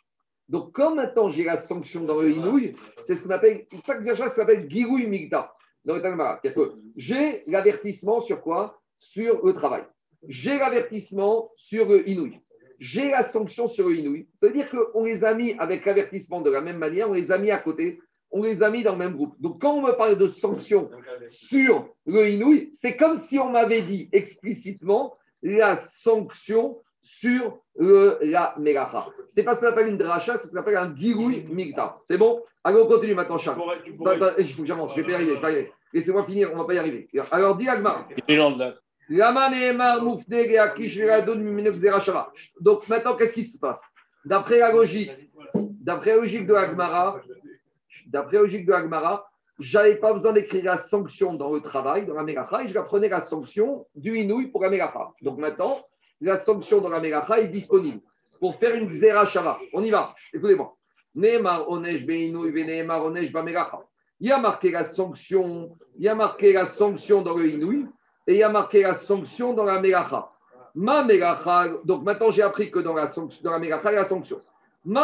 Donc, 0.49 0.73
comme 0.73 0.97
maintenant 0.97 1.31
j'ai 1.31 1.45
la 1.45 1.57
sanction 1.57 2.05
dans 2.05 2.21
le 2.21 2.31
Inouï, 2.31 2.75
c'est 3.05 3.17
ce 3.17 3.25
qu'on 3.25 3.31
appelle, 3.31 3.67
chaque 3.85 4.05
ça 4.05 4.29
s'appelle 4.29 4.71
Girouï 4.71 5.07
Migda 5.07 5.53
C'est-à-dire 5.85 6.55
que 6.55 6.75
j'ai 6.97 7.43
l'avertissement 7.49 8.21
sur 8.21 8.41
quoi? 8.41 8.81
Sur 8.99 9.45
le 9.45 9.53
travail. 9.55 9.85
J'ai 10.29 10.57
l'avertissement 10.59 11.51
sur 11.57 11.89
le 11.89 12.09
Inouï 12.09 12.41
j'ai 12.79 13.11
la 13.11 13.23
sanction 13.23 13.67
sur 13.67 13.89
le 13.89 13.97
Inouï. 13.97 14.29
Ça 14.35 14.47
veut 14.47 14.53
dire 14.53 14.71
qu'on 14.71 15.05
les 15.05 15.25
a 15.25 15.35
mis 15.35 15.55
avec 15.59 15.85
l'avertissement 15.85 16.41
de 16.41 16.51
la 16.51 16.61
même 16.61 16.79
manière, 16.79 17.09
on 17.11 17.15
les 17.15 17.33
a 17.33 17.39
mis 17.39 17.51
à 17.51 17.59
côté, 17.59 18.01
on 18.37 18.43
les 18.43 18.63
a 18.63 18.71
mis 18.71 18.83
dans 18.83 18.93
le 18.93 18.99
même 18.99 19.15
groupe. 19.15 19.35
Donc 19.41 19.61
quand 19.61 19.73
on 19.73 19.83
me 19.83 19.93
parle 19.93 20.19
de 20.19 20.29
sanction 20.29 20.91
sur 21.31 21.89
le 22.07 22.29
Inouï, 22.29 22.71
c'est 22.73 22.97
comme 22.97 23.17
si 23.17 23.39
on 23.39 23.51
m'avait 23.51 23.83
dit 23.83 24.09
explicitement 24.13 25.15
la 25.43 25.77
sanction 25.77 26.79
sur 27.03 27.59
le, 27.77 28.19
la 28.23 28.55
Melacha. 28.59 29.07
C'est 29.29 29.43
pas 29.43 29.55
ce 29.55 29.61
qu'on 29.61 29.69
appelle 29.69 29.89
une 29.89 29.97
dracha, 29.97 30.37
c'est 30.37 30.49
ce 30.49 30.53
qu'on 30.53 30.59
appelle 30.59 30.77
un 30.77 30.95
girouï 30.95 31.47
migta. 31.49 31.99
C'est 32.05 32.19
bon? 32.19 32.43
Allez, 32.65 32.81
on 32.81 32.87
continue 32.87 33.15
maintenant, 33.15 33.39
Charles. 33.39 33.61
Il 33.87 33.97
faut 33.97 34.63
que 34.63 34.67
j'avance, 34.67 34.93
je 34.95 35.01
vais 35.01 35.05
pas 35.05 35.13
y 35.13 35.15
arriver, 35.15 35.37
je 35.37 35.41
vais 35.41 35.49
y 35.49 35.55
arriver. 35.55 35.73
Laissez-moi 35.93 36.25
finir, 36.25 36.51
on 36.51 36.55
ne 36.57 36.61
va 36.61 36.67
pas 36.67 36.75
y 36.75 36.79
arriver. 36.79 37.09
Alors, 37.31 37.57
dis 37.57 37.69
Agmar. 37.69 38.09
Donc 42.61 42.89
maintenant, 42.89 43.17
qu'est-ce 43.17 43.35
qui 43.35 43.45
se 43.45 43.59
passe? 43.59 43.81
D'après 44.25 44.59
la 44.59 44.73
logique, 44.73 45.13
d'après 45.55 46.11
la 46.11 46.17
logique 46.17 46.47
de 46.49 46.55
Agmara, 46.55 47.21
d'après 48.07 48.37
la 48.37 48.43
logique 48.43 48.67
de 48.67 48.73
Agmara, 48.73 49.29
j'avais 49.59 49.97
pas 49.97 50.13
besoin 50.13 50.33
d'écrire 50.33 50.65
la 50.65 50.77
sanction 50.77 51.35
dans 51.35 51.53
le 51.53 51.61
travail, 51.61 52.07
dans 52.07 52.15
la 52.15 52.23
Melacha, 52.23 52.65
et 52.65 52.69
je 52.69 52.79
prenais 52.79 53.09
la 53.09 53.21
sanction 53.21 53.87
du 53.95 54.19
Inouï 54.19 54.49
pour 54.49 54.63
la 54.63 54.71
Melacha. 54.71 55.13
Donc 55.23 55.39
maintenant, 55.39 55.79
la 56.21 56.37
sanction 56.37 56.81
dans 56.81 56.89
la 56.89 57.01
Melacha 57.01 57.41
est 57.41 57.49
disponible 57.49 58.01
pour 58.39 58.57
faire 58.57 58.75
une 58.75 58.89
Xera 58.91 59.59
On 59.73 59.83
y 59.83 59.91
va, 59.91 60.15
écoutez-moi. 60.33 60.77
Neymar 61.15 61.71
Onesh 61.71 62.05
Beinouï, 62.05 62.53
Neymar 62.53 63.05
Onesh 63.05 63.33
Melacha. 63.33 63.81
Il 64.21 64.29
y 64.29 64.33
a 64.33 64.39
marqué 64.39 64.71
la 64.71 64.85
sanction, 64.85 65.77
il 65.99 66.05
y 66.05 66.09
a 66.09 66.15
marqué 66.15 66.53
la 66.53 66.67
sanction 66.67 67.23
dans 67.23 67.37
le 67.37 67.49
Inouï, 67.49 67.87
et 68.27 68.35
il 68.35 68.39
y 68.39 68.43
a 68.43 68.49
marqué 68.51 68.83
la 68.83 68.95
sanction 68.95 69.55
dans 69.55 69.65
la 69.65 69.81
Melacha. 69.81 70.31
Ma 70.75 71.03
Melacha, 71.03 71.69
donc 71.85 72.05
maintenant 72.05 72.31
j'ai 72.31 72.43
appris 72.43 72.71
que 72.71 72.81
dans 72.81 72.93
la, 72.93 73.09
sanction, 73.09 73.41
dans 73.43 73.53
la 73.53 73.59
Melacha, 73.59 73.91
il 73.91 73.95
y 73.95 73.97
a 73.97 74.03
la 74.03 74.09
sanction. 74.09 74.43
Donc 74.87 75.03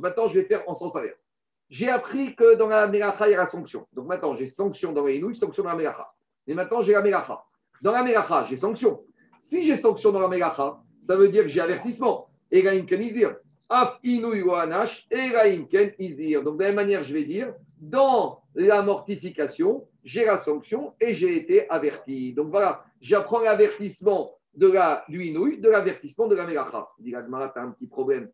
maintenant 0.00 0.26
je 0.28 0.40
vais 0.40 0.44
faire 0.44 0.68
en 0.68 0.74
sens 0.74 0.96
inverse. 0.96 1.30
J'ai 1.68 1.88
appris 1.88 2.34
que 2.34 2.56
dans 2.56 2.66
la 2.66 2.88
Melacha, 2.88 3.28
il 3.28 3.30
y 3.30 3.34
a 3.34 3.38
la 3.38 3.46
sanction. 3.46 3.86
Donc 3.92 4.08
maintenant 4.08 4.34
j'ai 4.34 4.46
sanction 4.46 4.92
dans 4.92 5.06
les 5.06 5.18
Inouïs, 5.18 5.38
sanction 5.38 5.62
dans 5.62 5.70
la 5.70 5.76
Melacha. 5.76 6.12
Et 6.48 6.54
maintenant 6.54 6.82
j'ai 6.82 6.94
la 6.94 7.02
Melacha. 7.02 7.44
Dans 7.80 7.92
la 7.92 8.02
Melacha, 8.02 8.44
j'ai 8.46 8.56
sanction. 8.56 9.04
Si 9.38 9.64
j'ai 9.64 9.76
sanction 9.76 10.10
dans 10.10 10.18
la 10.18 10.26
Melacha, 10.26 10.80
ça 11.00 11.14
veut 11.14 11.28
dire 11.28 11.44
que 11.44 11.48
j'ai 11.48 11.60
avertissement. 11.60 12.28
Elaim 12.50 12.86
kenizir. 12.86 13.36
Af 13.68 14.00
inouï 14.02 14.42
anash, 14.52 15.06
elaim 15.08 15.66
kenizir. 15.66 16.42
Donc 16.42 16.58
de 16.58 16.64
la 16.64 16.70
même 16.70 16.76
manière, 16.76 17.04
je 17.04 17.14
vais 17.14 17.24
dire, 17.24 17.54
dans 17.78 18.42
la 18.56 18.82
mortification, 18.82 19.86
j'ai 20.02 20.24
la 20.24 20.36
sanction 20.36 20.92
et 21.00 21.14
j'ai 21.14 21.36
été 21.36 21.70
averti. 21.70 22.32
Donc 22.32 22.48
voilà, 22.50 22.84
j'apprends 23.00 23.40
l'avertissement 23.40 24.39
de 24.54 24.66
la, 24.66 25.04
de 25.08 25.68
l'avertissement 25.68 26.26
de 26.28 26.34
la 26.34 26.46
Melacha. 26.46 26.88
Il 26.98 27.04
dit 27.04 27.10
tu 27.10 27.16
as 27.16 27.62
un 27.62 27.70
petit 27.70 27.86
problème. 27.86 28.30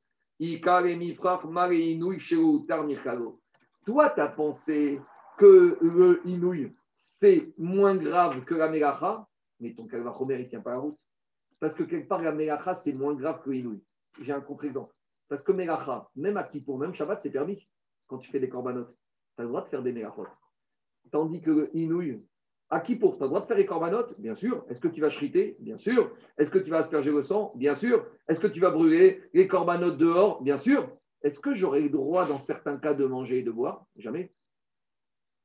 Toi, 3.85 4.11
tu 4.11 4.21
as 4.21 4.29
pensé 4.29 5.01
que 5.39 5.79
le 5.81 6.21
Inouï, 6.27 6.75
c'est 6.93 7.53
moins 7.59 7.97
grave 7.97 8.45
que 8.45 8.55
la 8.55 8.69
Melacha, 8.69 9.27
mais 9.61 9.75
ton 9.75 9.87
Kalvachomer, 9.87 10.37
il 10.37 10.45
ne 10.45 10.49
tient 10.49 10.61
pas 10.61 10.73
la 10.73 10.79
route. 10.79 10.99
Parce 11.61 11.75
que 11.75 11.85
quelque 11.85 12.09
part, 12.09 12.23
la 12.23 12.33
Melacha, 12.33 12.75
c'est 12.75 12.93
moins 12.93 13.15
grave 13.15 13.43
que 13.43 13.51
l'Inouï. 13.51 13.83
J'ai 14.21 14.33
un 14.33 14.41
contre-exemple. 14.41 14.95
Parce 15.29 15.43
que 15.43 15.53
Melacha, 15.53 16.11
même 16.17 16.37
à 16.37 16.45
Kippour, 16.45 16.79
même 16.79 16.95
Shabbat, 16.95 17.23
c'est 17.23 17.31
permis 17.31 17.67
quand 18.07 18.19
tu 18.19 18.31
fais 18.31 18.41
des 18.41 18.49
corbanotes. 18.49 18.97
Tu 19.37 19.43
as 19.43 19.43
le 19.43 19.49
droit 19.49 19.63
de 19.63 19.69
faire 19.69 19.83
des 19.83 19.93
Melachot. 19.93 20.27
Tandis 21.11 21.41
que 21.41 21.71
Inouï, 21.75 22.23
à 22.71 22.81
qui 22.81 22.97
pour 22.97 23.17
Tu 23.17 23.23
as 23.23 23.27
le 23.27 23.29
droit 23.29 23.41
de 23.41 23.47
faire 23.47 23.57
les 23.57 23.67
corbanotes? 23.67 24.19
Bien 24.19 24.35
sûr. 24.35 24.65
Est-ce 24.69 24.81
que 24.81 24.89
tu 24.89 25.01
vas 25.01 25.11
chriter? 25.11 25.57
Bien 25.61 25.79
sûr. 25.79 26.13
Est-ce 26.39 26.51
que 26.51 26.59
tu 26.59 26.71
vas 26.71 26.79
asperger 26.79 27.13
le 27.13 27.23
sang? 27.23 27.53
Bien 27.55 27.75
sûr. 27.75 28.05
Est-ce 28.29 28.41
que 28.41 28.47
tu 28.47 28.61
vas 28.61 28.71
brûler 28.71 29.23
les 29.35 29.47
corbanotes 29.47 29.99
dehors? 29.99 30.43
Bien 30.43 30.59
sûr. 30.59 30.89
Est-ce 31.23 31.41
que 31.41 31.55
j'aurai 31.55 31.83
le 31.83 31.91
droit, 31.91 32.27
dans 32.27 32.41
certains 32.41 32.77
cas, 32.77 32.95
de 32.95 33.07
manger 33.07 33.39
et 33.39 33.43
de 33.43 33.51
boire? 33.51 33.87
Jamais. 33.97 34.33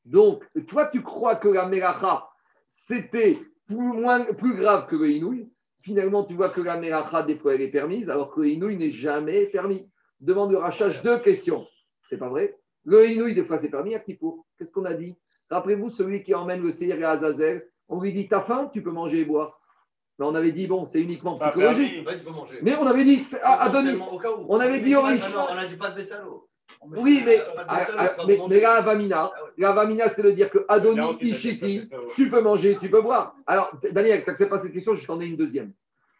Donc, 0.05 0.43
toi, 0.67 0.87
tu 0.87 1.03
crois 1.03 1.35
que 1.35 1.47
la 1.47 1.67
Melacha, 1.67 2.27
c'était 2.67 3.37
plus, 3.67 4.55
grave 4.55 4.87
que 4.87 4.95
le 4.95 5.11
Inouï? 5.11 5.49
Finalement, 5.81 6.23
tu 6.23 6.33
vois 6.33 6.49
que 6.49 6.61
la 6.61 6.79
Melacha, 6.79 7.23
des 7.23 7.37
fois, 7.37 7.55
elle 7.55 7.61
est 7.61 7.71
permise, 7.71 8.09
alors 8.09 8.31
que 8.33 8.41
le 8.41 8.49
Inouï 8.49 8.77
n'est 8.77 8.91
jamais 8.91 9.45
permis. 9.47 9.89
Demande 10.19 10.51
le 10.51 10.57
rachage 10.57 11.01
deux 11.03 11.19
questions. 11.19 11.67
C'est 12.07 12.17
pas 12.17 12.29
vrai? 12.29 12.57
Le 12.83 13.07
Inouï, 13.07 13.35
des 13.35 13.45
fois, 13.45 13.59
c'est 13.59 13.69
permis. 13.69 13.93
À 13.93 13.99
qui 13.99 14.15
pour? 14.15 14.45
Qu'est-ce 14.57 14.71
qu'on 14.71 14.85
a 14.85 14.93
dit? 14.95 15.15
Rappelez-vous, 15.51 15.89
celui 15.89 16.23
qui 16.23 16.33
emmène 16.33 16.63
le 16.63 16.71
Seir 16.71 16.97
et 16.97 17.03
Azazel, 17.03 17.67
on 17.89 18.01
lui 18.01 18.13
dit 18.13 18.27
T'as 18.27 18.39
faim, 18.39 18.69
tu 18.73 18.81
peux 18.81 18.91
manger 18.91 19.19
et 19.19 19.25
boire. 19.25 19.59
Mais 20.17 20.25
on 20.25 20.33
avait 20.33 20.53
dit 20.53 20.65
Bon, 20.65 20.85
c'est 20.85 21.01
uniquement 21.01 21.37
psychologique. 21.37 22.07
mais 22.61 22.75
on 22.77 22.87
avait 22.87 23.03
dit 23.03 23.25
à, 23.43 23.63
Adonis. 23.63 23.99
On 24.47 24.59
avait 24.59 24.79
dit 24.79 24.95
au 24.95 25.01
riche. 25.01 25.21
on 25.35 25.57
a 25.57 25.65
dit 25.65 25.75
pas 25.75 25.91
de 25.91 26.01
Oui, 26.83 27.21
mais, 27.25 27.41
ah, 27.67 27.81
ah, 27.97 28.09
mais, 28.25 28.39
mais, 28.47 28.61
la 28.61 28.81
Vamina, 28.81 29.29
la 29.57 29.73
Vamina, 29.73 30.07
c'était 30.07 30.23
de 30.23 30.31
dire 30.31 30.49
que 30.49 30.65
Adonis 30.69 31.17
Ishiti, 31.19 31.89
tu 32.15 32.29
peux 32.29 32.41
manger, 32.41 32.77
tu 32.79 32.89
peux 32.89 33.01
boire. 33.01 33.35
Alors, 33.45 33.77
Daniel, 33.91 34.23
tu 34.23 34.29
n'acceptes 34.29 34.49
pas 34.49 34.57
cette 34.57 34.71
question, 34.71 34.95
je 34.95 35.05
t'en 35.05 35.19
ai 35.19 35.25
une 35.25 35.37
deuxième. 35.37 35.73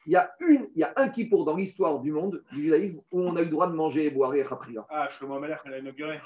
Il 0.07 0.13
y 0.13 0.15
a, 0.15 0.31
une, 0.41 0.67
il 0.75 0.79
y 0.79 0.83
a 0.83 0.93
un 0.95 1.09
kippour 1.09 1.45
dans 1.45 1.55
l'histoire 1.55 1.99
du 1.99 2.11
monde, 2.11 2.43
du 2.51 2.63
judaïsme, 2.63 2.99
où 3.11 3.21
on 3.21 3.35
a 3.35 3.41
eu 3.41 3.45
le 3.45 3.51
droit 3.51 3.67
de 3.67 3.75
manger 3.75 4.07
et 4.07 4.09
boire 4.09 4.33
et 4.33 4.39
être 4.39 4.57
Ah, 4.89 5.07
je 5.09 5.15
suis 5.15 5.25
Malach, 5.27 5.61
elle 5.65 5.75
a 5.75 5.77
inauguré. 5.77 6.19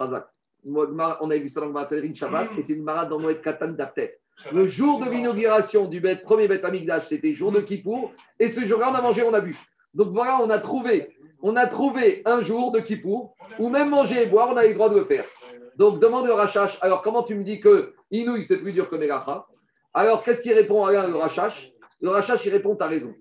On 0.66 1.30
a 1.30 1.38
vu 1.38 1.49
ça 1.49 1.61
dans 1.61 1.68
le 1.68 2.16
Shabbat, 2.16 2.49
et 2.57 2.61
c'est 2.61 2.74
une 2.74 2.84
marade 2.84 3.09
dans 3.09 3.20
Noël 3.20 3.41
Katan 3.41 3.70
d'After. 3.70 4.18
Le 4.51 4.68
jour 4.68 5.03
de 5.03 5.09
l'inauguration 5.09 5.88
du 5.88 6.01
bête, 6.01 6.24
premier 6.24 6.47
bête 6.47 6.66
Amigdash, 6.66 7.07
c'était 7.07 7.34
jour 7.34 7.51
de 7.51 7.61
Kippour. 7.61 8.11
Et 8.39 8.49
ce 8.49 8.66
jour-là, 8.66 8.91
on 8.91 8.95
a 8.95 9.01
mangé, 9.01 9.24
on 9.24 9.34
a 9.34 9.39
bu. 9.39 9.57
Donc 9.93 10.09
voilà, 10.09 10.39
on 10.41 10.49
a 10.49 10.59
trouvé, 10.59 11.16
on 11.41 11.55
a 11.55 11.68
trouvé 11.68 12.22
un 12.26 12.41
jour 12.41 12.74
de 12.74 12.82
Kippour 12.82 13.36
où 13.59 13.70
même 13.70 13.89
manger 13.89 14.24
et 14.24 14.26
boire, 14.26 14.49
on 14.51 14.57
a 14.57 14.68
le 14.68 14.74
droit 14.74 14.89
de 14.89 14.95
le 14.95 15.05
faire. 15.05 15.24
Donc 15.78 16.01
demande 16.01 16.26
le 16.26 16.34
Rachash. 16.34 16.78
Alors 16.82 17.01
comment 17.01 17.24
tu 17.24 17.36
me 17.36 17.43
dis 17.43 17.61
que 17.61 17.93
Inouï, 18.11 18.43
c'est 18.43 18.57
plus 18.57 18.74
dur 18.74 18.89
que 18.89 18.95
Megacha? 18.97 19.45
Alors 19.93 20.22
qu'est-ce 20.22 20.41
qu'il 20.41 20.53
répond 20.53 20.84
à 20.84 21.07
le 21.07 21.16
Rachash? 21.16 21.72
Le 22.01 22.09
Rachash, 22.09 22.45
il 22.45 22.51
répond, 22.51 22.76
tu 22.76 22.84
as 22.84 22.88
raison. 22.88 23.16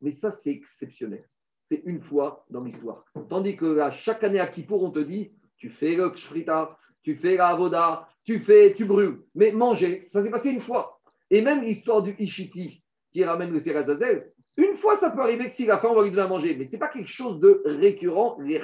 Mais 0.00 0.10
ça, 0.10 0.30
c'est 0.30 0.50
exceptionnel. 0.50 1.24
C'est 1.68 1.82
une 1.84 2.00
fois 2.00 2.44
dans 2.50 2.62
l'histoire. 2.62 3.04
Tandis 3.28 3.56
que 3.56 3.66
là, 3.66 3.90
chaque 3.90 4.22
année 4.22 4.40
à 4.40 4.46
Kippour, 4.46 4.82
on 4.84 4.90
te 4.90 5.00
dit, 5.00 5.32
tu 5.56 5.70
fais 5.70 5.96
le 5.96 6.12
Shrita, 6.14 6.76
tu 7.02 7.16
fais 7.16 7.36
la 7.36 7.48
Avoda, 7.48 8.08
tu 8.24 8.38
fais, 8.38 8.74
tu 8.76 8.84
brûles. 8.84 9.22
Mais 9.34 9.52
manger, 9.52 10.06
ça 10.10 10.22
s'est 10.22 10.30
passé 10.30 10.50
une 10.50 10.60
fois. 10.60 11.00
Et 11.30 11.42
même 11.42 11.62
l'histoire 11.62 12.02
du 12.02 12.14
Ishiti 12.18 12.82
qui 13.12 13.24
ramène 13.24 13.52
le 13.52 13.60
Serazazel, 13.60 14.32
une 14.56 14.74
fois 14.74 14.96
ça 14.96 15.10
peut 15.10 15.20
arriver 15.20 15.48
que 15.48 15.54
si 15.54 15.66
la 15.66 15.78
fin 15.78 15.88
on 15.88 15.94
va 15.94 16.02
lui 16.02 16.10
donner 16.10 16.22
à 16.22 16.28
manger, 16.28 16.56
mais 16.58 16.66
ce 16.66 16.72
n'est 16.72 16.78
pas 16.78 16.88
quelque 16.88 17.10
chose 17.10 17.40
de 17.40 17.62
récurrent, 17.64 18.36
les 18.40 18.62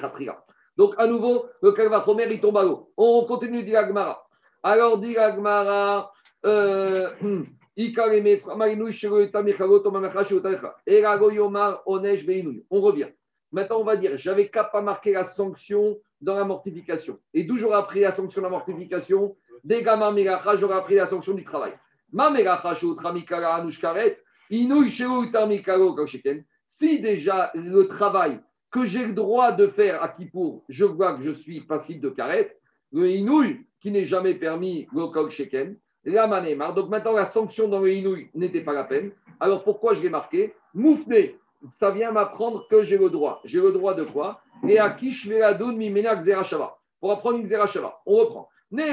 Donc 0.77 0.95
à 0.99 1.07
nouveau, 1.07 1.47
le 1.63 1.73
Kalvachomer 1.73 2.27
il 2.31 2.41
tombe 2.41 2.57
à 2.59 2.65
l'eau. 2.65 2.93
On 2.97 3.25
continue 3.25 3.65
d'Iragmara. 3.65 4.23
Alors 4.63 4.99
d'Iragmara, 4.99 6.13
euh, 6.45 7.09
on 12.71 12.81
revient. 12.81 13.09
Maintenant, 13.53 13.79
on 13.81 13.85
va 13.85 13.97
dire, 13.97 14.19
j'avais 14.19 14.49
qu'à 14.49 14.65
pas 14.65 14.83
marquer 14.83 15.13
la 15.13 15.25
sanction 15.25 15.99
dans 16.21 16.35
la 16.35 16.45
mortification. 16.45 17.19
Et 17.33 17.45
d'où 17.45 17.57
j'aurais 17.57 17.79
appris 17.79 18.01
la 18.01 18.13
sanction 18.13 18.41
de 18.41 18.47
la 18.47 18.51
mortification? 18.51 19.37
Des 19.65 19.83
gamins 19.83 20.15
j'aurais 20.57 20.77
appris 20.77 20.97
la 20.97 21.07
sanction 21.07 21.35
du 21.35 21.45
travail. 21.45 21.73
Ma 22.13 22.33
si 26.67 27.01
déjà 27.01 27.51
le 27.55 27.83
travail 27.89 28.41
que 28.71 28.85
j'ai 28.87 29.07
le 29.07 29.15
droit 29.15 29.53
de 29.53 29.67
faire 29.67 30.03
à 30.03 30.09
Kippour, 30.09 30.65
je 30.69 30.85
vois 30.85 31.15
que 31.15 31.23
je 31.23 31.31
suis 31.31 31.63
passible 31.63 32.01
de 32.01 32.11
carette, 32.11 32.61
le 32.93 33.11
inouï 33.11 33.67
qui 33.81 33.91
n'est 33.91 34.05
jamais 34.05 34.35
permis, 34.35 34.87
kol 34.87 35.31
sheken, 35.31 35.77
la 36.05 36.27
manémar. 36.27 36.75
Donc 36.75 36.89
maintenant, 36.89 37.13
la 37.13 37.27
sanction 37.27 37.69
dans 37.69 37.81
le 37.81 37.93
inouï 37.93 38.31
n'était 38.35 38.63
pas 38.63 38.73
la 38.73 38.85
peine. 38.85 39.13
Alors 39.41 39.65
pourquoi 39.65 39.95
je 39.95 40.03
l'ai 40.03 40.11
marqué? 40.11 40.55
Moufné, 40.75 41.39
ça 41.73 41.91
vient 41.91 42.13
m'apprendre 42.13 42.67
que 42.69 42.83
j'ai 42.83 42.99
le 42.99 43.11
droit. 43.11 43.41
J'ai 43.45 43.61
le 43.61 43.73
droit 43.73 43.95
de 43.95 44.05
quoi 44.05 44.41
Et 44.69 44.79
à 44.79 44.91
qui 44.91 45.13
je 45.13 45.29
vais 45.29 45.41
la 45.41 45.55
donne 45.55 45.77
mimena 45.77 46.17
xerashava. 46.17 46.79
Pour 47.01 47.13
apprendre 47.13 47.39
une 47.39 47.47
xerashava. 47.47 48.01
On 48.07 48.17
reprend. 48.17 48.49
Donc 48.71 48.87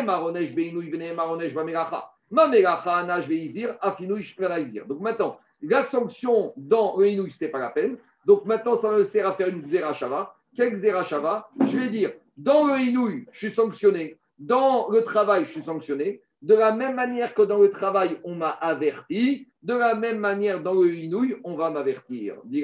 maintenant, 5.01 5.38
la 5.61 5.84
sanction 5.84 6.53
dans 6.55 6.97
le 6.97 7.09
inouï, 7.09 7.30
ce 7.30 7.36
n'était 7.36 7.49
pas 7.49 7.59
la 7.59 7.72
peine. 7.72 7.97
Donc 8.26 8.45
maintenant, 8.45 8.76
ça 8.76 8.91
me 8.91 9.03
sert 9.03 9.28
à 9.28 9.34
faire 9.34 9.49
une 9.49 9.61
xerashava. 9.61 10.36
Quelle 10.55 10.76
xerashava 10.76 11.49
Je 11.68 11.78
vais 11.78 11.89
dire, 11.89 12.13
dans 12.38 12.68
le 12.68 12.80
inouï, 12.80 13.26
je 13.32 13.47
suis 13.47 13.51
sanctionné. 13.51 14.18
Dans 14.39 14.89
le 14.89 15.03
travail, 15.03 15.45
je 15.45 15.51
suis 15.51 15.61
sanctionné. 15.61 16.22
De 16.45 16.53
la 16.53 16.75
même 16.75 16.93
manière 16.93 17.33
que 17.33 17.41
dans 17.41 17.57
le 17.57 17.71
travail, 17.71 18.19
on 18.23 18.35
m'a 18.35 18.51
averti, 18.51 19.47
de 19.63 19.73
la 19.73 19.95
même 19.95 20.19
manière, 20.19 20.61
dans 20.61 20.75
le 20.75 20.93
inouï, 20.93 21.35
on 21.43 21.55
va 21.55 21.71
m'avertir. 21.71 22.35
Dit 22.43 22.63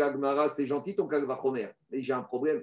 c'est 0.51 0.67
gentil 0.67 0.95
ton 0.95 1.07
kalvachomer. 1.07 1.69
Mais 1.89 2.03
j'ai 2.03 2.13
un 2.13 2.21
problème. 2.21 2.61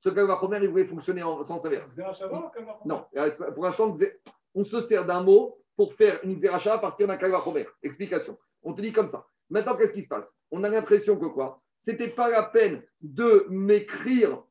Ce 0.00 0.08
kalvachomer, 0.08 0.58
il 0.62 0.68
voulait 0.70 0.86
fonctionner 0.86 1.22
en 1.22 1.44
sens 1.44 1.66
inverse. 1.66 1.94
Non, 2.86 3.04
pour 3.54 3.64
l'instant, 3.64 3.94
on 4.54 4.64
se 4.64 4.80
sert 4.80 5.04
d'un 5.04 5.22
mot 5.22 5.58
pour 5.76 5.92
faire 5.92 6.18
une 6.24 6.40
zeracha 6.40 6.72
à 6.76 6.78
partir 6.78 7.06
d'un 7.06 7.18
kalvachomer. 7.18 7.66
Explication. 7.82 8.38
On 8.62 8.72
te 8.72 8.80
dit 8.80 8.94
comme 8.94 9.10
ça. 9.10 9.26
Maintenant, 9.50 9.76
qu'est-ce 9.76 9.92
qui 9.92 10.02
se 10.02 10.08
passe? 10.08 10.34
On 10.50 10.64
a 10.64 10.70
l'impression 10.70 11.18
que 11.18 11.26
quoi? 11.26 11.60
C'était 11.82 12.08
pas 12.08 12.30
la 12.30 12.44
peine 12.44 12.82
de 13.02 13.44
m'écrire 13.50 14.42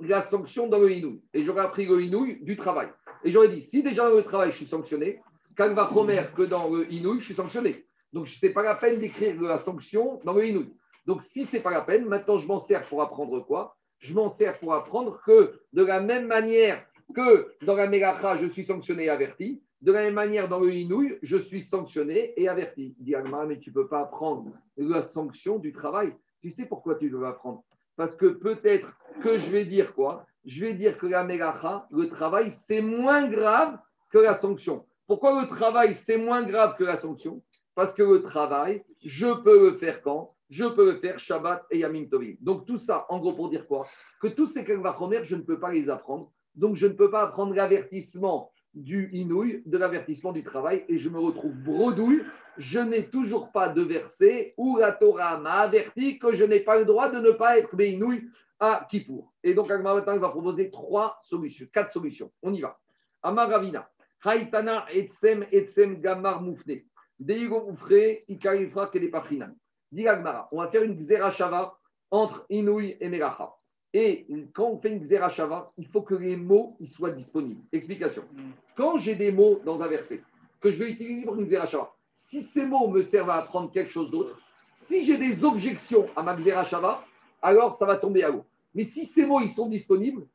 la 0.00 0.22
sanction 0.22 0.68
dans 0.68 0.78
le 0.78 0.92
inouï. 0.92 1.20
Et 1.34 1.44
j'aurais 1.44 1.62
appris 1.62 1.86
le 1.86 2.02
inouï 2.02 2.42
du 2.42 2.56
travail. 2.56 2.88
Et 3.24 3.30
j'aurais 3.30 3.48
dit, 3.48 3.62
si 3.62 3.82
déjà 3.82 4.08
dans 4.08 4.16
le 4.16 4.22
travail, 4.22 4.50
je 4.52 4.56
suis 4.56 4.66
sanctionné, 4.66 5.20
va 5.56 5.90
Khomer, 5.92 6.24
que 6.34 6.42
dans 6.42 6.68
le 6.68 6.90
inouï, 6.92 7.20
je 7.20 7.26
suis 7.26 7.34
sanctionné. 7.34 7.86
Donc, 8.12 8.28
ce 8.28 8.44
n'est 8.44 8.52
pas 8.52 8.62
la 8.62 8.74
peine 8.74 8.98
d'écrire 8.98 9.40
la 9.40 9.58
sanction 9.58 10.18
dans 10.24 10.32
le 10.32 10.46
inouï. 10.46 10.72
Donc, 11.06 11.22
si 11.22 11.44
ce 11.44 11.56
n'est 11.56 11.62
pas 11.62 11.70
la 11.70 11.82
peine, 11.82 12.06
maintenant, 12.06 12.38
je 12.38 12.46
m'en 12.46 12.58
sers 12.58 12.82
pour 12.88 13.02
apprendre 13.02 13.40
quoi? 13.40 13.76
Je 13.98 14.14
m'en 14.14 14.28
sers 14.28 14.58
pour 14.58 14.74
apprendre 14.74 15.20
que 15.24 15.60
de 15.72 15.84
la 15.84 16.00
même 16.00 16.26
manière 16.26 16.84
que 17.14 17.54
dans 17.64 17.74
la 17.74 17.88
Mélacha, 17.88 18.36
je 18.36 18.46
suis 18.46 18.64
sanctionné 18.64 19.04
et 19.04 19.10
averti, 19.10 19.62
de 19.82 19.92
la 19.92 20.04
même 20.04 20.14
manière, 20.14 20.48
dans 20.48 20.60
le 20.60 20.72
Inouï, 20.72 21.18
je 21.22 21.36
suis 21.36 21.60
sanctionné 21.60 22.32
et 22.40 22.48
averti. 22.48 22.94
Dit 22.98 23.14
mais 23.48 23.58
tu 23.58 23.70
ne 23.70 23.74
peux 23.74 23.88
pas 23.88 24.02
apprendre 24.02 24.52
la 24.76 25.02
sanction 25.02 25.58
du 25.58 25.72
travail. 25.72 26.14
Tu 26.40 26.50
sais 26.50 26.66
pourquoi 26.66 26.94
tu 26.94 27.06
ne 27.06 27.16
veux 27.16 27.22
pas 27.22 27.30
apprendre? 27.30 27.64
Parce 27.96 28.16
que 28.16 28.26
peut-être 28.26 28.96
que 29.22 29.38
je 29.38 29.50
vais 29.50 29.64
dire 29.64 29.94
quoi? 29.94 30.26
Je 30.44 30.64
vais 30.64 30.74
dire 30.74 30.98
que 30.98 31.06
la 31.06 31.24
mélacha, 31.24 31.86
le 31.90 32.08
travail, 32.08 32.50
c'est 32.50 32.80
moins 32.80 33.28
grave 33.28 33.78
que 34.10 34.18
la 34.18 34.34
sanction. 34.34 34.86
Pourquoi 35.06 35.40
le 35.40 35.48
travail, 35.48 35.94
c'est 35.94 36.16
moins 36.16 36.42
grave 36.42 36.76
que 36.76 36.84
la 36.84 36.96
sanction? 36.96 37.42
Parce 37.74 37.94
que 37.94 38.02
le 38.02 38.22
travail, 38.22 38.84
je 39.02 39.32
peux 39.42 39.70
le 39.70 39.78
faire 39.78 40.02
quand? 40.02 40.34
Je 40.50 40.66
peux 40.66 40.84
le 40.84 40.98
faire 40.98 41.18
Shabbat 41.18 41.64
et 41.70 41.78
Yamim 41.78 42.06
Tovim. 42.06 42.36
Donc 42.40 42.66
tout 42.66 42.76
ça, 42.76 43.06
en 43.08 43.18
gros, 43.18 43.32
pour 43.32 43.48
dire 43.48 43.66
quoi? 43.66 43.86
Que 44.20 44.28
tous 44.28 44.46
ces 44.46 44.64
kalvachomer, 44.64 45.24
je 45.24 45.36
ne 45.36 45.42
peux 45.42 45.58
pas 45.58 45.72
les 45.72 45.88
apprendre. 45.88 46.30
Donc 46.54 46.76
je 46.76 46.86
ne 46.86 46.92
peux 46.92 47.10
pas 47.10 47.22
apprendre 47.22 47.54
l'avertissement 47.54 48.51
du 48.74 49.10
inouï, 49.12 49.62
de 49.66 49.78
l'avertissement 49.78 50.32
du 50.32 50.42
travail, 50.42 50.84
et 50.88 50.98
je 50.98 51.08
me 51.08 51.18
retrouve 51.18 51.54
bredouille. 51.54 52.22
Je 52.58 52.78
n'ai 52.78 53.08
toujours 53.08 53.52
pas 53.52 53.68
de 53.68 53.82
verset 53.82 54.54
où 54.56 54.78
Torah 55.00 55.38
m'a 55.38 55.60
averti 55.60 56.18
que 56.18 56.34
je 56.34 56.44
n'ai 56.44 56.60
pas 56.60 56.78
le 56.78 56.84
droit 56.84 57.10
de 57.10 57.18
ne 57.18 57.32
pas 57.32 57.58
être 57.58 57.78
inouï 57.80 58.28
à 58.60 58.86
Kippour. 58.90 59.32
Et 59.42 59.54
donc, 59.54 59.70
Agma 59.70 60.02
il 60.14 60.20
va 60.20 60.30
proposer 60.30 60.70
trois 60.70 61.18
solutions, 61.22 61.66
quatre 61.72 61.92
solutions. 61.92 62.30
On 62.42 62.52
y 62.52 62.60
va. 62.60 62.78
Amar 63.22 63.48
Ravina, 63.48 63.88
Haïtana 64.24 64.86
etsem 64.92 65.44
etsem 65.50 66.00
gamar 66.00 66.42
moufne. 66.42 66.84
Deigo 67.18 67.64
oufre, 67.68 68.24
ikarifra 68.28 68.88
kelepafrinan. 68.88 69.54
Dit 69.90 70.06
on 70.08 70.58
va 70.58 70.68
faire 70.68 70.82
une 70.82 70.96
xerashava 70.96 71.76
entre 72.10 72.46
inouï 72.48 72.96
et 73.00 73.08
melacha. 73.08 73.52
Et 73.94 74.26
quand 74.54 74.70
on 74.70 74.78
fait 74.78 74.90
une 74.90 75.00
xerashava, 75.00 75.72
il 75.76 75.86
faut 75.86 76.00
que 76.00 76.14
les 76.14 76.36
mots 76.36 76.76
ils 76.80 76.88
soient 76.88 77.10
disponibles. 77.12 77.60
Explication. 77.72 78.22
Mm. 78.32 78.50
Quand 78.76 78.98
j'ai 78.98 79.14
des 79.14 79.32
mots 79.32 79.60
dans 79.64 79.82
un 79.82 79.88
verset 79.88 80.22
que 80.60 80.70
je 80.70 80.78
vais 80.78 80.92
utiliser 80.92 81.26
pour 81.26 81.38
une 81.38 81.46
xerashava, 81.46 81.92
si 82.16 82.42
ces 82.42 82.64
mots 82.64 82.88
me 82.88 83.02
servent 83.02 83.30
à 83.30 83.36
apprendre 83.36 83.70
quelque 83.70 83.90
chose 83.90 84.10
d'autre, 84.10 84.40
si 84.74 85.04
j'ai 85.04 85.18
des 85.18 85.44
objections 85.44 86.06
à 86.16 86.22
ma 86.22 86.36
xerashava, 86.36 87.04
alors 87.42 87.74
ça 87.74 87.84
va 87.84 87.96
tomber 87.96 88.22
à 88.22 88.30
l'eau. 88.30 88.44
Mais 88.74 88.84
si 88.84 89.04
ces 89.04 89.26
mots 89.26 89.40
ils 89.40 89.50
sont 89.50 89.68
disponibles, 89.68 90.26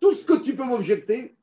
tout 0.00 0.12
ce 0.12 0.24
que 0.24 0.42
tu 0.42 0.54
peux 0.54 0.64
m'objecter, 0.64 1.34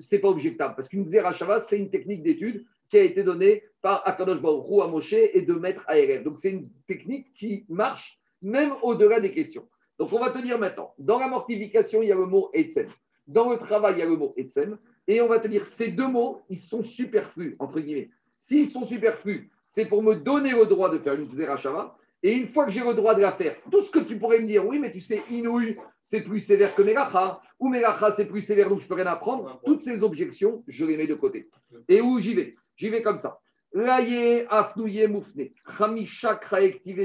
c'est 0.00 0.18
pas 0.18 0.28
objectable. 0.28 0.74
Parce 0.74 0.88
qu'une 0.88 1.04
xerashava, 1.04 1.60
c'est 1.60 1.78
une 1.78 1.90
technique 1.90 2.22
d'étude 2.22 2.64
qui 2.88 2.98
a 2.98 3.02
été 3.02 3.22
donnée 3.22 3.62
par 3.82 4.06
Akadosh 4.06 4.40
Baruch 4.40 4.82
à 4.82 4.88
Moshe 4.88 5.12
et 5.12 5.42
de 5.42 5.54
maître 5.54 5.84
à 5.86 5.96
Donc 6.18 6.38
c'est 6.38 6.50
une 6.50 6.68
technique 6.86 7.32
qui 7.34 7.64
marche 7.68 8.18
même 8.42 8.72
au-delà 8.82 9.20
des 9.20 9.32
questions. 9.32 9.66
Donc, 9.98 10.12
on 10.12 10.18
va 10.18 10.30
te 10.30 10.38
dire 10.38 10.58
maintenant, 10.58 10.94
dans 10.98 11.18
la 11.18 11.28
mortification, 11.28 12.02
il 12.02 12.08
y 12.08 12.12
a 12.12 12.16
le 12.16 12.26
mot 12.26 12.50
Etzem. 12.52 12.86
Dans 13.26 13.50
le 13.50 13.58
travail, 13.58 13.94
il 13.94 13.98
y 13.98 14.02
a 14.02 14.06
le 14.06 14.16
mot 14.16 14.34
Etzem. 14.36 14.78
Et 15.08 15.20
on 15.20 15.28
va 15.28 15.38
te 15.38 15.48
dire, 15.48 15.66
ces 15.66 15.88
deux 15.88 16.08
mots, 16.08 16.42
ils 16.48 16.58
sont 16.58 16.82
superflus, 16.82 17.56
entre 17.58 17.80
guillemets. 17.80 18.10
S'ils 18.38 18.68
sont 18.68 18.84
superflus, 18.84 19.50
c'est 19.64 19.86
pour 19.86 20.02
me 20.02 20.14
donner 20.14 20.50
le 20.50 20.66
droit 20.66 20.90
de 20.90 20.98
faire 20.98 21.14
une 21.14 21.28
Zerachava. 21.30 21.96
Et 22.22 22.32
une 22.32 22.46
fois 22.46 22.64
que 22.64 22.70
j'ai 22.70 22.82
le 22.82 22.94
droit 22.94 23.14
de 23.14 23.20
la 23.20 23.32
faire, 23.32 23.56
tout 23.70 23.82
ce 23.82 23.90
que 23.90 24.00
tu 24.00 24.18
pourrais 24.18 24.40
me 24.40 24.46
dire, 24.46 24.66
oui, 24.66 24.78
mais 24.78 24.90
tu 24.90 25.00
sais, 25.00 25.22
Inouï, 25.30 25.76
c'est 26.02 26.22
plus 26.22 26.40
sévère 26.40 26.74
que 26.74 26.82
Melacha, 26.82 27.40
ou 27.58 27.68
Melacha, 27.68 28.10
c'est 28.10 28.24
plus 28.26 28.42
sévère, 28.42 28.68
donc 28.68 28.80
je 28.80 28.88
peux 28.88 28.94
rien 28.94 29.06
apprendre. 29.06 29.60
Toutes 29.64 29.80
ces 29.80 30.02
objections, 30.02 30.64
je 30.66 30.84
les 30.84 30.96
mets 30.96 31.06
de 31.06 31.14
côté. 31.14 31.48
Et 31.88 32.00
où 32.00 32.18
j'y 32.18 32.34
vais? 32.34 32.56
J'y 32.76 32.88
vais 32.88 33.02
comme 33.02 33.18
ça. 33.18 33.38
Laye, 33.72 34.46
afnouye, 34.48 35.06
moufne, 35.06 35.50
kraektive. 35.64 36.98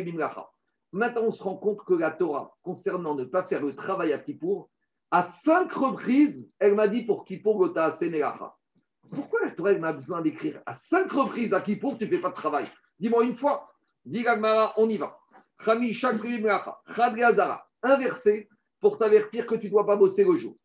Maintenant, 0.93 1.23
on 1.27 1.31
se 1.31 1.43
rend 1.43 1.55
compte 1.55 1.83
que 1.85 1.93
la 1.93 2.11
Torah, 2.11 2.55
concernant 2.63 3.15
ne 3.15 3.23
pas 3.23 3.43
faire 3.43 3.61
le 3.61 3.75
travail 3.75 4.11
à 4.11 4.19
Kippour, 4.19 4.69
à 5.09 5.23
cinq 5.23 5.71
reprises, 5.71 6.49
elle 6.59 6.75
m'a 6.75 6.87
dit 6.87 7.03
pour 7.03 7.25
Kippour, 7.25 7.57
Gota, 7.57 7.91
Senelacha. 7.91 8.55
Pourquoi 9.09 9.41
la 9.41 9.51
Torah 9.51 9.73
m'a 9.73 9.93
besoin 9.93 10.21
d'écrire 10.21 10.61
à 10.65 10.73
cinq 10.73 11.11
reprises 11.11 11.53
à 11.53 11.61
Kippour, 11.61 11.97
tu 11.97 12.05
ne 12.05 12.09
fais 12.09 12.21
pas 12.21 12.29
de 12.29 12.35
travail 12.35 12.65
Dis-moi 12.99 13.23
une 13.23 13.35
fois. 13.35 13.71
Dis 14.05 14.25
on 14.77 14.89
y 14.89 14.97
va. 14.97 15.17
Inversé 17.83 18.49
pour 18.79 18.97
t'avertir 18.97 19.45
que 19.45 19.55
tu 19.55 19.67
ne 19.67 19.71
dois 19.71 19.85
pas 19.85 19.95
bosser 19.95 20.23
le 20.23 20.35
jour. 20.37 20.55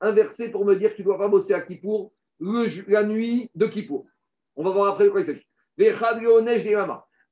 Inversé 0.00 0.48
pour 0.50 0.64
me 0.64 0.74
dire 0.76 0.90
que 0.90 0.96
tu 0.96 1.02
ne 1.02 1.06
dois 1.06 1.18
pas 1.18 1.28
bosser 1.28 1.54
à 1.54 1.60
Kippour 1.60 2.12
la 2.40 3.04
nuit 3.04 3.50
de 3.54 3.66
Kippour. 3.66 4.06
On 4.56 4.64
va 4.64 4.70
voir 4.70 4.92
après 4.92 5.04
de 5.04 5.10
quoi 5.10 5.20
il 5.20 5.26
s'agit. 5.26 5.46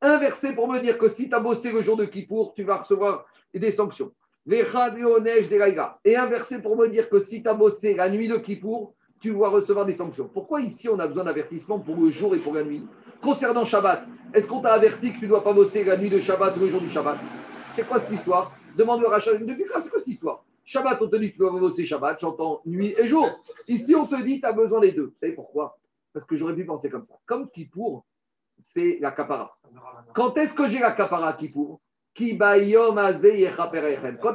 Inversé 0.01 0.55
pour 0.55 0.68
me 0.68 0.80
dire 0.80 0.96
que 0.99 1.09
si 1.09 1.28
tu 1.28 1.34
as 1.34 1.40
bossé 1.40 1.72
le 1.72 1.82
jour 1.82 1.96
de 1.96 2.05
Kippour, 2.05 2.55
tu 2.55 2.62
vas 2.62 2.76
recevoir 2.76 3.26
des 3.53 3.72
sanctions. 3.72 4.12
Et 4.51 6.16
un 6.16 6.26
verset 6.26 6.62
pour 6.62 6.76
me 6.76 6.88
dire 6.88 7.11
que 7.11 7.20
si 7.20 7.42
tu 7.42 7.49
as 7.49 7.55
bossé 7.55 7.94
la 7.94 8.09
nuit 8.09 8.28
de 8.28 8.36
Kippour, 8.36 8.94
tu 9.20 9.32
dois 9.32 9.51
recevoir 9.51 9.84
des 9.84 9.94
sanctions. 9.94 10.30
Pourquoi 10.32 10.61
ici 10.61 10.88
on 10.88 10.99
a 11.01 11.09
besoin 11.09 11.24
d'avertissement 11.24 11.80
pour 11.80 11.96
le 11.96 12.11
jour 12.11 12.34
et 12.34 12.38
pour 12.38 12.55
la 12.55 12.62
nuit? 12.62 12.86
Concernant 13.20 13.64
Shabbat, 13.64 14.05
est-ce 14.32 14.46
qu'on 14.46 14.61
t'a 14.61 14.72
averti 14.72 15.12
que 15.12 15.18
tu 15.18 15.24
ne 15.24 15.30
dois 15.30 15.42
pas 15.42 15.53
bosser 15.53 15.82
la 15.82 15.99
nuit 15.99 16.09
de 16.09 16.20
Shabbat 16.20 16.57
ou 16.57 16.61
le 16.61 16.70
jour 16.70 16.80
du 16.80 16.88
Shabbat? 16.88 17.18
C'est 17.74 17.86
quoi 17.86 17.99
cette 17.99 18.12
histoire? 18.12 18.53
Demande 18.76 19.01
le 19.01 19.09
rachat. 19.09 19.34
Depuis 19.34 19.64
quand 19.64 19.80
c'est 19.80 19.90
quoi 19.90 19.99
cette 19.99 20.09
histoire? 20.09 20.44
Shabbat, 20.64 21.03
on 21.03 21.09
te 21.09 21.16
dit 21.16 21.28
que 21.28 21.32
tu 21.32 21.38
dois 21.38 21.51
bosser 21.51 21.84
Shabbat, 21.84 22.20
j'entends 22.20 22.62
nuit 22.64 22.94
et 22.96 23.09
jour. 23.09 23.28
Ici, 23.66 23.94
on 23.96 24.07
te 24.07 24.22
dit 24.22 24.40
tu 24.40 24.46
as 24.46 24.53
besoin 24.53 24.80
des 24.80 24.92
deux. 24.92 25.07
Vous 25.07 25.18
savez 25.18 25.32
pourquoi? 25.32 25.76
Parce 26.12 26.24
que 26.24 26.36
j'aurais 26.36 26.55
pu 26.55 26.64
penser 26.64 26.88
comme 26.88 27.05
ça. 27.05 27.18
Comme 27.26 27.51
Kippour, 27.51 28.05
c'est 28.61 28.98
la 29.00 29.11
kapara. 29.11 29.56
Quand 30.14 30.36
est-ce 30.36 30.54
que 30.54 30.68
j'ai 30.68 30.78
la 30.78 30.92
kapara 30.92 31.32
Kippour? 31.34 31.80
Quand 32.16 32.24
est-ce 32.24 33.22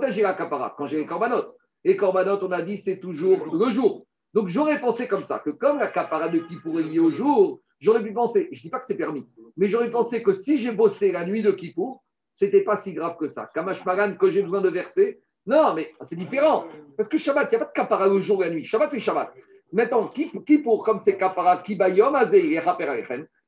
que 0.08 0.12
j'ai 0.12 0.22
la 0.22 0.34
kapara? 0.34 0.74
Quand 0.78 0.88
j'ai 0.88 0.98
les 0.98 1.06
korbanot. 1.06 1.44
Les 1.84 1.98
korbanot, 1.98 2.42
on 2.42 2.52
a 2.52 2.62
dit, 2.62 2.78
c'est 2.78 3.00
toujours 3.00 3.54
le 3.54 3.72
jour. 3.72 4.06
Donc 4.34 4.48
j'aurais 4.48 4.80
pensé 4.80 5.08
comme 5.08 5.24
ça, 5.24 5.40
que 5.40 5.50
comme 5.52 5.78
la 5.80 5.88
capara 5.88 6.30
de 6.30 6.40
Kippour 6.40 6.80
est 6.80 6.84
liée 6.84 7.00
au 7.00 7.12
jour, 7.12 7.60
j'aurais 7.80 8.02
pu 8.02 8.14
penser, 8.14 8.50
je 8.52 8.60
ne 8.60 8.62
dis 8.64 8.70
pas 8.70 8.80
que 8.80 8.86
c'est 8.86 8.96
permis, 8.96 9.28
mais 9.58 9.68
j'aurais 9.68 9.92
pensé 9.92 10.24
que 10.24 10.34
si 10.34 10.58
j'ai 10.58 10.72
bossé 10.72 11.12
la 11.12 11.26
nuit 11.26 11.44
de 11.44 11.52
Kippour, 11.52 12.04
ce 12.34 12.46
n'était 12.46 12.62
pas 12.62 12.78
si 12.78 12.94
grave 12.94 13.18
que 13.18 13.28
ça. 13.28 13.52
Kamash 13.54 13.84
Pagan, 13.84 14.16
que 14.16 14.32
j'ai 14.32 14.42
besoin 14.42 14.62
de 14.62 14.70
verser, 14.70 15.20
non, 15.46 15.74
mais 15.76 15.94
c'est 16.02 16.16
différent. 16.16 16.66
Parce 16.96 17.10
que 17.10 17.18
Shabbat, 17.18 17.50
il 17.52 17.58
n'y 17.58 17.62
a 17.62 17.66
pas 17.66 17.72
de 17.72 17.76
capara 17.76 18.08
le 18.08 18.22
jour 18.22 18.44
et 18.44 18.48
la 18.48 18.56
nuit. 18.56 18.66
Shabbat, 18.66 18.92
c'est 18.92 19.00
Shabbat. 19.00 19.34
Maintenant, 19.72 20.08
Kippour, 20.08 20.84
comme 20.84 21.00
c'est 21.00 21.18
capara, 21.18 21.62
Kibayom, 21.62 22.16
Azei 22.16 22.54
et 22.54 22.62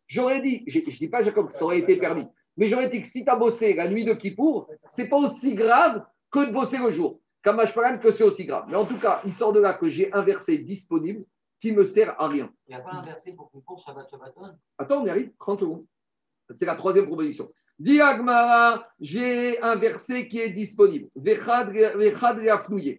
j'aurais 0.08 0.42
dit, 0.42 0.64
je 0.68 0.80
ne 0.80 0.86
dis 0.86 1.08
pas 1.08 1.24
Jacob 1.24 1.48
que 1.48 1.54
ça 1.54 1.64
aurait 1.64 1.80
été 1.80 1.98
permis, 1.98 2.28
mais 2.58 2.68
j'aurais 2.68 2.90
dit 2.90 3.02
que 3.02 3.08
si 3.08 3.24
tu 3.24 3.30
as 3.30 3.36
bossé 3.36 3.74
la 3.74 3.90
nuit 3.90 4.06
de 4.06 4.14
Kippour, 4.14 4.70
ce 4.92 5.02
n'est 5.02 5.10
pas 5.10 5.18
aussi 5.18 5.56
grave 5.56 6.06
que 6.32 6.46
de 6.46 6.52
bosser 6.52 6.78
le 6.78 6.92
jour. 6.92 7.20
Kamashparan, 7.44 8.00
que 8.00 8.12
c'est 8.12 8.24
aussi 8.24 8.46
grave. 8.46 8.66
Mais 8.68 8.76
en 8.76 8.86
tout 8.86 8.98
cas, 8.98 9.22
il 9.24 9.32
sort 9.32 9.54
de 9.54 9.60
là 9.60 9.74
que 9.76 9.88
j'ai 9.88 10.12
un 10.14 10.24
verset 10.24 10.58
disponible 10.58 11.26
qui 11.60 11.72
me 11.72 11.86
sert 11.86 12.20
à 12.20 12.28
rien. 12.28 12.52
Il 12.68 12.72
n'y 12.72 12.76
a 12.76 12.84
pas 12.84 12.94
un 12.94 13.04
verset 13.04 13.34
pour 13.34 13.52
qu'on 13.52 13.78
Shabbat 13.78 14.10
Shabbaton? 14.10 14.58
Attends, 14.78 15.04
on 15.04 15.06
y 15.06 15.10
arrive, 15.10 15.32
30 15.40 15.60
secondes. 15.60 15.86
C'est 16.56 16.66
la 16.66 16.76
troisième 16.76 17.06
proposition. 17.06 17.52
Diagmara, 17.78 18.88
j'ai 19.00 19.62
un 19.62 19.76
verset 19.76 20.28
qui 20.28 20.40
est 20.40 20.50
disponible. 20.52 21.10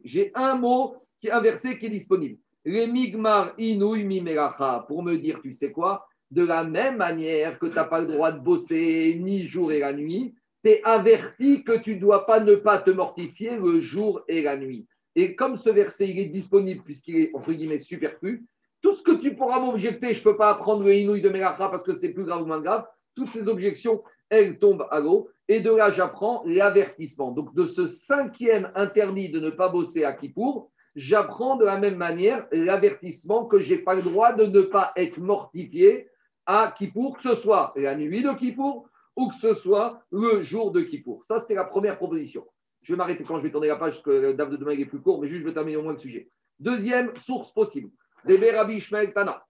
J'ai 0.04 0.32
un 0.34 0.56
mot, 0.56 0.96
qui 1.20 1.28
est 1.28 1.32
un 1.32 1.40
verset 1.40 1.78
qui 1.78 1.86
est 1.86 1.90
disponible. 1.90 2.38
Les 2.64 2.86
migmar 2.86 3.54
inouï 3.58 4.04
mimeracha. 4.04 4.84
Pour 4.86 5.02
me 5.02 5.16
dire, 5.16 5.40
tu 5.40 5.52
sais 5.52 5.72
quoi? 5.72 6.06
De 6.30 6.44
la 6.44 6.64
même 6.64 6.96
manière 6.96 7.58
que 7.58 7.66
tu 7.66 7.74
n'as 7.74 7.84
pas 7.84 8.00
le 8.00 8.08
droit 8.08 8.32
de 8.32 8.40
bosser 8.40 9.18
ni 9.20 9.46
jour 9.46 9.70
et 9.72 9.78
la 9.78 9.92
nuit, 9.92 10.34
tu 10.64 10.72
averti 10.82 11.62
que 11.62 11.78
tu 11.78 11.96
ne 11.96 12.00
dois 12.00 12.26
pas 12.26 12.40
ne 12.40 12.56
pas 12.56 12.78
te 12.78 12.90
mortifier 12.90 13.56
le 13.56 13.80
jour 13.80 14.22
et 14.26 14.42
la 14.42 14.56
nuit. 14.56 14.86
Et 15.14 15.34
comme 15.36 15.56
ce 15.56 15.70
verset, 15.70 16.10
est 16.10 16.28
disponible 16.28 16.82
puisqu'il 16.84 17.16
est, 17.16 17.30
entre 17.34 17.52
guillemets, 17.52 17.78
superflu, 17.78 18.44
tout 18.82 18.94
ce 18.94 19.02
que 19.02 19.12
tu 19.12 19.34
pourras 19.34 19.60
m'objecter, 19.60 20.12
je 20.12 20.18
ne 20.18 20.24
peux 20.24 20.36
pas 20.36 20.50
apprendre 20.50 20.84
le 20.84 20.94
inouï 20.94 21.20
de 21.20 21.28
Melacha 21.28 21.68
parce 21.68 21.84
que 21.84 21.94
c'est 21.94 22.10
plus 22.10 22.24
grave 22.24 22.42
ou 22.42 22.46
moins 22.46 22.60
grave, 22.60 22.86
toutes 23.14 23.28
ces 23.28 23.48
objections, 23.48 24.02
elles 24.28 24.58
tombent 24.58 24.86
à 24.90 25.00
l'eau. 25.00 25.28
Et 25.48 25.60
de 25.60 25.70
là, 25.70 25.90
j'apprends 25.90 26.42
l'avertissement. 26.44 27.32
Donc, 27.32 27.54
de 27.54 27.64
ce 27.64 27.86
cinquième 27.86 28.70
interdit 28.74 29.30
de 29.30 29.40
ne 29.40 29.50
pas 29.50 29.68
bosser 29.68 30.04
à 30.04 30.12
Kippour, 30.12 30.70
j'apprends 30.96 31.56
de 31.56 31.64
la 31.64 31.78
même 31.78 31.96
manière 31.96 32.46
l'avertissement 32.52 33.46
que 33.46 33.60
je 33.60 33.74
n'ai 33.74 33.80
pas 33.80 33.94
le 33.94 34.02
droit 34.02 34.32
de 34.32 34.44
ne 34.44 34.62
pas 34.62 34.92
être 34.96 35.18
mortifié 35.18 36.08
à 36.46 36.74
Kippour, 36.76 37.16
que 37.16 37.22
ce 37.22 37.34
soit 37.34 37.72
la 37.76 37.96
nuit 37.96 38.22
de 38.22 38.32
Kippour 38.32 38.88
ou 39.16 39.28
que 39.28 39.34
ce 39.34 39.54
soit 39.54 40.02
le 40.12 40.42
jour 40.42 40.70
de 40.72 40.82
Kippour. 40.82 41.24
Ça, 41.24 41.40
c'était 41.40 41.54
la 41.54 41.64
première 41.64 41.96
proposition. 41.96 42.46
Je 42.82 42.92
vais 42.92 42.96
m'arrêter 42.96 43.24
quand 43.24 43.38
je 43.38 43.42
vais 43.42 43.50
tourner 43.50 43.68
la 43.68 43.76
page, 43.76 43.94
parce 43.94 44.02
que 44.02 44.10
le 44.10 44.34
DAF 44.34 44.50
de 44.50 44.56
demain 44.56 44.72
est 44.72 44.84
plus 44.84 45.00
court, 45.00 45.20
mais 45.20 45.28
juste 45.28 45.42
je 45.42 45.46
vais 45.48 45.54
terminer 45.54 45.76
au 45.76 45.82
moins 45.82 45.94
le 45.94 45.98
sujet. 45.98 46.30
Deuxième 46.60 47.16
source 47.18 47.52
possible. 47.52 47.90
Tana. 48.24 49.44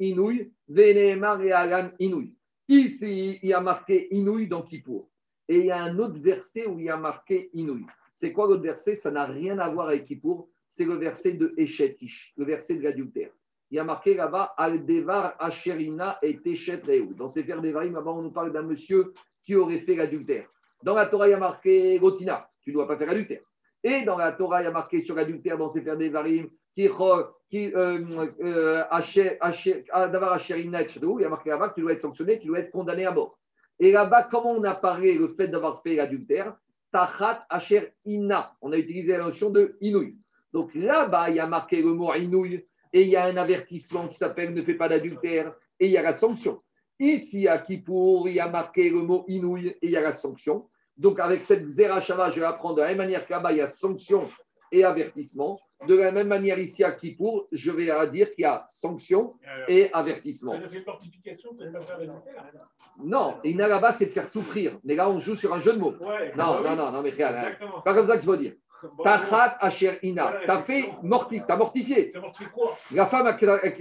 Inouï, 0.00 0.52
Inouï. 1.98 2.34
Ici, 2.68 3.38
il 3.42 3.48
y 3.48 3.52
a 3.52 3.60
marqué 3.60 4.08
Inouï 4.14 4.48
dans 4.48 4.62
Kippour. 4.62 5.10
Et 5.48 5.58
il 5.58 5.66
y 5.66 5.70
a 5.70 5.82
un 5.82 5.98
autre 5.98 6.18
verset 6.18 6.66
où 6.66 6.78
il 6.78 6.86
y 6.86 6.90
a 6.90 6.96
marqué 6.96 7.50
Inouï. 7.52 7.84
C'est 8.12 8.32
quoi 8.32 8.46
l'autre 8.46 8.62
verset? 8.62 8.96
Ça 8.96 9.10
n'a 9.10 9.26
rien 9.26 9.58
à 9.58 9.68
voir 9.68 9.88
avec 9.88 10.04
Kippour. 10.04 10.46
C'est 10.68 10.86
le 10.86 10.94
verset 10.94 11.34
de 11.34 11.52
Eshetish, 11.58 12.32
le 12.36 12.46
verset 12.46 12.76
de 12.76 12.82
l'adultère 12.82 13.30
il 13.70 13.76
y 13.76 13.78
a 13.78 13.84
marqué 13.84 14.14
là-bas 14.14 14.54
Al-Devar 14.56 15.34
Asherina 15.38 16.18
et 16.22 16.40
Teshet 16.40 16.82
Dans 17.16 17.28
ces 17.28 17.42
vers 17.42 17.60
d'Evarim, 17.60 17.94
là-bas, 17.94 18.12
on 18.12 18.22
nous 18.22 18.30
parle 18.30 18.52
d'un 18.52 18.62
monsieur 18.62 19.12
qui 19.44 19.54
aurait 19.56 19.80
fait 19.80 19.96
l'adultère. 19.96 20.48
Dans 20.82 20.94
la 20.94 21.06
Torah, 21.06 21.28
il 21.28 21.32
y 21.32 21.34
a 21.34 21.38
marqué 21.38 21.98
Gotina, 21.98 22.48
tu 22.62 22.70
ne 22.70 22.74
dois 22.74 22.86
pas 22.86 22.96
faire 22.96 23.08
l'adultère. 23.08 23.40
Et 23.82 24.02
dans 24.02 24.16
la 24.16 24.32
Torah, 24.32 24.62
il 24.62 24.64
y 24.64 24.68
a 24.68 24.72
marqué 24.72 25.04
sur 25.04 25.14
l'adultère, 25.14 25.58
dans 25.58 25.70
ces 25.70 25.80
vers 25.80 25.96
d'Evarim, 25.96 26.48
qui 26.74 26.88
qui 27.48 27.72
euh, 27.74 28.04
euh, 28.40 28.84
Asherina 28.90 30.82
et 30.82 30.86
il 30.92 31.20
y 31.20 31.24
a 31.24 31.28
marqué 31.28 31.50
là-bas 31.50 31.72
tu 31.74 31.80
dois 31.80 31.92
être 31.92 32.02
sanctionné, 32.02 32.38
tu 32.40 32.48
dois 32.48 32.58
être 32.58 32.70
condamné 32.70 33.06
à 33.06 33.12
mort. 33.12 33.38
Et 33.78 33.92
là-bas, 33.92 34.24
comment 34.30 34.52
on 34.52 34.64
apparaît 34.64 35.14
le 35.14 35.34
fait 35.36 35.48
d'avoir 35.48 35.82
fait 35.82 35.94
l'adultère? 35.94 36.56
Tachat 36.92 37.44
Asher 37.48 37.92
Inna. 38.04 38.54
On 38.62 38.72
a 38.72 38.78
utilisé 38.78 39.12
la 39.12 39.24
notion 39.24 39.50
de 39.50 39.76
Inouï. 39.80 40.16
Donc 40.52 40.74
là-bas, 40.74 41.30
il 41.30 41.36
y 41.36 41.40
a 41.40 41.46
marqué 41.46 41.82
le 41.82 41.94
mot 41.94 42.12
Inouï 42.14 42.66
et 42.96 43.02
il 43.02 43.08
y 43.08 43.16
a 43.16 43.26
un 43.26 43.36
avertissement 43.36 44.08
qui 44.08 44.14
s'appelle 44.14 44.54
ne 44.54 44.62
fais 44.62 44.72
pas 44.72 44.88
d'adultère, 44.88 45.52
et 45.78 45.84
il 45.84 45.92
y 45.92 45.98
a 45.98 46.02
la 46.02 46.14
sanction. 46.14 46.62
Ici, 46.98 47.46
à 47.46 47.58
Kippour, 47.58 48.26
il 48.26 48.36
y 48.36 48.40
a 48.40 48.48
marqué 48.48 48.88
le 48.88 49.02
mot 49.02 49.26
inouï 49.28 49.66
et 49.68 49.78
il 49.82 49.90
y 49.90 49.98
a 49.98 50.00
la 50.00 50.14
sanction. 50.14 50.66
Donc, 50.96 51.20
avec 51.20 51.42
cette 51.42 51.66
Zerachava, 51.68 52.30
je 52.30 52.40
vais 52.40 52.46
apprendre 52.46 52.76
de 52.76 52.80
la 52.80 52.88
même 52.88 52.96
manière 52.96 53.26
qu'à 53.26 53.38
bas 53.38 53.52
il 53.52 53.58
y 53.58 53.60
a 53.60 53.68
sanction 53.68 54.26
et 54.72 54.82
avertissement. 54.82 55.60
De 55.86 55.94
la 55.94 56.10
même 56.10 56.28
manière, 56.28 56.58
ici 56.58 56.84
à 56.84 56.92
Kippour, 56.92 57.48
je 57.52 57.70
vais 57.70 57.90
dire 58.10 58.34
qu'il 58.34 58.44
y 58.44 58.46
a 58.46 58.64
sanction 58.66 59.34
et 59.68 59.92
avertissement. 59.92 60.54
C'est 60.54 60.74
une 60.74 60.84
mortification, 60.86 61.50
Non, 63.04 63.34
là-bas, 63.44 63.92
c'est 63.92 64.06
de 64.06 64.10
faire 64.10 64.26
souffrir. 64.26 64.78
Mais 64.84 64.94
là, 64.94 65.10
on 65.10 65.20
joue 65.20 65.36
sur 65.36 65.52
un 65.52 65.60
jeu 65.60 65.74
de 65.74 65.78
mots. 65.78 65.96
non, 66.34 66.62
non, 66.62 66.76
non, 66.76 66.92
non, 66.92 67.02
mais 67.02 67.10
regarde, 67.10 67.58
pas 67.84 67.92
comme 67.92 68.06
ça 68.06 68.16
qu'il 68.16 68.24
faut 68.24 68.36
dire. 68.36 68.54
Tachat 69.02 69.56
Asher 69.60 69.98
Ina. 70.02 70.40
T'as 70.46 70.62
fait 70.62 70.92
mortifié. 71.02 71.44
T'as 71.46 71.56
mortifié. 71.56 72.12
La 72.94 73.06
femme 73.06 73.36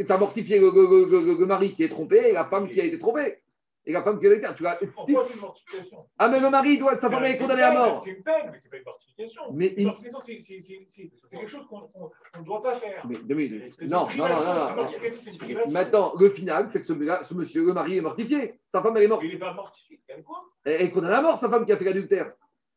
t'as 0.07 0.17
mortifié 0.17 0.59
le, 0.59 0.69
le, 0.71 1.37
le, 1.37 1.45
mari 1.45 1.73
qui 1.75 1.83
est 1.83 1.89
trompé 1.89 2.17
et 2.29 2.31
la 2.33 2.45
femme 2.45 2.69
qui 2.69 2.79
a 2.79 2.83
été 2.83 2.99
trompée. 2.99 3.39
Et 3.87 3.93
la 3.93 4.01
femme 4.01 4.19
qui 4.19 4.25
a 4.25 4.33
été. 4.33 4.47
Tu 4.57 4.65
as... 4.65 4.79
Pourquoi 4.95 5.27
une 5.31 5.39
mortification? 5.39 6.07
Ah, 6.17 6.27
mais 6.27 6.39
le 6.39 6.49
mari, 6.49 6.79
doit, 6.79 6.95
sa 6.95 7.07
femme 7.07 7.23
est 7.25 7.37
condamnée 7.37 7.61
à 7.61 7.71
mort. 7.71 8.01
C'est 8.01 8.11
une 8.11 8.23
peine, 8.23 8.49
mais 8.51 8.57
ce 8.57 8.63
n'est 8.63 8.69
pas 8.71 8.77
une 8.77 8.83
mortification. 8.83 9.41
Mais 9.53 9.67
une 9.77 9.85
mortification, 9.85 10.19
c'est 10.87 11.37
quelque 11.37 11.47
chose 11.47 11.67
qu'on 11.67 12.39
ne 12.39 12.45
doit 12.45 12.63
pas 12.63 12.73
faire. 12.73 13.05
Mais, 13.07 13.17
mais, 13.29 13.49
non, 13.81 14.07
non, 14.17 14.27
non, 14.27 14.43
non, 14.43 14.75
non. 14.75 15.71
Maintenant, 15.71 16.13
le 16.19 16.29
final, 16.29 16.67
c'est 16.69 16.81
que 16.81 16.87
ce, 16.87 17.33
monsieur, 17.35 17.63
le 17.63 17.73
mari, 17.73 17.97
est 17.97 18.01
mortifié. 18.01 18.59
Sa 18.65 18.81
femme, 18.81 18.97
elle 18.97 19.03
est 19.03 19.07
morte. 19.07 19.21
Il 19.23 19.33
n'est 19.33 19.37
pas 19.37 19.53
mortifié. 19.53 20.01
Il 20.09 20.23
quoi? 20.23 20.43
Elle 20.63 20.81
est 20.81 20.91
condamnée 20.91 21.15
à 21.15 21.21
mort, 21.21 21.37
sa 21.37 21.47
femme 21.47 21.63
qui 21.63 21.71
a 21.71 21.77
fait 21.77 21.85
l'adultère. 21.85 22.33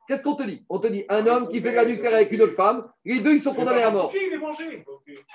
Qu'est-ce 0.08 0.24
qu'on 0.24 0.36
te 0.36 0.42
dit? 0.42 0.64
On 0.70 0.78
te 0.78 0.86
dit 0.86 1.04
un 1.10 1.26
homme 1.26 1.50
qui 1.50 1.60
fait 1.60 1.72
l'adultère 1.72 2.14
avec 2.14 2.32
une 2.32 2.40
autre 2.40 2.54
femme, 2.54 2.90
les 3.04 3.20
deux 3.20 3.34
ils 3.34 3.42
sont 3.42 3.54
condamnés 3.54 3.82
à 3.82 3.90
mort. 3.90 4.10
Il 4.14 4.32
est 4.32 4.38
mangé. 4.38 4.82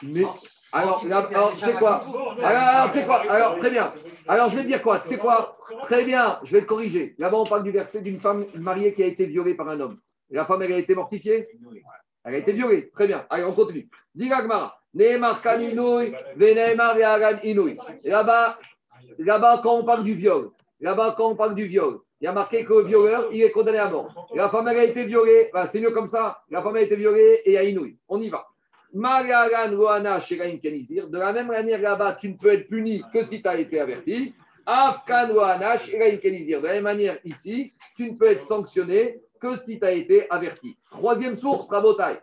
Mais 0.02 0.24
alors, 0.72 1.06
alors 1.06 1.54
c'est 1.60 1.74
quoi? 1.74 2.04
Alors, 2.44 2.92
c'est 2.92 3.06
quoi? 3.06 3.32
Alors, 3.32 3.58
très 3.58 3.70
bien. 3.70 3.94
Alors, 4.28 4.50
je 4.50 4.56
vais 4.58 4.64
te 4.64 4.68
dire 4.68 4.82
quoi? 4.82 5.00
C'est 5.06 5.20
quoi? 5.20 5.56
Très 5.84 6.04
bien, 6.04 6.40
je 6.44 6.54
vais 6.54 6.64
te 6.64 6.66
corriger. 6.66 7.14
Là-bas, 7.20 7.38
on 7.38 7.46
parle 7.46 7.64
du 7.64 7.70
verset 7.70 8.02
d'une 8.02 8.20
femme 8.20 8.46
mariée 8.56 8.94
qui 8.94 9.04
a 9.04 9.06
été 9.06 9.28
violée 9.28 9.54
par 9.54 9.70
un 9.70 9.80
homme. 9.80 10.00
Et 10.32 10.36
la 10.36 10.46
femme, 10.46 10.64
elle 10.64 10.74
a 10.74 10.80
été 10.80 10.96
mortifiée? 10.96 11.48
Elle 12.24 12.34
a 12.34 12.38
été 12.38 12.52
violée. 12.52 12.90
Très 12.90 13.06
bien. 13.06 13.28
Allez, 13.30 13.44
on 13.44 13.54
continue. 13.54 13.88
Digagmara. 14.16 14.80
Là-bas, 18.06 18.60
là-bas, 19.20 19.62
quand 19.64 19.76
on 19.76 19.84
parle 19.84 20.04
du 20.04 20.14
viol, 20.16 20.50
là-bas, 20.80 21.14
quand 21.18 21.30
on 21.30 21.36
parle 21.36 21.54
du 21.54 21.66
viol, 21.66 22.00
il 22.24 22.28
y 22.28 22.30
a 22.30 22.32
marqué 22.32 22.64
que 22.64 22.72
le 22.72 22.86
violeur, 22.86 23.28
il 23.34 23.42
est 23.42 23.52
condamné 23.52 23.80
à 23.80 23.90
mort. 23.90 24.30
la 24.34 24.48
femme, 24.48 24.66
elle 24.70 24.78
a 24.78 24.86
été 24.86 25.04
violée. 25.04 25.52
c'est 25.68 25.82
mieux 25.82 25.92
comme 25.92 26.08
ça. 26.08 26.40
La 26.50 26.64
femme 26.64 26.78
a 26.78 26.80
été 26.80 26.96
violée 26.96 27.42
et 27.44 27.50
il 27.50 27.54
y 27.56 27.58
a 27.58 27.66
Inouï. 27.66 27.98
On 28.08 28.22
y 28.22 28.30
va. 28.30 28.48
De 28.94 29.02
la 31.18 31.34
même 31.34 31.48
manière, 31.48 31.82
là-bas, 31.82 32.18
tu 32.22 32.30
ne 32.30 32.38
peux 32.38 32.54
être 32.54 32.70
puni 32.70 33.04
que 33.14 33.24
si 33.24 33.42
tu 33.42 33.48
as 33.50 33.58
été 33.58 33.82
averti. 33.82 34.34
De 34.66 36.56
la 36.62 36.62
même 36.62 36.84
manière, 36.84 37.20
ici, 37.26 37.74
tu 37.98 38.10
ne 38.10 38.16
peux 38.16 38.28
être 38.28 38.44
sanctionné 38.44 39.20
que 39.42 39.58
si 39.58 39.78
tu 39.78 39.86
as 39.86 39.92
été 39.92 40.32
averti. 40.32 40.78
Troisième 40.92 41.36
source, 41.36 41.70
Rabotai. 41.70 42.20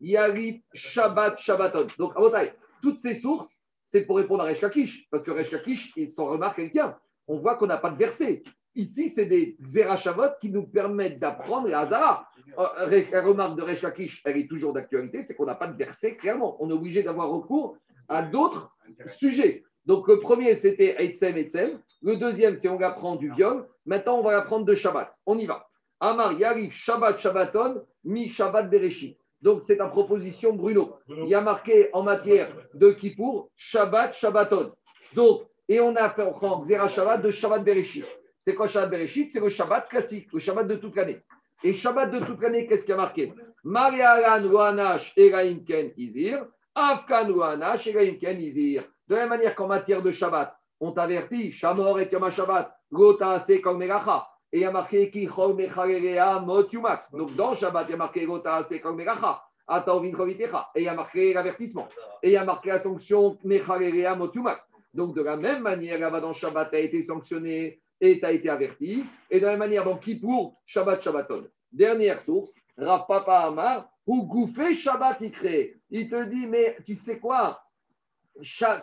Yarif 0.00 0.60
Shabbat 0.74 1.38
Shabbaton. 1.38 1.86
Donc, 2.00 2.14
Rabotai, 2.14 2.52
toutes 2.82 2.98
ces 2.98 3.14
sources, 3.14 3.60
c'est 3.84 4.00
pour 4.00 4.16
répondre 4.16 4.42
à 4.42 4.46
Resh 4.46 4.60
Parce 5.08 5.22
que 5.22 5.30
Resh 5.30 5.50
Kakish, 5.50 5.92
il 5.94 6.10
s'en 6.10 6.26
remarque 6.26 6.56
quelqu'un 6.56 6.96
on 7.28 7.38
voit 7.38 7.56
qu'on 7.56 7.66
n'a 7.66 7.78
pas 7.78 7.90
de 7.90 7.96
verset. 7.96 8.42
Ici, 8.74 9.08
c'est 9.08 9.26
des 9.26 9.56
Xerashavot 9.62 10.36
qui 10.40 10.50
nous 10.50 10.66
permettent 10.66 11.18
d'apprendre 11.18 11.68
la 11.68 11.80
Hazara. 11.80 12.28
Euh, 12.58 13.04
la 13.10 13.22
remarque 13.22 13.56
de 13.56 13.62
Resh 13.62 13.82
Lakish, 13.82 14.22
elle 14.24 14.36
est 14.36 14.48
toujours 14.48 14.74
d'actualité, 14.74 15.22
c'est 15.22 15.34
qu'on 15.34 15.46
n'a 15.46 15.54
pas 15.54 15.66
de 15.66 15.76
verset, 15.76 16.16
clairement. 16.16 16.56
On 16.60 16.68
est 16.68 16.74
obligé 16.74 17.02
d'avoir 17.02 17.30
recours 17.30 17.76
à 18.08 18.22
d'autres 18.22 18.70
sujets. 19.06 19.64
Donc, 19.86 20.08
le 20.08 20.20
premier, 20.20 20.56
c'était 20.56 20.96
Eitzem, 21.02 21.36
Eitzem. 21.36 21.80
Le 22.02 22.16
deuxième, 22.16 22.54
c'est 22.56 22.68
on 22.68 22.80
apprend 22.80 23.16
du 23.16 23.32
viol. 23.32 23.66
Maintenant, 23.86 24.18
on 24.18 24.22
va 24.22 24.36
apprendre 24.36 24.66
de 24.66 24.74
Shabbat. 24.74 25.12
On 25.24 25.38
y 25.38 25.46
va. 25.46 25.66
Amar 26.00 26.34
Yarif 26.34 26.74
Shabbat 26.74 27.18
Shabbaton, 27.18 27.82
Mi 28.04 28.28
Shabbat 28.28 28.68
Bereshit. 28.68 29.16
Donc, 29.40 29.62
c'est 29.62 29.76
ta 29.78 29.86
proposition, 29.86 30.54
Bruno. 30.54 30.96
Il 31.08 31.28
y 31.28 31.34
a 31.34 31.40
marqué 31.40 31.88
en 31.92 32.02
matière 32.02 32.52
de 32.74 32.90
Kippour, 32.90 33.50
Shabbat 33.56 34.14
Shabbaton. 34.14 34.72
Donc, 35.14 35.42
et 35.68 35.80
on 35.80 35.94
a 35.96 36.14
en 36.42 36.64
Zera 36.64 36.88
Shabbat 36.88 37.22
de 37.22 37.30
Shabbat 37.30 37.64
Bereshit. 37.64 38.06
C'est 38.40 38.54
quoi 38.54 38.68
Shabbat 38.68 38.90
Bereshit? 38.90 39.30
C'est 39.32 39.40
le 39.40 39.48
Shabbat 39.48 39.88
classique, 39.88 40.28
le 40.32 40.38
Shabbat 40.38 40.66
de 40.68 40.76
toute 40.76 40.94
l'année. 40.96 41.20
Et 41.64 41.72
Shabbat 41.72 42.10
de 42.10 42.20
toute 42.24 42.40
l'année, 42.40 42.66
qu'est-ce 42.66 42.84
qu'il 42.84 42.90
y 42.90 42.94
a 42.94 42.96
marqué? 42.96 43.32
Marialan 43.64 44.46
Wanash 44.48 45.12
Eraim 45.16 45.64
Ken 45.66 45.90
Izir, 45.96 46.46
Afkan 46.74 47.30
Wanash 47.30 47.86
Eraim 47.86 48.18
Ken 48.18 48.38
Izir. 48.38 48.84
De 49.08 49.14
la 49.14 49.22
même 49.22 49.30
manière 49.30 49.54
qu'en 49.54 49.66
matière 49.66 50.02
de 50.02 50.12
Shabbat, 50.12 50.56
on 50.80 50.92
t'avertit, 50.92 51.50
Shamor 51.50 51.98
et 52.00 52.08
Yom 52.12 52.30
Shabbat, 52.30 52.72
Gota 52.92 53.42
Kol 53.62 53.76
Meracha. 53.78 54.28
Et 54.52 54.58
il 54.58 54.62
y 54.62 54.64
a 54.64 54.70
marqué 54.70 55.10
Kichol 55.10 55.54
Mechalerea 55.54 56.40
Mot 56.40 56.68
Yumat. 56.70 57.02
Donc 57.12 57.34
dans 57.34 57.54
Shabbat, 57.54 57.88
il 57.88 57.92
y 57.92 57.94
a 57.94 57.96
marqué 57.96 58.24
Gota 58.24 58.62
Kol 58.82 58.94
Meracha. 58.94 59.42
Et 59.68 60.80
il 60.80 60.82
y 60.84 60.88
a 60.88 60.94
marqué 60.94 61.32
l'avertissement. 61.32 61.88
Et 62.22 62.28
il 62.28 62.32
y 62.32 62.36
a 62.36 62.44
marqué 62.44 62.68
la 62.68 62.78
sanction 62.78 63.36
Mechalerea 63.42 64.14
Mot 64.14 64.30
Yumat. 64.32 64.60
Donc, 64.96 65.14
de 65.14 65.22
la 65.22 65.36
même 65.36 65.62
manière, 65.62 65.98
là-bas 65.98 66.32
Shabbat, 66.32 66.70
tu 66.70 66.76
as 66.76 66.80
été 66.80 67.04
sanctionné 67.04 67.78
et 68.00 68.18
tu 68.18 68.26
été 68.26 68.48
averti. 68.48 69.04
Et 69.30 69.38
de 69.38 69.44
la 69.44 69.50
même 69.52 69.58
manière, 69.58 69.84
dans 69.84 69.98
Kippour, 69.98 70.56
Shabbat, 70.64 71.02
Shabbaton. 71.02 71.46
Dernière 71.70 72.18
source, 72.18 72.54
Rav 72.78 73.04
Papa 73.06 73.40
Amar, 73.40 73.90
ou 74.06 74.22
Gouffé 74.22 74.74
Shabbat, 74.74 75.18
il 75.20 75.30
crée. 75.32 75.76
Il 75.90 76.08
te 76.08 76.24
dit, 76.24 76.46
mais 76.46 76.78
tu 76.86 76.94
sais 76.94 77.18
quoi? 77.18 77.62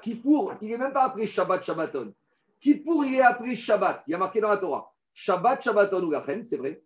Kippour, 0.01 0.53
il 0.61 0.69
n'est 0.69 0.77
même 0.77 0.93
pas 0.93 1.05
appris 1.05 1.25
Shabbat, 1.27 1.63
Shabbaton. 1.63 2.13
Kippour, 2.61 3.05
il 3.05 3.15
est 3.15 3.21
appris 3.21 3.55
Shabbat. 3.55 4.03
Il 4.07 4.11
y 4.11 4.13
a 4.13 4.19
marqué 4.19 4.39
dans 4.39 4.49
la 4.49 4.57
Torah. 4.57 4.93
Shabbat, 5.15 5.63
Shabbaton 5.63 6.03
ou 6.03 6.09
Gachen, 6.09 6.45
c'est 6.45 6.57
vrai. 6.57 6.81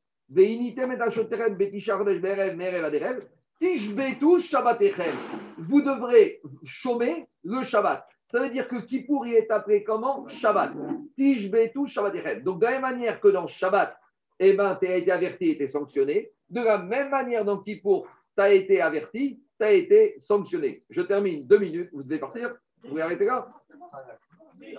Vous 5.58 5.82
devrez 5.82 6.42
chômer 6.64 7.28
le 7.44 7.64
Shabbat. 7.64 8.08
Ça 8.28 8.42
veut 8.42 8.50
dire 8.50 8.68
que 8.68 8.78
Kippour, 8.78 9.26
il 9.26 9.36
est 9.36 9.50
appelé 9.52 9.84
comment? 9.84 10.28
Shabbat. 10.28 10.74
Tishbetu 11.16 11.88
Shabbat 11.88 12.44
Donc, 12.44 12.60
de 12.60 12.66
la 12.66 12.72
même 12.72 12.82
manière 12.82 13.22
que 13.22 13.30
dans 13.30 13.48
Shabbat, 13.48 13.98
eh 14.40 14.54
ben, 14.54 14.76
tu 14.76 14.88
as 14.88 14.98
été 14.98 15.12
averti 15.12 15.58
tu 15.58 15.64
es 15.64 15.68
sanctionné, 15.68 16.32
de 16.50 16.62
la 16.62 16.80
même 16.80 17.10
manière 17.10 17.46
dans 17.46 17.58
Kippour, 17.60 18.08
tu 18.36 18.42
as 18.42 18.52
été 18.52 18.82
averti, 18.82 19.42
tu 19.60 19.66
as 19.66 19.72
été 19.72 20.20
sanctionné. 20.24 20.84
Je 20.90 21.02
termine 21.02 21.48
deux 21.48 21.58
minutes. 21.58 21.90
Vous 21.94 22.04
devez 22.04 22.20
partir 22.20 22.56
Vous 22.84 23.00
arrêter 23.00 23.26
là? 23.26 23.48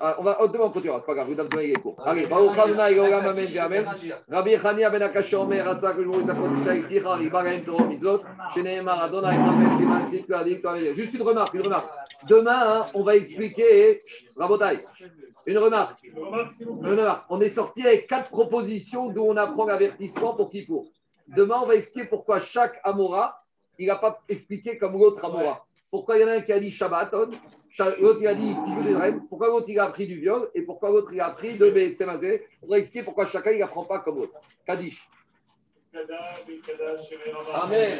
Ah, 0.01 0.17
on 0.19 0.23
va 0.23 0.39
demain 0.47 0.65
on 0.65 0.71
continuera, 0.71 1.01
c'est 1.01 1.07
pas 1.07 1.15
grave, 1.15 1.29
vous 1.29 1.35
donner 1.35 1.67
les 1.69 1.73
cours. 1.75 2.01
Allez, 2.05 2.27
Baruch 2.27 2.57
Adonai 2.57 2.99
Olam 2.99 3.27
Amen 3.27 3.49
Amen. 3.59 3.87
Rabbi 4.29 4.57
Chania 4.57 4.91
ben 4.91 5.03
Akash 5.03 5.35
Omer, 5.35 5.65
Ratzak 5.65 5.99
Ujmur 5.99 6.27
Zakot 6.27 6.53
Israël 6.53 6.89
Ticha, 6.89 7.15
Ribarim 7.15 7.65
Toro 7.65 7.85
Mitzot, 7.87 8.23
Sheneemar 8.55 9.03
Adonai 9.03 9.37
Chafes 9.37 9.79
Siman 9.79 10.07
Sitku 10.09 10.35
Adik 10.35 10.65
Juste 10.95 11.15
une 11.15 11.23
remarque, 11.23 11.55
une 11.55 11.63
remarque. 11.63 11.91
Demain, 12.29 12.81
hein, 12.81 12.87
on 12.95 13.03
va 13.03 13.17
expliquer, 13.17 14.03
Rabotai, 14.37 14.85
une 15.47 15.59
remarque. 15.59 16.03
Une 16.05 16.87
remarque. 16.87 17.25
On 17.31 17.41
est 17.41 17.49
sorti 17.49 17.87
avec 17.87 18.07
quatre 18.07 18.31
propositions 18.31 19.09
d'où 19.09 19.23
on 19.23 19.37
apprend 19.37 19.67
l'avertissement 19.67 20.35
pour 20.35 20.51
qui 20.51 20.63
pour. 20.63 20.91
Demain, 21.29 21.61
on 21.63 21.67
va 21.67 21.75
expliquer 21.75 22.09
pourquoi 22.09 22.41
chaque 22.41 22.81
Amora, 22.85 23.43
il 23.79 23.87
n'a 23.87 23.97
pas 23.97 24.21
expliqué 24.29 24.79
comme 24.79 24.99
l'autre 24.99 25.25
Amora. 25.25 25.65
Pourquoi 25.90 26.19
il 26.19 26.23
y 26.23 26.24
en 26.24 26.28
a 26.28 26.32
un 26.32 26.40
qui 26.43 26.52
a 26.52 26.60
dit 26.60 26.70
Shabbaton, 26.70 27.31
l'autre 28.01 28.20
il 28.20 28.27
a 28.27 28.35
dit 28.35 28.55
pourquoi 29.28 29.48
l'autre 29.48 29.69
il 29.69 29.78
a 29.78 29.85
appris 29.85 30.06
du 30.06 30.20
viol 30.20 30.51
et 30.55 30.62
pourquoi 30.62 30.90
l'autre 30.90 31.12
il 31.12 31.20
a 31.20 31.27
appris 31.27 31.56
de 31.56 31.70
Betsemazé. 31.70 32.47
On 32.62 32.69
va 32.69 32.78
expliquer 32.78 33.05
pourquoi 33.05 33.27
chacun 33.27 33.52
il 33.52 33.60
n'apprend 33.60 33.85
pas 33.85 34.01
comme 34.01 34.16
l'autre. 34.16 34.39
Kadish. 34.66 35.09
Amen. 37.55 37.98